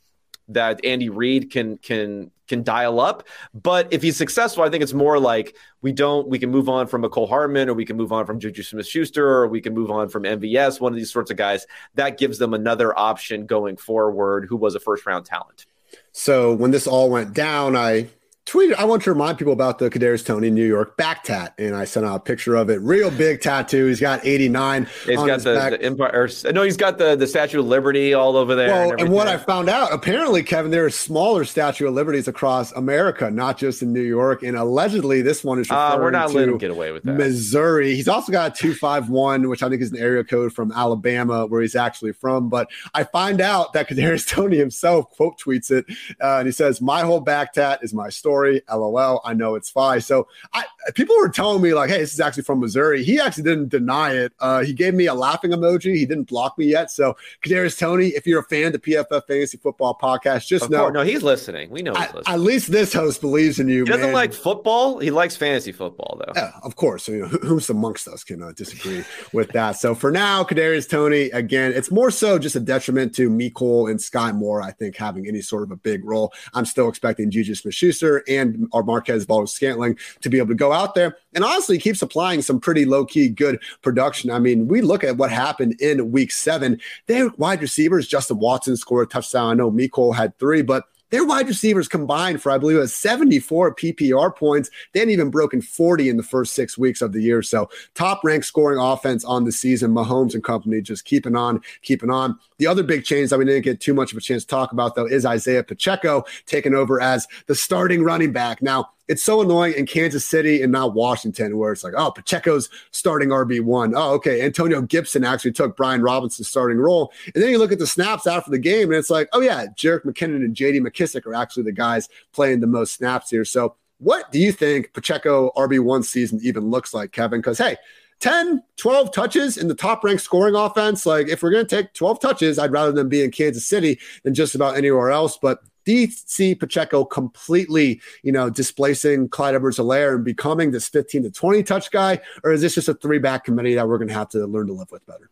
that 0.55 0.85
Andy 0.85 1.09
Reid 1.09 1.51
can 1.51 1.79
can 1.79 2.31
can 2.49 2.63
dial 2.63 3.01
up. 3.01 3.27
But 3.55 3.93
if 3.93 4.03
he's 4.03 4.17
successful, 4.17 4.63
I 4.63 4.69
think 4.69 4.83
it's 4.83 4.93
more 4.93 5.19
like 5.19 5.57
we 5.81 5.93
don't 5.93 6.29
we 6.29 6.39
can 6.39 6.51
move 6.51 6.69
on 6.69 6.87
from 6.87 7.03
Mecole 7.03 7.29
Hardman 7.29 7.69
or 7.69 7.75
we 7.75 7.85
can 7.85 7.97
move 7.97 8.13
on 8.13 8.27
from 8.27 8.39
Juju 8.39 8.63
Smith 8.63 8.87
Schuster 8.87 9.27
or 9.27 9.49
we 9.49 9.61
can 9.61 9.75
move 9.75 9.91
on 9.91 10.09
from 10.09 10.25
MVS, 10.25 10.81
one 10.81 10.93
of 10.93 10.97
these 10.97 11.13
sorts 11.13 11.31
of 11.31 11.37
guys. 11.37 11.67
That 11.95 12.19
gives 12.19 12.39
them 12.39 12.55
another 12.55 12.97
option 12.99 13.47
going 13.47 13.77
forward 13.77 14.47
who 14.49 14.57
was 14.57 14.75
a 14.75 14.81
first 14.81 15.07
round 15.07 15.25
talent. 15.25 15.67
So 16.13 16.53
when 16.53 16.71
this 16.71 16.87
all 16.87 17.11
went 17.11 17.33
down, 17.35 17.77
I 17.77 18.09
tweeted, 18.45 18.75
I 18.75 18.85
want 18.85 19.03
to 19.05 19.11
remind 19.11 19.39
people 19.39 19.53
about 19.53 19.79
the 19.79 19.89
Kadarius 19.89 20.25
Toney 20.25 20.51
New 20.51 20.67
York 20.67 20.97
back 20.97 21.23
tat, 21.23 21.55
and 21.59 21.77
I 21.77 21.85
sent 21.85 22.05
out 22.05 22.17
a 22.17 22.21
picture 22.21 22.57
of 22.57 22.71
it. 22.71 22.81
Real 22.81 23.11
big 23.11 23.41
tattoo. 23.41 23.87
He's 23.87 24.01
got 24.01 24.27
89. 24.27 24.89
He's 25.07 25.17
got 25.17 25.41
the, 25.41 25.53
the, 25.55 25.83
Empire. 25.83 26.29
Or, 26.45 26.53
no, 26.53 26.63
he's 26.63 26.77
got 26.77 26.99
the, 26.99 27.15
the 27.15 27.27
Statue 27.27 27.61
of 27.61 27.67
Liberty 27.67 28.15
all 28.15 28.37
over 28.37 28.57
there. 28.57 28.69
Well, 28.69 28.91
and, 28.91 29.01
and, 29.03 29.11
what 29.13 29.29
I 29.29 29.37
found 29.37 29.69
out, 29.69 29.93
apparently, 29.93 30.43
Kevin, 30.43 30.73
there 30.73 30.85
are 30.85 30.91
smaller 30.91 31.45
Statue 31.45 31.87
of 31.87 31.95
Liberties 31.95 32.27
across 32.27 32.73
America, 32.73 33.31
not 33.31 33.59
just 33.59 33.81
in 33.81 33.93
New 33.93 34.03
York. 34.03 34.43
And 34.43 34.57
allegedly, 34.57 35.23
this 35.23 35.45
one 35.45 35.61
is 35.61 35.71
uh, 35.71 35.97
we're 36.01 36.11
not 36.11 36.33
letting 36.33 36.59
get 36.59 36.73
away 36.73 36.91
with 36.91 37.05
that. 37.05 37.17
Missouri. 37.17 37.95
He's 37.95 38.09
also 38.09 38.33
got 38.33 38.59
a 38.59 38.61
251, 38.61 39.49
which 39.49 39.63
I 39.63 39.69
think 39.69 39.83
is 39.83 39.93
an 39.93 39.99
area 39.99 40.25
code 40.25 40.53
from 40.53 40.73
Alabama, 40.73 41.47
where 41.47 41.63
he's 41.63 41.77
actually 41.77 42.13
from. 42.13 42.49
But 42.49 42.71
I 42.93 43.05
find 43.05 43.41
out 43.41 43.73
that 43.75 43.89
Kadarius 43.89 44.27
Toney 44.33 44.57
himself 44.57 45.11
quote 45.11 45.39
tweets 45.39 45.71
it, 45.71 45.87
uh, 46.21 46.39
and 46.39 46.47
he 46.47 46.53
says, 46.53 46.81
"My 46.81 47.03
whole 47.03 47.21
back 47.21 47.53
tat 47.53 47.79
is 47.83 47.95
my 47.95 48.09
story." 48.09 48.32
LOL. 48.41 49.21
I 49.25 49.35
know 49.35 49.55
it's 49.55 49.71
fine. 49.71 50.01
So 50.01 50.29
I, 50.53 50.65
people 50.95 51.17
were 51.17 51.29
telling 51.29 51.63
me 51.63 51.75
like, 51.75 51.91
hey, 51.91 51.99
this 51.99 52.13
is 52.13 52.21
actually 52.21 52.45
from 52.45 52.61
Missouri. 52.61 53.05
He 53.05 53.21
actually 53.21 53.45
didn't 53.45 53.69
deny 53.69 54.13
it. 54.13 54.33
Uh, 54.41 54.63
he 54.63 54.73
gave 54.73 54.95
me 54.95 55.07
a 55.07 55.15
laughing 55.15 55.51
emoji. 55.51 55.95
He 55.95 56.07
didn't 56.07 56.25
block 56.25 56.59
me 56.59 56.67
yet. 56.67 56.91
So 56.91 57.17
Kadarius 57.45 57.79
Toney, 57.79 58.09
if 58.09 58.27
you're 58.27 58.41
a 58.41 58.45
fan 58.45 58.67
of 58.67 58.73
the 58.73 58.79
PFF 58.79 59.23
Fantasy 59.27 59.59
Football 59.59 59.99
Podcast, 60.01 60.47
just 60.47 60.65
of 60.65 60.71
know. 60.71 60.83
Course. 60.83 60.95
No, 60.95 61.03
he's 61.03 61.23
listening. 61.23 61.71
We 61.71 61.83
know. 61.83 61.95
He's 61.95 62.15
listening. 62.15 62.25
I, 62.27 62.35
at 62.35 62.41
least 62.41 62.71
this 62.71 62.93
host 62.93 63.21
believes 63.21 63.59
in 63.59 63.69
you. 63.69 63.85
He 63.85 63.91
doesn't 63.91 64.07
man. 64.07 64.13
like 64.13 64.33
football. 64.33 64.99
He 64.99 65.11
likes 65.11 65.37
fantasy 65.37 65.73
football, 65.73 66.21
though. 66.25 66.33
Yeah, 66.35 66.53
of 66.63 66.77
course. 66.77 67.05
So, 67.05 67.13
you 67.13 67.23
know, 67.23 67.29
who's 67.29 67.69
amongst 67.71 68.09
us 68.09 68.25
can 68.25 68.43
uh, 68.43 68.53
disagree 68.53 69.05
with 69.33 69.51
that. 69.51 69.73
So 69.73 69.95
for 69.95 70.11
now, 70.11 70.45
Kadarius 70.45 70.89
Toney 70.89 71.31
again, 71.31 71.73
it's 71.73 71.91
more 71.91 72.11
so 72.11 72.39
just 72.39 72.57
a 72.57 72.61
detriment 72.61 73.15
to 73.17 73.31
Mecole 73.31 73.91
and 73.91 74.01
Sky 74.01 74.33
Moore. 74.33 74.63
I 74.63 74.71
think 74.71 74.97
having 74.97 75.27
any 75.27 75.41
sort 75.41 75.63
of 75.63 75.71
a 75.71 75.77
big 75.77 76.05
role. 76.05 76.33
I'm 76.55 76.65
still 76.65 76.89
expecting 76.89 77.31
Juju 77.31 77.55
Smith-Schuster 77.55 78.22
and 78.29 78.69
our 78.73 78.83
Marquez 78.83 79.25
Valdes-Scantling 79.25 79.99
to 80.21 80.29
be 80.29 80.39
able 80.39 80.49
to 80.49 80.55
go 80.55 80.73
out 80.73 80.95
there 80.95 81.17
and 81.35 81.45
honestly 81.45 81.79
keep 81.79 81.97
supplying 81.97 82.43
some 82.43 82.61
pretty 82.61 82.85
low 82.85 83.05
key 83.05 83.29
good 83.29 83.61
production. 83.83 84.31
I 84.31 84.39
mean, 84.39 84.69
we 84.69 84.81
look 84.81 85.05
at 85.05 85.17
what 85.17 85.31
happened 85.31 85.81
in 85.81 86.13
week 86.13 86.33
seven. 86.33 86.81
Their 87.07 87.29
wide 87.37 87.61
receivers, 87.61 88.07
Justin 88.07 88.39
Watson 88.39 88.77
scored 88.77 89.09
a 89.09 89.11
touchdown. 89.11 89.51
I 89.51 89.55
know 89.55 89.71
Miko 89.71 90.13
had 90.13 90.39
three, 90.39 90.63
but 90.63 90.85
their 91.13 91.25
wide 91.27 91.47
receivers 91.47 91.89
combined 91.89 92.43
for, 92.43 92.51
I 92.51 92.59
believe, 92.59 92.79
it 92.79 92.81
was 92.81 92.95
74 92.95 93.77
PPR 93.77 94.35
points. 94.35 94.71
They 94.93 95.01
hadn't 95.01 95.13
even 95.13 95.31
broken 95.31 95.61
40 95.61 96.09
in 96.09 96.17
the 96.17 96.23
first 96.23 96.55
six 96.55 96.77
weeks 96.77 97.03
of 97.03 97.13
the 97.13 97.21
year. 97.21 97.43
So 97.43 97.69
top 97.95 98.25
ranked 98.25 98.47
scoring 98.47 98.81
offense 98.81 99.23
on 99.25 99.45
the 99.45 99.53
season. 99.53 99.93
Mahomes 99.93 100.33
and 100.35 100.43
company 100.43 100.81
just 100.81 101.05
keeping 101.05 101.37
on, 101.37 101.61
keeping 101.83 102.11
on. 102.11 102.39
The 102.57 102.67
other 102.67 102.83
big 102.83 103.05
change 103.05 103.29
that 103.31 103.39
we 103.39 103.45
didn't 103.45 103.63
get 103.63 103.81
too 103.81 103.93
much 103.93 104.13
of 104.13 104.19
a 104.19 104.23
chance 104.23 104.43
to 104.43 104.49
talk 104.49 104.73
about, 104.73 104.95
though, 104.95 105.07
is 105.07 105.27
Isaiah 105.27 105.63
Pacheco 105.63 106.25
taking 106.47 106.75
over 106.75 107.01
as 107.01 107.29
the 107.47 107.55
starting 107.55 108.03
running 108.03 108.33
back. 108.33 108.63
Now, 108.63 108.91
it's 109.09 109.23
so 109.23 109.41
annoying 109.43 109.75
in 109.75 109.87
Kansas 109.87 110.25
City 110.25 110.63
and 110.63 110.73
not 110.73 110.95
Washington, 110.95 111.59
where 111.59 111.73
it's 111.73 111.83
like, 111.85 111.95
oh, 111.97 112.11
Pacheco's 112.11 112.69
starting 112.93 113.31
RB1. 113.31 113.93
Oh, 113.97 114.15
okay. 114.15 114.43
Antonio 114.43 114.81
Gibson 114.81 115.25
actually 115.25 115.53
took 115.53 115.77
Brian 115.77 116.03
Robinson's 116.03 116.49
starting 116.49 116.79
role. 116.79 117.13
And 117.35 117.43
then 117.43 117.51
you 117.51 117.59
look 117.59 117.73
at 117.73 117.79
the 117.79 117.87
snaps 117.87 118.27
after 118.27 118.51
the 118.51 118.59
game, 118.59 118.89
and 118.91 118.95
it's 118.95 119.11
like, 119.11 119.29
oh, 119.33 119.41
yeah, 119.41 119.67
Jerick 119.77 120.05
McKinnon 120.05 120.37
and 120.37 120.55
JD 120.55 120.81
McKissic 120.81 121.27
are 121.27 121.35
actually 121.35 121.65
the 121.65 121.73
guys 121.73 122.09
playing 122.33 122.61
the 122.61 122.67
most 122.67 122.95
snaps 122.95 123.31
here. 123.31 123.45
So, 123.45 123.75
what 123.99 124.33
do 124.33 124.39
you 124.39 124.51
think 124.51 124.93
Pacheco 124.95 125.53
RB1 125.57 126.05
season 126.05 126.41
even 126.43 126.71
looks 126.71 126.93
like, 126.93 127.13
Kevin? 127.13 127.41
Because, 127.41 127.59
hey, 127.59 127.77
10, 128.23 128.63
12 128.77 129.13
touches 129.13 129.59
in 129.59 129.69
the 129.69 129.75
top 129.75 130.05
ranked 130.05 130.23
scoring 130.23 130.55
offense. 130.55 131.05
Like, 131.05 131.29
if 131.29 131.43
we're 131.43 131.51
going 131.51 131.67
to 131.67 131.77
take 131.77 131.93
12 131.93 132.21
touches, 132.21 132.59
I'd 132.59 132.73
rather 132.73 132.93
them 132.93 133.09
be 133.09 133.23
in 133.23 133.31
Kansas 133.31 133.67
City 133.67 133.99
than 134.23 134.33
just 134.33 134.55
about 134.55 134.77
anywhere 134.77 135.11
else. 135.11 135.37
But 135.37 135.61
DC 135.87 136.59
Pacheco 136.59 137.05
completely, 137.05 138.01
you 138.23 138.33
know, 138.33 138.51
displacing 138.51 139.29
Clyde 139.29 139.55
Edwards 139.55 139.79
Helaire 139.79 140.15
and 140.15 140.25
becoming 140.25 140.71
this 140.71 140.89
15 140.89 141.25
to 141.25 141.31
20 141.31 141.63
touch 141.63 141.91
guy? 141.91 142.21
Or 142.45 142.53
is 142.53 142.61
this 142.61 142.75
just 142.75 142.89
a 142.89 142.95
three 142.95 143.19
back 143.19 143.45
committee 143.45 143.75
that 143.75 143.89
we're 143.89 143.99
going 143.99 144.09
to 144.09 144.15
have 144.15 144.29
to 144.31 144.47
learn 144.47 144.67
to 144.69 144.73
live 144.73 144.91
with 144.91 145.05
better? 145.07 145.31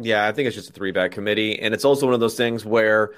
Yeah, 0.00 0.26
I 0.26 0.32
think 0.32 0.46
it's 0.46 0.56
just 0.56 0.70
a 0.70 0.72
three 0.72 0.92
back 0.92 1.12
committee. 1.12 1.58
And 1.58 1.72
it's 1.72 1.84
also 1.84 2.06
one 2.06 2.14
of 2.14 2.20
those 2.20 2.36
things 2.36 2.64
where, 2.64 3.14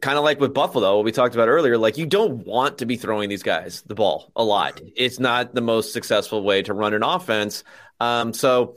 kind 0.00 0.18
of 0.18 0.24
like 0.24 0.40
with 0.40 0.52
Buffalo, 0.52 0.96
what 0.96 1.04
we 1.04 1.12
talked 1.12 1.34
about 1.34 1.48
earlier, 1.48 1.78
like 1.78 1.96
you 1.96 2.06
don't 2.06 2.46
want 2.46 2.78
to 2.78 2.86
be 2.86 2.96
throwing 2.96 3.28
these 3.28 3.42
guys 3.42 3.82
the 3.82 3.94
ball 3.94 4.32
a 4.34 4.44
lot. 4.44 4.80
It's 4.96 5.18
not 5.18 5.54
the 5.54 5.60
most 5.60 5.92
successful 5.92 6.42
way 6.42 6.62
to 6.62 6.74
run 6.74 6.94
an 6.94 7.02
offense. 7.02 7.64
Um, 8.00 8.32
so, 8.32 8.76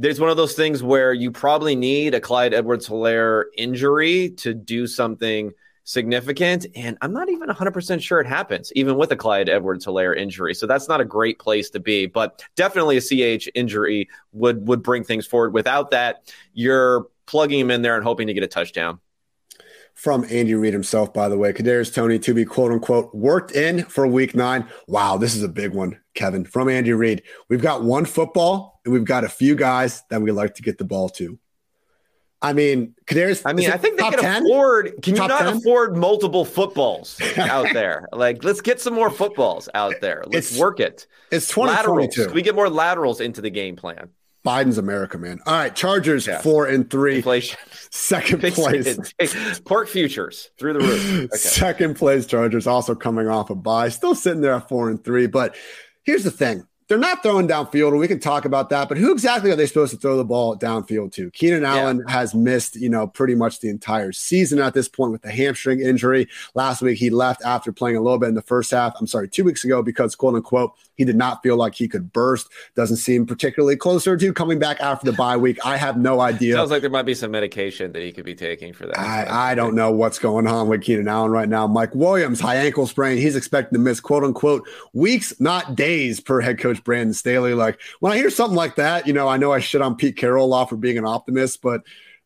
there's 0.00 0.18
one 0.18 0.30
of 0.30 0.38
those 0.38 0.54
things 0.54 0.82
where 0.82 1.12
you 1.12 1.30
probably 1.30 1.76
need 1.76 2.14
a 2.14 2.20
Clyde 2.20 2.54
Edwards 2.54 2.88
Helaire 2.88 3.44
injury 3.54 4.30
to 4.38 4.54
do 4.54 4.86
something 4.86 5.52
significant. 5.90 6.66
And 6.76 6.96
I'm 7.02 7.12
not 7.12 7.28
even 7.28 7.48
100% 7.48 8.00
sure 8.00 8.20
it 8.20 8.26
happens, 8.26 8.72
even 8.76 8.96
with 8.96 9.10
a 9.10 9.16
Clyde 9.16 9.48
Edwards 9.48 9.84
Helaire 9.84 10.16
injury. 10.16 10.54
So 10.54 10.66
that's 10.66 10.88
not 10.88 11.00
a 11.00 11.04
great 11.04 11.38
place 11.38 11.68
to 11.70 11.80
be. 11.80 12.06
But 12.06 12.42
definitely 12.54 12.96
a 12.96 13.00
CH 13.00 13.48
injury 13.54 14.08
would, 14.32 14.68
would 14.68 14.82
bring 14.82 15.02
things 15.02 15.26
forward. 15.26 15.52
Without 15.52 15.90
that, 15.90 16.32
you're 16.54 17.08
plugging 17.26 17.58
him 17.58 17.70
in 17.70 17.82
there 17.82 17.96
and 17.96 18.04
hoping 18.04 18.28
to 18.28 18.34
get 18.34 18.44
a 18.44 18.48
touchdown 18.48 19.00
from 19.94 20.24
Andy 20.30 20.54
Reid 20.54 20.72
himself, 20.72 21.12
by 21.12 21.28
the 21.28 21.36
way. 21.36 21.52
Kadarius 21.52 21.92
Toney 21.92 22.18
to 22.20 22.32
be 22.32 22.44
quote 22.44 22.72
unquote 22.72 23.14
worked 23.14 23.52
in 23.52 23.84
for 23.84 24.06
week 24.06 24.34
nine. 24.34 24.66
Wow, 24.86 25.16
this 25.18 25.34
is 25.34 25.42
a 25.42 25.48
big 25.48 25.74
one, 25.74 26.00
Kevin, 26.14 26.44
from 26.44 26.68
Andy 26.68 26.92
Reid. 26.92 27.22
We've 27.48 27.60
got 27.60 27.82
one 27.82 28.04
football 28.04 28.80
and 28.84 28.94
we've 28.94 29.04
got 29.04 29.24
a 29.24 29.28
few 29.28 29.56
guys 29.56 30.02
that 30.08 30.22
we 30.22 30.30
like 30.30 30.54
to 30.54 30.62
get 30.62 30.78
the 30.78 30.84
ball 30.84 31.08
to. 31.10 31.38
I 32.42 32.54
mean, 32.54 32.94
Kadarius. 33.06 33.42
I 33.44 33.52
mean, 33.52 33.70
I 33.70 33.76
think 33.76 33.98
they 33.98 34.08
can 34.08 34.18
10? 34.18 34.44
afford. 34.44 35.02
Can 35.02 35.14
top 35.14 35.24
you 35.24 35.28
not 35.28 35.40
10? 35.40 35.56
afford 35.58 35.96
multiple 35.96 36.44
footballs 36.44 37.20
out 37.36 37.72
there? 37.74 38.08
like, 38.12 38.42
let's 38.44 38.60
get 38.62 38.80
some 38.80 38.94
more 38.94 39.10
footballs 39.10 39.68
out 39.74 39.94
there. 40.00 40.24
Let's 40.26 40.50
it's, 40.50 40.58
work 40.58 40.80
it. 40.80 41.06
It's 41.30 41.48
twenty 41.48 41.74
twenty 41.82 42.08
two. 42.08 42.30
We 42.32 42.42
get 42.42 42.54
more 42.54 42.70
laterals 42.70 43.20
into 43.20 43.40
the 43.40 43.50
game 43.50 43.76
plan. 43.76 44.10
Biden's 44.44 44.78
America, 44.78 45.18
man. 45.18 45.38
All 45.44 45.52
right, 45.52 45.74
Chargers 45.74 46.26
yeah. 46.26 46.40
four 46.40 46.66
and 46.66 46.88
three. 46.88 47.16
Inflation. 47.16 47.58
Second 47.90 48.40
place. 48.54 48.98
Pork 49.60 49.88
futures 49.88 50.50
through 50.58 50.74
the 50.74 50.80
roof. 50.80 51.24
Okay. 51.24 51.36
Second 51.36 51.96
place 51.96 52.24
Chargers 52.24 52.66
also 52.66 52.94
coming 52.94 53.28
off 53.28 53.50
a 53.50 53.54
bye, 53.54 53.90
still 53.90 54.14
sitting 54.14 54.40
there 54.40 54.54
at 54.54 54.68
four 54.68 54.88
and 54.88 55.04
three. 55.04 55.26
But 55.26 55.56
here's 56.04 56.24
the 56.24 56.30
thing: 56.30 56.66
they're 56.90 56.98
not 56.98 57.22
throwing 57.22 57.46
downfield, 57.46 57.90
and 57.90 58.00
we 58.00 58.08
can 58.08 58.18
talk 58.18 58.44
about 58.44 58.68
that. 58.70 58.88
But 58.88 58.98
who 58.98 59.12
exactly 59.12 59.52
are 59.52 59.54
they 59.54 59.66
supposed 59.66 59.92
to 59.92 59.96
throw 59.96 60.16
the 60.16 60.24
ball 60.24 60.58
downfield 60.58 61.12
to? 61.12 61.30
Keenan 61.30 61.62
yeah. 61.62 61.76
Allen 61.76 62.04
has 62.08 62.34
missed, 62.34 62.74
you 62.74 62.88
know, 62.88 63.06
pretty 63.06 63.36
much 63.36 63.60
the 63.60 63.68
entire 63.68 64.10
season 64.10 64.58
at 64.58 64.74
this 64.74 64.88
point 64.88 65.12
with 65.12 65.22
the 65.22 65.30
hamstring 65.30 65.78
injury. 65.78 66.28
Last 66.54 66.82
week 66.82 66.98
he 66.98 67.08
left 67.08 67.44
after 67.44 67.70
playing 67.70 67.96
a 67.96 68.00
little 68.00 68.18
bit 68.18 68.30
in 68.30 68.34
the 68.34 68.42
first 68.42 68.72
half. 68.72 68.94
I'm 68.98 69.06
sorry, 69.06 69.28
two 69.28 69.44
weeks 69.44 69.64
ago 69.64 69.84
because 69.84 70.16
quote 70.16 70.34
unquote 70.34 70.72
he 71.00 71.06
did 71.06 71.16
not 71.16 71.42
feel 71.42 71.56
like 71.56 71.74
he 71.74 71.88
could 71.88 72.12
burst. 72.12 72.48
Doesn't 72.74 72.98
seem 72.98 73.24
particularly 73.24 73.74
closer 73.74 74.18
to 74.18 74.32
coming 74.34 74.58
back 74.58 74.80
after 74.80 75.10
the 75.10 75.16
bye 75.16 75.36
week. 75.36 75.58
I 75.64 75.78
have 75.78 75.96
no 75.96 76.20
idea. 76.20 76.56
Sounds 76.56 76.70
like 76.70 76.82
there 76.82 76.90
might 76.90 77.06
be 77.06 77.14
some 77.14 77.30
medication 77.30 77.92
that 77.92 78.02
he 78.02 78.12
could 78.12 78.26
be 78.26 78.34
taking 78.34 78.74
for 78.74 78.86
that. 78.86 78.98
I, 78.98 79.52
I 79.52 79.54
don't 79.54 79.74
know 79.74 79.90
what's 79.90 80.18
going 80.18 80.46
on 80.46 80.68
with 80.68 80.82
Keenan 80.82 81.08
Allen 81.08 81.30
right 81.30 81.48
now. 81.48 81.66
Mike 81.66 81.94
Williams, 81.94 82.38
high 82.38 82.56
ankle 82.56 82.86
sprain. 82.86 83.16
He's 83.16 83.34
expected 83.34 83.72
to 83.76 83.80
miss 83.80 83.98
quote 83.98 84.24
unquote 84.24 84.68
weeks, 84.92 85.32
not 85.40 85.74
days, 85.74 86.20
per 86.20 86.42
head 86.42 86.58
coach 86.58 86.79
Brandon 86.84 87.14
Staley 87.14 87.54
like 87.54 87.80
when 88.00 88.12
I 88.12 88.16
hear 88.16 88.30
something 88.30 88.56
like 88.56 88.76
that, 88.76 89.06
you 89.06 89.12
know, 89.12 89.28
I 89.28 89.36
know 89.36 89.52
I 89.52 89.60
shit 89.60 89.82
on 89.82 89.96
Pete 89.96 90.16
Carroll 90.16 90.44
a 90.44 90.46
lot 90.46 90.68
for 90.68 90.76
being 90.76 90.98
an 90.98 91.04
optimist, 91.04 91.62
but 91.62 91.82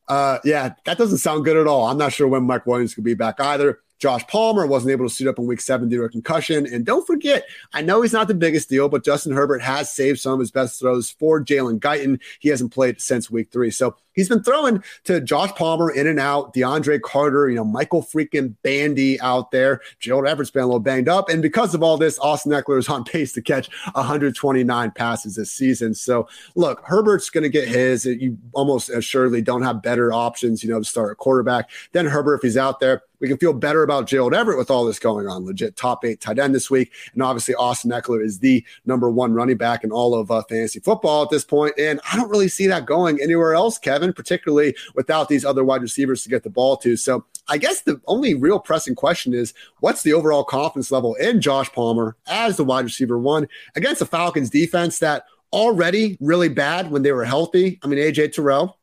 uh, 0.09 0.39
yeah, 0.45 0.75
that 0.85 0.99
doesn't 0.99 1.19
sound 1.19 1.45
good 1.45 1.57
at 1.57 1.67
all. 1.67 1.87
I'm 1.87 1.99
not 1.99 2.13
sure 2.13 2.29
when 2.29 2.45
Mike 2.45 2.67
Williams 2.67 2.95
could 2.95 3.05
be 3.05 3.15
back 3.15 3.41
either. 3.41 3.81
Josh 3.99 4.27
Palmer 4.27 4.67
wasn't 4.67 4.91
able 4.91 5.09
to 5.09 5.15
suit 5.15 5.29
up 5.29 5.39
in 5.39 5.47
week 5.47 5.61
seven 5.61 5.89
due 5.89 5.99
to 5.99 6.05
a 6.05 6.09
concussion. 6.09 6.67
And 6.67 6.85
don't 6.85 7.07
forget, 7.07 7.45
I 7.73 7.81
know 7.81 8.03
he's 8.03 8.13
not 8.13 8.29
the 8.29 8.35
biggest 8.35 8.69
deal, 8.69 8.89
but 8.89 9.05
Justin 9.05 9.33
Herbert 9.33 9.63
has 9.63 9.95
saved 9.95 10.21
some 10.21 10.35
of 10.35 10.41
his 10.41 10.51
best 10.51 10.79
throws 10.79 11.11
for 11.11 11.43
Jalen 11.43 11.79
Guyton. 11.79 12.21
He 12.41 12.51
hasn't 12.51 12.73
played 12.73 13.01
since 13.01 13.31
week 13.31 13.51
three. 13.51 13.71
So 13.71 13.97
he's 14.15 14.29
been 14.29 14.43
throwing 14.43 14.83
to 15.05 15.21
Josh 15.21 15.51
Palmer 15.53 15.91
in 15.91 16.07
and 16.07 16.19
out, 16.19 16.55
DeAndre 16.55 17.01
Carter, 17.03 17.49
you 17.49 17.57
know, 17.57 17.65
Michael 17.65 18.03
freaking 18.03 18.55
Bandy 18.63 19.21
out 19.21 19.51
there. 19.51 19.81
Gerald 19.99 20.27
Everett's 20.27 20.51
been 20.51 20.63
a 20.63 20.67
little 20.67 20.81
banged 20.81 21.09
up. 21.09 21.29
And 21.29 21.43
because 21.43 21.75
of 21.75 21.83
all 21.83 21.97
this, 21.97 22.19
Austin 22.19 22.53
Ekeler 22.53 22.79
is 22.79 22.89
on 22.89 23.05
pace 23.15 23.33
to 23.33 23.43
catch 23.43 23.69
129 23.93 24.91
passes 24.93 25.37
this 25.37 25.53
season. 25.53 25.95
So 25.95 26.29
look, 26.55 26.83
Herbert's 26.85 27.31
going 27.31 27.43
to 27.43 27.51
get 27.51 27.69
his. 27.69 28.07
You 28.07 28.39
almost 28.53 28.89
assuredly 28.89 29.43
don't 29.43 29.63
have 29.63 29.83
better 29.83 30.13
options, 30.13 30.63
you 30.63 30.71
know, 30.71 30.79
to 30.79 30.85
start 30.85 31.13
a 31.13 31.15
quarterback 31.15 31.71
than 31.93 32.07
Herbert 32.07 32.37
if 32.37 32.43
he's 32.43 32.57
out 32.57 32.81
there. 32.81 33.03
We 33.21 33.29
can 33.29 33.39
feel 33.39 33.55
better 33.55 33.83
about 33.83 34.07
Gerald 34.07 34.35
Everett 34.35 34.59
with 34.59 34.71
all 34.71 34.85
this 34.85 34.99
going 34.99 35.29
on. 35.29 35.47
Legit 35.47 35.77
top 35.77 36.05
eight 36.05 36.21
tight 36.21 36.39
end 36.39 36.55
this 36.55 36.71
week. 36.71 36.93
And 37.15 37.23
obviously, 37.23 37.55
Austin 37.55 37.91
Ekeler 37.91 38.23
is 38.23 38.41
the 38.41 38.63
number 38.85 39.09
one 39.09 39.33
running 39.33 39.57
back 39.57 39.83
in 39.83 39.91
all 39.91 40.15
of 40.15 40.31
uh, 40.31 40.43
fantasy 40.43 40.81
football 40.81 41.23
at 41.23 41.31
this 41.31 41.45
point. 41.45 41.73
And 41.79 42.01
I 42.13 42.17
don't 42.17 42.29
really 42.29 42.49
see 42.49 42.67
that 42.67 42.85
going 42.85 43.23
anywhere 43.23 43.55
else, 43.55 43.79
Kevin 43.79 44.04
particularly 44.13 44.75
without 44.95 45.29
these 45.29 45.45
other 45.45 45.65
wide 45.65 45.83
receivers 45.83 46.23
to 46.23 46.29
get 46.29 46.43
the 46.43 46.51
ball 46.51 46.77
to. 46.79 46.97
So 46.97 47.25
I 47.49 47.59
guess 47.59 47.83
the 47.83 48.01
only 48.07 48.35
real 48.35 48.59
pressing 48.59 48.95
question 48.95 49.35
is 49.35 49.55
what's 49.81 50.03
the 50.03 50.13
overall 50.13 50.45
confidence 50.45 50.91
level 50.91 51.15
in 51.15 51.41
Josh 51.41 51.71
Palmer 51.73 52.17
as 52.27 52.57
the 52.57 52.65
wide 52.65 52.85
receiver 52.85 53.19
one 53.19 53.49
against 53.77 53.99
the 53.99 54.07
Falcons 54.07 54.51
defense 54.51 54.99
that 55.01 55.25
already 55.53 56.17
really 56.21 56.49
bad 56.49 56.91
when 56.91 57.03
they 57.03 57.13
were 57.13 57.25
healthy. 57.25 57.79
I 57.83 57.87
mean, 57.87 57.99
AJ 57.99 58.33
Terrell, 58.33 58.79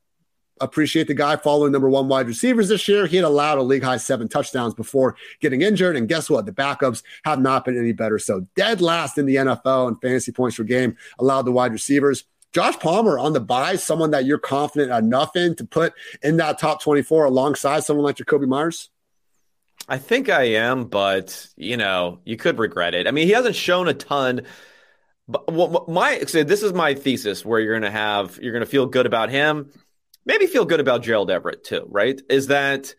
appreciate 0.61 1.07
the 1.07 1.13
guy 1.13 1.35
following 1.35 1.71
number 1.71 1.89
one 1.89 2.07
wide 2.07 2.27
receivers 2.27 2.69
this 2.69 2.87
year. 2.87 3.07
He 3.07 3.17
had 3.17 3.25
allowed 3.25 3.57
a 3.57 3.63
league 3.63 3.83
high 3.83 3.97
seven 3.97 4.27
touchdowns 4.27 4.73
before 4.73 5.15
getting 5.41 5.61
injured. 5.61 5.95
And 5.95 6.07
guess 6.07 6.29
what? 6.29 6.45
The 6.45 6.51
backups 6.51 7.03
have 7.25 7.41
not 7.41 7.65
been 7.65 7.77
any 7.77 7.91
better. 7.91 8.19
So 8.19 8.47
dead 8.55 8.79
last 8.79 9.17
in 9.17 9.25
the 9.25 9.35
NFL 9.35 9.87
and 9.89 10.01
fantasy 10.01 10.31
points 10.31 10.57
per 10.57 10.63
game 10.63 10.95
allowed 11.19 11.43
the 11.43 11.51
wide 11.51 11.73
receivers. 11.73 12.23
Josh 12.53 12.77
Palmer 12.79 13.17
on 13.17 13.33
the 13.33 13.39
buy, 13.39 13.75
someone 13.75 14.11
that 14.11 14.25
you're 14.25 14.37
confident 14.37 14.91
enough 14.91 15.35
in 15.35 15.55
to 15.55 15.65
put 15.65 15.93
in 16.21 16.37
that 16.37 16.59
top 16.59 16.81
24 16.81 17.25
alongside 17.25 17.83
someone 17.83 18.03
like 18.03 18.17
Jakobi 18.17 18.47
Meyers? 18.47 18.89
I 19.87 19.97
think 19.97 20.29
I 20.29 20.43
am, 20.43 20.85
but 20.85 21.47
you 21.55 21.77
know, 21.77 22.19
you 22.25 22.37
could 22.37 22.59
regret 22.59 22.93
it. 22.93 23.07
I 23.07 23.11
mean, 23.11 23.27
he 23.27 23.33
hasn't 23.33 23.55
shown 23.55 23.87
a 23.87 23.93
ton. 23.93 24.41
But 25.27 25.87
my 25.87 26.17
this 26.17 26.61
is 26.61 26.73
my 26.73 26.93
thesis 26.93 27.45
where 27.45 27.59
you're 27.59 27.79
going 27.79 27.89
to 27.89 27.97
have 27.97 28.37
you're 28.41 28.51
going 28.51 28.65
to 28.65 28.69
feel 28.69 28.85
good 28.85 29.05
about 29.05 29.29
him, 29.29 29.71
maybe 30.25 30.45
feel 30.45 30.65
good 30.65 30.81
about 30.81 31.03
Gerald 31.03 31.31
Everett 31.31 31.63
too, 31.63 31.85
right? 31.89 32.19
Is 32.29 32.47
that 32.47 32.95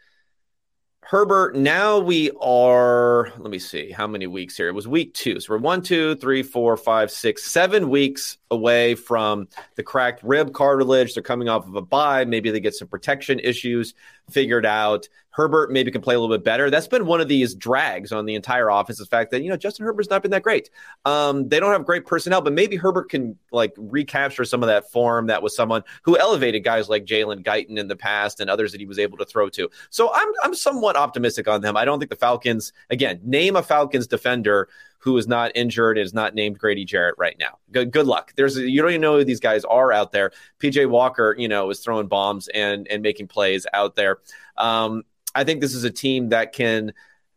Herbert, 1.04 1.56
now 1.56 1.98
we 1.98 2.30
are, 2.40 3.32
let 3.36 3.50
me 3.50 3.58
see 3.58 3.90
how 3.90 4.06
many 4.06 4.26
weeks 4.28 4.56
here. 4.56 4.68
It 4.68 4.74
was 4.74 4.86
week 4.86 5.12
two. 5.12 5.40
So 5.40 5.52
we're 5.52 5.58
one, 5.58 5.82
two, 5.82 6.14
three, 6.14 6.42
four, 6.42 6.76
five, 6.76 7.10
six, 7.10 7.44
seven 7.44 7.90
weeks 7.90 8.38
away 8.50 8.94
from 8.94 9.48
the 9.74 9.82
cracked 9.82 10.22
rib 10.22 10.54
cartilage. 10.54 11.12
They're 11.12 11.22
coming 11.22 11.48
off 11.48 11.66
of 11.66 11.74
a 11.74 11.82
bye. 11.82 12.24
Maybe 12.24 12.50
they 12.50 12.60
get 12.60 12.74
some 12.74 12.88
protection 12.88 13.40
issues 13.40 13.94
figured 14.30 14.64
out. 14.64 15.08
Herbert 15.32 15.72
maybe 15.72 15.90
can 15.90 16.00
play 16.00 16.14
a 16.14 16.20
little 16.20 16.34
bit 16.34 16.44
better. 16.44 16.70
That's 16.70 16.86
been 16.86 17.06
one 17.06 17.20
of 17.20 17.28
these 17.28 17.54
drags 17.54 18.12
on 18.12 18.26
the 18.26 18.34
entire 18.34 18.68
offense. 18.68 18.98
The 18.98 19.06
fact 19.06 19.30
that 19.32 19.42
you 19.42 19.48
know 19.48 19.56
Justin 19.56 19.84
Herbert's 19.84 20.10
not 20.10 20.22
been 20.22 20.30
that 20.30 20.42
great. 20.42 20.70
Um, 21.04 21.48
they 21.48 21.58
don't 21.58 21.72
have 21.72 21.84
great 21.84 22.06
personnel, 22.06 22.40
but 22.40 22.52
maybe 22.52 22.76
Herbert 22.76 23.10
can 23.10 23.38
like 23.50 23.72
recapture 23.76 24.44
some 24.44 24.62
of 24.62 24.68
that 24.68 24.90
form 24.90 25.26
that 25.26 25.42
was 25.42 25.56
someone 25.56 25.82
who 26.02 26.18
elevated 26.18 26.64
guys 26.64 26.88
like 26.88 27.04
Jalen 27.04 27.44
Guyton 27.44 27.78
in 27.78 27.88
the 27.88 27.96
past 27.96 28.40
and 28.40 28.48
others 28.48 28.72
that 28.72 28.80
he 28.80 28.86
was 28.86 28.98
able 28.98 29.18
to 29.18 29.24
throw 29.24 29.48
to. 29.50 29.70
So 29.90 30.12
I'm 30.14 30.28
I'm 30.42 30.54
somewhat 30.54 30.96
optimistic 30.96 31.48
on 31.48 31.62
them. 31.62 31.76
I 31.76 31.84
don't 31.84 31.98
think 31.98 32.10
the 32.10 32.16
Falcons 32.16 32.72
again 32.90 33.20
name 33.24 33.56
a 33.56 33.62
Falcons 33.62 34.06
defender 34.06 34.68
who 35.02 35.16
is 35.18 35.26
not 35.26 35.50
injured 35.56 35.98
is 35.98 36.14
not 36.14 36.34
named 36.34 36.58
Grady 36.58 36.84
Jarrett 36.84 37.16
right 37.18 37.36
now. 37.38 37.58
Good, 37.72 37.90
good 37.90 38.06
luck. 38.06 38.32
There's 38.36 38.56
you 38.56 38.80
don't 38.80 38.90
even 38.90 39.00
know 39.00 39.18
who 39.18 39.24
these 39.24 39.40
guys 39.40 39.64
are 39.64 39.92
out 39.92 40.12
there. 40.12 40.30
PJ 40.60 40.88
Walker, 40.88 41.34
you 41.36 41.48
know, 41.48 41.70
is 41.70 41.80
throwing 41.80 42.06
bombs 42.06 42.48
and 42.48 42.86
and 42.88 43.02
making 43.02 43.26
plays 43.26 43.66
out 43.72 43.96
there. 43.96 44.18
Um, 44.56 45.02
I 45.34 45.42
think 45.44 45.60
this 45.60 45.74
is 45.74 45.82
a 45.82 45.90
team 45.90 46.28
that 46.28 46.52
can 46.52 46.92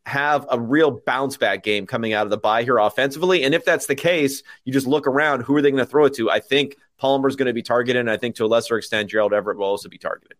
have 0.05 0.45
a 0.51 0.59
real 0.59 0.91
bounce 0.91 1.37
back 1.37 1.63
game 1.63 1.87
coming 1.87 2.13
out 2.13 2.27
of 2.27 2.29
the 2.29 2.37
bye 2.37 2.63
here 2.63 2.77
offensively. 2.77 3.43
And 3.43 3.55
if 3.55 3.65
that's 3.65 3.87
the 3.87 3.95
case, 3.95 4.43
you 4.63 4.71
just 4.71 4.85
look 4.85 5.07
around, 5.07 5.41
who 5.41 5.55
are 5.55 5.61
they 5.61 5.71
going 5.71 5.83
to 5.83 5.89
throw 5.89 6.05
it 6.05 6.13
to? 6.15 6.29
I 6.29 6.39
think 6.39 6.75
Palmer's 6.99 7.35
going 7.35 7.47
to 7.47 7.53
be 7.53 7.63
targeted. 7.63 7.99
And 7.99 8.11
I 8.11 8.17
think 8.17 8.35
to 8.35 8.45
a 8.45 8.47
lesser 8.47 8.77
extent, 8.77 9.09
Gerald 9.09 9.33
Everett 9.33 9.57
will 9.57 9.65
also 9.65 9.89
be 9.89 9.97
targeted. 9.97 10.37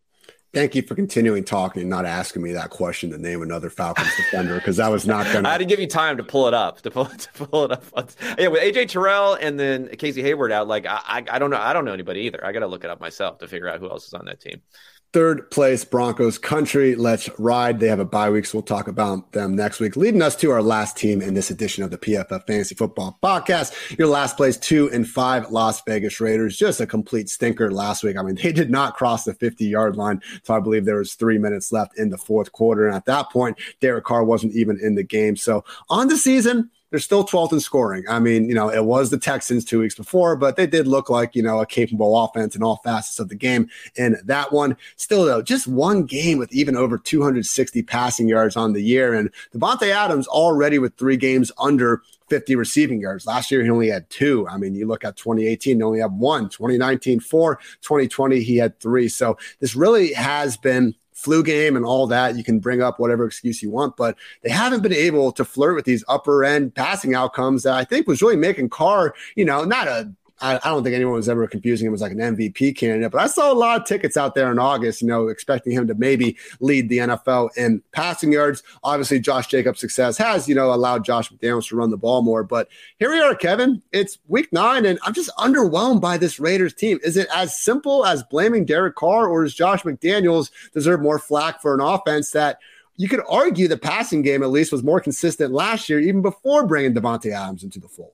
Thank 0.55 0.73
you 0.73 0.83
for 0.83 0.95
continuing 0.95 1.43
talking 1.43 1.81
and 1.81 1.89
not 1.89 2.05
asking 2.05 2.41
me 2.41 2.53
that 2.53 2.69
question 2.69 3.09
to 3.09 3.17
name 3.17 3.41
another 3.41 3.69
Falcons 3.69 4.07
defender 4.15 4.55
because 4.55 4.77
that 4.77 4.89
was 4.89 5.05
not 5.05 5.25
going 5.25 5.43
to. 5.43 5.49
I 5.49 5.51
had 5.51 5.57
to 5.57 5.65
give 5.65 5.81
you 5.81 5.87
time 5.87 6.15
to 6.15 6.23
pull 6.23 6.47
it 6.47 6.53
up 6.53 6.79
to 6.83 6.91
pull, 6.91 7.05
to 7.17 7.29
pull 7.33 7.65
it 7.65 7.71
up. 7.73 8.09
Yeah, 8.39 8.47
with 8.47 8.61
AJ 8.61 8.87
Terrell 8.87 9.33
and 9.33 9.59
then 9.59 9.89
Casey 9.97 10.21
Hayward 10.21 10.53
out, 10.53 10.69
like 10.69 10.85
I, 10.87 11.25
I 11.29 11.39
don't 11.39 11.49
know, 11.49 11.57
I 11.57 11.73
don't 11.73 11.83
know 11.83 11.91
anybody 11.91 12.21
either. 12.21 12.39
I 12.41 12.53
got 12.53 12.61
to 12.61 12.67
look 12.67 12.85
it 12.85 12.89
up 12.89 13.01
myself 13.01 13.39
to 13.39 13.49
figure 13.49 13.67
out 13.67 13.81
who 13.81 13.89
else 13.89 14.07
is 14.07 14.13
on 14.13 14.23
that 14.25 14.39
team. 14.39 14.61
Third 15.15 15.49
place 15.49 15.85
Broncos 15.85 16.37
country. 16.37 16.93
Let's 16.93 17.29
ride. 17.39 17.79
They 17.79 17.87
have 17.87 18.01
a 18.01 18.03
bye 18.05 18.29
week, 18.29 18.45
so 18.45 18.57
we'll 18.57 18.63
talk 18.63 18.89
about 18.89 19.31
them 19.31 19.55
next 19.55 19.79
week. 19.79 19.95
Leading 19.95 20.21
us 20.21 20.35
to 20.35 20.51
our 20.51 20.61
last 20.61 20.97
team 20.97 21.21
in 21.21 21.35
this 21.35 21.49
edition 21.49 21.85
of 21.85 21.91
the 21.91 21.97
PFF 21.97 22.45
Fantasy 22.45 22.75
Football 22.75 23.17
Podcast. 23.23 23.97
Your 23.97 24.09
last 24.09 24.35
place, 24.35 24.57
two 24.57 24.89
and 24.91 25.07
five 25.07 25.49
Las 25.51 25.81
Vegas 25.83 26.19
Raiders. 26.19 26.57
Just 26.57 26.81
a 26.81 26.85
complete 26.85 27.29
stinker 27.29 27.71
last 27.71 28.03
week. 28.03 28.17
I 28.17 28.23
mean, 28.23 28.35
they 28.43 28.51
did 28.51 28.69
not 28.69 28.97
cross 28.97 29.23
the 29.23 29.33
50 29.33 29.63
yard 29.63 29.95
line. 29.95 30.21
So 30.43 30.53
I 30.53 30.59
believe 30.59 30.83
there 30.83 30.97
was 30.97 31.13
three 31.13 31.37
minutes 31.37 31.71
left 31.71 31.97
in 31.97 32.09
the 32.09 32.17
fourth 32.17 32.51
quarter. 32.51 32.85
And 32.85 32.93
at 32.93 33.05
that 33.05 33.31
point, 33.31 33.57
Derek 33.79 34.03
Carr 34.03 34.25
wasn't 34.25 34.51
even 34.53 34.77
in 34.81 34.95
the 34.95 35.03
game. 35.03 35.37
So 35.37 35.63
on 35.89 36.09
the 36.09 36.17
season, 36.17 36.69
they're 36.95 37.01
still 37.01 37.25
12th 37.25 37.51
in 37.51 37.59
scoring. 37.59 38.05
I 38.07 38.19
mean, 38.19 38.47
you 38.47 38.55
know, 38.55 38.69
it 38.69 38.85
was 38.85 39.09
the 39.09 39.17
Texans 39.17 39.65
two 39.65 39.81
weeks 39.81 39.95
before, 39.95 40.37
but 40.37 40.55
they 40.55 40.65
did 40.65 40.87
look 40.87 41.09
like, 41.09 41.35
you 41.35 41.43
know, 41.43 41.59
a 41.59 41.65
capable 41.65 42.23
offense 42.23 42.55
in 42.55 42.63
all 42.63 42.79
facets 42.85 43.19
of 43.19 43.27
the 43.27 43.35
game 43.35 43.67
in 43.97 44.15
that 44.23 44.53
one. 44.53 44.77
Still, 44.95 45.25
though, 45.25 45.41
just 45.41 45.67
one 45.67 46.03
game 46.03 46.37
with 46.37 46.53
even 46.53 46.77
over 46.77 46.97
260 46.97 47.83
passing 47.83 48.29
yards 48.29 48.55
on 48.55 48.71
the 48.71 48.81
year. 48.81 49.13
And 49.13 49.29
Davante 49.53 49.89
Adams 49.89 50.25
already 50.29 50.79
with 50.79 50.95
three 50.95 51.17
games 51.17 51.51
under 51.59 52.01
50 52.29 52.55
receiving 52.55 53.01
yards. 53.01 53.27
Last 53.27 53.51
year, 53.51 53.61
he 53.61 53.69
only 53.69 53.89
had 53.89 54.09
two. 54.09 54.47
I 54.47 54.55
mean, 54.55 54.73
you 54.73 54.87
look 54.87 55.03
at 55.03 55.17
2018, 55.17 55.75
he 55.75 55.83
only 55.83 55.99
had 55.99 56.13
one. 56.13 56.47
2019, 56.47 57.19
four. 57.19 57.57
2020, 57.81 58.39
he 58.39 58.55
had 58.55 58.79
three. 58.79 59.09
So 59.09 59.37
this 59.59 59.75
really 59.75 60.13
has 60.13 60.55
been 60.55 60.95
flu 61.25 61.41
game 61.43 61.75
and 61.75 61.83
all 61.83 62.05
that. 62.05 62.37
You 62.37 62.43
can 62.43 62.59
bring 62.59 62.83
up 62.83 62.99
whatever 62.99 63.25
excuse 63.25 63.63
you 63.63 63.71
want, 63.71 63.97
but 63.97 64.15
they 64.43 64.49
haven't 64.51 64.83
been 64.83 64.93
able 64.93 65.31
to 65.31 65.43
flirt 65.43 65.75
with 65.75 65.85
these 65.85 66.05
upper 66.07 66.45
end 66.45 66.75
passing 66.75 67.15
outcomes 67.15 67.63
that 67.63 67.73
I 67.73 67.83
think 67.83 68.07
was 68.07 68.21
really 68.21 68.35
making 68.35 68.69
Carr, 68.69 69.15
you 69.35 69.43
know, 69.43 69.63
not 69.63 69.87
a 69.87 70.13
I, 70.41 70.55
I, 70.57 70.69
don't 70.69 70.83
think 70.83 70.95
anyone 70.95 71.15
was 71.15 71.29
ever 71.29 71.47
confusing 71.47 71.87
him 71.87 71.93
as 71.93 72.01
like 72.01 72.11
an 72.11 72.17
MVP 72.17 72.75
candidate, 72.75 73.11
but 73.11 73.21
I 73.21 73.27
saw 73.27 73.51
a 73.51 73.53
lot 73.53 73.79
of 73.79 73.87
tickets 73.87 74.17
out 74.17 74.35
there 74.35 74.51
in 74.51 74.59
August, 74.59 75.01
you 75.01 75.07
know, 75.07 75.29
expecting 75.29 75.71
him 75.71 75.87
to 75.87 75.95
maybe 75.95 76.37
lead 76.59 76.89
the 76.89 76.97
NFL 76.97 77.55
in 77.57 77.81
passing 77.93 78.33
yards. 78.33 78.61
Obviously, 78.83 79.19
Josh 79.19 79.47
Jacobs' 79.47 79.79
success 79.79 80.17
has, 80.17 80.49
you 80.49 80.55
know, 80.55 80.73
allowed 80.73 81.05
Josh 81.05 81.31
McDaniels 81.31 81.69
to 81.69 81.77
run 81.77 81.89
the 81.89 81.97
ball 81.97 82.21
more. 82.21 82.43
But 82.43 82.67
here 82.99 83.11
we 83.11 83.19
are, 83.21 83.33
Kevin. 83.33 83.81
It's 83.93 84.17
week 84.27 84.51
nine, 84.51 84.85
and 84.85 84.99
I'm 85.03 85.13
just 85.13 85.31
underwhelmed 85.37 86.01
by 86.01 86.17
this 86.17 86.37
Raiders 86.39 86.73
team. 86.73 86.99
Is 87.03 87.15
it 87.15 87.29
as 87.33 87.57
simple 87.57 88.05
as 88.05 88.21
blaming 88.23 88.65
Derek 88.65 88.95
Carr, 88.95 89.27
or 89.27 89.43
does 89.43 89.53
Josh 89.53 89.83
McDaniels 89.83 90.51
deserve 90.73 91.01
more 91.01 91.19
flack 91.19 91.61
for 91.61 91.73
an 91.73 91.81
offense 91.81 92.31
that 92.31 92.59
you 92.97 93.07
could 93.07 93.21
argue 93.29 93.67
the 93.67 93.77
passing 93.77 94.21
game 94.21 94.43
at 94.43 94.49
least 94.49 94.71
was 94.71 94.83
more 94.83 94.99
consistent 94.99 95.53
last 95.53 95.87
year, 95.87 95.99
even 95.99 96.21
before 96.21 96.65
bringing 96.65 96.93
Davante 96.93 97.31
Adams 97.31 97.63
into 97.63 97.79
the 97.79 97.87
fold? 97.87 98.11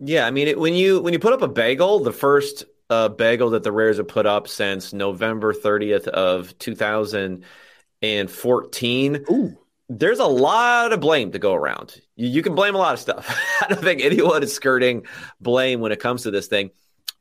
Yeah, 0.00 0.26
I 0.26 0.30
mean, 0.30 0.48
it, 0.48 0.58
when 0.58 0.74
you 0.74 1.00
when 1.00 1.12
you 1.12 1.18
put 1.18 1.32
up 1.32 1.42
a 1.42 1.48
bagel, 1.48 2.00
the 2.00 2.12
first 2.12 2.64
uh, 2.90 3.08
bagel 3.08 3.50
that 3.50 3.62
the 3.62 3.72
Rares 3.72 3.96
have 3.98 4.08
put 4.08 4.26
up 4.26 4.48
since 4.48 4.92
November 4.92 5.54
30th 5.54 6.08
of 6.08 6.58
2014. 6.58 9.24
Ooh. 9.30 9.56
There's 9.90 10.18
a 10.18 10.26
lot 10.26 10.92
of 10.92 11.00
blame 11.00 11.32
to 11.32 11.38
go 11.38 11.54
around. 11.54 12.00
You, 12.16 12.28
you 12.28 12.42
can 12.42 12.54
blame 12.54 12.74
a 12.74 12.78
lot 12.78 12.94
of 12.94 13.00
stuff. 13.00 13.38
I 13.62 13.68
don't 13.68 13.82
think 13.82 14.02
anyone 14.02 14.42
is 14.42 14.54
skirting 14.54 15.04
blame 15.40 15.80
when 15.80 15.92
it 15.92 16.00
comes 16.00 16.22
to 16.22 16.30
this 16.30 16.46
thing. 16.46 16.70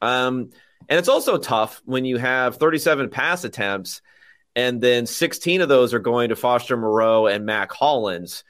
Um, 0.02 0.52
and 0.90 1.00
it's 1.00 1.10
also 1.10 1.38
tough 1.38 1.82
when 1.86 2.06
you 2.06 2.18
have 2.18 2.58
37 2.58 3.10
pass 3.10 3.44
attempts 3.44 4.02
and 4.56 4.82
then 4.82 5.06
16 5.06 5.62
of 5.62 5.70
those 5.70 5.94
are 5.94 6.00
going 6.00 6.30
to 6.30 6.36
Foster 6.36 6.78
Moreau 6.78 7.28
and 7.28 7.46
Mack 7.46 7.72
Hollins 7.72 8.44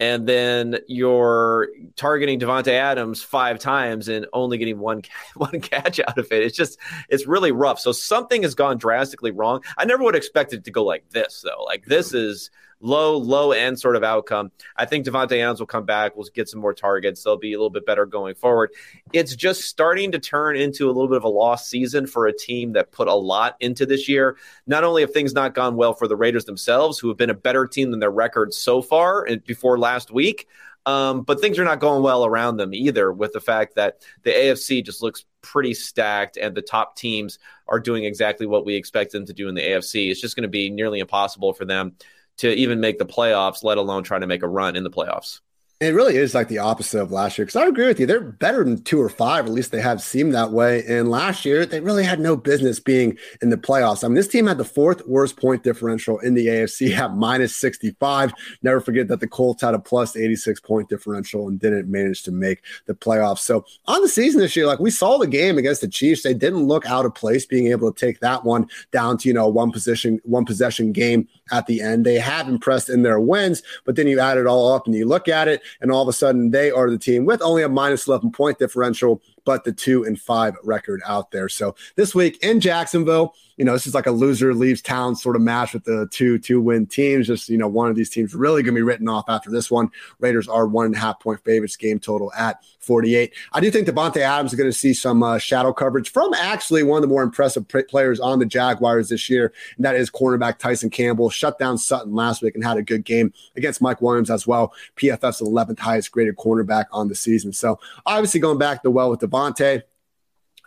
and 0.00 0.26
then 0.26 0.78
you're 0.86 1.68
targeting 1.96 2.38
Davante 2.38 2.68
Adams 2.72 3.22
five 3.22 3.58
times 3.58 4.08
and 4.08 4.26
only 4.32 4.58
getting 4.58 4.78
one 4.78 5.02
one 5.36 5.60
catch 5.60 6.00
out 6.00 6.18
of 6.18 6.30
it. 6.30 6.42
It's 6.42 6.56
just 6.56 6.78
it's 7.08 7.26
really 7.26 7.52
rough. 7.52 7.80
So 7.80 7.92
something 7.92 8.42
has 8.42 8.54
gone 8.54 8.78
drastically 8.78 9.30
wrong. 9.30 9.62
I 9.76 9.84
never 9.84 10.04
would 10.04 10.14
have 10.14 10.20
expected 10.20 10.60
it 10.60 10.64
to 10.64 10.70
go 10.70 10.84
like 10.84 11.08
this 11.10 11.42
though. 11.44 11.64
Like 11.64 11.84
this 11.86 12.14
is 12.14 12.50
low, 12.80 13.16
low 13.16 13.52
end 13.52 13.78
sort 13.78 13.96
of 13.96 14.04
outcome. 14.04 14.50
I 14.76 14.84
think 14.84 15.04
Davante 15.04 15.42
Adams 15.42 15.60
will 15.60 15.66
come 15.66 15.84
back. 15.84 16.16
We'll 16.16 16.28
get 16.32 16.48
some 16.48 16.60
more 16.60 16.74
targets. 16.74 17.22
They'll 17.22 17.36
be 17.36 17.52
a 17.52 17.58
little 17.58 17.70
bit 17.70 17.86
better 17.86 18.06
going 18.06 18.34
forward. 18.34 18.70
It's 19.12 19.34
just 19.34 19.62
starting 19.62 20.12
to 20.12 20.18
turn 20.18 20.56
into 20.56 20.86
a 20.86 20.92
little 20.92 21.08
bit 21.08 21.16
of 21.16 21.24
a 21.24 21.28
lost 21.28 21.68
season 21.68 22.06
for 22.06 22.26
a 22.26 22.36
team 22.36 22.72
that 22.72 22.92
put 22.92 23.08
a 23.08 23.14
lot 23.14 23.56
into 23.60 23.86
this 23.86 24.08
year. 24.08 24.36
Not 24.66 24.84
only 24.84 25.02
have 25.02 25.12
things 25.12 25.32
not 25.32 25.54
gone 25.54 25.76
well 25.76 25.94
for 25.94 26.08
the 26.08 26.16
Raiders 26.16 26.44
themselves, 26.44 26.98
who 26.98 27.08
have 27.08 27.16
been 27.16 27.30
a 27.30 27.34
better 27.34 27.66
team 27.66 27.90
than 27.90 28.00
their 28.00 28.10
record 28.10 28.54
so 28.54 28.82
far 28.82 29.24
and 29.24 29.42
before 29.44 29.78
last 29.78 30.10
week, 30.10 30.46
um, 30.86 31.22
but 31.22 31.40
things 31.40 31.58
are 31.58 31.64
not 31.64 31.80
going 31.80 32.02
well 32.02 32.24
around 32.24 32.56
them 32.56 32.72
either, 32.72 33.12
with 33.12 33.32
the 33.32 33.40
fact 33.40 33.74
that 33.74 34.02
the 34.22 34.30
AFC 34.30 34.82
just 34.82 35.02
looks 35.02 35.26
pretty 35.42 35.74
stacked 35.74 36.38
and 36.38 36.54
the 36.54 36.62
top 36.62 36.96
teams 36.96 37.38
are 37.66 37.78
doing 37.78 38.04
exactly 38.04 38.46
what 38.46 38.64
we 38.64 38.74
expect 38.74 39.12
them 39.12 39.26
to 39.26 39.34
do 39.34 39.48
in 39.48 39.54
the 39.54 39.60
AFC. 39.60 40.10
It's 40.10 40.20
just 40.20 40.34
going 40.34 40.42
to 40.44 40.48
be 40.48 40.70
nearly 40.70 41.00
impossible 41.00 41.52
for 41.52 41.66
them 41.66 41.94
to 42.38 42.52
even 42.54 42.80
make 42.80 42.98
the 42.98 43.06
playoffs, 43.06 43.62
let 43.62 43.78
alone 43.78 44.02
try 44.02 44.18
to 44.18 44.26
make 44.26 44.42
a 44.42 44.48
run 44.48 44.76
in 44.76 44.84
the 44.84 44.90
playoffs. 44.90 45.40
It 45.80 45.94
really 45.94 46.16
is 46.16 46.34
like 46.34 46.48
the 46.48 46.58
opposite 46.58 47.00
of 47.00 47.12
last 47.12 47.38
year 47.38 47.44
because 47.44 47.54
I 47.54 47.66
agree 47.66 47.86
with 47.86 48.00
you. 48.00 48.06
They're 48.06 48.20
better 48.20 48.64
than 48.64 48.82
two 48.82 49.00
or 49.00 49.08
five, 49.08 49.46
at 49.46 49.52
least 49.52 49.70
they 49.70 49.80
have 49.80 50.02
seemed 50.02 50.34
that 50.34 50.50
way. 50.50 50.84
And 50.88 51.08
last 51.08 51.44
year, 51.44 51.64
they 51.64 51.78
really 51.78 52.02
had 52.02 52.18
no 52.18 52.36
business 52.36 52.80
being 52.80 53.16
in 53.42 53.50
the 53.50 53.56
playoffs. 53.56 54.02
I 54.02 54.08
mean, 54.08 54.16
this 54.16 54.26
team 54.26 54.48
had 54.48 54.58
the 54.58 54.64
fourth 54.64 55.06
worst 55.06 55.36
point 55.36 55.62
differential 55.62 56.18
in 56.18 56.34
the 56.34 56.48
AFC 56.48 56.90
at 56.98 57.14
minus 57.14 57.54
65. 57.54 58.32
Never 58.64 58.80
forget 58.80 59.06
that 59.06 59.20
the 59.20 59.28
Colts 59.28 59.62
had 59.62 59.74
a 59.74 59.78
plus 59.78 60.16
86 60.16 60.58
point 60.62 60.88
differential 60.88 61.46
and 61.46 61.60
didn't 61.60 61.88
manage 61.88 62.24
to 62.24 62.32
make 62.32 62.64
the 62.86 62.94
playoffs. 62.94 63.38
So 63.38 63.64
on 63.86 64.02
the 64.02 64.08
season 64.08 64.40
this 64.40 64.56
year, 64.56 64.66
like 64.66 64.80
we 64.80 64.90
saw 64.90 65.16
the 65.16 65.28
game 65.28 65.58
against 65.58 65.82
the 65.82 65.88
Chiefs, 65.88 66.24
they 66.24 66.34
didn't 66.34 66.66
look 66.66 66.86
out 66.86 67.06
of 67.06 67.14
place 67.14 67.46
being 67.46 67.68
able 67.68 67.92
to 67.92 68.06
take 68.06 68.18
that 68.18 68.44
one 68.44 68.66
down 68.90 69.16
to, 69.18 69.28
you 69.28 69.34
know, 69.34 69.46
one 69.46 69.70
position, 69.70 70.20
one 70.24 70.44
possession 70.44 70.90
game 70.90 71.28
at 71.52 71.68
the 71.68 71.80
end. 71.80 72.04
They 72.04 72.18
have 72.18 72.48
impressed 72.48 72.88
in 72.88 73.02
their 73.02 73.20
wins, 73.20 73.62
but 73.84 73.94
then 73.94 74.08
you 74.08 74.18
add 74.18 74.38
it 74.38 74.46
all 74.48 74.74
up 74.74 74.86
and 74.86 74.94
you 74.96 75.06
look 75.06 75.28
at 75.28 75.46
it, 75.46 75.62
and 75.80 75.90
all 75.90 76.02
of 76.02 76.08
a 76.08 76.12
sudden 76.12 76.50
they 76.50 76.70
are 76.70 76.90
the 76.90 76.98
team 76.98 77.24
with 77.24 77.42
only 77.42 77.62
a 77.62 77.68
minus 77.68 78.06
11 78.06 78.32
point 78.32 78.58
differential 78.58 79.20
but 79.48 79.64
the 79.64 79.72
two 79.72 80.04
and 80.04 80.20
five 80.20 80.54
record 80.62 81.00
out 81.06 81.30
there. 81.30 81.48
So 81.48 81.74
this 81.96 82.14
week 82.14 82.38
in 82.44 82.60
Jacksonville, 82.60 83.34
you 83.56 83.64
know, 83.64 83.72
this 83.72 83.86
is 83.86 83.94
like 83.94 84.06
a 84.06 84.10
loser 84.10 84.52
leaves 84.52 84.82
town 84.82 85.16
sort 85.16 85.36
of 85.36 85.42
match 85.42 85.72
with 85.72 85.84
the 85.84 86.06
two 86.10 86.38
two 86.38 86.60
win 86.60 86.84
teams. 86.86 87.26
Just 87.26 87.48
you 87.48 87.56
know, 87.56 87.66
one 87.66 87.88
of 87.88 87.96
these 87.96 88.10
teams 88.10 88.34
really 88.34 88.62
going 88.62 88.74
to 88.74 88.78
be 88.78 88.82
written 88.82 89.08
off 89.08 89.24
after 89.26 89.50
this 89.50 89.70
one. 89.70 89.90
Raiders 90.20 90.48
are 90.48 90.66
one 90.66 90.84
and 90.84 90.94
a 90.94 90.98
half 90.98 91.18
point 91.18 91.42
favorites, 91.44 91.76
game 91.76 91.98
total 91.98 92.30
at 92.34 92.62
48. 92.80 93.32
I 93.52 93.60
do 93.60 93.70
think 93.70 93.88
Davante 93.88 94.18
Adams 94.18 94.52
is 94.52 94.58
going 94.58 94.70
to 94.70 94.76
see 94.76 94.94
some 94.94 95.22
uh, 95.22 95.38
shadow 95.38 95.72
coverage 95.72 96.10
from 96.10 96.32
actually 96.34 96.82
one 96.82 96.98
of 96.98 97.02
the 97.02 97.08
more 97.08 97.22
impressive 97.22 97.66
players 97.88 98.20
on 98.20 98.38
the 98.38 98.46
Jaguars 98.46 99.08
this 99.08 99.28
year, 99.28 99.52
and 99.76 99.84
that 99.84 99.96
is 99.96 100.10
cornerback 100.10 100.58
Tyson 100.58 100.90
Campbell. 100.90 101.30
Shut 101.30 101.58
down 101.58 101.78
Sutton 101.78 102.14
last 102.14 102.42
week 102.42 102.54
and 102.54 102.62
had 102.62 102.76
a 102.76 102.82
good 102.82 103.04
game 103.04 103.32
against 103.56 103.80
Mike 103.80 104.00
Williams 104.02 104.30
as 104.30 104.46
well. 104.46 104.72
PFF's 104.96 105.40
11th 105.40 105.80
highest 105.80 106.12
graded 106.12 106.36
cornerback 106.36 106.84
on 106.92 107.08
the 107.08 107.14
season. 107.14 107.52
So 107.52 107.80
obviously 108.06 108.40
going 108.40 108.58
back 108.58 108.82
to 108.82 108.90
well 108.90 109.10
with 109.10 109.20
Davante 109.20 109.37
Devontae. 109.38 109.82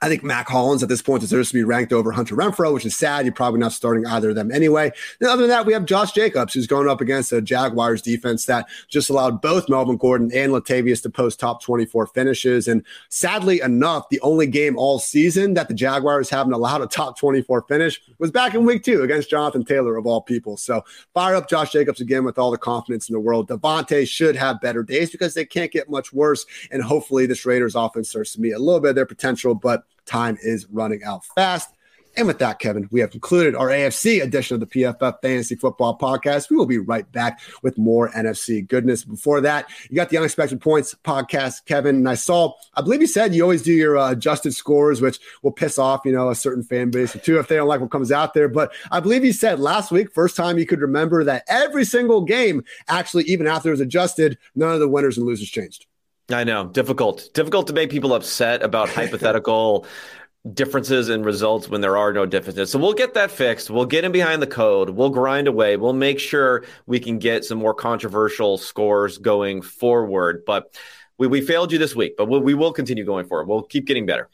I 0.03 0.09
think 0.09 0.23
Mack 0.23 0.47
Hollins 0.47 0.81
at 0.81 0.89
this 0.89 1.03
point 1.03 1.21
deserves 1.21 1.49
to 1.49 1.53
be 1.53 1.63
ranked 1.63 1.93
over 1.93 2.11
Hunter 2.11 2.35
Renfrow, 2.35 2.73
which 2.73 2.87
is 2.87 2.97
sad. 2.97 3.23
You're 3.23 3.35
probably 3.35 3.59
not 3.59 3.71
starting 3.71 4.07
either 4.07 4.31
of 4.31 4.35
them 4.35 4.51
anyway. 4.51 4.91
And 5.19 5.29
other 5.29 5.43
than 5.43 5.49
that, 5.49 5.67
we 5.67 5.73
have 5.73 5.85
Josh 5.85 6.11
Jacobs, 6.13 6.55
who's 6.55 6.65
going 6.65 6.89
up 6.89 7.01
against 7.01 7.31
a 7.31 7.39
Jaguars 7.39 8.01
defense 8.01 8.45
that 8.45 8.67
just 8.87 9.11
allowed 9.11 9.43
both 9.43 9.69
Melvin 9.69 9.97
Gordon 9.97 10.31
and 10.33 10.51
Latavius 10.51 11.03
to 11.03 11.11
post 11.11 11.39
top 11.39 11.61
24 11.61 12.07
finishes. 12.07 12.67
And 12.67 12.83
sadly 13.09 13.61
enough, 13.61 14.09
the 14.09 14.19
only 14.21 14.47
game 14.47 14.75
all 14.75 14.97
season 14.97 15.53
that 15.53 15.67
the 15.67 15.75
Jaguars 15.75 16.31
haven't 16.31 16.53
allowed 16.53 16.81
a 16.81 16.87
top 16.87 17.19
24 17.19 17.61
finish 17.67 18.01
was 18.17 18.31
back 18.31 18.55
in 18.55 18.65
week 18.65 18.83
two 18.83 19.03
against 19.03 19.29
Jonathan 19.29 19.63
Taylor, 19.63 19.97
of 19.97 20.07
all 20.07 20.21
people. 20.21 20.57
So 20.57 20.83
fire 21.13 21.35
up 21.35 21.47
Josh 21.47 21.71
Jacobs 21.71 22.01
again 22.01 22.23
with 22.23 22.39
all 22.39 22.49
the 22.49 22.57
confidence 22.57 23.07
in 23.07 23.13
the 23.13 23.19
world. 23.19 23.49
Davante 23.49 24.07
should 24.07 24.35
have 24.35 24.61
better 24.61 24.81
days 24.81 25.11
because 25.11 25.35
they 25.35 25.45
can't 25.45 25.71
get 25.71 25.91
much 25.91 26.11
worse. 26.11 26.47
And 26.71 26.81
hopefully, 26.81 27.27
this 27.27 27.45
Raiders 27.45 27.75
offense 27.75 28.09
starts 28.09 28.33
to 28.33 28.41
meet 28.41 28.53
a 28.53 28.59
little 28.59 28.79
bit 28.79 28.89
of 28.89 28.95
their 28.95 29.05
potential. 29.05 29.53
But 29.53 29.83
Time 30.11 30.37
is 30.41 30.67
running 30.69 31.03
out 31.05 31.23
fast. 31.23 31.69
And 32.17 32.27
with 32.27 32.39
that, 32.39 32.59
Kevin, 32.59 32.89
we 32.91 32.99
have 32.99 33.11
concluded 33.11 33.55
our 33.55 33.69
AFC 33.69 34.21
edition 34.21 34.55
of 34.55 34.59
the 34.59 34.65
PFF 34.65 35.21
Fantasy 35.21 35.55
Football 35.55 35.97
Podcast. 35.97 36.49
We 36.49 36.57
will 36.57 36.65
be 36.65 36.77
right 36.77 37.09
back 37.13 37.39
with 37.63 37.77
more 37.77 38.09
NFC 38.09 38.67
goodness. 38.67 39.05
Before 39.05 39.39
that, 39.39 39.69
you 39.89 39.95
got 39.95 40.09
the 40.09 40.17
Unexpected 40.17 40.59
Points 40.59 40.93
podcast, 41.05 41.63
Kevin. 41.65 41.95
And 41.95 42.09
I 42.09 42.15
saw, 42.15 42.53
I 42.73 42.81
believe 42.81 42.99
you 42.99 43.07
said 43.07 43.33
you 43.33 43.43
always 43.43 43.61
do 43.61 43.71
your 43.71 43.97
uh, 43.97 44.11
adjusted 44.11 44.53
scores, 44.53 44.99
which 44.99 45.19
will 45.41 45.53
piss 45.53 45.79
off, 45.79 46.01
you 46.03 46.11
know, 46.11 46.29
a 46.29 46.35
certain 46.35 46.63
fan 46.63 46.91
base 46.91 47.15
or 47.15 47.19
two 47.19 47.39
if 47.39 47.47
they 47.47 47.55
don't 47.55 47.69
like 47.69 47.79
what 47.79 47.91
comes 47.91 48.11
out 48.11 48.33
there. 48.33 48.49
But 48.49 48.73
I 48.91 48.99
believe 48.99 49.23
you 49.23 49.31
said 49.31 49.61
last 49.61 49.91
week, 49.91 50.13
first 50.13 50.35
time 50.35 50.57
you 50.57 50.65
could 50.65 50.81
remember 50.81 51.23
that 51.23 51.45
every 51.47 51.85
single 51.85 52.25
game, 52.25 52.65
actually, 52.89 53.23
even 53.23 53.47
after 53.47 53.69
it 53.69 53.71
was 53.71 53.79
adjusted, 53.79 54.37
none 54.55 54.73
of 54.73 54.81
the 54.81 54.89
winners 54.89 55.17
and 55.17 55.25
losers 55.25 55.49
changed. 55.49 55.85
I 56.31 56.43
know, 56.43 56.67
difficult, 56.67 57.29
difficult 57.33 57.67
to 57.67 57.73
make 57.73 57.89
people 57.89 58.13
upset 58.13 58.63
about 58.63 58.89
hypothetical 58.99 59.85
differences 60.53 61.09
in 61.09 61.23
results 61.23 61.69
when 61.69 61.81
there 61.81 61.97
are 61.97 62.11
no 62.11 62.25
differences. 62.25 62.71
So 62.71 62.79
we'll 62.79 62.93
get 62.93 63.13
that 63.13 63.29
fixed. 63.29 63.69
We'll 63.69 63.85
get 63.85 64.03
in 64.03 64.11
behind 64.11 64.41
the 64.41 64.47
code. 64.47 64.89
We'll 64.89 65.11
grind 65.11 65.47
away. 65.47 65.77
We'll 65.77 65.93
make 65.93 66.19
sure 66.19 66.63
we 66.87 66.99
can 66.99 67.19
get 67.19 67.45
some 67.45 67.59
more 67.59 67.73
controversial 67.73 68.57
scores 68.57 69.19
going 69.19 69.61
forward. 69.61 70.43
But 70.45 70.75
we, 71.17 71.27
we 71.27 71.41
failed 71.41 71.71
you 71.71 71.77
this 71.77 71.95
week, 71.95 72.15
but 72.17 72.27
we'll, 72.27 72.41
we 72.41 72.55
will 72.55 72.73
continue 72.73 73.05
going 73.05 73.27
forward. 73.27 73.47
We'll 73.47 73.63
keep 73.63 73.85
getting 73.85 74.07
better. 74.07 74.29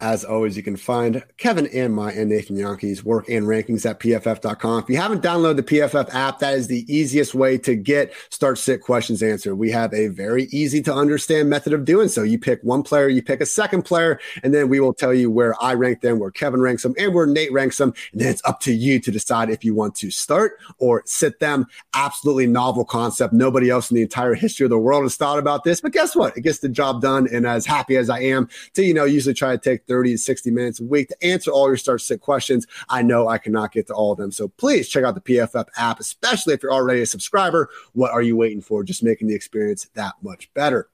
As 0.00 0.24
always, 0.24 0.56
you 0.56 0.62
can 0.62 0.76
find 0.76 1.22
Kevin 1.36 1.66
and 1.66 1.94
my 1.94 2.10
and 2.12 2.30
Nathan 2.30 2.56
Jahnke's 2.56 3.04
work 3.04 3.28
and 3.28 3.44
rankings 3.46 3.88
at 3.88 4.00
pff.com. 4.00 4.84
If 4.84 4.88
you 4.88 4.96
haven't 4.96 5.22
downloaded 5.22 5.56
the 5.56 5.62
PFF 5.62 6.14
app, 6.14 6.38
that 6.38 6.54
is 6.54 6.68
the 6.68 6.86
easiest 6.92 7.34
way 7.34 7.58
to 7.58 7.74
get 7.74 8.14
start 8.30 8.56
sit 8.56 8.80
questions 8.80 9.22
answered. 9.22 9.56
We 9.56 9.70
have 9.72 9.92
a 9.92 10.08
very 10.08 10.44
easy 10.44 10.82
to 10.84 10.94
understand 10.94 11.50
method 11.50 11.74
of 11.74 11.84
doing 11.84 12.08
so. 12.08 12.22
You 12.22 12.38
pick 12.38 12.62
one 12.62 12.82
player, 12.82 13.08
you 13.08 13.22
pick 13.22 13.42
a 13.42 13.46
second 13.46 13.82
player, 13.82 14.18
and 14.42 14.54
then 14.54 14.70
we 14.70 14.80
will 14.80 14.94
tell 14.94 15.12
you 15.12 15.30
where 15.30 15.54
I 15.62 15.74
rank 15.74 16.00
them, 16.00 16.18
where 16.18 16.30
Kevin 16.30 16.62
ranks 16.62 16.82
them, 16.82 16.94
and 16.96 17.12
where 17.12 17.26
Nate 17.26 17.52
ranks 17.52 17.76
them. 17.76 17.92
And 18.12 18.22
then 18.22 18.28
it's 18.28 18.42
up 18.46 18.60
to 18.60 18.72
you 18.72 19.00
to 19.00 19.10
decide 19.10 19.50
if 19.50 19.64
you 19.64 19.74
want 19.74 19.96
to 19.96 20.10
start 20.10 20.58
or 20.78 21.02
sit 21.04 21.40
them. 21.40 21.66
Absolutely 21.92 22.46
novel 22.46 22.86
concept. 22.86 23.34
Nobody 23.34 23.68
else 23.68 23.90
in 23.90 23.96
the 23.96 24.02
entire 24.02 24.32
history 24.32 24.64
of 24.64 24.70
the 24.70 24.78
world 24.78 25.02
has 25.02 25.16
thought 25.16 25.38
about 25.38 25.64
this. 25.64 25.82
But 25.82 25.92
guess 25.92 26.16
what? 26.16 26.38
It 26.38 26.40
gets 26.40 26.60
the 26.60 26.70
job 26.70 27.02
done. 27.02 27.28
And 27.30 27.46
as 27.46 27.66
happy 27.66 27.96
as 27.98 28.08
I 28.08 28.20
am 28.20 28.48
to, 28.72 28.82
you 28.82 28.94
know, 28.94 29.04
usually 29.04 29.34
try 29.34 29.52
to 29.52 29.58
take 29.58 29.86
30 29.90 30.12
to 30.12 30.18
60 30.18 30.50
minutes 30.52 30.78
a 30.78 30.84
week 30.84 31.08
to 31.08 31.26
answer 31.26 31.50
all 31.50 31.66
your 31.66 31.76
start 31.76 32.00
sit 32.00 32.20
questions. 32.20 32.68
I 32.88 33.02
know 33.02 33.26
I 33.26 33.38
cannot 33.38 33.72
get 33.72 33.88
to 33.88 33.92
all 33.92 34.12
of 34.12 34.18
them. 34.18 34.30
So 34.30 34.46
please 34.46 34.88
check 34.88 35.02
out 35.02 35.16
the 35.16 35.20
PFF 35.20 35.66
app, 35.76 35.98
especially 35.98 36.54
if 36.54 36.62
you're 36.62 36.72
already 36.72 37.00
a 37.00 37.06
subscriber. 37.06 37.68
What 37.92 38.12
are 38.12 38.22
you 38.22 38.36
waiting 38.36 38.60
for? 38.60 38.84
Just 38.84 39.02
making 39.02 39.26
the 39.26 39.34
experience 39.34 39.90
that 39.94 40.14
much 40.22 40.48
better. 40.54 40.88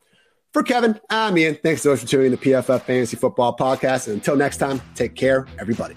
For 0.54 0.62
Kevin, 0.62 0.98
I'm 1.10 1.36
Ian. 1.36 1.58
Thanks 1.62 1.82
so 1.82 1.90
much 1.90 2.00
for 2.00 2.06
tuning 2.06 2.26
in 2.26 2.32
the 2.32 2.38
PFF 2.38 2.80
Fantasy 2.82 3.18
Football 3.18 3.54
Podcast. 3.54 4.06
And 4.06 4.14
until 4.14 4.36
next 4.36 4.56
time, 4.56 4.80
take 4.94 5.14
care, 5.14 5.46
everybody. 5.58 5.94